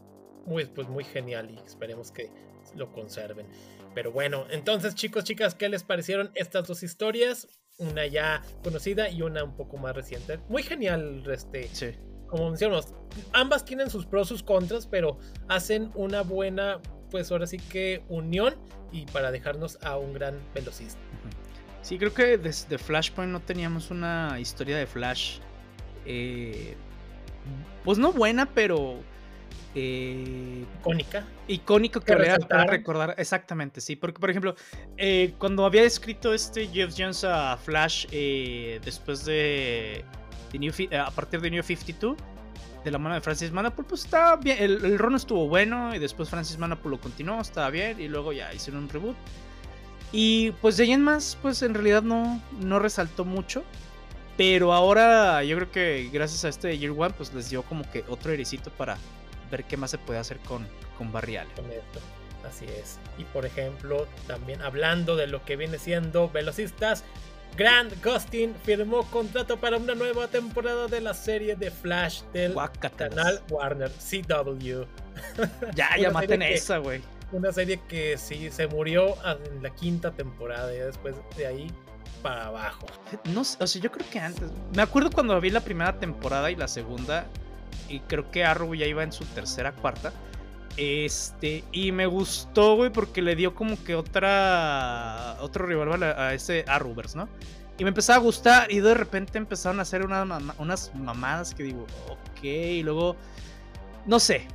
muy, 0.47 0.67
pues, 0.67 0.89
muy 0.89 1.05
genial 1.05 1.51
y 1.51 1.59
esperemos 1.67 2.11
que 2.11 2.31
lo 2.77 2.93
conserven. 2.93 3.47
Pero 3.95 4.13
bueno, 4.13 4.45
entonces 4.51 4.95
chicos, 4.95 5.25
chicas, 5.25 5.55
¿qué 5.55 5.69
les 5.69 5.85
parecieron 5.85 6.31
estas 6.35 6.67
dos 6.67 6.83
historias? 6.83 7.49
Una 7.79 8.07
ya 8.07 8.43
conocida 8.63 9.09
y 9.09 9.23
una 9.23 9.45
un 9.45 9.57
poco 9.57 9.77
más 9.77 9.95
reciente. 9.95 10.39
Muy 10.49 10.63
genial, 10.63 11.25
este. 11.31 11.69
Sí. 11.73 11.93
Como 12.27 12.51
mencionamos, 12.51 12.89
ambas 13.33 13.65
tienen 13.65 13.91
sus 13.91 14.07
pros, 14.07 14.29
sus 14.29 14.43
contras, 14.43 14.87
pero 14.87 15.19
hacen 15.49 15.93
una 15.95 16.23
buena, 16.23 16.81
pues 17.15 17.31
ahora 17.31 17.47
sí 17.47 17.59
que 17.59 18.03
unión 18.09 18.57
y 18.91 19.07
para 19.07 19.31
dejarnos 19.31 19.79
a 19.85 19.99
un 19.99 20.15
gran 20.15 20.37
velocista. 20.53 20.99
Sí, 21.81 21.97
creo 21.97 22.13
que 22.13 22.39
desde 22.39 22.77
Flashpoint 22.77 23.31
no 23.31 23.39
teníamos 23.39 23.93
una 23.93 24.37
historia 24.41 24.77
de 24.77 24.85
Flash 24.85 25.39
eh, 26.07 26.75
pues 27.85 27.99
no 27.99 28.13
buena, 28.13 28.47
pero 28.47 28.99
eh, 29.77 30.65
icónica. 30.81 31.25
Icónico 31.47 32.01
que 32.01 32.17
voy 32.17 32.27
a 32.27 32.65
recordar. 32.65 33.15
Exactamente, 33.17 33.81
sí. 33.81 33.95
Porque, 33.95 34.19
por 34.19 34.31
ejemplo, 34.31 34.57
eh, 34.97 35.35
cuando 35.39 35.65
había 35.65 35.85
escrito 35.85 36.35
este 36.35 36.67
Jeff 36.67 36.93
Jones 36.99 37.23
a 37.23 37.57
Flash 37.59 38.07
eh, 38.11 38.81
después 38.85 39.25
de, 39.25 40.05
a 40.99 41.13
partir 41.13 41.41
de 41.41 41.49
New 41.49 41.63
52, 41.63 42.17
de 42.85 42.91
la 42.91 42.99
mano 42.99 43.15
de 43.15 43.21
Francis 43.21 43.51
Manapul, 43.51 43.85
pues 43.85 44.05
estaba 44.05 44.37
bien. 44.37 44.59
El, 44.61 44.85
el 44.85 44.99
ron 44.99 45.15
estuvo 45.15 45.49
bueno 45.49 45.95
y 45.95 45.99
después 45.99 46.29
Francis 46.29 46.59
Manapul 46.59 46.93
lo 46.93 47.01
continuó, 47.01 47.41
estaba 47.41 47.71
bien 47.71 48.01
y 48.01 48.09
luego 48.09 48.33
ya 48.33 48.53
hicieron 48.53 48.85
un 48.85 48.89
reboot. 48.89 49.17
Y 50.13 50.53
pues 50.61 50.77
de 50.77 50.85
ahí 50.85 50.93
en 50.93 51.03
más, 51.03 51.37
pues 51.43 51.63
en 51.63 51.75
realidad 51.75 52.03
no, 52.03 52.41
no 52.61 52.79
resaltó 52.79 53.25
mucho. 53.25 53.65
Pero 54.37 54.73
ahora 54.73 55.43
yo 55.45 55.57
creo 55.57 55.71
que 55.71 56.11
gracias 56.13 56.45
a 56.45 56.49
este 56.49 56.77
Year 56.77 56.93
One, 56.97 57.15
pues 57.17 57.33
les 57.35 57.51
dio 57.51 57.63
como 57.63 57.89
que 57.91 58.05
otro 58.09 58.33
ericito 58.33 58.71
para 58.71 58.97
ver 59.51 59.65
qué 59.65 59.77
más 59.77 59.91
se 59.93 59.99
puede 59.99 60.19
hacer 60.19 60.39
con, 60.39 60.67
con. 60.99 61.11
Así 62.49 62.65
es. 62.67 62.99
Y 63.17 63.25
por 63.25 63.47
ejemplo, 63.47 64.07
también 64.27 64.61
hablando 64.61 65.17
de 65.17 65.27
lo 65.27 65.45
que 65.45 65.57
viene 65.57 65.79
siendo 65.79 66.29
velocistas, 66.29 67.05
Grant 67.57 67.93
Gustin 68.05 68.55
firmó 68.65 69.03
contrato 69.11 69.57
para 69.59 69.77
una 69.77 69.95
nueva 69.95 70.27
temporada 70.27 70.89
de 70.89 71.01
la 71.01 71.15
serie 71.15 71.55
de 71.55 71.71
Flash 71.71 72.23
del 72.33 72.55
canal 72.97 73.41
Warner 73.49 73.91
CW. 73.91 74.85
Ya, 75.75 75.97
ya 75.97 76.11
maten 76.11 76.43
esa, 76.43 76.79
güey. 76.79 77.01
Una 77.31 77.53
serie 77.53 77.81
que 77.89 78.19
sí 78.19 78.51
se 78.51 78.67
murió 78.67 79.15
en 79.47 79.63
la 79.63 79.71
quinta 79.71 80.11
temporada 80.11 80.75
y 80.75 80.79
después 80.79 81.15
de 81.37 81.47
ahí 81.47 81.73
para 82.23 82.47
abajo. 82.47 82.87
No 83.27 83.43
o 83.43 83.45
sea, 83.45 83.81
yo 83.81 83.91
creo 83.91 84.09
que 84.11 84.19
antes. 84.19 84.51
Me 84.75 84.83
acuerdo 84.83 85.11
cuando 85.11 85.41
vi 85.41 85.51
la 85.51 85.61
primera 85.61 85.99
temporada 85.99 86.51
y 86.51 86.57
la 86.57 86.67
segunda. 86.67 87.27
Y 87.89 88.01
creo 88.01 88.31
que 88.31 88.45
Arrow 88.45 88.75
ya 88.75 88.87
iba 88.87 89.03
en 89.03 89.13
su 89.13 89.25
tercera, 89.27 89.73
cuarta. 89.73 90.13
Este, 90.77 91.63
y 91.73 91.93
me 91.93 92.07
gustó, 92.07 92.77
güey, 92.77 92.91
porque 92.91 93.23
le 93.23 93.37
dio 93.37 93.55
como 93.55 93.83
que 93.83 93.95
otra. 93.95 95.37
Otro 95.41 95.67
rival 95.67 96.03
a, 96.03 96.35
ese 96.35 96.65
Arrowverse, 96.67 97.17
¿no? 97.17 97.29
Y 97.79 97.85
me 97.85 97.89
empezaba 97.89 98.19
a 98.19 98.21
gustar. 98.21 98.73
Y 98.73 98.81
de 98.81 98.95
repente 98.95 99.39
empezaron 99.39 99.79
a 99.79 99.83
hacer 99.83 100.05
unas 100.05 100.95
mamadas 100.95 101.55
que 101.55 101.65
digo, 101.65 101.87
ok. 102.09 102.45
Y 102.45 102.83
luego. 102.83 103.17
No 104.07 104.21
sé. 104.21 104.47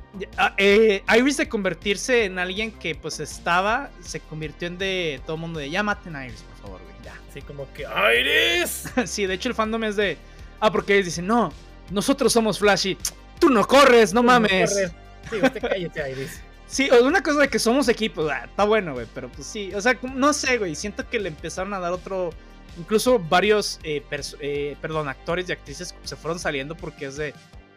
Eh, 0.58 1.02
Iris 1.18 1.36
de 1.38 1.48
convertirse 1.48 2.24
en 2.24 2.38
alguien 2.38 2.70
que 2.70 2.94
pues 2.94 3.18
estaba. 3.18 3.90
Se 4.00 4.20
convirtió 4.20 4.68
en 4.68 4.78
de 4.78 5.20
todo 5.26 5.36
el 5.36 5.40
mundo 5.40 5.58
de 5.58 5.70
ya 5.70 5.82
maten 5.82 6.14
a 6.16 6.26
Iris, 6.26 6.42
por 6.42 6.56
favor, 6.58 6.80
güey. 6.82 6.90
Así 7.30 7.42
como 7.42 7.72
que, 7.72 7.84
¡Iris! 7.84 8.88
sí, 9.10 9.26
de 9.26 9.34
hecho 9.34 9.48
el 9.48 9.54
fandom 9.54 9.84
es 9.84 9.96
de. 9.96 10.18
Ah, 10.60 10.70
porque 10.70 10.94
ellos 10.94 11.06
dicen, 11.06 11.26
no, 11.26 11.52
nosotros 11.90 12.32
somos 12.32 12.58
Flashy. 12.58 12.98
Tú 13.38 13.48
no 13.48 13.66
corres, 13.66 14.12
no 14.12 14.22
mames. 14.22 14.92
Sí, 15.28 15.36
usted 15.42 15.60
cállate, 15.60 16.10
Iris. 16.10 16.40
Sí, 16.70 16.88
una 17.02 17.20
cosa 17.20 17.40
de 17.40 17.48
que 17.48 17.58
somos 17.58 17.88
equipo, 17.88 18.28
ah, 18.30 18.44
está 18.44 18.64
bueno, 18.64 18.92
güey, 18.92 19.06
pero 19.12 19.28
pues 19.28 19.44
sí, 19.44 19.74
o 19.74 19.80
sea, 19.80 19.98
no 20.14 20.32
sé, 20.32 20.56
güey, 20.56 20.76
siento 20.76 21.08
que 21.08 21.18
le 21.18 21.28
empezaron 21.28 21.74
a 21.74 21.80
dar 21.80 21.92
otro, 21.92 22.30
incluso 22.78 23.18
varios, 23.18 23.80
eh, 23.82 24.04
eh, 24.40 24.76
perdón, 24.80 25.08
actores 25.08 25.48
y 25.48 25.52
actrices 25.52 25.96
se 26.04 26.14
fueron 26.14 26.38
saliendo 26.38 26.76
porque 26.76 27.06
es 27.06 27.16
de, 27.16 27.34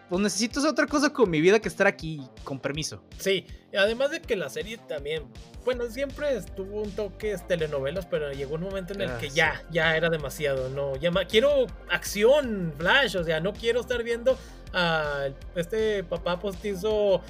pues 0.10 0.22
necesito 0.22 0.60
hacer 0.60 0.70
otra 0.70 0.86
cosa 0.86 1.12
con 1.12 1.28
mi 1.28 1.42
vida 1.42 1.60
que 1.60 1.70
estar 1.70 1.88
aquí, 1.88 2.22
con 2.44 2.60
permiso. 2.60 3.02
Sí, 3.18 3.48
además 3.76 4.12
de 4.12 4.22
que 4.22 4.36
la 4.36 4.48
serie 4.48 4.78
también, 4.78 5.24
bueno, 5.66 5.90
siempre 5.90 6.38
estuvo 6.38 6.84
un 6.84 6.92
toque 6.92 7.36
telenovelas, 7.48 8.06
pero 8.06 8.32
llegó 8.32 8.54
un 8.54 8.62
momento 8.62 8.94
en 8.94 9.02
el 9.02 9.18
que 9.18 9.26
ah, 9.26 9.34
ya, 9.34 9.64
ya 9.72 9.98
era 9.98 10.12
demasiado, 10.12 10.70
no, 10.70 10.96
ya 10.98 11.12
quiero 11.28 11.66
acción, 11.90 12.72
flash, 12.78 13.18
o 13.18 13.24
sea, 13.24 13.40
no 13.40 13.54
quiero 13.54 13.82
estar 13.82 14.04
viendo 14.04 14.38
a 14.74 15.28
este 15.56 16.04
papá 16.04 16.40
postizo 16.40 17.22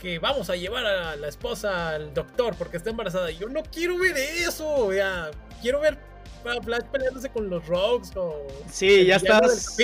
que 0.00 0.18
vamos 0.18 0.48
a 0.50 0.56
llevar 0.56 0.86
a 0.86 1.16
la 1.16 1.28
esposa 1.28 1.90
al 1.90 2.14
doctor 2.14 2.54
porque 2.56 2.76
está 2.76 2.90
embarazada. 2.90 3.30
Yo 3.30 3.48
no 3.48 3.62
quiero 3.62 3.98
ver 3.98 4.16
eso, 4.16 4.92
ya, 4.92 5.30
quiero 5.60 5.80
ver 5.80 5.98
Flash 6.42 6.84
peleándose 6.90 7.28
con 7.28 7.50
los 7.50 7.66
Rogues 7.66 8.12
o. 8.16 8.46
Sí, 8.70 9.04
ya 9.04 9.16
estás. 9.16 9.76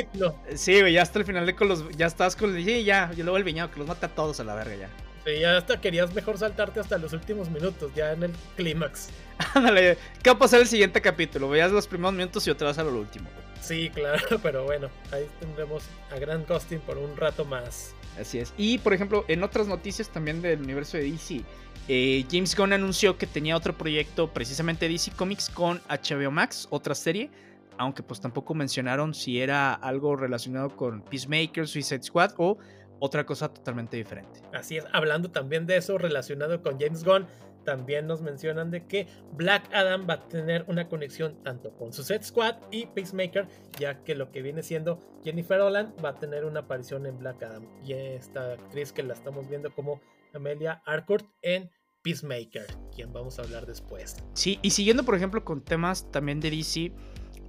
Sí, 0.54 0.80
güey, 0.80 0.94
ya 0.94 1.02
hasta 1.02 1.18
el 1.18 1.24
final 1.24 1.44
de 1.44 1.54
con 1.54 1.68
los. 1.68 1.88
Ya 1.96 2.06
estás 2.06 2.34
con. 2.34 2.54
Sí, 2.54 2.84
ya, 2.84 3.10
y 3.14 3.22
luego 3.22 3.36
el 3.36 3.44
viñado 3.44 3.70
que 3.70 3.78
los 3.78 3.88
mata 3.88 4.06
a 4.06 4.14
todos 4.14 4.40
a 4.40 4.44
la 4.44 4.54
verga 4.54 4.74
ya. 4.74 4.88
Sí, 5.24 5.40
ya 5.40 5.56
hasta 5.56 5.80
querías 5.80 6.14
mejor 6.14 6.38
saltarte 6.38 6.80
hasta 6.80 6.98
los 6.98 7.12
últimos 7.12 7.50
minutos, 7.50 7.92
ya 7.94 8.12
en 8.12 8.22
el 8.22 8.32
clímax. 8.56 9.10
Ándale, 9.54 9.98
¿qué 10.22 10.30
va 10.30 10.36
a 10.36 10.38
pasar 10.38 10.60
el 10.60 10.66
siguiente 10.66 11.00
capítulo? 11.02 11.48
Veas 11.48 11.72
los 11.72 11.86
primeros 11.86 12.14
minutos 12.14 12.46
y 12.46 12.50
otra 12.50 12.68
vez 12.68 12.78
a 12.78 12.84
lo 12.84 12.94
último. 12.94 13.28
Sí, 13.66 13.90
claro, 13.90 14.22
pero 14.42 14.64
bueno, 14.64 14.88
ahí 15.10 15.26
tendremos 15.40 15.82
a 16.12 16.18
Grant 16.20 16.48
Gustin 16.48 16.78
por 16.80 16.98
un 16.98 17.16
rato 17.16 17.44
más. 17.44 17.94
Así 18.18 18.38
es. 18.38 18.54
Y 18.56 18.78
por 18.78 18.94
ejemplo, 18.94 19.24
en 19.26 19.42
otras 19.42 19.66
noticias 19.66 20.08
también 20.08 20.40
del 20.40 20.60
universo 20.60 20.96
de 20.96 21.10
DC, 21.10 21.42
eh, 21.88 22.24
James 22.30 22.56
Gunn 22.56 22.72
anunció 22.72 23.18
que 23.18 23.26
tenía 23.26 23.56
otro 23.56 23.76
proyecto 23.76 24.32
precisamente 24.32 24.88
DC 24.88 25.10
Comics 25.16 25.50
con 25.50 25.80
HBO 25.88 26.30
Max, 26.30 26.68
otra 26.70 26.94
serie, 26.94 27.28
aunque 27.76 28.04
pues 28.04 28.20
tampoco 28.20 28.54
mencionaron 28.54 29.14
si 29.14 29.40
era 29.40 29.74
algo 29.74 30.14
relacionado 30.14 30.70
con 30.70 31.02
Peacemaker, 31.02 31.66
Suicide 31.66 32.04
Squad 32.04 32.34
o 32.38 32.58
otra 33.00 33.26
cosa 33.26 33.48
totalmente 33.48 33.96
diferente. 33.96 34.42
Así 34.54 34.76
es, 34.76 34.84
hablando 34.92 35.30
también 35.30 35.66
de 35.66 35.76
eso 35.76 35.98
relacionado 35.98 36.62
con 36.62 36.78
James 36.78 37.02
Gunn, 37.02 37.26
también 37.66 38.06
nos 38.06 38.22
mencionan 38.22 38.70
de 38.70 38.86
que 38.86 39.08
Black 39.32 39.68
Adam 39.74 40.06
va 40.08 40.14
a 40.14 40.28
tener 40.28 40.64
una 40.68 40.88
conexión 40.88 41.42
tanto 41.42 41.76
con 41.76 41.92
Suicide 41.92 42.22
Squad 42.22 42.56
y 42.70 42.86
Peacemaker, 42.86 43.46
ya 43.78 44.02
que 44.04 44.14
lo 44.14 44.30
que 44.30 44.40
viene 44.40 44.62
siendo 44.62 45.00
Jennifer 45.22 45.60
Holland 45.60 45.92
va 46.02 46.10
a 46.10 46.14
tener 46.14 46.46
una 46.46 46.60
aparición 46.60 47.04
en 47.04 47.18
Black 47.18 47.42
Adam. 47.42 47.66
Y 47.84 47.92
esta 47.92 48.52
actriz 48.52 48.92
que 48.92 49.02
la 49.02 49.12
estamos 49.12 49.48
viendo 49.50 49.74
como 49.74 50.00
Amelia 50.32 50.80
Harcourt 50.86 51.26
en 51.42 51.70
Peacemaker, 52.02 52.66
quien 52.94 53.12
vamos 53.12 53.38
a 53.38 53.42
hablar 53.42 53.66
después. 53.66 54.16
Sí, 54.34 54.60
y 54.62 54.70
siguiendo 54.70 55.02
por 55.02 55.16
ejemplo 55.16 55.44
con 55.44 55.60
temas 55.60 56.10
también 56.12 56.38
de 56.40 56.50
DC, 56.52 56.92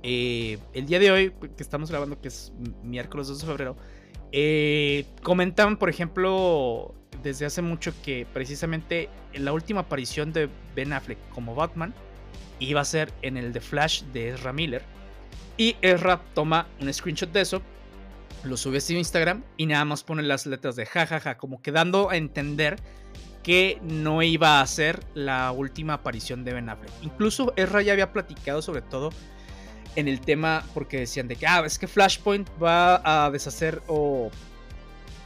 eh, 0.02 0.58
el 0.74 0.88
día 0.88 1.00
de 1.00 1.12
hoy 1.12 1.32
que 1.56 1.64
estamos 1.64 1.92
grabando, 1.92 2.20
que 2.20 2.30
es 2.30 2.52
miércoles 2.82 3.28
2 3.28 3.40
de 3.42 3.46
febrero, 3.46 3.78
eh, 4.32 5.06
comentaban, 5.24 5.78
por 5.78 5.90
ejemplo, 5.90 6.94
desde 7.24 7.46
hace 7.46 7.62
mucho 7.62 7.94
que 8.04 8.28
precisamente 8.34 9.10
en 9.34 9.46
la 9.46 9.54
última 9.54 9.82
aparición 9.82 10.34
de 10.34 10.50
Ben 10.76 10.94
Affleck 10.94 11.18
como 11.30 11.56
Batman 11.56 11.94
iba 12.60 12.82
a 12.82 12.86
ser 12.86 13.12
en 13.22 13.38
el 13.38 13.54
The 13.54 13.62
Flash 13.62 14.04
de 14.14 14.30
Ezra 14.30 14.54
Miller. 14.54 14.84
Y 15.58 15.76
Ezra 15.82 16.22
toma 16.34 16.68
un 16.80 16.94
screenshot 16.94 17.32
de 17.32 17.42
eso, 17.42 17.62
lo 18.44 18.58
sube 18.58 18.78
a 18.78 18.82
su 18.82 18.94
Instagram 18.94 19.44
y 19.58 19.66
nada 19.66 19.86
más 19.86 20.04
pone 20.04 20.22
las 20.22 20.46
letras 20.46 20.76
de 20.76 20.86
jajaja, 20.86 21.38
como 21.38 21.62
que 21.62 21.72
dando 21.72 22.10
a 22.10 22.18
entender 22.18 22.78
que 23.42 23.80
no 23.82 24.22
iba 24.22 24.62
a 24.62 24.68
ser 24.68 25.04
la 25.16 25.52
última 25.52 25.94
aparición 25.94 26.44
de 26.44 26.54
Ben 26.54 26.70
Affleck. 26.70 26.92
Incluso 27.02 27.54
Ezra 27.56 27.82
ya 27.82 27.94
había 27.94 28.12
platicado 28.12 28.62
sobre 28.62 28.82
todo 28.82 29.10
en 29.98 30.08
el 30.08 30.22
tema 30.22 30.64
porque 30.76 31.00
decían 31.00 31.28
de 31.28 31.36
que, 31.36 31.48
ah, 31.48 31.64
es 31.66 31.80
que 31.80 31.88
Flashpoint 31.88 32.48
va 32.62 33.02
a 33.04 33.32
deshacer 33.32 33.82
o 33.88 34.30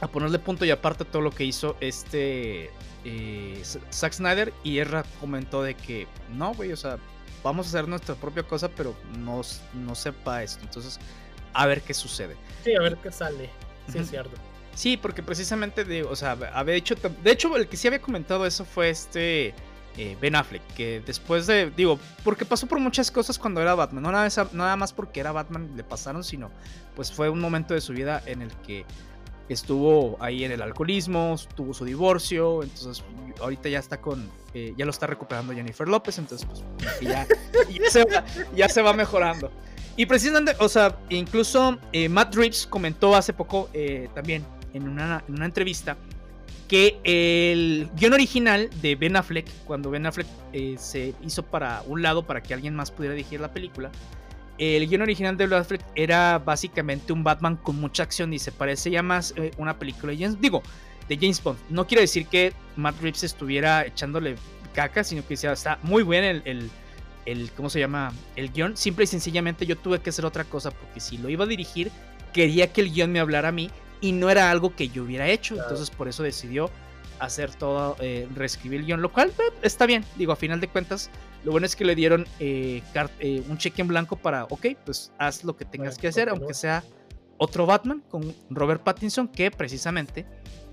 a 0.00 0.08
ponerle 0.08 0.38
punto 0.38 0.64
y 0.64 0.70
aparte 0.70 1.04
todo 1.04 1.20
lo 1.20 1.30
que 1.30 1.44
hizo 1.44 1.76
este 1.78 2.70
eh, 3.04 3.62
Zack 3.92 4.14
Snyder 4.14 4.50
y 4.64 4.78
Erra 4.78 5.04
comentó 5.20 5.62
de 5.62 5.74
que 5.74 6.08
no, 6.30 6.54
güey, 6.54 6.72
o 6.72 6.76
sea, 6.76 6.96
vamos 7.44 7.66
a 7.66 7.68
hacer 7.68 7.86
nuestra 7.86 8.14
propia 8.14 8.44
cosa, 8.44 8.70
pero 8.70 8.96
no, 9.18 9.42
no 9.74 9.94
sepa 9.94 10.42
esto. 10.42 10.64
Entonces, 10.64 10.98
a 11.52 11.66
ver 11.66 11.82
qué 11.82 11.92
sucede. 11.92 12.34
Sí, 12.64 12.74
a 12.74 12.80
ver 12.80 12.96
qué 12.96 13.12
sale. 13.12 13.50
Sí, 13.92 13.98
es 13.98 14.08
cierto. 14.08 14.36
Sí, 14.74 14.96
porque 14.96 15.22
precisamente, 15.22 15.84
de, 15.84 16.02
o 16.02 16.16
sea, 16.16 16.32
había 16.54 16.76
hecho, 16.76 16.94
de 16.94 17.30
hecho, 17.30 17.54
el 17.58 17.68
que 17.68 17.76
sí 17.76 17.88
había 17.88 18.00
comentado 18.00 18.46
eso 18.46 18.64
fue 18.64 18.88
este 18.88 19.52
eh, 19.98 20.16
Ben 20.20 20.34
Affleck, 20.34 20.62
que 20.74 21.02
después 21.04 21.46
de, 21.46 21.70
digo, 21.70 21.98
porque 22.24 22.46
pasó 22.46 22.66
por 22.66 22.80
muchas 22.80 23.10
cosas 23.10 23.38
cuando 23.38 23.60
era 23.60 23.74
Batman, 23.74 24.02
no 24.02 24.10
nada, 24.10 24.28
nada 24.52 24.76
más 24.76 24.92
porque 24.92 25.20
era 25.20 25.32
Batman 25.32 25.70
le 25.76 25.84
pasaron, 25.84 26.24
sino 26.24 26.50
pues 26.96 27.12
fue 27.12 27.28
un 27.28 27.40
momento 27.40 27.74
de 27.74 27.80
su 27.82 27.92
vida 27.92 28.22
en 28.24 28.40
el 28.40 28.50
que 28.66 28.86
estuvo 29.50 30.16
ahí 30.18 30.44
en 30.44 30.52
el 30.52 30.62
alcoholismo, 30.62 31.36
tuvo 31.54 31.74
su 31.74 31.84
divorcio, 31.84 32.62
entonces 32.62 33.04
ahorita 33.40 33.68
ya 33.68 33.80
está 33.80 34.00
con, 34.00 34.30
eh, 34.54 34.72
ya 34.78 34.86
lo 34.86 34.90
está 34.92 35.06
recuperando 35.06 35.52
Jennifer 35.52 35.86
López, 35.86 36.16
entonces 36.18 36.48
pues 36.48 36.64
ya, 38.56 38.68
se, 38.68 38.82
va, 38.82 38.92
mejorando. 38.94 39.52
Y 39.96 40.06
precisamente, 40.06 40.56
o 40.58 40.70
sea, 40.70 40.98
incluso 41.10 41.78
eh, 41.92 42.08
Matt 42.08 42.34
Reeves 42.34 42.66
comentó 42.66 43.14
hace 43.14 43.34
poco 43.34 43.68
también 44.14 44.42
en 44.72 44.88
una, 44.88 45.22
en 45.28 45.34
una 45.34 45.44
entrevista 45.44 45.98
que 46.72 46.98
el 47.04 47.90
guion 47.96 48.14
original 48.14 48.70
de 48.80 48.96
Ben 48.96 49.14
Affleck, 49.14 49.46
cuando 49.66 49.90
Ben 49.90 50.06
Affleck 50.06 50.26
eh, 50.54 50.76
se 50.78 51.14
hizo 51.22 51.42
para 51.42 51.82
un 51.86 52.00
lado 52.00 52.26
para 52.26 52.42
que 52.42 52.54
alguien 52.54 52.74
más 52.74 52.90
pudiera 52.90 53.14
dirigir 53.14 53.40
la 53.40 53.52
película, 53.52 53.90
el 54.56 54.88
guion 54.88 55.02
original 55.02 55.36
de 55.36 55.46
Ben 55.48 55.58
Affleck 55.58 55.82
era 55.94 56.38
básicamente 56.38 57.12
un 57.12 57.24
Batman 57.24 57.56
con 57.56 57.78
mucha 57.78 58.04
acción 58.04 58.32
y 58.32 58.38
se 58.38 58.52
parece 58.52 58.90
ya 58.90 59.02
más 59.02 59.34
eh, 59.36 59.50
una 59.58 59.78
película 59.78 60.12
de 60.12 60.18
James, 60.20 60.40
digo, 60.40 60.62
de 61.10 61.18
James 61.18 61.42
Bond. 61.42 61.58
No 61.68 61.86
quiere 61.86 62.00
decir 62.00 62.26
que 62.26 62.54
Matt 62.76 62.98
Reeves 63.02 63.22
estuviera 63.22 63.84
echándole 63.84 64.36
caca, 64.74 65.04
sino 65.04 65.26
que 65.26 65.34
está 65.34 65.78
muy 65.82 66.04
bien 66.04 66.24
el, 66.24 66.42
el, 66.46 66.70
el, 67.26 67.50
¿cómo 67.50 67.68
se 67.68 67.80
llama? 67.80 68.14
El 68.34 68.50
guion. 68.50 68.78
Simple 68.78 69.04
y 69.04 69.08
sencillamente 69.08 69.66
yo 69.66 69.76
tuve 69.76 70.00
que 70.00 70.08
hacer 70.08 70.24
otra 70.24 70.44
cosa 70.44 70.70
porque 70.70 71.00
si 71.00 71.18
lo 71.18 71.28
iba 71.28 71.44
a 71.44 71.48
dirigir, 71.48 71.90
quería 72.32 72.72
que 72.72 72.80
el 72.80 72.94
guion 72.94 73.12
me 73.12 73.20
hablara 73.20 73.48
a 73.48 73.52
mí 73.52 73.70
y 74.02 74.12
no 74.12 74.28
era 74.28 74.50
algo 74.50 74.76
que 74.76 74.88
yo 74.88 75.04
hubiera 75.04 75.26
hecho. 75.28 75.54
Entonces 75.54 75.88
por 75.88 76.08
eso 76.08 76.22
decidió 76.22 76.70
hacer 77.22 77.54
todo, 77.54 77.96
eh, 78.00 78.28
reescribir 78.34 78.80
el 78.80 78.86
guion, 78.86 79.00
lo 79.00 79.10
cual 79.10 79.30
eh, 79.38 79.54
está 79.62 79.86
bien. 79.86 80.04
Digo, 80.16 80.32
a 80.32 80.36
final 80.36 80.60
de 80.60 80.68
cuentas, 80.68 81.08
lo 81.44 81.52
bueno 81.52 81.64
es 81.64 81.76
que 81.76 81.84
le 81.84 81.94
dieron 81.94 82.26
eh, 82.40 82.82
un 83.48 83.56
cheque 83.56 83.80
en 83.80 83.88
blanco 83.88 84.16
para, 84.16 84.44
ok, 84.44 84.66
pues 84.84 85.12
haz 85.18 85.44
lo 85.44 85.56
que 85.56 85.64
tengas 85.64 85.96
que 85.96 86.08
hacer, 86.08 86.28
aunque 86.28 86.52
sea 86.52 86.84
otro 87.38 87.64
Batman 87.64 88.02
con 88.10 88.34
Robert 88.50 88.82
Pattinson, 88.82 89.28
que 89.28 89.50
precisamente 89.52 90.26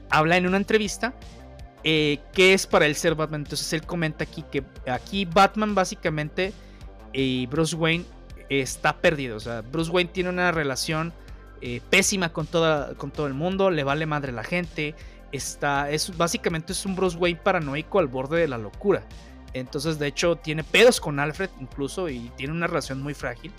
habla 0.09 0.37
en 0.37 0.47
una 0.47 0.57
entrevista 0.57 1.13
que 1.83 2.19
es 2.35 2.65
para 2.67 2.87
él 2.87 2.95
ser 2.95 3.13
Batman. 3.15 3.41
Entonces 3.41 3.71
él 3.71 3.83
comenta 3.83 4.23
aquí 4.23 4.43
que 4.51 4.63
aquí 4.87 5.25
Batman 5.25 5.75
básicamente 5.75 6.51
y 7.13 7.45
Bruce 7.45 7.75
Wayne 7.75 8.05
está 8.49 8.97
perdido. 8.97 9.37
O 9.37 9.39
sea, 9.39 9.61
Bruce 9.61 9.91
Wayne 9.91 10.09
tiene 10.11 10.29
una 10.29 10.51
relación 10.51 11.13
eh, 11.61 11.81
pésima 11.89 12.29
con, 12.29 12.47
con 12.47 13.11
todo 13.11 13.27
el 13.27 13.33
mundo, 13.33 13.69
le 13.69 13.83
vale 13.83 14.05
madre 14.05 14.31
la 14.31 14.43
gente. 14.43 14.95
Está, 15.31 15.89
es, 15.91 16.15
básicamente 16.17 16.73
es 16.73 16.85
un 16.85 16.95
Bruce 16.95 17.17
Wayne 17.17 17.39
paranoico 17.43 17.99
al 17.99 18.07
borde 18.07 18.39
de 18.39 18.47
la 18.47 18.57
locura. 18.57 19.03
Entonces, 19.53 19.99
de 19.99 20.07
hecho, 20.07 20.35
tiene 20.35 20.63
pedos 20.63 20.99
con 20.99 21.19
Alfred 21.19 21.49
incluso 21.59 22.09
y 22.09 22.31
tiene 22.35 22.53
una 22.53 22.67
relación 22.67 23.01
muy 23.01 23.13
frágil. 23.13 23.51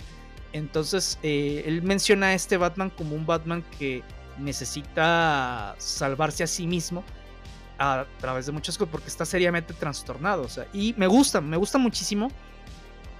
Entonces, 0.53 1.17
eh, 1.23 1.63
él 1.65 1.81
menciona 1.81 2.27
a 2.27 2.33
este 2.33 2.57
Batman 2.57 2.89
como 2.89 3.15
un 3.15 3.25
Batman 3.25 3.63
que 3.77 4.03
necesita 4.37 5.75
salvarse 5.77 6.43
a 6.43 6.47
sí 6.47 6.67
mismo 6.67 7.03
a 7.77 8.05
través 8.19 8.45
de 8.45 8.51
muchas 8.51 8.77
cosas 8.77 8.91
porque 8.91 9.07
está 9.07 9.25
seriamente 9.25 9.73
trastornado. 9.73 10.47
Y 10.73 10.93
me 10.97 11.07
gusta, 11.07 11.41
me 11.41 11.57
gusta 11.57 11.77
muchísimo 11.77 12.31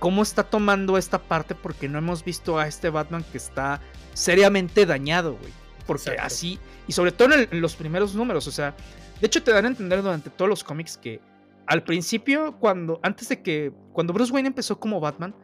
cómo 0.01 0.23
está 0.23 0.41
tomando 0.41 0.97
esta 0.97 1.19
parte 1.19 1.53
porque 1.53 1.87
no 1.87 1.99
hemos 1.99 2.25
visto 2.25 2.57
a 2.57 2.67
este 2.67 2.89
Batman 2.89 3.23
que 3.31 3.37
está 3.37 3.79
seriamente 4.15 4.87
dañado, 4.87 5.37
güey. 5.37 5.53
Porque 5.85 6.17
así, 6.19 6.57
y 6.87 6.91
sobre 6.93 7.11
todo 7.11 7.35
en, 7.35 7.61
los 7.61 7.75
primeros 7.75 8.15
números, 8.15 8.47
o 8.47 8.51
sea, 8.51 8.75
de 9.19 9.27
hecho 9.27 9.43
te 9.43 9.51
dan 9.51 9.65
a 9.65 9.67
entender 9.67 10.01
durante 10.01 10.31
todos 10.31 10.49
los 10.49 10.63
cómics 10.63 10.97
que 10.97 11.21
al 11.67 11.83
principio, 11.83 12.57
cuando, 12.57 12.99
antes 13.03 13.29
de 13.29 13.43
que, 13.43 13.71
cuando 13.93 14.11
Bruce 14.11 14.33
Wayne 14.33 14.47
empezó 14.47 14.79
como 14.79 14.99
Batman, 14.99 15.35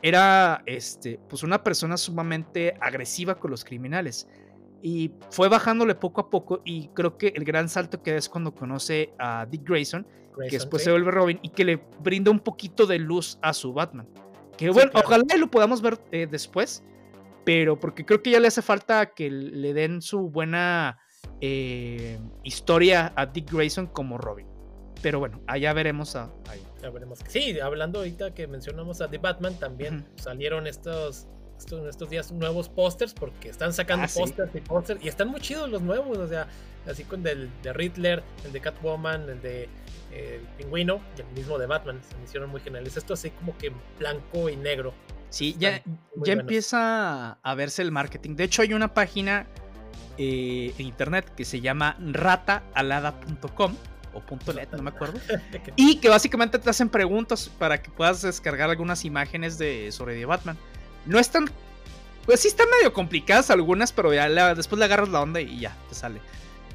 era, 0.00 0.62
este, 0.64 1.18
pues 1.28 1.42
una 1.42 1.64
persona 1.64 1.96
sumamente 1.96 2.76
agresiva 2.80 3.40
con 3.40 3.50
los 3.50 3.64
criminales. 3.64 4.28
Y 4.86 5.12
fue 5.30 5.48
bajándole 5.48 5.94
poco 5.94 6.20
a 6.20 6.28
poco 6.28 6.60
y 6.62 6.88
creo 6.88 7.16
que 7.16 7.28
el 7.28 7.42
gran 7.44 7.70
salto 7.70 8.02
que 8.02 8.18
es 8.18 8.28
cuando 8.28 8.54
conoce 8.54 9.14
a 9.18 9.46
Dick 9.46 9.66
Grayson, 9.66 10.06
que 10.38 10.56
después 10.58 10.84
se 10.84 10.90
vuelve 10.90 11.10
Robin 11.10 11.38
y 11.40 11.48
que 11.48 11.64
le 11.64 11.82
brinda 12.00 12.30
un 12.30 12.38
poquito 12.38 12.84
de 12.84 12.98
luz 12.98 13.38
a 13.40 13.54
su 13.54 13.72
Batman. 13.72 14.06
Que 14.58 14.68
bueno, 14.68 14.90
ojalá 14.92 15.24
lo 15.38 15.50
podamos 15.50 15.80
ver 15.80 15.98
eh, 16.12 16.28
después, 16.30 16.84
pero 17.46 17.80
porque 17.80 18.04
creo 18.04 18.22
que 18.22 18.32
ya 18.32 18.40
le 18.40 18.48
hace 18.48 18.60
falta 18.60 19.14
que 19.14 19.30
le 19.30 19.72
den 19.72 20.02
su 20.02 20.28
buena 20.28 20.98
eh, 21.40 22.18
historia 22.42 23.14
a 23.16 23.24
Dick 23.24 23.50
Grayson 23.50 23.86
como 23.86 24.18
Robin. 24.18 24.46
Pero 25.00 25.18
bueno, 25.18 25.40
allá 25.46 25.72
veremos 25.72 26.14
a, 26.14 26.30
ahí. 26.48 26.62
Ya 26.82 26.90
veremos. 26.90 27.20
Sí, 27.26 27.58
hablando 27.58 28.00
ahorita 28.00 28.34
que 28.34 28.46
mencionamos 28.46 29.00
a 29.00 29.08
The 29.08 29.16
Batman, 29.16 29.58
también 29.58 30.06
salieron 30.16 30.66
estos, 30.66 31.26
estos, 31.58 32.10
días 32.10 32.32
nuevos 32.32 32.68
pósters 32.68 33.14
porque 33.14 33.48
están 33.48 33.72
sacando 33.72 34.06
ah, 34.06 34.10
pósters 34.14 34.54
y 34.54 34.60
pósters 34.60 35.04
y 35.04 35.08
están 35.08 35.28
muy 35.28 35.40
chidos 35.40 35.70
los 35.70 35.82
nuevos, 35.82 36.18
o 36.18 36.28
sea, 36.28 36.46
así 36.86 37.04
con 37.04 37.26
el 37.26 37.50
de 37.62 37.72
Riddler, 37.72 38.22
el 38.44 38.52
de 38.52 38.60
Catwoman, 38.60 39.28
el 39.28 39.40
de 39.40 39.68
el 40.14 40.40
pingüino 40.56 41.00
y 41.16 41.22
el 41.22 41.26
mismo 41.28 41.58
de 41.58 41.66
Batman, 41.66 42.00
se 42.08 42.16
me 42.16 42.24
hicieron 42.24 42.50
muy 42.50 42.60
geniales. 42.60 42.96
Esto 42.96 43.14
así 43.14 43.30
como 43.30 43.56
que 43.58 43.72
blanco 43.98 44.48
y 44.48 44.56
negro. 44.56 44.94
Sí, 45.30 45.56
ya, 45.58 45.82
ya 46.24 46.32
empieza 46.34 47.32
a 47.32 47.54
verse 47.56 47.82
el 47.82 47.90
marketing. 47.90 48.36
De 48.36 48.44
hecho, 48.44 48.62
hay 48.62 48.72
una 48.72 48.94
página 48.94 49.48
eh, 50.16 50.72
en 50.78 50.86
internet 50.86 51.34
que 51.34 51.44
se 51.44 51.60
llama 51.60 51.96
rataalada.com 51.98 53.74
o 54.14 54.52
.net, 54.54 54.68
no 54.70 54.82
me 54.82 54.90
acuerdo. 54.90 55.18
y 55.76 55.96
que 55.96 56.08
básicamente 56.08 56.60
te 56.60 56.70
hacen 56.70 56.88
preguntas 56.88 57.50
para 57.58 57.82
que 57.82 57.90
puedas 57.90 58.22
descargar 58.22 58.70
algunas 58.70 59.04
imágenes 59.04 59.58
de 59.58 59.90
sobre 59.90 60.24
Batman. 60.24 60.56
No 61.06 61.18
están, 61.18 61.50
pues 62.26 62.40
sí 62.40 62.48
están 62.48 62.68
medio 62.70 62.92
complicadas 62.92 63.50
algunas, 63.50 63.92
pero 63.92 64.12
ya 64.14 64.54
después 64.54 64.78
le 64.78 64.84
agarras 64.84 65.08
la 65.08 65.20
onda 65.20 65.40
y 65.40 65.60
ya 65.60 65.76
te 65.88 65.94
sale. 65.94 66.20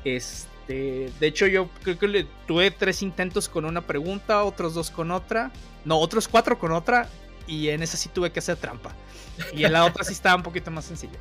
Este 0.03 0.49
de 0.69 1.11
hecho, 1.27 1.47
yo 1.47 1.67
creo 1.83 1.97
que 1.97 2.07
le 2.07 2.27
tuve 2.47 2.69
tres 2.69 3.01
intentos 3.01 3.49
con 3.49 3.65
una 3.65 3.81
pregunta, 3.81 4.43
otros 4.43 4.75
dos 4.75 4.91
con 4.91 5.09
otra, 5.09 5.51
no, 5.83 5.97
otros 5.97 6.27
cuatro 6.27 6.59
con 6.59 6.71
otra, 6.71 7.09
y 7.47 7.69
en 7.69 7.81
esa 7.81 7.97
sí 7.97 8.07
tuve 8.09 8.31
que 8.31 8.37
hacer 8.37 8.57
trampa. 8.57 8.93
Y 9.55 9.63
en 9.63 9.73
la 9.73 9.83
otra 9.85 10.03
sí 10.03 10.13
estaba 10.13 10.35
un 10.35 10.43
poquito 10.43 10.69
más 10.69 10.85
sencilla. 10.85 11.17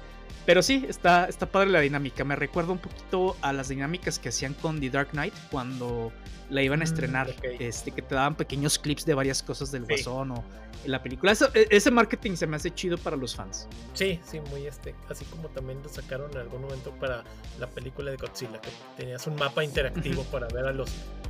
Pero 0.48 0.62
sí, 0.62 0.86
está, 0.88 1.26
está 1.26 1.44
padre 1.44 1.68
la 1.68 1.80
dinámica. 1.80 2.24
Me 2.24 2.34
recuerda 2.34 2.72
un 2.72 2.78
poquito 2.78 3.36
a 3.42 3.52
las 3.52 3.68
dinámicas 3.68 4.18
que 4.18 4.30
hacían 4.30 4.54
con 4.54 4.80
The 4.80 4.88
Dark 4.88 5.10
Knight 5.10 5.34
cuando 5.50 6.10
la 6.48 6.62
iban 6.62 6.80
a 6.80 6.86
mm, 6.86 6.88
estrenar. 6.88 7.34
este, 7.58 7.90
que 7.90 8.00
te 8.00 8.14
daban 8.14 8.34
pequeños 8.34 8.78
clips 8.78 9.04
de 9.04 9.12
varias 9.12 9.42
cosas 9.42 9.70
del 9.70 9.84
sí. 9.86 10.02
o 10.06 10.22
en 10.22 10.90
la 10.90 11.02
película. 11.02 11.34
E, 11.52 11.66
ese 11.68 11.90
marketing 11.90 12.36
se 12.36 12.46
me 12.46 12.56
hace 12.56 12.70
chido 12.70 12.96
para 12.96 13.14
los 13.14 13.36
fans. 13.36 13.68
Sí, 13.92 14.20
sí, 14.24 14.40
muy 14.48 14.66
este. 14.66 14.94
Así 15.10 15.26
como 15.26 15.50
también 15.50 15.82
lo 15.82 15.90
sacaron 15.90 16.30
en 16.30 16.38
algún 16.38 16.62
momento 16.62 16.92
para 16.92 17.24
la 17.60 17.66
película 17.66 18.10
de 18.10 18.16
Godzilla, 18.16 18.58
que 18.58 18.70
tenías 18.96 19.26
un 19.26 19.36
mapa 19.36 19.62
interactivo 19.62 20.22
para 20.32 20.48
ver 20.48 20.64
a 20.64 20.72
los, 20.72 20.88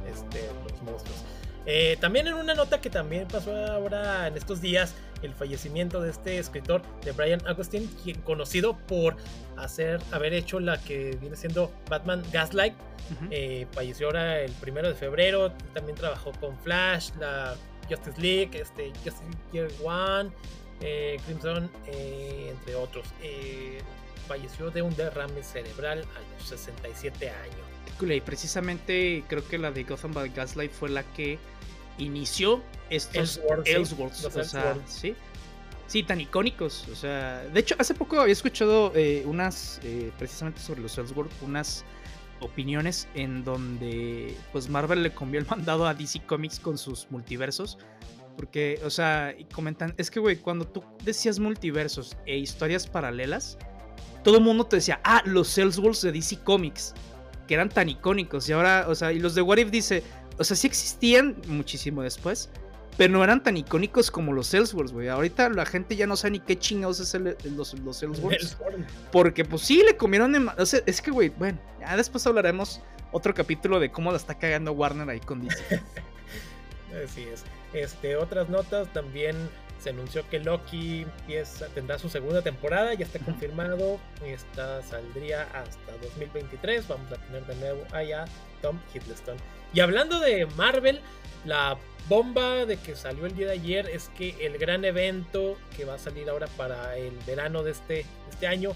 este, 0.08 0.48
los 0.62 0.80
monstruos. 0.82 1.24
Eh, 1.70 1.98
también 2.00 2.26
en 2.26 2.32
una 2.32 2.54
nota 2.54 2.80
que 2.80 2.88
también 2.88 3.28
pasó 3.28 3.54
ahora 3.54 4.26
en 4.26 4.38
estos 4.38 4.62
días, 4.62 4.94
el 5.20 5.34
fallecimiento 5.34 6.00
de 6.00 6.08
este 6.08 6.38
escritor, 6.38 6.80
de 7.04 7.12
Brian 7.12 7.46
Augustine, 7.46 7.86
quien 8.02 8.18
conocido 8.22 8.78
por 8.86 9.16
hacer, 9.58 10.00
haber 10.10 10.32
hecho 10.32 10.60
la 10.60 10.80
que 10.80 11.18
viene 11.20 11.36
siendo 11.36 11.70
Batman 11.90 12.22
Gaslight. 12.32 12.72
Eh, 13.30 13.66
falleció 13.72 14.06
ahora 14.06 14.40
el 14.40 14.52
primero 14.52 14.88
de 14.88 14.94
febrero. 14.94 15.52
También 15.74 15.94
trabajó 15.94 16.32
con 16.40 16.58
Flash, 16.58 17.10
la 17.20 17.54
Justice 17.86 18.18
League, 18.18 18.58
este, 18.58 18.88
Justice 19.04 19.24
League 19.24 19.38
Year 19.52 19.68
One, 19.84 20.30
eh, 20.80 21.20
Crimson, 21.26 21.70
entre 21.86 22.74
otros. 22.76 23.06
falleció 24.26 24.70
de 24.70 24.80
un 24.80 24.94
derrame 24.96 25.42
cerebral 25.42 26.00
a 26.16 26.38
los 26.38 26.48
67 26.48 27.28
años. 27.28 27.68
Y 28.00 28.20
precisamente 28.20 29.24
creo 29.26 29.46
que 29.46 29.58
la 29.58 29.70
de 29.70 29.84
Gotham 29.84 30.14
by 30.14 30.28
Gaslight 30.30 30.70
fue 30.70 30.88
la 30.88 31.02
que 31.02 31.38
inició 31.99 32.62
estos 32.90 33.40
Elseworlds, 33.66 34.24
o 34.24 34.44
sea, 34.44 34.76
¿sí? 34.86 35.14
sí, 35.86 36.03
tan 36.03 36.20
icónicos. 36.20 36.86
O 36.90 36.96
sea, 36.96 37.42
de 37.42 37.61
hecho, 37.61 37.74
hace 37.78 37.94
poco 37.94 38.20
había 38.20 38.32
escuchado 38.32 38.92
eh, 38.94 39.24
unas, 39.26 39.80
eh, 39.82 40.12
precisamente 40.18 40.61
sobre 40.61 40.80
los 40.80 40.96
Elseworlds, 40.96 41.34
unas 41.42 41.84
opiniones 42.40 43.09
en 43.14 43.44
donde 43.44 44.36
pues 44.53 44.68
Marvel 44.68 45.03
le 45.03 45.12
cambió 45.12 45.40
el 45.40 45.46
mandado 45.51 45.86
a 45.86 45.94
DC 45.94 46.20
Comics 46.26 46.61
con 46.61 46.78
sus 46.78 47.11
multiversos. 47.11 47.78
Porque, 48.36 48.80
o 48.84 48.90
sea, 48.90 49.34
y 49.36 49.44
comentan, 49.46 49.94
es 49.99 50.12
que, 50.12 50.20
güey, 50.20 50.36
cuando 50.36 50.64
tú 50.64 50.84
decías 51.03 51.40
multiversos 51.40 52.16
e 52.24 52.38
historias 52.38 52.86
paralelas, 52.86 53.59
todo 54.22 54.36
el 54.38 54.44
mundo 54.44 54.64
te 54.64 54.76
decía, 54.76 55.01
ah, 55.03 55.22
los 55.24 55.59
Elseworlds 55.59 56.03
de 56.03 56.12
DC 56.12 56.44
Comics, 56.44 56.94
que 57.49 57.55
eran 57.55 57.68
tan 57.68 57.88
icónicos. 57.88 58.49
Y 58.49 58.53
ahora, 58.53 58.86
o 58.88 58.94
sea, 58.94 59.11
y 59.11 59.18
los 59.18 59.34
de 59.34 59.42
What 59.42 59.57
If 59.57 59.70
dice, 59.70 60.05
o 60.39 60.45
sea, 60.45 60.57
sí 60.57 60.66
existían 60.66 61.36
muchísimo 61.49 62.03
después, 62.03 62.49
pero 62.97 63.12
no 63.12 63.22
eran 63.22 63.43
tan 63.43 63.57
icónicos 63.57 64.11
como 64.11 64.32
los 64.32 64.53
Elseworlds, 64.53 64.93
güey. 64.93 65.09
Ahorita 65.09 65.49
la 65.51 65.66
gente 65.66 65.97
ya 65.97 66.07
no 66.07 66.16
sabe 66.16 66.32
ni 66.32 66.41
qué 66.41 66.59
chingados 66.59 67.01
es 67.01 67.14
los, 67.45 67.74
los 67.74 68.03
Elseworlds. 68.03 68.57
Porque 69.12 69.45
pues 69.45 69.62
sí, 69.62 69.82
le 69.84 69.97
comieron 69.97 70.32
de... 70.32 70.51
O 70.59 70.66
sea, 70.66 70.80
es 70.84 71.01
que, 71.01 71.11
güey, 71.11 71.28
bueno, 71.28 71.59
ya 71.80 71.97
después 71.97 72.26
hablaremos 72.26 72.80
otro 73.12 73.34
capítulo 73.34 73.78
de 73.78 73.91
cómo 73.91 74.11
la 74.11 74.16
está 74.16 74.36
cagando 74.36 74.72
Warner 74.72 75.09
ahí 75.09 75.20
con 75.20 75.47
DC. 75.47 75.62
Así 77.05 77.22
es. 77.22 77.45
Este, 77.72 78.16
otras 78.16 78.49
notas 78.49 78.93
también 78.93 79.36
se 79.78 79.90
anunció 79.90 80.28
que 80.28 80.40
Loki 80.40 81.02
empieza, 81.02 81.66
tendrá 81.68 81.98
su 81.98 82.08
segunda 82.08 82.42
temporada, 82.42 82.94
ya 82.94 83.04
está 83.04 83.18
confirmado. 83.18 83.98
Esta 84.24 84.82
saldría 84.82 85.42
hasta 85.54 85.92
2023. 86.02 86.88
Vamos 86.88 87.12
a 87.12 87.16
tener 87.16 87.46
de 87.46 87.54
nuevo 87.56 87.84
allá 87.92 88.24
Tom 88.60 88.78
Hiddleston. 88.92 89.36
Y 89.72 89.80
hablando 89.80 90.20
de 90.20 90.46
Marvel, 90.46 91.00
la 91.44 91.76
bomba 92.08 92.64
de 92.64 92.76
que 92.78 92.96
salió 92.96 93.26
el 93.26 93.36
día 93.36 93.46
de 93.46 93.52
ayer 93.52 93.88
es 93.88 94.08
que 94.16 94.34
el 94.44 94.58
gran 94.58 94.84
evento 94.84 95.56
que 95.76 95.84
va 95.84 95.94
a 95.94 95.98
salir 95.98 96.28
ahora 96.28 96.46
para 96.56 96.96
el 96.96 97.16
verano 97.26 97.62
de 97.62 97.72
este, 97.72 98.04
este 98.30 98.46
año 98.46 98.72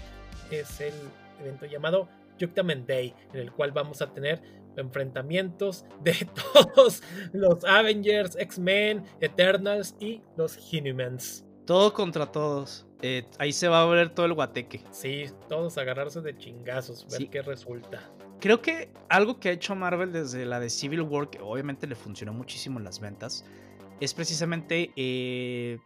es 0.51 0.79
el 0.81 0.93
evento 1.41 1.65
llamado 1.65 2.07
Judgment 2.39 2.87
Day, 2.87 3.13
en 3.33 3.39
el 3.39 3.51
cual 3.51 3.71
vamos 3.71 4.01
a 4.01 4.13
tener 4.13 4.41
enfrentamientos 4.77 5.85
de 6.01 6.27
todos 6.53 7.01
los 7.31 7.63
Avengers, 7.65 8.35
X-Men, 8.37 9.03
Eternals 9.21 9.95
y 9.99 10.21
los 10.37 10.57
Inhumans. 10.73 11.45
Todo 11.65 11.93
contra 11.93 12.31
todos. 12.31 12.85
Eh, 13.01 13.25
ahí 13.37 13.51
se 13.51 13.67
va 13.67 13.81
a 13.81 13.85
ver 13.85 14.09
todo 14.13 14.25
el 14.25 14.33
guateque. 14.33 14.81
Sí, 14.91 15.25
todos 15.49 15.77
agarrarse 15.77 16.21
de 16.21 16.37
chingazos, 16.37 17.07
ver 17.09 17.29
qué 17.29 17.41
resulta. 17.41 18.11
Creo 18.39 18.61
que 18.61 18.91
algo 19.09 19.39
que 19.39 19.49
ha 19.49 19.51
hecho 19.53 19.75
Marvel 19.75 20.11
desde 20.11 20.45
la 20.45 20.59
de 20.59 20.69
Civil 20.69 21.01
War, 21.01 21.29
que 21.29 21.39
obviamente 21.39 21.87
le 21.87 21.95
funcionó 21.95 22.33
muchísimo 22.33 22.79
en 22.79 22.85
las 22.85 22.99
ventas, 22.99 23.45
es 23.99 24.13
precisamente 24.13 24.91
eh, 24.95 25.79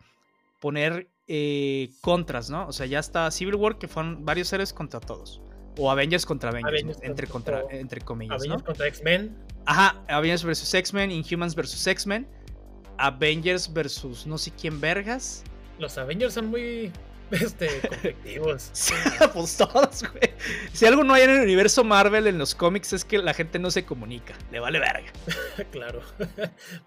poner 0.60 1.08
eh, 1.28 1.90
contras, 2.02 2.50
¿no? 2.50 2.68
O 2.68 2.72
sea, 2.72 2.86
ya 2.86 3.00
está 3.00 3.30
Civil 3.32 3.56
War, 3.56 3.78
que 3.78 3.88
fueron 3.88 4.26
varios 4.26 4.48
seres 4.48 4.74
contra 4.74 5.00
todos. 5.00 5.42
O 5.78 5.92
Avengers 5.92 6.26
contra 6.26 6.50
Avengers, 6.50 7.00
entre, 7.04 7.28
contra, 7.28 7.64
entre 7.70 8.02
comillas. 8.02 8.38
Avengers 8.38 8.64
contra 8.64 8.88
X-Men. 8.88 9.38
Ajá, 9.66 10.02
Avengers 10.08 10.44
versus 10.44 10.74
X-Men, 10.74 11.12
Inhumans 11.12 11.54
versus 11.56 11.86
X-Men, 11.86 12.28
Avengers 12.98 13.72
versus 13.72 14.26
no 14.26 14.38
sé 14.38 14.52
quién 14.60 14.82
vergas. 14.82 15.44
Los 15.78 15.98
Avengers 15.98 16.34
son 16.34 16.48
muy 16.48 16.92
este, 17.32 17.68
competitivos. 17.82 18.72
pues 19.34 19.58
todos, 19.58 20.04
güey. 20.04 20.34
Si 20.74 20.86
algo 20.86 21.04
no 21.04 21.14
hay 21.14 21.24
en 21.24 21.32
el 21.32 21.42
universo 21.42 21.84
Marvel 21.84 22.28
en 22.28 22.38
los 22.38 22.56
cómics 22.56 22.94
es 22.94 23.06
que 23.06 23.18
la 23.20 23.34
gente 23.34 23.60
no 23.60 23.72
se 23.72 23.86
comunica. 23.86 24.34
Le 24.52 24.60
vale 24.60 24.80
verga. 24.80 25.12
claro. 25.72 26.02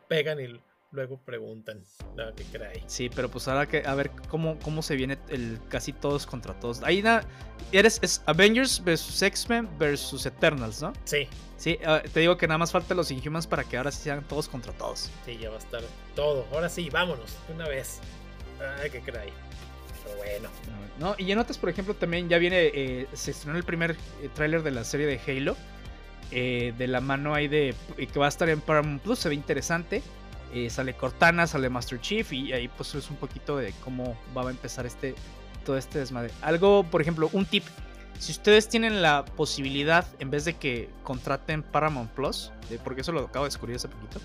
Pegan 0.09 0.41
y 0.41 0.61
luego 0.93 1.19
preguntan. 1.19 1.85
No, 2.17 2.35
¿qué 2.35 2.45
cree? 2.45 2.83
Sí, 2.87 3.09
pero 3.09 3.31
pues 3.31 3.49
ahora 3.49 3.67
que 3.67 3.83
a 3.87 3.95
ver 3.95 4.11
cómo, 4.29 4.59
cómo 4.59 4.83
se 4.83 4.97
viene 4.97 5.19
el 5.29 5.59
casi 5.69 5.93
todos 5.93 6.27
contra 6.27 6.59
todos. 6.59 6.83
Ahí 6.83 7.03
na, 7.03 7.23
eres 7.73 7.99
es 8.03 8.23
Avengers 8.27 8.83
versus 8.83 9.23
X-Men 9.23 9.69
versus 9.79 10.27
Eternals, 10.27 10.83
¿no? 10.83 10.93
Sí. 11.05 11.29
Sí, 11.57 11.79
ah, 11.85 12.03
te 12.13 12.21
digo 12.21 12.37
que 12.39 12.47
nada 12.47 12.59
más 12.59 12.73
falta 12.73 12.95
los 12.95 13.11
Inhumans 13.11 13.47
para 13.47 13.65
que 13.65 13.77
ahora 13.77 13.93
sí 13.93 14.03
sean 14.03 14.25
todos 14.25 14.49
contra 14.49 14.73
todos. 14.73 15.11
Sí, 15.27 15.37
ya 15.39 15.51
va 15.51 15.57
a 15.57 15.59
estar 15.59 15.83
todo. 16.15 16.47
Ahora 16.53 16.69
sí, 16.69 16.89
vámonos, 16.91 17.37
una 17.53 17.69
vez. 17.69 18.01
Ay, 18.83 18.91
qué 18.91 19.01
cree 19.01 19.31
bueno. 20.17 20.49
¿No? 20.99 21.15
Y 21.19 21.33
en 21.33 21.39
otras, 21.39 21.59
por 21.59 21.71
ejemplo, 21.71 21.95
también 21.95 22.29
ya 22.29 22.39
viene, 22.39 22.71
eh, 22.75 23.07
se 23.13 23.31
estrenó 23.31 23.57
el 23.57 23.65
primer 23.65 23.93
eh, 24.23 24.29
tráiler 24.35 24.63
de 24.63 24.71
la 24.71 24.85
serie 24.85 25.07
de 25.07 25.21
Halo. 25.27 25.57
Eh, 26.33 26.73
de 26.79 26.87
la 26.87 27.01
mano 27.01 27.35
ahí 27.35 27.49
de 27.49 27.75
que 27.97 28.19
va 28.19 28.27
a 28.27 28.29
estar 28.29 28.49
en 28.49 28.61
Paramount 28.61 29.03
Plus, 29.03 29.19
se 29.19 29.29
ve 29.29 29.35
interesante. 29.35 30.01
Sale 30.69 30.95
Cortana, 30.95 31.47
sale 31.47 31.69
Master 31.69 32.01
Chief 32.01 32.33
y 32.33 32.53
ahí 32.53 32.69
pues 32.69 32.95
es 32.95 33.11
un 33.11 33.17
poquito 33.17 33.57
de 33.57 33.73
cómo 33.85 34.17
va 34.37 34.47
a 34.47 34.51
empezar 34.51 34.87
este 34.87 35.15
todo 35.65 35.77
este 35.77 35.99
desmadre. 35.99 36.33
Algo, 36.43 36.85
por 36.85 37.01
ejemplo, 37.01 37.29
un 37.33 37.45
tip. 37.45 37.65
Si 38.19 38.33
ustedes 38.33 38.69
tienen 38.69 39.03
la 39.03 39.25
posibilidad, 39.25 40.07
en 40.19 40.31
vez 40.31 40.45
de 40.45 40.55
que 40.55 40.91
contraten 41.03 41.63
Paramount 41.63 42.11
Plus, 42.11 42.53
porque 42.85 43.01
eso 43.01 43.13
lo 43.13 43.21
acabo 43.21 43.45
de 43.45 43.49
descubrir 43.49 43.77
hace 43.77 43.89
poquito, 43.89 44.21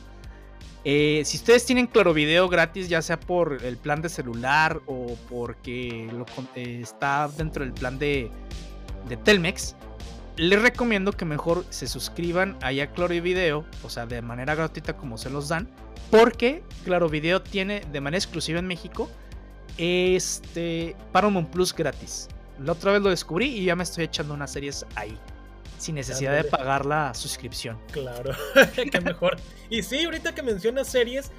eh, 0.88 1.24
si 1.26 1.38
ustedes 1.38 1.66
tienen 1.66 1.88
Claro 1.88 2.14
Video 2.14 2.48
gratis, 2.48 2.90
ya 2.90 3.02
sea 3.02 3.20
por 3.20 3.64
el 3.64 3.76
plan 3.78 4.04
de 4.04 4.10
celular 4.10 4.82
o 4.86 5.18
porque 5.30 6.08
eh, 6.56 6.80
está 6.80 7.28
dentro 7.28 7.64
del 7.64 7.74
plan 7.74 7.98
de, 7.98 8.30
Telmex, 9.24 9.76
les 10.36 10.62
recomiendo 10.62 11.12
que 11.12 11.26
mejor 11.26 11.66
se 11.70 11.88
suscriban 11.88 12.56
ahí 12.62 12.82
a 12.82 12.92
Claro 12.92 13.20
Video, 13.20 13.66
o 13.84 13.90
sea, 13.90 14.06
de 14.06 14.22
manera 14.22 14.54
gratuita 14.54 14.96
como 14.96 15.18
se 15.18 15.32
los 15.32 15.48
dan, 15.48 15.70
porque 16.18 16.64
Claro 16.84 17.10
Video 17.10 17.42
tiene 17.42 17.82
de 17.92 18.02
manera 18.02 18.18
exclusiva 18.18 18.60
en 18.60 18.68
México 18.68 19.10
este 19.78 20.96
Paramount 21.12 21.50
Plus 21.50 21.74
gratis. 21.74 22.30
La 22.60 22.72
otra 22.72 22.94
vez 22.94 23.02
lo 23.02 23.10
descubrí 23.10 23.48
y 23.48 23.66
ya 23.66 23.76
me 23.76 23.84
estoy 23.84 24.06
echando 24.06 24.34
unas 24.34 24.52
series 24.52 24.86
ahí 24.96 25.18
sin 25.78 25.96
necesidad 25.96 26.34
de 26.36 26.46
pagar 26.46 26.86
la 26.86 27.14
suscripción. 27.14 27.78
Claro, 27.92 28.32
que 28.92 29.02
mejor. 29.02 29.38
y 29.70 29.84
sí, 29.84 30.06
ahorita 30.06 30.34
que 30.34 30.42
mencionas 30.42 30.88
series, 30.88 31.32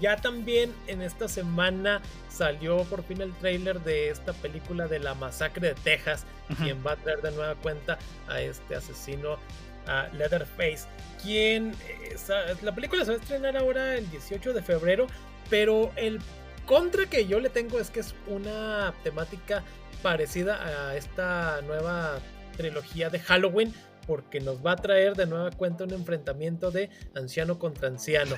ya 0.00 0.16
también 0.16 0.72
en 0.88 1.00
esta 1.00 1.28
semana 1.28 2.02
salió 2.28 2.82
por 2.84 3.04
fin 3.04 3.20
el 3.20 3.32
trailer 3.34 3.80
de 3.82 4.10
esta 4.10 4.32
película 4.32 4.88
de 4.88 4.98
la 4.98 5.14
masacre 5.14 5.68
de 5.68 5.74
Texas, 5.74 6.24
quien 6.58 6.84
va 6.84 6.92
a 6.92 6.96
traer 6.96 7.22
de 7.22 7.30
nueva 7.30 7.54
cuenta 7.54 7.98
a 8.28 8.40
este 8.40 8.74
asesino, 8.74 9.38
a 9.86 10.08
Leatherface, 10.12 10.86
quien 11.22 11.72
eh, 11.88 12.16
la 12.62 12.74
película 12.74 13.04
se 13.04 13.12
va 13.12 13.16
a 13.18 13.20
estrenar 13.20 13.56
ahora 13.56 13.96
el 13.96 14.10
18 14.10 14.52
de 14.52 14.62
febrero, 14.62 15.06
pero 15.50 15.92
el 15.96 16.20
contra 16.66 17.06
que 17.06 17.26
yo 17.26 17.40
le 17.40 17.50
tengo 17.50 17.78
es 17.78 17.90
que 17.90 18.00
es 18.00 18.14
una 18.26 18.94
temática 19.02 19.62
parecida 20.02 20.88
a 20.88 20.96
esta 20.96 21.60
nueva 21.62 22.18
trilogía 22.56 23.10
de 23.10 23.18
Halloween 23.20 23.74
porque 24.06 24.40
nos 24.40 24.64
va 24.64 24.72
a 24.72 24.76
traer 24.76 25.14
de 25.14 25.26
nueva 25.26 25.50
cuenta 25.50 25.84
un 25.84 25.92
enfrentamiento 25.92 26.70
de 26.70 26.90
anciano 27.14 27.58
contra 27.58 27.88
anciano. 27.88 28.36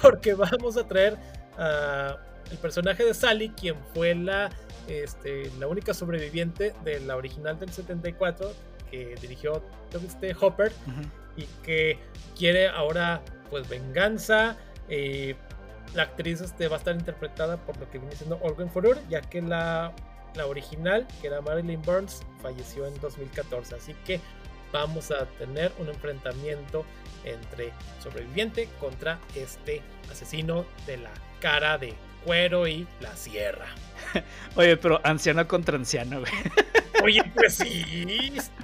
Porque, 0.00 0.34
vamos 0.34 0.76
a 0.76 0.86
traer 0.86 1.16
a 1.58 2.18
el 2.50 2.58
personaje 2.58 3.04
de 3.04 3.14
Sally, 3.14 3.50
quien 3.50 3.76
fue 3.94 4.14
la, 4.14 4.50
este, 4.88 5.50
la 5.58 5.68
única 5.68 5.94
sobreviviente 5.94 6.74
de 6.84 7.00
la 7.00 7.16
original 7.16 7.58
del 7.58 7.70
74, 7.70 8.52
que 8.90 9.14
dirigió 9.20 9.62
este 9.92 10.34
Hopper 10.40 10.72
y 11.36 11.44
que 11.62 11.98
quiere 12.36 12.68
ahora 12.68 13.22
pues 13.48 13.68
venganza. 13.68 14.56
Eh, 14.88 15.36
la 15.94 16.04
actriz 16.04 16.40
este, 16.40 16.68
va 16.68 16.76
a 16.76 16.78
estar 16.78 16.94
interpretada 16.94 17.56
por 17.56 17.76
lo 17.78 17.90
que 17.90 17.98
viene 17.98 18.14
siendo 18.14 18.38
Organ 18.42 18.70
Furur, 18.70 18.98
ya 19.08 19.20
que 19.20 19.42
la, 19.42 19.92
la 20.34 20.46
original, 20.46 21.06
que 21.20 21.26
era 21.26 21.40
Marilyn 21.40 21.82
Burns, 21.82 22.22
falleció 22.42 22.86
en 22.86 22.98
2014. 23.00 23.74
Así 23.74 23.94
que 24.04 24.20
vamos 24.72 25.10
a 25.10 25.26
tener 25.38 25.72
un 25.78 25.88
enfrentamiento 25.88 26.84
entre 27.24 27.72
sobreviviente 28.02 28.68
contra 28.78 29.18
este 29.34 29.82
asesino 30.10 30.64
de 30.86 30.98
la 30.98 31.10
cara 31.40 31.76
de 31.78 31.94
cuero 32.24 32.66
y 32.66 32.86
la 33.00 33.14
sierra. 33.16 33.66
Oye, 34.56 34.76
pero 34.76 35.00
anciano 35.04 35.46
contra 35.48 35.76
anciano, 35.76 36.20
güey. 36.20 36.32
Oye, 37.02 37.32
pues 37.34 37.54
sí. 37.54 38.36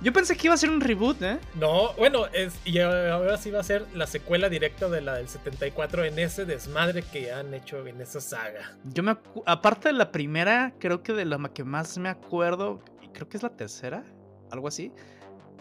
Yo 0.00 0.12
pensé 0.12 0.36
que 0.36 0.46
iba 0.46 0.54
a 0.54 0.58
ser 0.58 0.70
un 0.70 0.80
reboot, 0.80 1.20
¿eh? 1.22 1.40
No, 1.54 1.92
bueno, 1.94 2.26
es, 2.26 2.56
y 2.64 2.78
ahora 2.78 3.36
sí 3.36 3.50
va 3.50 3.58
a 3.58 3.64
ser 3.64 3.84
la 3.94 4.06
secuela 4.06 4.48
directa 4.48 4.88
de 4.88 5.00
la 5.00 5.16
del 5.16 5.28
74 5.28 6.04
en 6.04 6.20
ese 6.20 6.44
desmadre 6.44 7.02
que 7.02 7.32
han 7.32 7.52
hecho 7.52 7.84
en 7.84 8.00
esa 8.00 8.20
saga. 8.20 8.78
Yo 8.84 9.02
me 9.02 9.16
aparte 9.44 9.88
de 9.88 9.94
la 9.94 10.12
primera, 10.12 10.72
creo 10.78 11.02
que 11.02 11.12
de 11.12 11.24
la 11.24 11.38
que 11.52 11.64
más 11.64 11.98
me 11.98 12.08
acuerdo, 12.08 12.80
creo 13.12 13.28
que 13.28 13.38
es 13.38 13.42
la 13.42 13.56
tercera, 13.56 14.04
algo 14.52 14.68
así. 14.68 14.92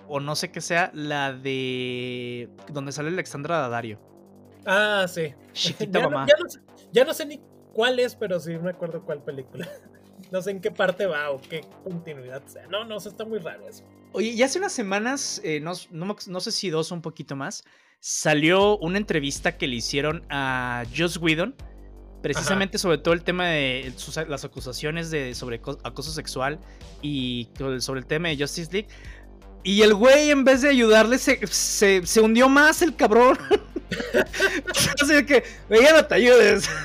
O 0.08 0.20
no 0.20 0.36
sé 0.36 0.52
qué 0.52 0.62
sea, 0.62 0.92
la 0.94 1.34
de 1.34 2.48
donde 2.72 2.92
sale 2.92 3.10
Alexandra 3.10 3.58
Daddario. 3.58 4.00
Ah, 4.68 5.06
sí. 5.08 5.34
Chiquita 5.54 6.00
ya, 6.00 6.10
mamá. 6.10 6.22
No, 6.22 6.28
ya, 6.28 6.36
no 6.44 6.50
sé, 6.50 6.60
ya 6.92 7.06
no 7.06 7.14
sé 7.16 7.26
ni 7.26 7.42
cuál 7.74 8.00
es, 8.00 8.16
pero 8.16 8.40
sí 8.40 8.56
me 8.60 8.70
acuerdo 8.70 9.02
cuál 9.04 9.24
película. 9.24 9.68
No 10.32 10.42
sé 10.42 10.50
en 10.50 10.60
qué 10.60 10.72
parte 10.72 11.06
va 11.06 11.30
o 11.30 11.40
qué 11.40 11.62
continuidad 11.84 12.44
sea. 12.48 12.66
No, 12.68 12.84
no, 12.84 12.98
está 12.98 13.24
muy 13.24 13.38
raro 13.38 13.68
eso. 13.70 13.84
Oye, 14.18 14.30
y 14.30 14.42
hace 14.42 14.58
unas 14.58 14.74
semanas, 14.74 15.40
eh, 15.44 15.60
no, 15.60 15.74
no, 15.92 16.40
sé 16.40 16.52
si 16.52 16.72
dos 16.72 16.92
o 16.92 16.96
un 16.96 17.04
poquito 17.04 17.36
más, 17.36 17.64
salió 18.00 18.76
una 18.80 18.98
entrevista 18.98 19.60
que 19.60 19.68
le 19.68 19.76
hicieron 19.76 20.26
a 20.32 20.86
Joss 20.98 21.18
Whedon, 21.18 21.54
precisamente 22.24 22.80
sobre 22.80 22.98
todo 22.98 23.14
el 23.14 23.22
tema 23.22 23.46
de 23.50 23.94
las 24.28 24.44
acusaciones 24.44 25.12
de, 25.12 25.36
sobre 25.36 25.62
acoso 25.84 26.12
sexual 26.12 26.60
y 27.04 27.48
sobre 27.78 28.00
el 28.00 28.08
tema 28.08 28.30
de 28.30 28.38
Justice 28.38 28.72
League. 28.72 28.88
Y 29.62 29.84
el 29.84 29.94
güey, 29.94 30.32
en 30.32 30.44
vez 30.44 30.64
de 30.64 30.70
ayudarle, 30.70 31.20
se, 31.20 31.46
se, 31.46 32.20
hundió 32.20 32.50
más 32.50 32.82
el 32.82 32.96
cabrón. 32.96 33.38
Así 35.00 35.26
que, 35.28 35.44
venga, 35.70 35.92
no 35.94 36.06
te 36.08 36.16
ayudes. 36.16 36.68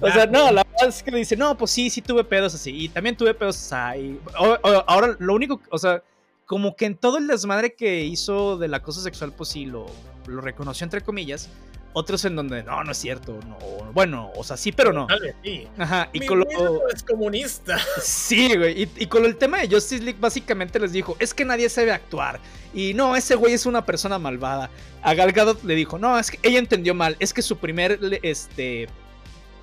O 0.00 0.10
sea, 0.10 0.26
no, 0.26 0.52
la 0.52 0.62
verdad 0.62 0.88
es 0.88 1.02
que 1.02 1.10
le 1.10 1.18
dice, 1.18 1.36
no, 1.36 1.56
pues 1.56 1.70
sí, 1.70 1.88
sí 1.88 2.02
tuve 2.02 2.22
pedos 2.22 2.54
así. 2.54 2.70
Y 2.84 2.88
también 2.90 3.16
tuve 3.16 3.32
pedos 3.32 3.72
así. 3.72 4.20
ahora, 4.36 5.16
lo 5.18 5.34
único, 5.34 5.60
o 5.70 5.78
sea, 5.78 6.02
como 6.46 6.76
que 6.76 6.86
en 6.86 6.96
todo 6.96 7.18
el 7.18 7.26
desmadre 7.26 7.74
que 7.74 8.04
hizo 8.04 8.58
del 8.58 8.74
acoso 8.74 9.00
sexual, 9.00 9.32
pues 9.32 9.48
sí, 9.48 9.66
lo, 9.66 9.86
lo 10.26 10.40
reconoció 10.40 10.84
entre 10.84 11.00
comillas. 11.00 11.48
Otros 11.96 12.24
en 12.24 12.34
donde, 12.34 12.64
no, 12.64 12.82
no 12.82 12.90
es 12.90 12.98
cierto, 12.98 13.38
no, 13.46 13.56
bueno, 13.92 14.32
o 14.34 14.42
sea, 14.42 14.56
sí, 14.56 14.72
pero 14.72 14.92
no. 14.92 15.06
sí. 15.44 15.68
Ajá, 15.78 16.10
y 16.12 16.18
Mi 16.18 16.26
con 16.26 16.40
lo... 16.40 16.88
es 16.92 17.04
comunista. 17.04 17.78
Sí, 18.02 18.56
güey, 18.56 18.82
y, 18.82 18.90
y, 18.96 19.06
con 19.06 19.24
el 19.24 19.36
tema 19.36 19.60
de 19.60 19.68
Justice 19.68 20.02
League 20.02 20.18
básicamente 20.20 20.80
les 20.80 20.90
dijo, 20.90 21.16
es 21.20 21.32
que 21.32 21.44
nadie 21.44 21.68
sabe 21.68 21.92
actuar, 21.92 22.40
y 22.74 22.94
no, 22.94 23.14
ese 23.14 23.36
güey 23.36 23.52
es 23.52 23.64
una 23.64 23.86
persona 23.86 24.18
malvada. 24.18 24.70
A 25.02 25.14
Gal 25.14 25.30
Gadot 25.30 25.62
le 25.62 25.76
dijo, 25.76 25.96
no, 25.96 26.18
es 26.18 26.32
que 26.32 26.40
ella 26.42 26.58
entendió 26.58 26.94
mal, 26.94 27.16
es 27.20 27.32
que 27.32 27.42
su 27.42 27.58
primer, 27.58 28.00
este, 28.22 28.88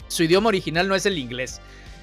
su 0.08 0.24
idioma 0.24 0.48
original 0.48 0.88
no 0.88 0.96
es 0.96 1.06
el 1.06 1.18
inglés. 1.18 1.60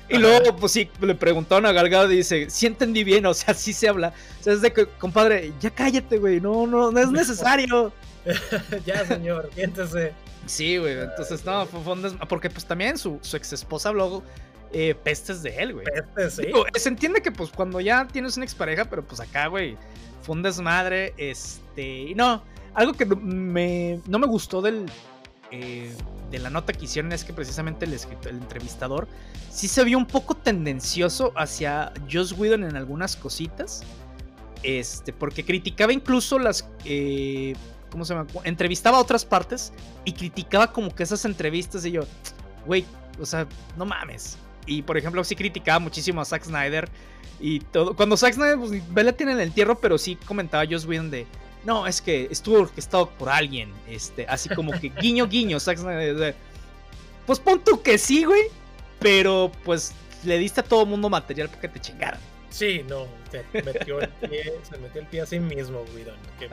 Y 0.08 0.18
luego, 0.18 0.56
pues 0.56 0.72
sí, 0.72 0.90
le 1.00 1.14
preguntaron 1.14 1.66
a 1.66 1.72
Galgado 1.72 2.10
y 2.10 2.16
dice, 2.16 2.48
sí 2.48 2.66
entendí 2.66 3.04
bien, 3.04 3.26
o 3.26 3.34
sea, 3.34 3.54
sí 3.54 3.72
se 3.72 3.88
habla. 3.88 4.12
O 4.40 4.42
sea, 4.42 4.52
es 4.54 4.62
de 4.62 4.72
que, 4.72 4.86
compadre, 4.86 5.52
ya 5.60 5.70
cállate, 5.70 6.18
güey, 6.18 6.40
no, 6.40 6.66
no, 6.66 6.90
no 6.90 7.00
es 7.00 7.10
necesario. 7.10 7.92
ya, 8.86 9.06
señor, 9.06 9.50
siéntese. 9.54 10.12
Sí, 10.46 10.78
güey, 10.78 10.98
entonces, 10.98 11.44
no, 11.44 11.66
fue, 11.66 11.92
un 11.92 12.18
Porque, 12.28 12.48
pues, 12.48 12.64
también 12.64 12.96
su, 12.96 13.18
su 13.22 13.36
ex 13.36 13.52
esposa 13.52 13.90
habló 13.90 14.22
eh, 14.72 14.94
pestes 14.94 15.42
de 15.42 15.56
él, 15.56 15.74
güey. 15.74 15.84
Pestes, 15.84 16.36
sí. 16.36 16.80
se 16.80 16.88
entiende 16.88 17.20
que, 17.20 17.30
pues, 17.30 17.50
cuando 17.50 17.80
ya 17.80 18.06
tienes 18.06 18.36
una 18.36 18.44
expareja, 18.44 18.86
pero, 18.86 19.04
pues, 19.04 19.20
acá, 19.20 19.48
güey, 19.48 19.76
fue 20.22 20.36
un 20.36 20.42
desmadre, 20.42 21.12
este... 21.18 21.82
Y 21.82 22.14
no, 22.14 22.42
algo 22.74 22.94
que 22.94 23.04
me, 23.04 24.00
no 24.06 24.18
me 24.18 24.26
gustó 24.26 24.62
del... 24.62 24.86
Eh, 25.50 25.94
de 26.30 26.38
la 26.38 26.50
nota 26.50 26.74
que 26.74 26.84
hicieron 26.84 27.10
es 27.12 27.24
que 27.24 27.32
precisamente 27.32 27.86
el, 27.86 27.98
entrevistador 28.28 29.08
sí 29.50 29.66
se 29.66 29.82
vio 29.82 29.96
un 29.96 30.04
poco 30.04 30.34
tendencioso 30.34 31.32
hacia 31.36 31.92
Joss 32.10 32.32
Whedon 32.32 32.64
en 32.64 32.76
algunas 32.76 33.16
cositas. 33.16 33.82
Este, 34.62 35.12
porque 35.12 35.44
criticaba 35.44 35.92
incluso 35.92 36.38
las. 36.38 36.68
Eh, 36.84 37.54
¿Cómo 37.90 38.04
se 38.04 38.14
llama? 38.14 38.26
Entrevistaba 38.44 38.98
a 38.98 39.00
otras 39.00 39.24
partes 39.24 39.72
y 40.04 40.12
criticaba 40.12 40.72
como 40.72 40.94
que 40.94 41.02
esas 41.02 41.24
entrevistas 41.24 41.86
y 41.86 41.92
yo, 41.92 42.02
güey, 42.66 42.84
o 43.18 43.24
sea, 43.24 43.46
no 43.76 43.86
mames. 43.86 44.36
Y 44.66 44.82
por 44.82 44.98
ejemplo, 44.98 45.24
sí 45.24 45.34
criticaba 45.34 45.78
muchísimo 45.78 46.20
a 46.20 46.24
Zack 46.26 46.44
Snyder 46.44 46.90
y 47.40 47.60
todo. 47.60 47.96
Cuando 47.96 48.16
Zack 48.16 48.34
Snyder, 48.34 48.58
pues, 48.58 48.92
Vela 48.92 49.12
tiene 49.12 49.32
el 49.32 49.40
entierro, 49.40 49.78
pero 49.78 49.96
sí 49.96 50.16
comentaba 50.16 50.64
Joss 50.68 50.84
Whedon 50.84 51.10
de 51.10 51.26
no, 51.68 51.86
es 51.86 52.00
que 52.00 52.28
estuvo 52.30 52.60
orquestado 52.60 53.10
por 53.10 53.28
alguien, 53.28 53.70
este, 53.86 54.26
así 54.26 54.48
como 54.48 54.72
que 54.72 54.88
guiño, 55.02 55.28
guiño, 55.28 55.58
Pues 57.26 57.38
pon 57.40 57.62
tú 57.62 57.82
que 57.82 57.98
sí, 57.98 58.24
güey, 58.24 58.44
pero 58.98 59.52
pues 59.66 59.92
le 60.24 60.38
diste 60.38 60.60
a 60.60 60.62
todo 60.64 60.86
mundo 60.86 61.10
material 61.10 61.50
para 61.50 61.60
que 61.60 61.68
te 61.68 61.78
chingaran. 61.78 62.18
Sí, 62.48 62.82
no, 62.88 63.06
se 63.30 63.44
metió 63.62 64.00
el 64.00 64.08
pie, 64.08 64.54
se 64.62 64.78
metió 64.78 65.02
el 65.02 65.06
pie 65.08 65.20
a 65.20 65.26
sí 65.26 65.38
mismo, 65.38 65.84
güey, 65.92 66.06
qué 66.38 66.48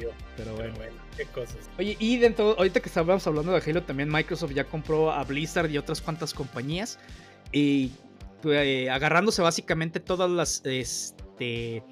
yo. 0.00 0.10
Pero 0.36 0.54
bueno. 0.54 0.72
qué 1.16 1.24
cosas. 1.24 1.68
Oye, 1.76 1.96
y 1.98 2.18
dentro, 2.18 2.54
ahorita 2.56 2.78
que 2.78 2.88
estábamos 2.88 3.26
hablando 3.26 3.50
de 3.50 3.68
Halo, 3.68 3.82
también 3.82 4.08
Microsoft 4.08 4.52
ya 4.52 4.62
compró 4.62 5.10
a 5.10 5.24
Blizzard 5.24 5.68
y 5.68 5.78
otras 5.78 6.00
cuantas 6.00 6.32
compañías. 6.32 7.00
Y 7.50 7.90
pues, 8.40 8.88
agarrándose 8.88 9.42
básicamente 9.42 9.98
todas 9.98 10.30
las, 10.30 10.62
este, 10.64 11.82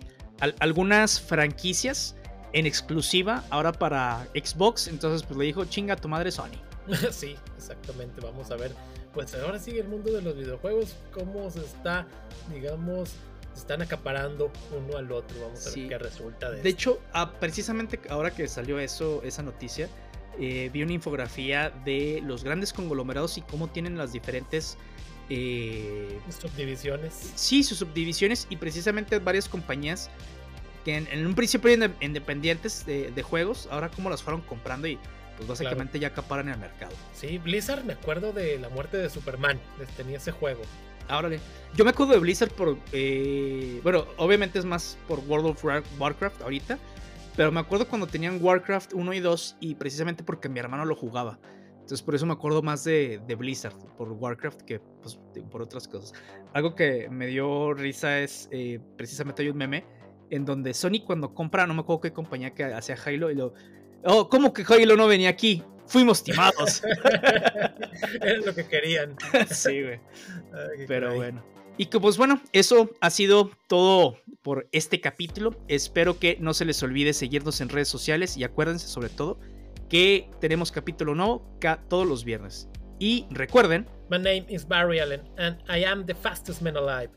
algunas 0.61 1.21
franquicias 1.21 2.15
en 2.53 2.67
exclusiva 2.67 3.45
ahora 3.51 3.73
para 3.73 4.27
Xbox. 4.35 4.89
Entonces, 4.89 5.27
pues 5.27 5.39
le 5.39 5.45
dijo, 5.45 5.65
chinga 5.65 5.97
tu 5.97 6.09
madre 6.09 6.31
Sony. 6.31 6.59
sí, 7.11 7.37
exactamente. 7.57 8.21
Vamos 8.21 8.51
a 8.51 8.57
ver. 8.57 8.73
Pues 9.13 9.35
ahora 9.35 9.59
sigue 9.59 9.81
el 9.81 9.89
mundo 9.89 10.13
de 10.13 10.23
los 10.23 10.37
videojuegos, 10.37 10.95
cómo 11.13 11.51
se 11.51 11.61
está, 11.61 12.07
digamos, 12.53 13.11
se 13.55 13.61
están 13.61 13.83
acaparando 13.83 14.53
uno 14.77 14.97
al 14.97 15.11
otro. 15.11 15.41
Vamos 15.41 15.67
a 15.67 15.71
ver 15.71 15.89
qué 15.89 15.99
resulta 15.99 16.51
de 16.51 16.63
De 16.63 16.69
hecho, 16.69 17.01
ah, 17.13 17.33
precisamente 17.41 18.01
ahora 18.11 18.31
que 18.31 18.47
salió 18.47 18.79
eso, 18.79 19.23
esa 19.25 19.43
noticia, 19.43 19.89
eh, 20.39 20.71
vi 20.73 20.83
una 20.83 20.93
infografía 20.93 21.71
de 21.85 22.23
los 22.25 22.45
grandes 22.45 22.73
conglomerados 22.73 23.39
y 23.39 23.43
cómo 23.43 23.69
tienen 23.69 23.97
las 23.99 24.13
diferentes 24.13 24.77
eh, 25.31 26.21
subdivisiones. 26.29 27.33
Sí, 27.35 27.65
sus 27.65 27.79
subdivisiones 27.79 28.47
y 28.51 28.57
precisamente 28.57 29.19
varias 29.19 29.49
compañías 29.49 30.11
que 30.89 30.97
en, 30.97 31.27
un 31.27 31.35
principio 31.35 31.71
eran 31.71 31.95
independientes 32.01 32.87
de, 32.87 33.23
juegos, 33.23 33.69
ahora 33.71 33.91
como 33.91 34.09
las 34.09 34.23
fueron 34.23 34.41
comprando 34.41 34.89
y 34.89 34.99
pues 35.37 35.47
básicamente 35.47 36.01
ya 36.01 36.09
acaparan 36.09 36.49
el 36.49 36.57
mercado. 36.57 36.95
Sí, 37.13 37.37
Blizzard 37.37 37.85
me 37.85 37.93
acuerdo 37.93 38.33
de 38.33 38.59
la 38.59 38.71
muerte 38.71 38.97
de 38.97 39.11
Superman, 39.11 39.61
tenía 39.99 40.17
ese 40.17 40.33
juego. 40.33 40.63
Ahora, 41.09 41.29
yo 41.77 41.85
me 41.85 41.91
acuerdo 41.91 42.15
de 42.15 42.21
Blizzard 42.21 42.53
por, 42.53 42.79
eh, 42.93 43.81
bueno, 43.83 44.07
obviamente 44.17 44.59
es 44.59 44.65
más 44.65 44.97
por 45.07 45.19
World 45.21 45.49
of 45.49 45.65
Warcraft 45.99 46.41
ahorita, 46.41 46.79
pero 47.37 47.53
me 47.53 47.61
acuerdo 47.61 47.87
cuando 47.87 48.07
tenían 48.07 48.43
Warcraft 48.43 48.95
1 48.95 49.13
y 49.13 49.21
2 49.21 49.57
y 49.61 49.75
precisamente 49.75 50.25
porque 50.25 50.49
mi 50.49 50.59
hermano 50.59 50.87
lo 50.87 50.97
jugaba. 50.97 51.39
Entonces 51.73 52.01
por 52.01 52.15
eso 52.15 52.25
me 52.25 52.33
acuerdo 52.33 52.63
más 52.63 52.85
de, 52.85 53.21
Blizzard, 53.39 53.77
por 53.99 54.11
Warcraft, 54.11 54.63
que 54.63 54.81
pues, 55.03 55.19
por 55.51 55.61
otras 55.61 55.87
cosas. 55.87 56.15
Algo 56.55 56.75
que 56.75 57.11
me 57.11 57.27
dio 57.27 57.75
risa 57.75 58.21
es, 58.21 58.49
eh, 58.53 58.81
precisamente 58.97 59.43
hay 59.43 59.51
un 59.51 59.59
meme 59.59 59.98
en 60.31 60.45
donde 60.45 60.75
Sony 60.75 61.01
cuando 61.05 61.35
compra, 61.35 61.67
no 61.67 61.75
me 61.75 61.81
acuerdo 61.81 62.01
qué 62.01 62.13
compañía 62.13 62.55
que 62.55 62.65
hacía 62.65 62.97
Halo, 63.05 63.31
y 63.31 63.35
lo, 63.35 63.55
oh, 64.05 64.29
¿cómo 64.29 64.53
que 64.53 64.65
Halo 64.69 64.97
no 64.97 65.07
venía 65.07 65.29
aquí? 65.29 65.63
Fuimos 65.87 66.23
timados. 66.23 66.83
es 68.23 68.45
lo 68.45 68.55
que 68.55 68.67
querían. 68.67 69.17
sí, 69.51 69.83
güey. 69.83 70.01
Pero 70.87 71.15
bueno. 71.15 71.43
Y 71.79 71.87
que 71.87 72.01
pues 72.01 72.19
bueno, 72.19 72.43
eso 72.53 72.91
ha 73.01 73.09
sido 73.09 73.53
todo 73.69 74.19
por 74.43 74.69
este 74.73 75.01
capítulo. 75.01 75.57
Espero 75.69 76.19
que 76.19 76.37
no 76.41 76.53
se 76.53 76.65
les 76.65 76.83
olvide 76.83 77.13
seguirnos 77.13 77.61
en 77.61 77.69
redes 77.69 77.89
sociales 77.89 78.37
y 78.37 78.45
acuérdense 78.45 78.89
sobre 78.89 79.09
todo 79.09 79.39
que 79.89 80.29
tenemos 80.41 80.73
capítulo 80.73 81.15
nuevo 81.15 81.43
todos 81.89 82.07
los 82.07 82.25
viernes. 82.25 82.69
Y 82.99 83.27
recuerden, 83.31 83.87
My 84.11 84.19
name 84.19 84.47
is 84.49 84.67
Barry 84.67 84.99
Allen 84.99 85.23
and 85.39 85.59
I 85.69 85.85
am 85.85 86.05
the 86.05 86.15
fastest 86.15 86.63
man 86.63 86.77
alive. 86.77 87.11